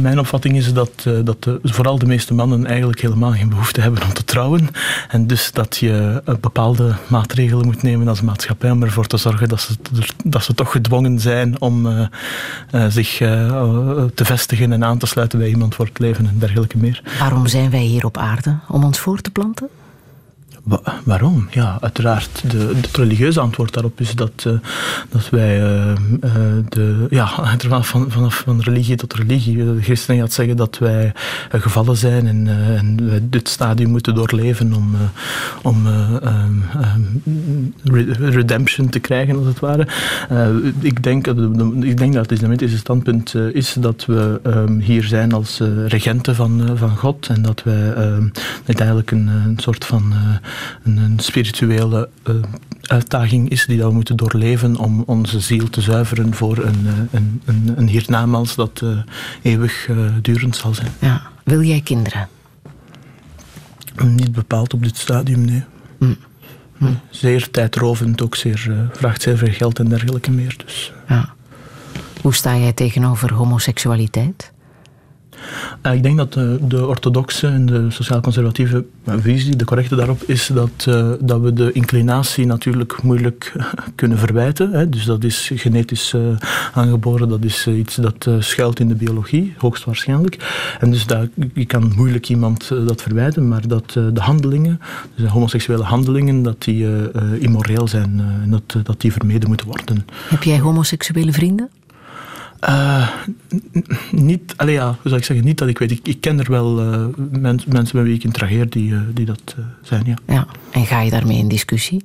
mijn 0.01 0.19
opvatting 0.19 0.55
is 0.55 0.73
dat, 0.73 0.91
eh, 1.03 1.13
dat 1.23 1.47
vooral 1.63 1.99
de 1.99 2.05
meeste 2.05 2.33
mannen 2.33 2.65
eigenlijk 2.65 3.01
helemaal 3.01 3.31
geen 3.31 3.49
behoefte 3.49 3.81
hebben 3.81 4.03
om 4.03 4.13
te 4.13 4.23
trouwen. 4.23 4.67
En 5.09 5.27
dus 5.27 5.51
dat 5.51 5.77
je 5.77 6.21
eh, 6.25 6.35
bepaalde 6.35 6.95
maatregelen 7.07 7.65
moet 7.65 7.83
nemen 7.83 8.07
als 8.07 8.21
maatschappij 8.21 8.71
om 8.71 8.83
ervoor 8.83 9.07
te 9.07 9.17
zorgen 9.17 9.49
dat 9.49 9.61
ze, 9.61 9.75
dat 10.23 10.43
ze 10.43 10.53
toch 10.53 10.71
gedwongen 10.71 11.19
zijn 11.19 11.61
om 11.61 12.07
zich 12.89 13.17
te 13.17 14.25
vestigen 14.25 14.71
en 14.71 14.83
aan 14.83 14.97
te 14.97 15.05
sluiten 15.05 15.39
bij 15.39 15.49
iemand 15.49 15.75
voor 15.75 15.85
het 15.85 15.99
leven 15.99 16.27
en 16.27 16.35
dergelijke 16.39 16.77
meer. 16.77 17.01
Waarom 17.19 17.47
zijn 17.47 17.69
wij 17.69 17.81
hier 17.83 18.05
op 18.05 18.17
aarde? 18.17 18.57
Om 18.67 18.83
ons 18.83 18.99
voor 18.99 19.21
te 19.21 19.31
planten? 19.31 19.69
Wa- 20.69 20.81
waarom? 21.03 21.47
Ja, 21.51 21.77
uiteraard. 21.81 22.51
De, 22.51 22.71
het 22.75 22.97
religieuze 22.97 23.39
antwoord 23.39 23.73
daarop 23.73 23.99
is 23.99 24.15
dat, 24.15 24.31
eh, 24.47 24.53
dat 25.09 25.29
wij 25.29 25.61
eh, 25.61 25.91
eh, 25.91 25.97
de, 26.69 27.07
ja, 27.09 27.27
van, 27.81 28.11
vanaf 28.11 28.43
van 28.45 28.61
religie 28.61 28.95
tot 28.95 29.13
religie. 29.13 29.57
De 29.57 29.77
christenen 29.81 30.21
gaat 30.21 30.33
zeggen 30.33 30.57
dat 30.57 30.77
wij 30.77 31.13
gevallen 31.51 31.97
zijn 31.97 32.27
en, 32.27 32.47
en 32.77 33.09
wij 33.09 33.19
dit 33.29 33.49
stadium 33.49 33.89
moeten 33.89 34.15
doorleven 34.15 34.73
om, 34.73 34.95
om 35.61 35.87
eh, 35.87 36.15
ehm, 36.21 36.61
ehm, 36.81 37.01
re- 37.83 38.29
redemption 38.29 38.89
te 38.89 38.99
krijgen, 38.99 39.37
als 39.37 39.45
het 39.45 39.59
ware. 39.59 39.87
Ik, 40.79 41.03
denk, 41.03 41.27
ik 41.81 41.97
denk 41.97 42.13
dat 42.13 42.21
het 42.21 42.31
islamitische 42.31 42.77
standpunt 42.77 43.35
is 43.35 43.75
dat 43.79 44.05
we 44.05 44.39
ehm, 44.43 44.79
hier 44.79 45.03
zijn 45.03 45.31
als 45.33 45.61
regenten 45.87 46.35
van, 46.35 46.77
van 46.77 46.97
God 46.97 47.27
en 47.27 47.41
dat 47.41 47.63
wij 47.63 47.93
uiteindelijk 48.65 49.11
een, 49.11 49.27
een 49.27 49.57
soort 49.59 49.85
van 49.85 50.13
een, 50.83 50.97
een 50.97 51.19
spirituele 51.19 52.09
eh, 52.23 52.35
uitdaging 52.81 53.49
is 53.49 53.65
die 53.65 53.77
dat 53.77 53.87
we 53.87 53.93
moeten 53.93 54.17
doorleven 54.17 54.75
om 54.75 55.03
onze 55.05 55.39
ziel 55.39 55.69
te 55.69 55.81
zuiveren 55.81 56.33
voor 56.33 56.57
een, 56.57 56.87
eh, 56.87 56.93
een, 57.11 57.41
een, 57.45 57.73
een 57.75 57.87
hiernamaals 57.87 58.55
dat 58.55 58.81
eh, 58.83 58.97
eeuwig 59.41 59.89
durend 60.21 60.55
zal 60.55 60.73
zijn. 60.73 60.91
Ja. 60.99 61.21
Wil 61.43 61.61
jij 61.61 61.81
kinderen? 61.81 62.27
Niet 64.03 64.31
bepaald 64.31 64.73
op 64.73 64.83
dit 64.83 64.97
stadium, 64.97 65.45
nee. 65.45 65.63
Zeer 67.09 67.51
tijdrovend, 67.51 68.21
ook 68.21 68.35
zeer, 68.35 68.89
vraagt 68.91 69.21
zeer 69.21 69.37
veel 69.37 69.51
geld 69.51 69.79
en 69.79 69.89
dergelijke 69.89 70.31
meer. 70.31 70.55
Dus. 70.65 70.93
Ja. 71.07 71.33
Hoe 72.21 72.33
sta 72.33 72.57
jij 72.57 72.73
tegenover 72.73 73.33
homoseksualiteit? 73.33 74.51
Eh, 75.81 75.93
ik 75.93 76.03
denk 76.03 76.17
dat 76.17 76.33
de, 76.33 76.57
de 76.67 76.87
orthodoxe 76.87 77.47
en 77.47 77.65
de 77.65 77.85
sociaal-conservatieve 77.89 78.85
visie, 79.05 79.55
de 79.55 79.65
correcte 79.65 79.95
daarop, 79.95 80.21
is 80.25 80.49
dat, 80.53 80.85
eh, 80.87 81.11
dat 81.19 81.41
we 81.41 81.53
de 81.53 81.71
inclinatie 81.71 82.45
natuurlijk 82.45 83.01
moeilijk 83.03 83.53
eh, 83.57 83.65
kunnen 83.95 84.17
verwijten. 84.17 84.71
Hè. 84.71 84.89
Dus 84.89 85.05
dat 85.05 85.23
is 85.23 85.51
genetisch 85.55 86.13
eh, 86.13 86.21
aangeboren, 86.73 87.29
dat 87.29 87.43
is 87.43 87.65
eh, 87.67 87.77
iets 87.77 87.95
dat 87.95 88.25
eh, 88.27 88.33
schuilt 88.39 88.79
in 88.79 88.87
de 88.87 88.95
biologie, 88.95 89.53
hoogstwaarschijnlijk. 89.57 90.37
En 90.79 90.91
dus 90.91 91.05
dat, 91.05 91.27
je 91.53 91.65
kan 91.65 91.93
moeilijk 91.95 92.29
iemand 92.29 92.71
eh, 92.71 92.87
dat 92.87 93.01
verwijten, 93.01 93.47
maar 93.47 93.67
dat 93.67 93.95
eh, 93.97 94.03
de 94.13 94.21
handelingen, 94.21 94.79
dus 95.15 95.25
de 95.25 95.31
homoseksuele 95.31 95.83
handelingen, 95.83 96.43
dat 96.43 96.63
die 96.63 96.85
eh, 96.85 97.03
eh, 97.15 97.41
immoreel 97.41 97.87
zijn 97.87 98.19
eh, 98.19 98.43
en 98.43 98.49
dat, 98.49 98.61
eh, 98.67 98.83
dat 98.83 99.01
die 99.01 99.11
vermeden 99.11 99.47
moeten 99.47 99.67
worden. 99.67 100.05
Heb 100.29 100.43
jij 100.43 100.59
homoseksuele 100.59 101.31
vrienden? 101.31 101.69
Eh, 102.59 103.07
niet, 104.11 104.53
allee, 104.57 104.73
ja, 104.73 104.85
hoe 104.87 104.97
zou 105.03 105.15
ik 105.15 105.23
zeggen, 105.23 105.45
niet 105.45 105.57
dat 105.57 105.67
ik 105.67 105.77
weet. 105.77 105.91
Ik, 105.91 106.07
ik 106.07 106.21
ken 106.21 106.39
er 106.39 106.51
wel 106.51 106.79
eh, 106.79 107.05
mens- 107.31 107.65
mensen 107.65 107.97
met 107.97 108.05
wie 108.05 108.15
ik 108.15 108.23
interageer 108.23 108.69
die, 108.69 108.93
eh, 108.93 108.99
die 109.13 109.25
dat 109.25 109.55
zijn, 109.81 110.03
ja. 110.05 110.15
Ja. 110.33 110.47
En 110.71 110.85
ga 110.85 111.01
je 111.01 111.11
daarmee 111.11 111.37
in 111.37 111.47
discussie? 111.47 112.03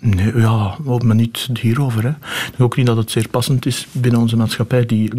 Nee, 0.00 0.36
ja, 0.38 0.76
maar 1.04 1.14
niet 1.14 1.48
hierover. 1.60 2.02
Hè. 2.02 2.08
Ik 2.52 2.60
ook 2.60 2.76
niet 2.76 2.86
dat 2.86 2.96
het 2.96 3.10
zeer 3.10 3.28
passend 3.28 3.66
is 3.66 3.86
binnen 3.92 4.20
onze 4.20 4.36
maatschappij 4.36 4.86
die 4.86 5.12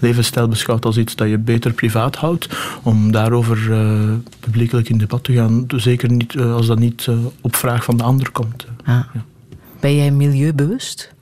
levensstijl 0.00 0.48
beschouwt 0.48 0.84
als 0.84 0.96
iets 0.96 1.16
dat 1.16 1.28
je 1.28 1.38
beter 1.38 1.72
privaat 1.72 2.16
houdt, 2.16 2.48
om 2.82 3.12
daarover 3.12 3.58
publiekelijk 4.40 4.88
in 4.88 4.98
debat 4.98 5.24
te 5.24 5.32
gaan. 5.32 5.64
Zeker 5.68 6.10
niet 6.10 6.38
als 6.38 6.66
dat 6.66 6.78
niet 6.78 7.08
op 7.40 7.56
vraag 7.56 7.84
van 7.84 7.96
de 7.96 8.02
ander 8.02 8.30
komt. 8.30 8.66
Ah. 8.84 9.00
Ben 9.80 9.96
jij 9.96 10.10
milieubewust? 10.10 11.14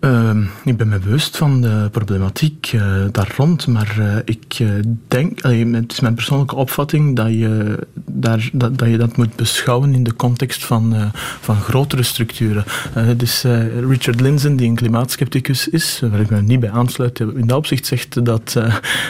Ehm, 0.00 0.42
ik 0.64 0.76
ben 0.76 0.88
me 0.88 0.98
bewust 0.98 1.36
van 1.36 1.60
de 1.60 1.88
problematiek 1.90 2.70
eh, 2.72 2.82
daar 3.12 3.34
rond, 3.36 3.66
maar 3.66 3.96
eh, 3.98 4.16
ik 4.24 4.56
eh, 4.58 4.68
denk, 5.08 5.40
allee, 5.40 5.74
het 5.74 5.92
is 5.92 6.00
mijn 6.00 6.14
persoonlijke 6.14 6.54
opvatting 6.54 7.16
dat 7.16 7.28
je, 7.28 7.78
daar, 7.94 8.48
dat, 8.52 8.78
dat 8.78 8.88
je 8.88 8.96
dat 8.96 9.16
moet 9.16 9.36
beschouwen 9.36 9.94
in 9.94 10.02
de 10.02 10.16
context 10.16 10.64
van, 10.64 11.12
van 11.40 11.56
grotere 11.56 12.02
structuren. 12.02 12.64
Eh, 12.94 13.04
dus 13.16 13.44
eh, 13.44 13.80
Richard 13.88 14.20
Linzen, 14.20 14.56
die 14.56 14.68
een 14.68 14.74
klimaatskepticus 14.74 15.68
is, 15.68 16.02
waar 16.10 16.20
ik 16.20 16.30
me 16.30 16.42
niet 16.42 16.60
bij 16.60 16.70
aansluit, 16.70 17.20
in 17.20 17.46
dat 17.46 17.56
opzicht 17.56 17.86
zegt 17.86 18.24
dat, 18.24 18.56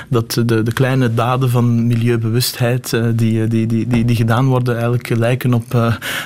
dat 0.08 0.32
de, 0.32 0.62
de 0.62 0.72
kleine 0.72 1.14
daden 1.14 1.50
van 1.50 1.86
milieubewustheid 1.86 2.90
die, 3.14 3.46
die, 3.46 3.66
die, 3.66 3.86
die, 3.86 4.04
die 4.04 4.16
gedaan 4.16 4.46
worden 4.46 4.74
eigenlijk 4.74 5.08
lijken 5.08 5.54
op 5.54 5.70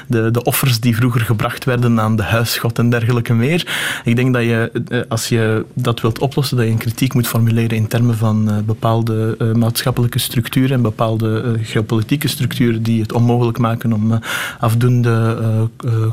de, 0.06 0.30
de 0.30 0.42
offers 0.42 0.80
die 0.80 0.96
vroeger 0.96 1.20
gebracht 1.20 1.64
werden 1.64 2.00
aan 2.00 2.16
de 2.16 2.22
huisgod 2.22 2.78
en 2.78 2.90
dergelijke 2.90 3.34
meer. 3.34 4.00
Ik 4.04 4.16
denk 4.16 4.32
dat 4.32 4.42
je, 4.42 4.53
eh, 4.54 5.00
als 5.08 5.28
je 5.28 5.64
dat 5.74 6.00
wilt 6.00 6.18
oplossen, 6.18 6.56
dat 6.56 6.66
je 6.66 6.72
een 6.72 6.78
kritiek 6.78 7.14
moet 7.14 7.26
formuleren 7.26 7.76
in 7.76 7.86
termen 7.86 8.16
van 8.16 8.50
eh, 8.50 8.56
bepaalde 8.58 9.36
eh, 9.38 9.52
maatschappelijke 9.52 10.18
structuren 10.18 10.76
en 10.76 10.82
bepaalde 10.82 11.58
geopolitieke 11.62 12.28
structuren 12.28 12.82
die 12.82 13.02
het 13.02 13.12
onmogelijk 13.12 13.58
maken 13.58 13.92
om 13.92 14.20
afdoende 14.58 15.12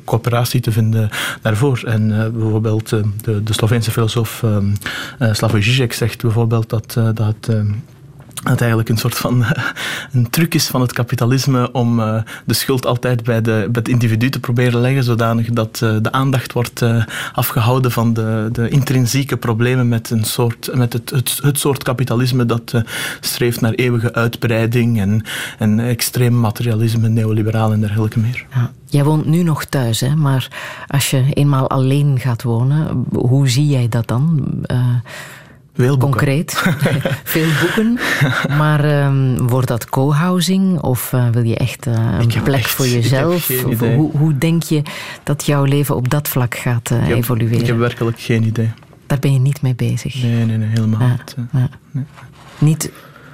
coöperatie 0.06 0.62
te 0.62 0.72
vinden 0.72 1.10
daarvoor. 1.42 1.82
En 1.86 2.32
bijvoorbeeld 2.34 2.90
de, 2.90 3.44
de 3.44 3.54
Sloveense 3.54 3.92
filosoof 3.92 4.44
eh, 4.44 4.58
eh, 5.20 5.34
Slavoj 5.34 5.62
Žižek 5.62 5.94
zegt 5.94 6.22
bijvoorbeeld 6.22 6.70
dat, 6.70 6.98
dat 7.14 7.50
dat 8.44 8.60
eigenlijk 8.60 8.90
een 8.90 8.98
soort 8.98 9.18
van 9.18 9.46
een 10.14 10.30
truc 10.30 10.54
is 10.54 10.68
van 10.68 10.82
het 10.82 10.94
kapitalisme 10.94 11.72
om 11.72 12.00
eh, 12.00 12.22
de 12.46 12.54
schuld 12.54 12.86
altijd 12.86 13.24
bij, 13.24 13.42
de, 13.42 13.68
bij 13.72 13.82
het 13.82 13.88
individu 13.88 14.30
te 14.30 14.40
proberen 14.40 14.82
leggen, 14.82 15.04
zodanig 15.04 15.50
dat 15.50 15.80
eh, 15.84 15.96
de 16.02 16.12
aandacht 16.12 16.54
wordt 16.54 16.82
eh, 16.82 17.04
afgehouden 17.34 17.92
van 17.92 18.14
de, 18.14 18.50
de 18.52 18.70
intrinsieke 18.70 19.38
problemen 19.38 19.88
met, 19.88 20.10
een 20.10 20.24
soort, 20.24 20.70
met 20.74 20.94
het, 20.94 21.10
het, 21.42 21.60
soort 21.60 21.84
kapitalisme 21.84 22.46
dat 22.46 22.74
streeft 23.20 23.62
naar 23.62 23.74
eeuwige 23.74 24.14
uitbreiding 24.14 25.00
en, 25.00 25.24
en 25.58 25.80
extreem 25.80 26.40
materialisme, 26.40 27.10
neoliberaal 27.10 27.72
en 27.72 27.80
dergelijke 27.80 28.20
meer. 28.20 28.46
Ja. 28.54 28.72
Jij 28.86 29.04
woont 29.04 29.26
nu 29.26 29.44
nog 29.44 29.66
thuis, 29.66 30.00
hè? 30.00 30.16
maar 30.16 30.48
als 30.88 31.10
je 31.10 31.24
eenmaal 31.34 31.70
alleen 31.70 32.20
gaat 32.20 32.44
wonen, 32.44 33.06
hoe 33.12 33.50
zie 33.50 33.68
jij 33.68 33.90
dat 33.90 34.08
dan? 34.08 34.48
Veel 35.74 35.88
boeken. 35.98 36.10
concreet, 36.10 36.64
veel 37.24 37.48
boeken. 37.62 38.00
Maar 38.58 38.84
ehm, 38.84 39.38
wordt 39.38 39.68
dat 39.68 39.90
co-housing 39.90 40.80
of 40.80 41.14
eh, 41.14 41.28
wil 41.30 41.44
je 41.44 41.58
echt 41.58 41.88
eh, 41.88 41.94
een 42.20 42.44
plek 42.44 42.60
echt- 42.60 42.70
voor 42.70 42.88
jezelf? 42.88 43.48
hoe, 43.80 44.12
hoe 44.18 44.38
denk 44.38 44.64
je 44.64 44.82
dat 45.24 45.46
jouw 45.46 45.64
leven 45.64 45.96
op 45.96 46.10
dat 46.10 46.28
vlak 46.28 46.56
gaat 46.56 46.92
eh, 46.92 47.02
Ik 47.02 47.08
heb, 47.08 47.18
evolueren? 47.18 47.60
ik 47.60 47.68
heb 47.68 47.78
werkelijk 47.78 48.20
geen 48.20 48.44
idee. 48.44 48.70
Daar 49.08 49.20
ben 49.20 49.34
je 49.34 49.40
niet 49.40 49.62
mee 49.62 49.76
bezig. 49.76 50.22
Nee, 50.24 50.46
nee, 50.46 50.58
nee 50.58 50.70
helemaal 50.70 51.02
Ja, 51.02 51.18
niet. 51.52 52.10
Niet 52.58 52.92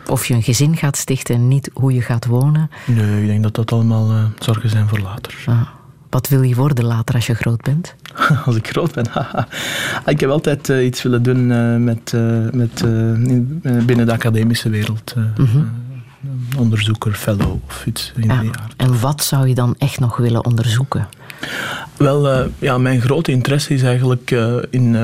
of 0.08 0.26
je 0.26 0.34
een 0.34 0.44
gezin 0.44 0.78
gaat 0.78 0.98
stichten, 0.98 1.48
niet 1.48 1.70
hoe 1.74 1.94
je 1.94 2.02
gaat 2.02 2.26
wonen. 2.26 2.70
Nee, 2.86 3.22
ik 3.22 3.28
denk 3.28 3.44
dat 3.44 3.56
dat 3.56 3.72
allemaal 3.72 4.32
zorgen 4.40 4.70
zijn 4.70 4.88
voor 4.88 5.00
later. 5.00 5.36
Ah. 5.46 5.62
Wat 6.10 6.28
wil 6.28 6.42
je 6.42 6.56
worden 6.56 6.86
later 6.86 7.16
als 7.16 7.28
je 7.28 7.34
groot 7.34 7.62
bent? 7.62 7.96
Als 8.46 8.56
ik 8.56 8.68
groot 8.68 8.94
ben. 8.94 9.06
ik 10.14 10.20
heb 10.20 10.30
altijd 10.30 10.70
eh, 10.70 10.86
iets 10.86 11.02
willen 11.04 11.24
doen 11.24 11.52
eh, 11.52 11.76
met, 11.76 12.14
eh, 12.14 12.22
met, 12.52 12.82
in- 13.30 13.62
binnen 13.86 14.06
de 14.06 14.12
academische 14.12 14.70
wereld. 14.70 15.16
Mhm. 15.38 15.64
onderzoeker, 16.58 17.14
fellow 17.14 17.60
of 17.68 17.86
iets 17.86 18.12
in 18.16 18.28
Ja. 18.28 18.40
die 18.42 18.50
aard. 18.62 18.74
En 18.78 19.00
wat 19.00 19.24
zou 19.24 19.48
je 19.48 19.56
dan 19.56 19.76
echt 19.78 20.00
nog 20.00 20.18
willen 20.18 20.46
onderzoeken? 20.46 21.08
Wel, 21.98 22.50
ja, 22.60 22.78
mijn 22.78 23.02
grote 23.02 23.32
interesse 23.32 23.74
is 23.74 23.84
eigenlijk 23.84 24.32
in 24.70 24.96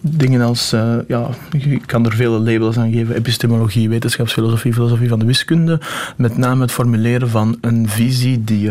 dingen 0.00 0.40
als, 0.40 0.70
ja, 1.08 1.28
ik 1.50 1.82
kan 1.86 2.04
er 2.06 2.12
vele 2.14 2.38
labels 2.38 2.76
aan 2.78 2.92
geven, 2.92 3.14
epistemologie, 3.14 3.88
wetenschapsfilosofie, 3.88 4.72
filosofie 4.72 5.08
van 5.08 5.18
de 5.18 5.24
wiskunde. 5.24 5.80
Met 6.16 6.36
name 6.36 6.62
het 6.62 6.72
formuleren 6.72 7.30
van 7.30 7.58
een 7.60 7.88
visie 7.88 8.44
die... 8.44 8.70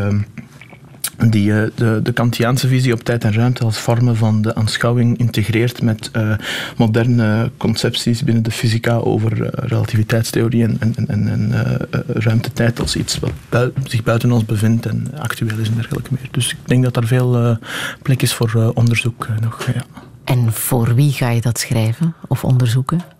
die 1.29 1.53
eh, 1.53 1.69
de, 1.75 1.99
de 2.03 2.11
Kantiaanse 2.11 2.67
visie 2.67 2.93
op 2.93 3.03
tijd 3.03 3.23
en 3.23 3.33
ruimte 3.33 3.63
als 3.63 3.77
vormen 3.77 4.15
van 4.15 4.41
de 4.41 4.55
aanschouwing 4.55 5.17
integreert 5.17 5.81
met 5.81 6.09
eh, 6.11 6.31
moderne 6.77 7.51
concepties 7.57 8.23
binnen 8.23 8.43
de 8.43 8.51
fysica 8.51 8.95
over 8.95 9.43
eh, 9.43 9.67
relativiteitstheorie 9.67 10.63
en, 10.63 10.77
en, 10.79 11.07
en, 11.07 11.27
en 11.27 11.51
eh, 11.51 11.99
ruimtetijd 12.07 12.79
als 12.79 12.95
iets 12.95 13.19
wat 13.19 13.71
zich 13.83 14.03
buiten 14.03 14.31
ons 14.31 14.45
bevindt 14.45 14.85
en 14.85 15.07
actueel 15.17 15.59
is 15.59 15.67
en 15.67 15.75
dergelijke 15.75 16.09
meer. 16.11 16.27
Dus 16.31 16.51
ik 16.51 16.57
denk 16.65 16.83
dat 16.83 16.93
daar 16.93 17.07
veel 17.07 17.57
plek 18.01 18.21
is 18.21 18.33
voor 18.33 18.71
onderzoek 18.73 19.27
nog. 19.41 19.65
Ja. 19.73 19.83
En 20.23 20.53
voor 20.53 20.95
wie 20.95 21.11
ga 21.11 21.29
je 21.29 21.41
dat 21.41 21.59
schrijven 21.59 22.15
of 22.27 22.43
onderzoeken? 22.43 23.14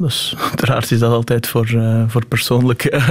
Dus 0.00 0.34
uiteraard 0.48 0.90
is 0.90 0.98
dat 0.98 1.12
altijd 1.12 1.46
voor, 1.46 1.66
eh, 1.66 2.02
voor 2.06 2.26
persoonlijke 2.26 2.90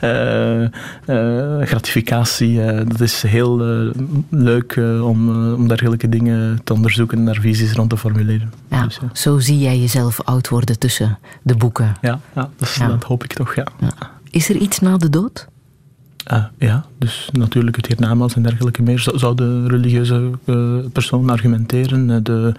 eh, 0.00 0.62
eh, 0.64 1.66
gratificatie. 1.66 2.84
dat 2.84 3.00
is 3.00 3.22
heel 3.22 3.56
leuk 4.28 4.76
om, 5.02 5.52
om 5.54 5.68
dergelijke 5.68 6.08
dingen 6.08 6.60
te 6.64 6.72
onderzoeken 6.72 7.18
en 7.18 7.24
daar 7.24 7.38
visies 7.40 7.72
rond 7.72 7.90
te 7.90 7.96
formuleren. 7.96 8.52
Ja, 8.70 8.82
Dus, 8.84 8.98
ja. 9.02 9.08
Zo 9.12 9.38
zie 9.38 9.58
jij 9.58 9.78
jezelf 9.78 10.20
oud 10.20 10.48
worden 10.48 10.78
tussen 10.78 11.18
de 11.42 11.56
boeken. 11.56 11.96
Ja, 12.00 12.20
ja, 12.34 12.50
dus 12.56 12.74
Ja. 12.74 12.88
dat 12.88 13.04
hoop 13.04 13.24
ik 13.24 13.32
toch, 13.32 13.54
ja. 13.54 13.66
Is 14.30 14.48
er 14.48 14.56
iets 14.56 14.78
na 14.78 14.96
de 14.96 15.10
dood? 15.10 15.48
Ah, 16.24 16.44
ja, 16.58 16.84
dus 16.98 17.28
natuurlijk 17.32 17.76
het 17.76 17.86
hiernamaals 17.86 18.34
en 18.34 18.42
dergelijke 18.42 18.82
meer. 18.82 19.06
Zou, 19.14 19.34
de 19.34 19.66
religieuze 19.66 20.30
eh, 20.44 20.76
persoon 20.92 21.30
argumenteren, 21.30 22.10
eh, 22.10 22.16
de, 22.22 22.54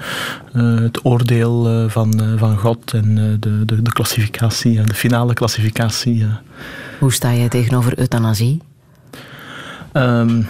eh, 0.54 0.80
het 0.80 1.06
oordeel 1.06 1.90
van, 1.90 2.38
van 2.38 2.58
God 2.58 2.94
en 2.94 3.16
de, 3.40 3.66
de, 3.66 3.82
de 3.82 3.92
klassificatie, 3.92 4.82
de 4.82 4.94
finale 4.94 5.34
klassificatie. 5.34 6.26
Hoe 7.00 7.14
sta 7.14 7.34
jij 7.34 7.50
tegenover 7.50 8.00
euthanasie? 8.00 8.62
Ehm, 9.92 10.42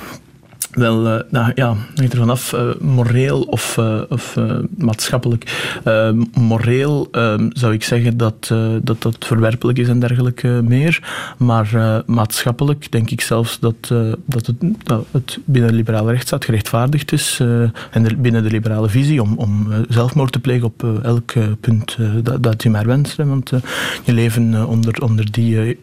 wel, 0.76 1.07
eh, 1.07 1.19
nou, 1.30 1.52
ja, 1.56 1.76
hangt 1.95 2.14
er 2.14 2.19
vanaf, 2.19 2.53
eh 2.53 2.69
moreel 2.80 3.41
of, 3.41 3.77
eh, 3.77 4.02
of 4.10 4.35
maatschappelijk. 4.77 5.73
Eh, 5.84 6.10
moreel 6.34 7.07
ehm, 7.11 7.49
zou 7.53 7.73
ik 7.73 7.84
zeggen 7.84 8.18
dat, 8.18 8.53
dat 8.81 9.02
dat 9.02 9.15
verwerpelijk 9.19 9.77
is 9.77 9.88
en 9.88 9.99
dergelijke 9.99 10.47
meer. 10.47 11.03
Maar 11.38 12.03
maatschappelijk 12.06 12.91
denk 12.91 13.10
ik 13.10 13.22
zelfs 13.22 13.60
dat, 13.60 13.76
dat, 14.26 14.45
het, 14.45 14.56
dat 14.84 15.06
het 15.11 15.38
binnen 15.45 15.69
de 15.72 15.76
liberale 15.77 16.11
rechtsstaat 16.11 16.45
gerechtvaardigd 16.45 17.11
is 17.11 17.39
en 17.91 18.03
de- 18.03 18.15
binnen 18.15 18.43
de 18.43 18.49
liberale 18.49 18.89
visie 18.89 19.22
om, 19.22 19.34
om 19.38 19.68
zelfmoord 19.89 20.31
te 20.31 20.39
plegen 20.39 20.65
op 20.65 20.85
elk 21.03 21.34
punt 21.60 21.97
dat, 22.23 22.43
dat 22.43 22.64
je 22.64 22.69
maar 22.69 22.85
wenst. 22.85 23.18
hè. 23.18 23.26
Want 23.26 23.52
je 24.03 24.14
leven 24.14 24.68
onder, 24.68 25.02
onder 25.03 25.31
die, 25.31 25.57
eh, 25.57 25.64
die 25.64 25.68
Het 25.68 25.77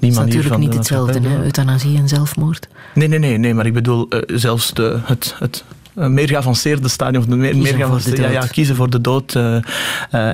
manier 0.00 0.16
natuurlijk 0.18 0.46
van 0.48 0.60
niet 0.60 0.70
de 0.70 0.76
hetzelfde, 0.76 1.20
hè? 1.28 1.42
euthanasie 1.42 1.96
en 1.98 2.08
zelfmoord. 2.08 2.68
Nee, 2.94 3.08
nee, 3.08 3.18
nee, 3.18 3.38
nee, 3.38 3.54
maar 3.54 3.66
ik 3.66 3.72
bedoel 3.74 4.08
zelfs 4.26 4.74
de, 4.74 4.98
het, 5.04 5.34
het 5.38 5.64
een 5.94 6.14
meer 6.14 6.28
geavanceerde 6.28 6.88
stadium. 6.88 7.20
Of 7.22 7.28
een 7.28 7.38
meer, 7.38 7.52
de 7.54 7.64
geavanceerde, 7.64 8.20
ja, 8.22 8.28
ja, 8.28 8.46
kiezen 8.46 8.76
voor 8.76 8.90
de 8.90 9.00
dood. 9.00 9.34
eh, 9.34 9.56
eh, 9.56 9.62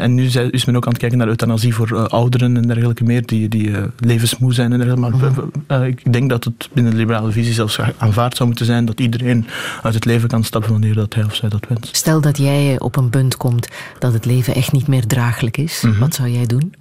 en 0.03 0.15
nu 0.15 0.25
is 0.51 0.65
men 0.65 0.77
ook 0.77 0.85
aan 0.85 0.91
het 0.93 1.01
kijken 1.01 1.19
naar 1.19 1.27
euthanasie 1.29 1.75
voor 1.75 1.97
eh, 1.97 2.05
ouderen 2.05 2.57
en 2.57 2.63
dergelijke 2.63 3.05
meer, 3.05 3.27
die, 3.27 3.49
die 3.49 3.77
eh, 3.77 3.83
levensmoe 3.99 4.55
zijn. 4.55 4.73
En 4.73 4.79
dergelijke. 4.79 5.17
Maar 5.19 5.31
Mhm. 5.31 5.41
eh, 5.67 5.87
ik 5.87 6.13
denk 6.13 6.31
dat 6.31 6.45
het 6.45 6.69
binnen 6.73 6.93
de 6.93 6.99
liberale 6.99 7.33
visie 7.33 7.53
zelfs 7.53 7.79
aanvaard 7.99 8.37
zou 8.37 8.49
moeten 8.49 8.67
zijn 8.67 8.85
dat 8.85 9.01
iedereen 9.01 9.47
uit 9.83 9.95
het 9.95 10.05
leven 10.05 10.29
kan 10.29 10.45
stappen 10.45 10.71
wanneer 10.71 10.95
dat 10.95 11.15
hij 11.15 11.25
of 11.25 11.35
zij 11.35 11.49
dat 11.49 11.65
wenst. 11.69 11.97
Stel 11.97 12.21
dat 12.21 12.39
jij 12.39 12.79
op 12.81 12.97
een 12.97 13.11
punt 13.11 13.37
komt 13.37 13.69
dat 13.99 14.13
het 14.13 14.25
leven 14.25 14.55
echt 14.55 14.73
niet 14.73 14.87
meer 14.87 15.07
draaglijk 15.07 15.57
is. 15.57 15.83
Mhm. 15.87 15.99
Wat 15.99 16.15
zou 16.15 16.29
jij 16.29 16.47
doen? 16.47 16.75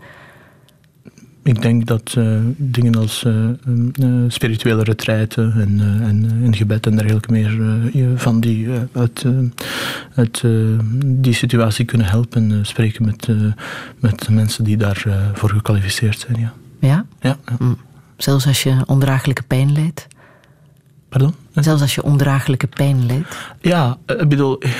Ik 1.43 1.61
denk 1.61 1.85
dat 1.85 2.13
eh, 2.17 2.39
dingen 2.57 2.95
als 2.95 3.23
eh, 3.23 3.49
eh, 3.49 3.53
spirituele 4.27 4.83
retraite 4.83 5.41
en, 5.41 5.79
en, 6.01 6.41
en 6.43 6.55
gebed 6.55 6.85
en 6.85 6.95
dergelijke 6.95 7.31
meer 7.31 7.51
je 7.93 8.13
van 8.15 8.39
die, 8.39 8.67
uit, 8.91 9.25
uit 10.15 10.43
die 11.05 11.33
situatie 11.33 11.85
kunnen 11.85 12.07
helpen. 12.07 12.65
spreken 12.65 13.05
met, 13.05 13.27
met 13.99 14.29
mensen 14.29 14.63
die 14.63 14.77
daarvoor 14.77 15.13
voor 15.33 15.49
gekwalificeerd 15.49 16.19
zijn. 16.19 16.39
Ja. 16.39 16.53
Ja? 16.79 17.05
Ja, 17.19 17.37
ja. 17.45 17.55
Hm. 17.57 17.73
Zelfs 18.17 18.47
als 18.47 18.63
je 18.63 18.83
ondraaglijke 18.85 19.43
pijn 19.43 19.73
leidt? 19.73 20.07
Pardon? 21.11 21.33
Zelfs 21.53 21.81
als 21.81 21.95
je 21.95 22.03
ondraaglijke 22.03 22.67
pijn 22.67 23.05
leidt? 23.05 23.37
Ja, 23.61 23.97
eh, 24.05 24.21
ik 24.21 24.29
bedoel, 24.29 24.59
eh, 24.59 24.71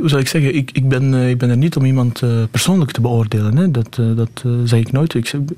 hoe 0.00 0.08
zou 0.08 0.20
ik 0.20 0.28
zeggen, 0.28 0.54
ik, 0.54 0.70
ik, 0.70 0.88
ben, 0.88 1.14
eh, 1.14 1.28
ik 1.28 1.38
ben 1.38 1.50
er 1.50 1.56
niet 1.56 1.76
om 1.76 1.84
iemand 1.84 2.22
persoonlijk 2.50 2.90
te 2.90 3.00
beoordelen. 3.00 3.56
Hè. 3.56 3.70
Dat, 3.70 4.00
dat 4.16 4.44
zeg 4.64 4.80
ik 4.80 4.92
nooit. 4.92 5.14
Ik 5.14 5.26
zeg, 5.26 5.40
op 5.40 5.56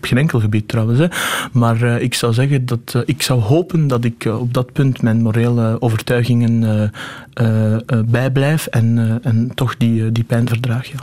geen 0.00 0.18
enkel 0.18 0.40
gebied 0.40 0.68
trouwens. 0.68 0.98
Hè. 0.98 1.06
Maar 1.52 1.82
ik 1.82 2.14
zou 2.14 2.32
zeggen 2.32 2.66
dat 2.66 3.02
ik 3.04 3.22
zou 3.22 3.40
hopen 3.40 3.86
dat 3.86 4.04
ik 4.04 4.24
op 4.24 4.54
dat 4.54 4.72
punt 4.72 5.02
mijn 5.02 5.22
morele 5.22 5.76
overtuigingen 5.80 6.92
bijblijf 8.06 8.66
en, 8.66 9.18
en 9.22 9.50
toch 9.54 9.76
die, 9.76 10.12
die 10.12 10.24
pijn 10.24 10.48
verdraag. 10.48 10.86
Ja. 10.86 10.98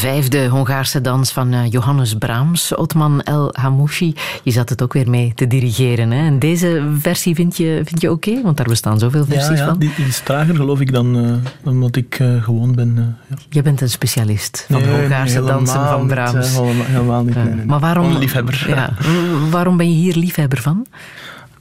Vijfde 0.00 0.48
Hongaarse 0.48 1.00
dans 1.00 1.32
van 1.32 1.52
eh, 1.52 1.70
Johannes 1.70 2.14
Brahms, 2.14 2.74
Otman 2.74 3.20
El 3.22 3.48
Hamouchi. 3.52 4.14
Je 4.42 4.50
zat 4.50 4.68
het 4.68 4.82
ook 4.82 4.92
weer 4.92 5.10
mee 5.10 5.32
te 5.34 5.46
dirigeren. 5.46 6.10
Hè? 6.10 6.26
En 6.26 6.38
deze 6.38 6.88
versie 6.98 7.34
vind 7.34 7.56
je, 7.56 7.80
vind 7.84 8.00
je 8.00 8.10
oké? 8.10 8.42
Want 8.42 8.56
daar 8.56 8.66
bestaan 8.66 8.98
zoveel 8.98 9.24
versies 9.24 9.58
ja, 9.58 9.64
ja, 9.64 9.66
van. 9.66 9.78
Die, 9.78 9.90
die 9.96 10.06
is 10.06 10.18
trager 10.20 10.54
geloof 10.56 10.80
ik 10.80 10.92
dan 10.92 11.16
eh, 11.24 11.68
omdat 11.70 11.96
ik 11.96 12.16
eh, 12.20 12.42
gewoon 12.42 12.74
ben. 12.74 12.92
eh, 12.96 13.04
ja. 13.28 13.36
Je 13.48 13.62
bent 13.62 13.80
een 13.80 13.90
specialist 13.90 14.66
van 14.70 14.80
Nee, 14.80 14.90
nee, 14.90 15.00
Hongaarse 15.00 15.44
dansen 15.44 15.86
van 15.88 16.06
Brahms. 16.06 16.54
eh, 16.56 16.60
helemaal, 16.60 16.84
helemaal 16.86 17.24
niet. 17.24 17.34
Nee, 17.34 17.44
nee. 17.54 17.64
Maar 17.66 17.80
waarom, 17.80 18.16
liefhebber. 18.18 18.64
Ja, 18.68 18.92
waarom 19.50 19.76
ben 19.76 19.88
je 19.90 19.96
hier 19.96 20.16
liefhebber 20.16 20.58
van? 20.60 20.86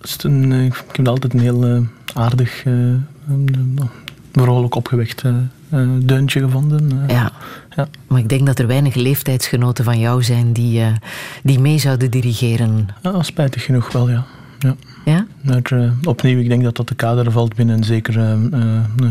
Het 0.01 0.09
is 0.09 0.17
een, 0.23 0.51
eh, 0.51 0.65
ik 0.65 0.73
heb 0.91 1.07
altijd 1.07 1.33
een 1.33 1.39
heel 1.39 1.65
eh, 1.65 1.77
aardig, 2.13 2.63
eh, 4.31 4.41
een, 4.41 4.41
eh, 4.41 4.43
vrolijk 4.43 4.75
opgewekt 4.75 5.21
eh, 5.21 5.33
deuntje 5.99 6.39
gevonden. 6.39 6.91
eh. 7.07 7.15
Ja. 7.15 7.31
Ja. 7.75 7.87
Maar 8.07 8.19
ik 8.19 8.29
denk 8.29 8.45
dat 8.45 8.59
er 8.59 8.67
weinig 8.67 8.95
leeftijdsgenoten 8.95 9.83
van 9.83 9.99
jou 9.99 10.23
zijn 10.23 10.53
die, 10.53 10.81
eh, 10.81 10.87
die 11.43 11.59
mee 11.59 11.77
zouden 11.77 12.11
dirigeren. 12.11 12.87
Ja, 13.01 13.23
spijtig 13.23 13.63
genoeg 13.63 13.91
wel, 13.91 14.09
ja. 14.09 14.25
ja. 14.59 14.75
Ja? 15.05 15.25
Maar 15.41 15.61
eh, 15.63 15.91
opnieuw, 16.03 16.39
ik 16.39 16.49
denk 16.49 16.63
dat 16.63 16.75
dat 16.75 16.87
de 16.87 16.95
kader 16.95 17.31
valt 17.31 17.55
binnen 17.55 17.77
een 17.77 17.83
zekere 17.83 18.37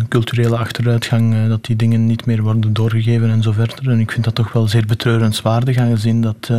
culturele 0.09 0.57
achteruitgang, 0.57 1.49
dat 1.49 1.65
die 1.65 1.77
dingen 1.77 2.07
niet 2.07 2.27
meer 2.27 2.43
worden 2.43 2.73
doorgegeven 2.73 3.31
en 3.31 3.43
zo 3.43 3.53
verder. 3.53 3.91
En 3.91 4.01
ik 4.01 4.11
vind 4.11 4.25
dat 4.25 4.35
toch 4.35 4.53
wel 4.53 4.69
zeer 4.69 4.87
betreurenswaardig, 4.87 5.77
aangezien 5.77 6.21
dat, 6.21 6.51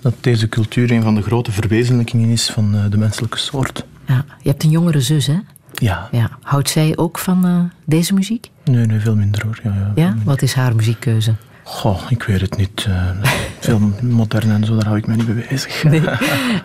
dat 0.00 0.14
deze 0.20 0.48
cultuur 0.48 0.90
een 0.92 1.02
van 1.02 1.14
de 1.14 1.22
grote 1.22 1.52
verwezenlijkingen 1.52 2.28
is 2.28 2.50
van 2.50 2.76
de 2.90 2.96
menselijke 2.96 3.38
soort. 3.38 3.84
ja. 4.06 4.24
Je 4.42 4.48
hebt 4.48 4.62
een 4.64 4.70
jongere 4.70 5.00
zus, 5.00 5.26
hè? 5.26 5.36
Ja, 5.80 6.08
Ja. 6.12 6.30
Houdt 6.42 6.68
zij 6.70 6.92
ook 6.96 7.18
van 7.18 7.44
eh, 7.46 7.58
deze 7.84 8.14
muziek? 8.14 8.50
nee, 8.64 8.86
nee, 8.86 9.00
veel 9.00 9.16
minder 9.16 9.42
hoor. 9.44 9.58
Ja, 9.62 9.72
ja, 9.74 9.92
Ja? 9.94 10.08
minder. 10.08 10.24
Wat 10.24 10.42
is 10.42 10.54
haar 10.54 10.74
muziekkeuze? 10.76 11.34
Goh, 11.62 12.00
ik 12.08 12.22
weet 12.22 12.40
het 12.40 12.56
niet. 12.56 12.86
eh, 12.88 13.10
veel 13.60 13.80
modern 14.02 14.50
en 14.50 14.64
zo, 14.64 14.74
daar 14.76 14.84
hou 14.86 14.96
ik 14.96 15.06
mij 15.06 15.16
niet 15.16 15.34
mee 15.34 15.46
bezig. 15.50 15.82
Nee. 15.84 16.00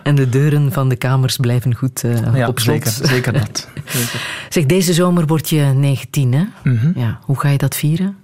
En 0.02 0.14
de 0.14 0.28
deuren 0.28 0.72
van 0.72 0.88
de 0.88 0.96
kamers 0.96 1.36
blijven 1.36 1.74
goed 1.74 2.00
Ja, 2.34 2.48
op 2.48 2.58
slot. 2.58 2.82
zeker, 2.88 3.08
zeker 3.08 3.32
dat. 3.32 3.68
Zeker. 3.84 4.20
Zeg, 4.48 4.66
deze 4.66 4.92
zomer 4.92 5.26
word 5.26 5.48
je 5.48 5.60
19, 5.76 6.32
hè? 6.32 6.44
Mhm. 6.64 6.98
Ja. 6.98 7.18
Hoe 7.22 7.40
ga 7.40 7.48
je 7.48 7.58
dat 7.58 7.76
vieren? 7.76 8.16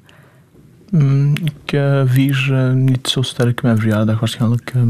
Mm, 0.90 1.32
ik 1.44 1.80
vier 2.06 2.48
eh, 2.52 2.72
niet 2.72 3.08
zo 3.08 3.22
sterk 3.22 3.62
mijn 3.62 3.78
verjaardag 3.78 4.18
waarschijnlijk. 4.20 4.72
ehm, 4.74 4.88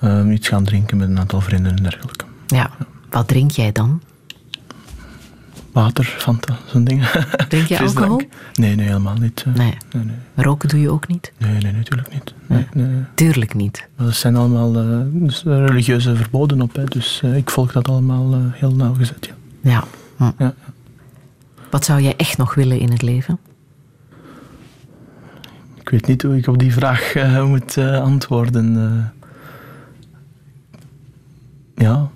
ehm, 0.00 0.30
iets 0.30 0.48
gaan 0.48 0.64
drinken 0.64 0.96
met 0.96 1.08
een 1.08 1.18
aantal 1.18 1.40
vrienden 1.40 1.76
en 1.76 1.82
dergelijke. 1.82 2.24
Ja. 2.46 2.70
Wat 3.10 3.28
drink 3.28 3.50
jij 3.50 3.72
dan? 3.72 4.02
Water, 5.72 6.04
Fanta, 6.04 6.56
zo'n 6.66 6.84
dingen. 6.84 7.08
Drink 7.48 7.66
je 7.66 7.78
alcohol? 7.80 8.20
Nee, 8.54 8.74
nee, 8.74 8.86
helemaal 8.86 9.16
niet. 9.16 9.44
eh. 9.46 9.54
Nee. 9.54 9.74
nee, 9.92 10.04
nee. 10.04 10.14
Roken 10.34 10.68
doe 10.68 10.80
je 10.80 10.90
ook 10.90 11.08
niet? 11.08 11.32
Nee, 11.38 11.60
nee, 11.62 11.72
natuurlijk 11.72 12.12
niet. 12.12 12.34
Nee, 12.46 12.66
nee. 12.74 13.02
Tuurlijk 13.14 13.54
niet. 13.54 13.88
Dat 13.96 14.14
zijn 14.14 14.36
allemaal 14.36 14.76
eh, 14.76 14.98
dus, 15.10 15.42
religieuze 15.42 16.16
verboden 16.16 16.60
op, 16.62 16.76
hè, 16.76 16.84
dus 16.84 17.20
eh, 17.22 17.36
ik 17.36 17.50
volg 17.50 17.72
dat 17.72 17.88
allemaal 17.88 18.34
heel 18.52 18.74
nauwgezet. 18.74 19.32
Ja. 19.60 19.70
Ja. 20.18 20.34
Hm. 20.36 20.42
Ja. 20.42 20.54
Wat 21.70 21.84
zou 21.84 22.00
jij 22.00 22.16
echt 22.16 22.38
nog 22.38 22.54
willen 22.54 22.78
in 22.78 22.90
het 22.90 23.02
leven? 23.02 23.38
Ik 25.74 25.88
weet 25.88 26.06
niet 26.06 26.22
hoe 26.22 26.36
ik 26.36 26.46
op 26.46 26.58
die 26.58 26.72
vraag 26.72 27.14
moet 27.46 27.78
antwoorden. 27.78 29.12
ja, 31.74 32.08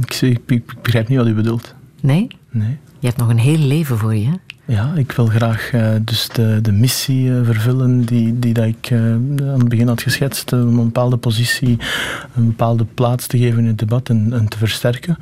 ik, 0.00 0.12
zie- 0.12 0.30
ik, 0.30 0.40
ik 0.46 0.82
begrijp 0.82 1.08
niet 1.08 1.18
wat 1.18 1.26
u 1.26 1.34
bedoelt. 1.34 1.74
Nee? 2.00 2.28
Nee. 2.50 2.76
Je 2.98 3.06
hebt 3.06 3.18
nog 3.18 3.28
een 3.28 3.38
heel 3.38 3.58
leven 3.58 3.98
voor 3.98 4.14
je. 4.14 4.38
Ja, 4.64 4.92
ik 4.94 5.12
wil 5.12 5.26
graag 5.26 5.70
eh, 5.72 5.90
dus 6.00 6.28
de, 6.28 6.58
de 6.62 6.72
missie 6.72 7.30
eh, 7.30 7.44
vervullen 7.44 8.04
die, 8.04 8.38
die 8.38 8.54
dat 8.54 8.64
ik 8.64 8.90
eh, 8.90 8.98
aan 8.98 9.58
het 9.58 9.68
begin 9.68 9.88
had 9.88 10.02
geschetst. 10.02 10.52
om 10.52 10.78
een 10.78 10.84
bepaalde 10.84 11.16
positie, 11.16 11.78
een 12.34 12.46
bepaalde 12.46 12.84
plaats 12.94 13.26
te 13.26 13.38
geven 13.38 13.58
in 13.58 13.66
het 13.66 13.78
debat 13.78 14.08
en, 14.08 14.32
en 14.32 14.48
te 14.48 14.58
versterken. 14.58 15.18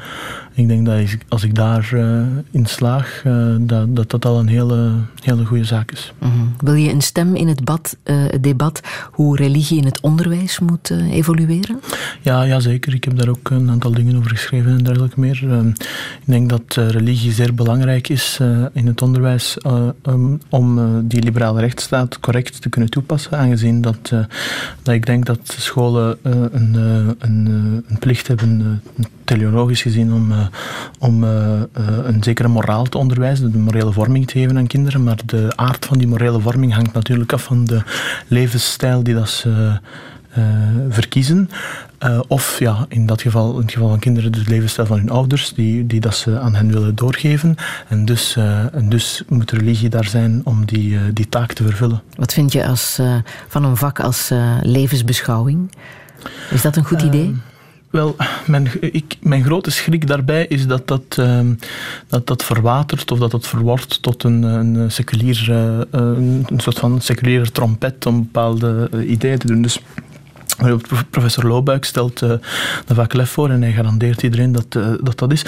Ik 0.57 0.69
denk 0.69 0.87
dat 0.87 1.17
als 1.29 1.45
ik 1.45 1.55
daar 1.55 1.95
in 2.51 2.67
slaag, 2.67 3.23
eh, 3.25 3.55
dat, 3.61 3.97
dat 3.97 4.11
dat 4.11 4.25
al 4.25 4.39
een 4.39 4.49
hele, 4.49 4.93
hele 5.23 5.45
goede 5.45 5.65
zaak 5.65 5.91
is. 5.91 6.13
Mhm. 6.19 6.33
Wil 6.59 6.75
je 6.75 6.91
een 6.91 7.01
stem 7.01 7.35
in 7.35 7.49
het, 7.49 7.65
bad, 7.65 7.97
eh, 8.03 8.17
het 8.29 8.43
debat 8.43 8.81
hoe 9.11 9.37
religie 9.37 9.79
in 9.79 9.85
het 9.85 10.01
onderwijs 10.01 10.59
moet 10.59 10.91
evolueren? 11.11 11.81
Ja, 12.21 12.43
ja, 12.43 12.61
zeker. 12.61 12.95
Ik 12.95 13.05
heb 13.05 13.19
daar 13.19 13.29
ook 13.29 13.51
een 13.51 13.71
aantal 13.71 13.93
dingen 13.93 14.17
over 14.17 14.31
geschreven 14.31 14.71
en 14.71 14.85
dergelijke 14.85 15.21
meer. 15.21 15.41
Ehm, 15.43 15.69
ik 15.69 16.25
denk 16.25 16.49
dat 16.49 16.75
religie 16.75 17.33
zeer 17.33 17.55
belangrijk 17.55 18.09
is 18.09 18.41
in 18.73 18.87
het 18.87 19.03
onderwijs 19.03 19.57
um, 20.03 20.41
om 20.49 20.81
die 21.09 21.23
liberale 21.23 21.61
rechtsstaat 21.61 22.21
correct 22.21 22.63
te 22.63 22.69
kunnen 22.69 22.91
toepassen, 22.91 23.39
aangezien 23.39 23.81
dat, 23.81 24.13
dat 24.83 24.95
ik 24.95 25.07
denk 25.07 25.27
dat 25.27 25.39
scholen 25.59 26.19
een, 26.23 26.75
een, 27.19 27.47
een 27.89 27.99
plicht 27.99 28.29
hebben, 28.29 28.83
teleologisch 29.25 29.83
gezien, 29.83 30.13
om, 30.13 30.33
om 30.99 31.25
eh, 31.25 31.61
eh, 31.61 31.67
een 32.03 32.23
zekere 32.23 32.49
moraal 32.49 32.85
te 32.85 32.99
onderwijzen, 32.99 33.53
de 33.53 33.59
morele 33.59 33.93
vorming 33.93 34.27
te 34.27 34.39
geven 34.39 34.57
aan 34.57 34.67
kinderen. 34.67 35.03
Maar 35.03 35.19
de 35.27 35.53
aard 35.57 35.85
van 35.85 35.99
die 35.99 36.09
morele 36.09 36.41
vorming 36.41 36.75
hangt 36.75 36.93
natuurlijk 36.93 37.33
af 37.33 37.43
van 37.43 37.65
de 37.65 37.83
levensstijl 38.27 39.03
die 39.03 39.15
dat 39.15 39.29
ze 39.29 39.81
eh, 40.37 40.45
verkiezen. 40.89 41.51
Eh, 41.99 42.21
of 42.29 42.59
ja, 42.59 42.87
in 42.89 43.07
dat 43.07 43.23
geval, 43.23 43.55
in 43.55 43.61
het 43.61 43.73
geval 43.73 43.89
van 43.89 43.99
kinderen, 43.99 44.33
de 44.33 44.43
levensstijl 44.47 44.87
van 44.87 44.99
hun 44.99 45.11
ouders, 45.11 45.55
die, 45.55 45.87
die 45.87 46.01
dat 46.01 46.15
ze 46.15 46.39
aan 46.39 46.55
hen 46.55 46.73
willen 46.73 46.95
doorgeven. 46.95 47.55
En 47.89 48.05
dus, 48.05 48.37
eh, 48.37 48.75
en 48.75 48.89
dus 48.89 49.23
moet 49.29 49.51
religie 49.51 49.89
daar 49.89 50.05
zijn 50.05 50.41
om 50.45 50.67
die, 50.67 50.97
eh, 50.97 51.03
die 51.13 51.29
taak 51.29 51.53
te 51.53 51.63
vervullen. 51.63 52.03
Wat 52.17 52.33
vind 52.33 52.53
je 52.53 52.67
als, 52.67 52.99
eh, 52.99 53.15
van 53.49 53.65
een 53.65 53.77
vak 53.77 54.01
als 54.01 54.31
eh, 54.31 54.57
levensbeschouwing? 54.63 55.71
Is 56.51 56.63
dat 56.63 56.77
een 56.77 56.85
goed 56.85 57.03
idee? 57.03 57.35
Wel, 57.97 58.17
mijn, 58.47 58.69
ik, 58.81 59.17
mijn 59.21 59.45
grote 59.45 59.71
schrik 59.71 60.07
daarbij 60.07 60.47
is 60.47 60.67
dat 60.67 60.89
dat, 60.89 61.17
ehm, 61.19 61.55
dat, 62.09 62.27
dat 62.27 62.45
verwatert 62.45 63.11
of 63.11 63.19
dat 63.19 63.31
dat 63.31 63.47
verwordt 63.47 64.03
tot 64.03 64.23
een, 64.23 64.43
een, 64.43 64.91
seculier, 64.91 65.47
eh, 65.51 65.79
een, 65.91 66.47
soort 66.57 66.79
van 66.79 67.01
seculiere 67.01 67.51
trompet 67.51 68.07
om 68.07 68.23
bepaalde 68.23 68.89
eh, 68.93 69.11
ideeën 69.11 69.39
te 69.39 69.47
doen. 69.47 69.63
Dus 69.63 69.81
professor 71.11 71.47
Loobuik 71.47 71.85
stelt 71.85 72.23
eh 72.23 72.29
daar 72.87 72.97
vaak 72.97 73.13
lef 73.13 73.31
voor 73.31 73.51
en 73.51 73.63
hij 73.63 73.73
garandeert 73.73 74.23
iedereen 74.23 74.53
dat, 74.53 74.67
eh, 74.69 74.89
dat 75.01 75.19
dat 75.19 75.33
is. 75.33 75.45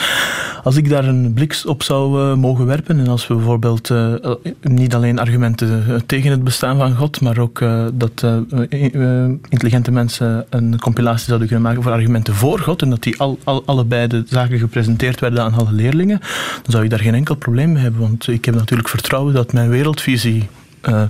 Als 0.63 0.77
ik 0.77 0.89
daar 0.89 1.05
een 1.05 1.33
blik 1.35 1.63
op 1.67 1.83
zou 1.83 2.21
eh, 2.21 2.35
mogen 2.35 2.67
werpen 2.67 2.99
en 2.99 3.09
als 3.09 3.27
we 3.27 3.35
bijvoorbeeld 3.35 3.91
eh, 3.91 4.25
eh, 4.25 4.33
niet 4.63 4.95
alleen 4.95 5.19
argumenten 5.19 5.85
eh, 5.89 5.95
tegen 6.07 6.31
het 6.31 6.45
bestaan 6.45 6.77
van 6.77 6.97
God, 6.97 7.21
maar 7.21 7.39
ook 7.39 7.61
eh, 7.61 7.85
dat 7.93 8.23
eh, 8.23 8.37
eh, 8.69 8.95
eh, 8.95 9.31
intelligente 9.49 9.91
mensen 9.91 10.47
een 10.51 10.79
compilatie 10.79 11.25
zouden 11.25 11.47
kunnen 11.49 11.67
maken 11.67 11.83
voor 11.83 11.93
argumenten 11.93 12.35
voor 12.35 12.59
God 12.59 12.83
en 12.83 12.91
dat 12.91 13.03
die 13.03 13.19
al, 13.19 13.39
al, 13.45 13.63
allebei 13.67 14.07
de 14.07 14.25
zaken 14.29 14.59
gepresenteerd 14.59 15.21
werden 15.21 15.43
aan 15.43 15.55
alle 15.55 15.73
leerlingen, 15.73 16.19
dan 16.63 16.71
zou 16.71 16.85
ik 16.85 16.91
daar 16.91 17.01
geen 17.01 17.15
enkel 17.15 17.35
probleem 17.35 17.73
mee 17.73 17.83
hebben, 17.83 18.01
want 18.01 18.29
ik 18.29 18.45
heb 18.45 18.55
natuurlijk 18.55 18.89
vertrouwen 18.89 19.35
dat 19.35 19.53
mijn 19.53 19.69
wereldvisie 19.69 20.49
eh, 20.81 21.03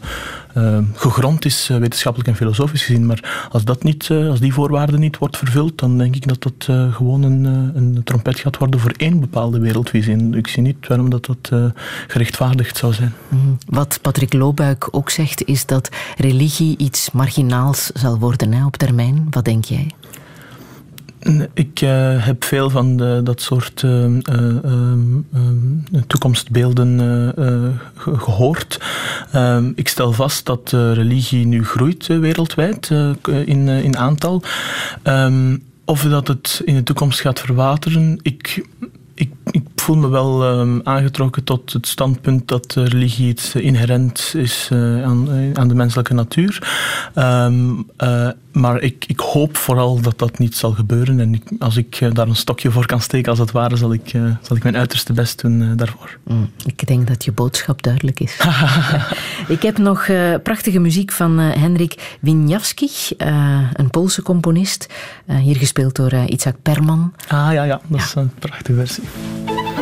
eh, 0.58 0.78
gegrond 0.94 1.44
is, 1.44 1.68
eh, 1.70 1.76
wetenschappelijk 1.76 2.30
en 2.30 2.36
filosofisch 2.36 2.84
gezien. 2.84 3.06
Maar 3.06 3.48
als, 3.50 3.64
dat 3.64 3.82
niet, 3.82 4.10
eh, 4.10 4.28
als 4.28 4.40
die 4.40 4.52
voorwaarde 4.52 4.98
niet 4.98 5.18
wordt 5.18 5.36
vervuld, 5.36 5.78
dan 5.78 5.98
denk 5.98 6.14
ik 6.14 6.28
dat 6.28 6.42
dat 6.42 6.68
gewoon 6.94 7.22
een, 7.22 7.44
een 7.74 8.00
trompet 8.04 8.38
gaat 8.38 8.58
worden 8.58 8.80
voor 8.80 8.92
één 8.96 9.20
bepaalde 9.20 9.58
wereldvisie. 9.58 10.36
Ik 10.36 10.48
zie 10.48 10.62
niet 10.62 10.86
waarom 10.86 11.10
dat, 11.10 11.26
dat 11.26 11.72
gerechtvaardigd 12.06 12.76
zou 12.76 12.92
zijn. 12.92 13.14
Mhm. 13.28 13.40
Wat 13.66 13.98
Patrick 14.02 14.32
Loobuik 14.32 14.88
ook 14.90 15.10
zegt, 15.10 15.44
is 15.44 15.66
dat 15.66 15.88
religie 16.16 16.76
iets 16.78 17.10
marginaals 17.10 17.90
zal 17.94 18.18
worden 18.18 18.52
hè, 18.52 18.64
op 18.64 18.76
termijn. 18.76 19.26
Wat 19.30 19.44
denk 19.44 19.64
jij? 19.64 19.90
Ik 21.54 21.80
eh, 21.80 22.24
heb 22.24 22.44
veel 22.44 22.70
van 22.70 22.96
de, 22.96 23.20
dat 23.24 23.40
soort 23.40 23.82
eh, 23.82 24.04
eh, 24.04 24.14
ehm, 24.64 25.16
ehm, 25.34 26.00
toekomstbeelden 26.06 27.00
eh, 27.00 27.46
eh, 27.46 27.70
ge- 27.96 28.18
gehoord. 28.18 28.80
Ehm, 29.32 29.72
ik 29.74 29.88
stel 29.88 30.12
vast 30.12 30.46
dat 30.46 30.70
religie 30.72 31.46
nu 31.46 31.64
groeit 31.64 32.06
wereldwijd 32.06 32.90
in, 33.44 33.68
in 33.68 33.96
aantal. 33.96 34.42
Of 35.84 36.02
dat 36.02 36.28
het 36.28 36.62
in 36.64 36.74
de 36.74 36.82
toekomst 36.82 37.20
gaat 37.20 37.40
verwateren, 37.40 38.18
ik, 38.22 38.66
ik, 39.14 39.30
ik 39.50 39.62
voel 39.76 39.96
me 39.96 40.08
wel 40.08 40.44
ehm, 40.44 40.80
aangetrokken 40.82 41.44
tot 41.44 41.72
het 41.72 41.86
standpunt 41.86 42.48
dat 42.48 42.72
religie 42.74 43.28
iets 43.28 43.54
eh, 43.54 43.64
inherent 43.64 44.32
is 44.36 44.68
eh, 44.72 44.78
aan, 45.04 45.30
eh, 45.32 45.52
aan 45.60 45.68
de 45.68 45.74
menselijke 45.74 46.14
natuur. 46.14 46.68
Ehm, 47.14 47.70
eh, 47.96 48.28
maar 48.52 48.80
ik, 48.80 49.04
ik 49.06 49.20
hoop 49.20 49.56
vooral 49.56 50.00
dat 50.00 50.18
dat 50.18 50.38
niet 50.38 50.56
zal 50.56 50.72
gebeuren. 50.72 51.20
En 51.20 51.34
ik, 51.34 51.42
als 51.58 51.76
ik 51.76 52.14
daar 52.14 52.28
een 52.28 52.36
stokje 52.36 52.70
voor 52.70 52.86
kan 52.86 53.00
steken, 53.00 53.30
als 53.30 53.38
het 53.38 53.50
ware, 53.50 53.76
zal 53.76 53.92
ik, 53.92 54.12
eh, 54.12 54.22
zal 54.42 54.56
ik 54.56 54.62
mijn 54.62 54.76
uiterste 54.76 55.12
best 55.12 55.40
doen 55.42 55.62
eh, 55.62 55.68
daarvoor. 55.76 56.18
Mm, 56.24 56.50
Ik 56.66 56.86
denk 56.86 57.06
dat 57.08 57.24
je 57.24 57.32
boodschap 57.32 57.82
duidelijk 57.82 58.20
is. 58.20 58.36
ik 59.48 59.62
heb 59.62 59.78
nog 59.78 60.06
eh, 60.06 60.34
prachtige 60.42 60.78
muziek 60.78 61.12
van 61.12 61.38
eh, 61.38 61.60
Henrik 61.62 62.16
Wieniawski, 62.20 62.88
eh, 63.18 63.60
een 63.72 63.90
Poolse 63.90 64.22
componist. 64.22 64.86
eh, 65.26 65.36
hier 65.36 65.56
gespeeld 65.56 65.96
door 65.96 66.12
Isaac 66.14 66.54
Perman. 66.62 67.12
Ah 67.28 67.52
ja, 67.52 67.62
ja 67.62 67.80
dat 67.88 68.00
is 68.00 68.14
een 68.14 68.30
prachtige 68.38 68.74
versie. 68.78 69.04
Ha 69.46 69.54
ha 69.54 69.72
ha! 69.72 69.77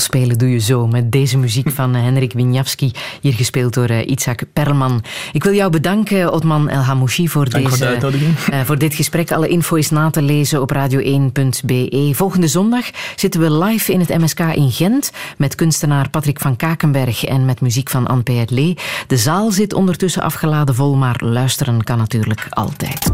Spelen 0.00 0.38
doe 0.38 0.50
je 0.50 0.58
zo. 0.58 0.86
Met 0.86 1.12
deze 1.12 1.38
muziek 1.38 1.70
van 1.80 1.94
eh, 1.94 2.02
Henrik 2.02 2.32
Wieniawski. 2.32 2.90
Hier 3.20 3.32
gespeeld 3.32 3.74
door 3.74 3.88
eh, 3.88 4.06
Itzhak 4.06 4.42
Perlman. 4.52 5.02
Ik 5.32 5.44
wil 5.44 5.54
jou 5.54 5.70
bedanken, 5.70 6.32
Otman 6.32 6.68
El 6.68 6.80
Hamouchi, 6.80 7.28
voor, 7.28 7.48
Dank 7.48 7.68
voor 7.68 7.78
deze, 7.78 7.84
de 7.84 7.90
uitnodiging. 7.90 8.36
eh, 8.50 8.60
voor 8.60 8.78
dit 8.78 8.94
gesprek. 8.94 9.32
Alle 9.32 9.48
info 9.48 9.76
is 9.76 9.90
na 9.90 10.10
te 10.10 10.22
lezen 10.22 10.60
op 10.60 10.72
radio1.be. 10.74 12.10
Volgende 12.12 12.48
zondag 12.48 12.84
zitten 13.16 13.40
we 13.40 13.52
live 13.64 13.92
in 13.92 14.00
het 14.00 14.08
MSK 14.08 14.40
in 14.40 14.70
Gent 14.70 15.12
met 15.36 15.54
kunstenaar 15.54 16.10
Patrick 16.10 16.40
van 16.40 16.56
Kakenberg 16.56 17.24
en 17.24 17.44
met 17.44 17.60
muziek 17.60 17.90
van 17.90 18.06
Anne 18.06 18.44
Lee. 18.46 18.76
De 19.06 19.16
zaal 19.16 19.50
zit 19.50 19.72
ondertussen 19.72 20.22
afgeladen 20.22 20.74
vol, 20.74 20.94
maar 20.94 21.20
luisteren 21.24 21.84
kan 21.84 21.98
natuurlijk 21.98 22.46
altijd. 22.50 23.10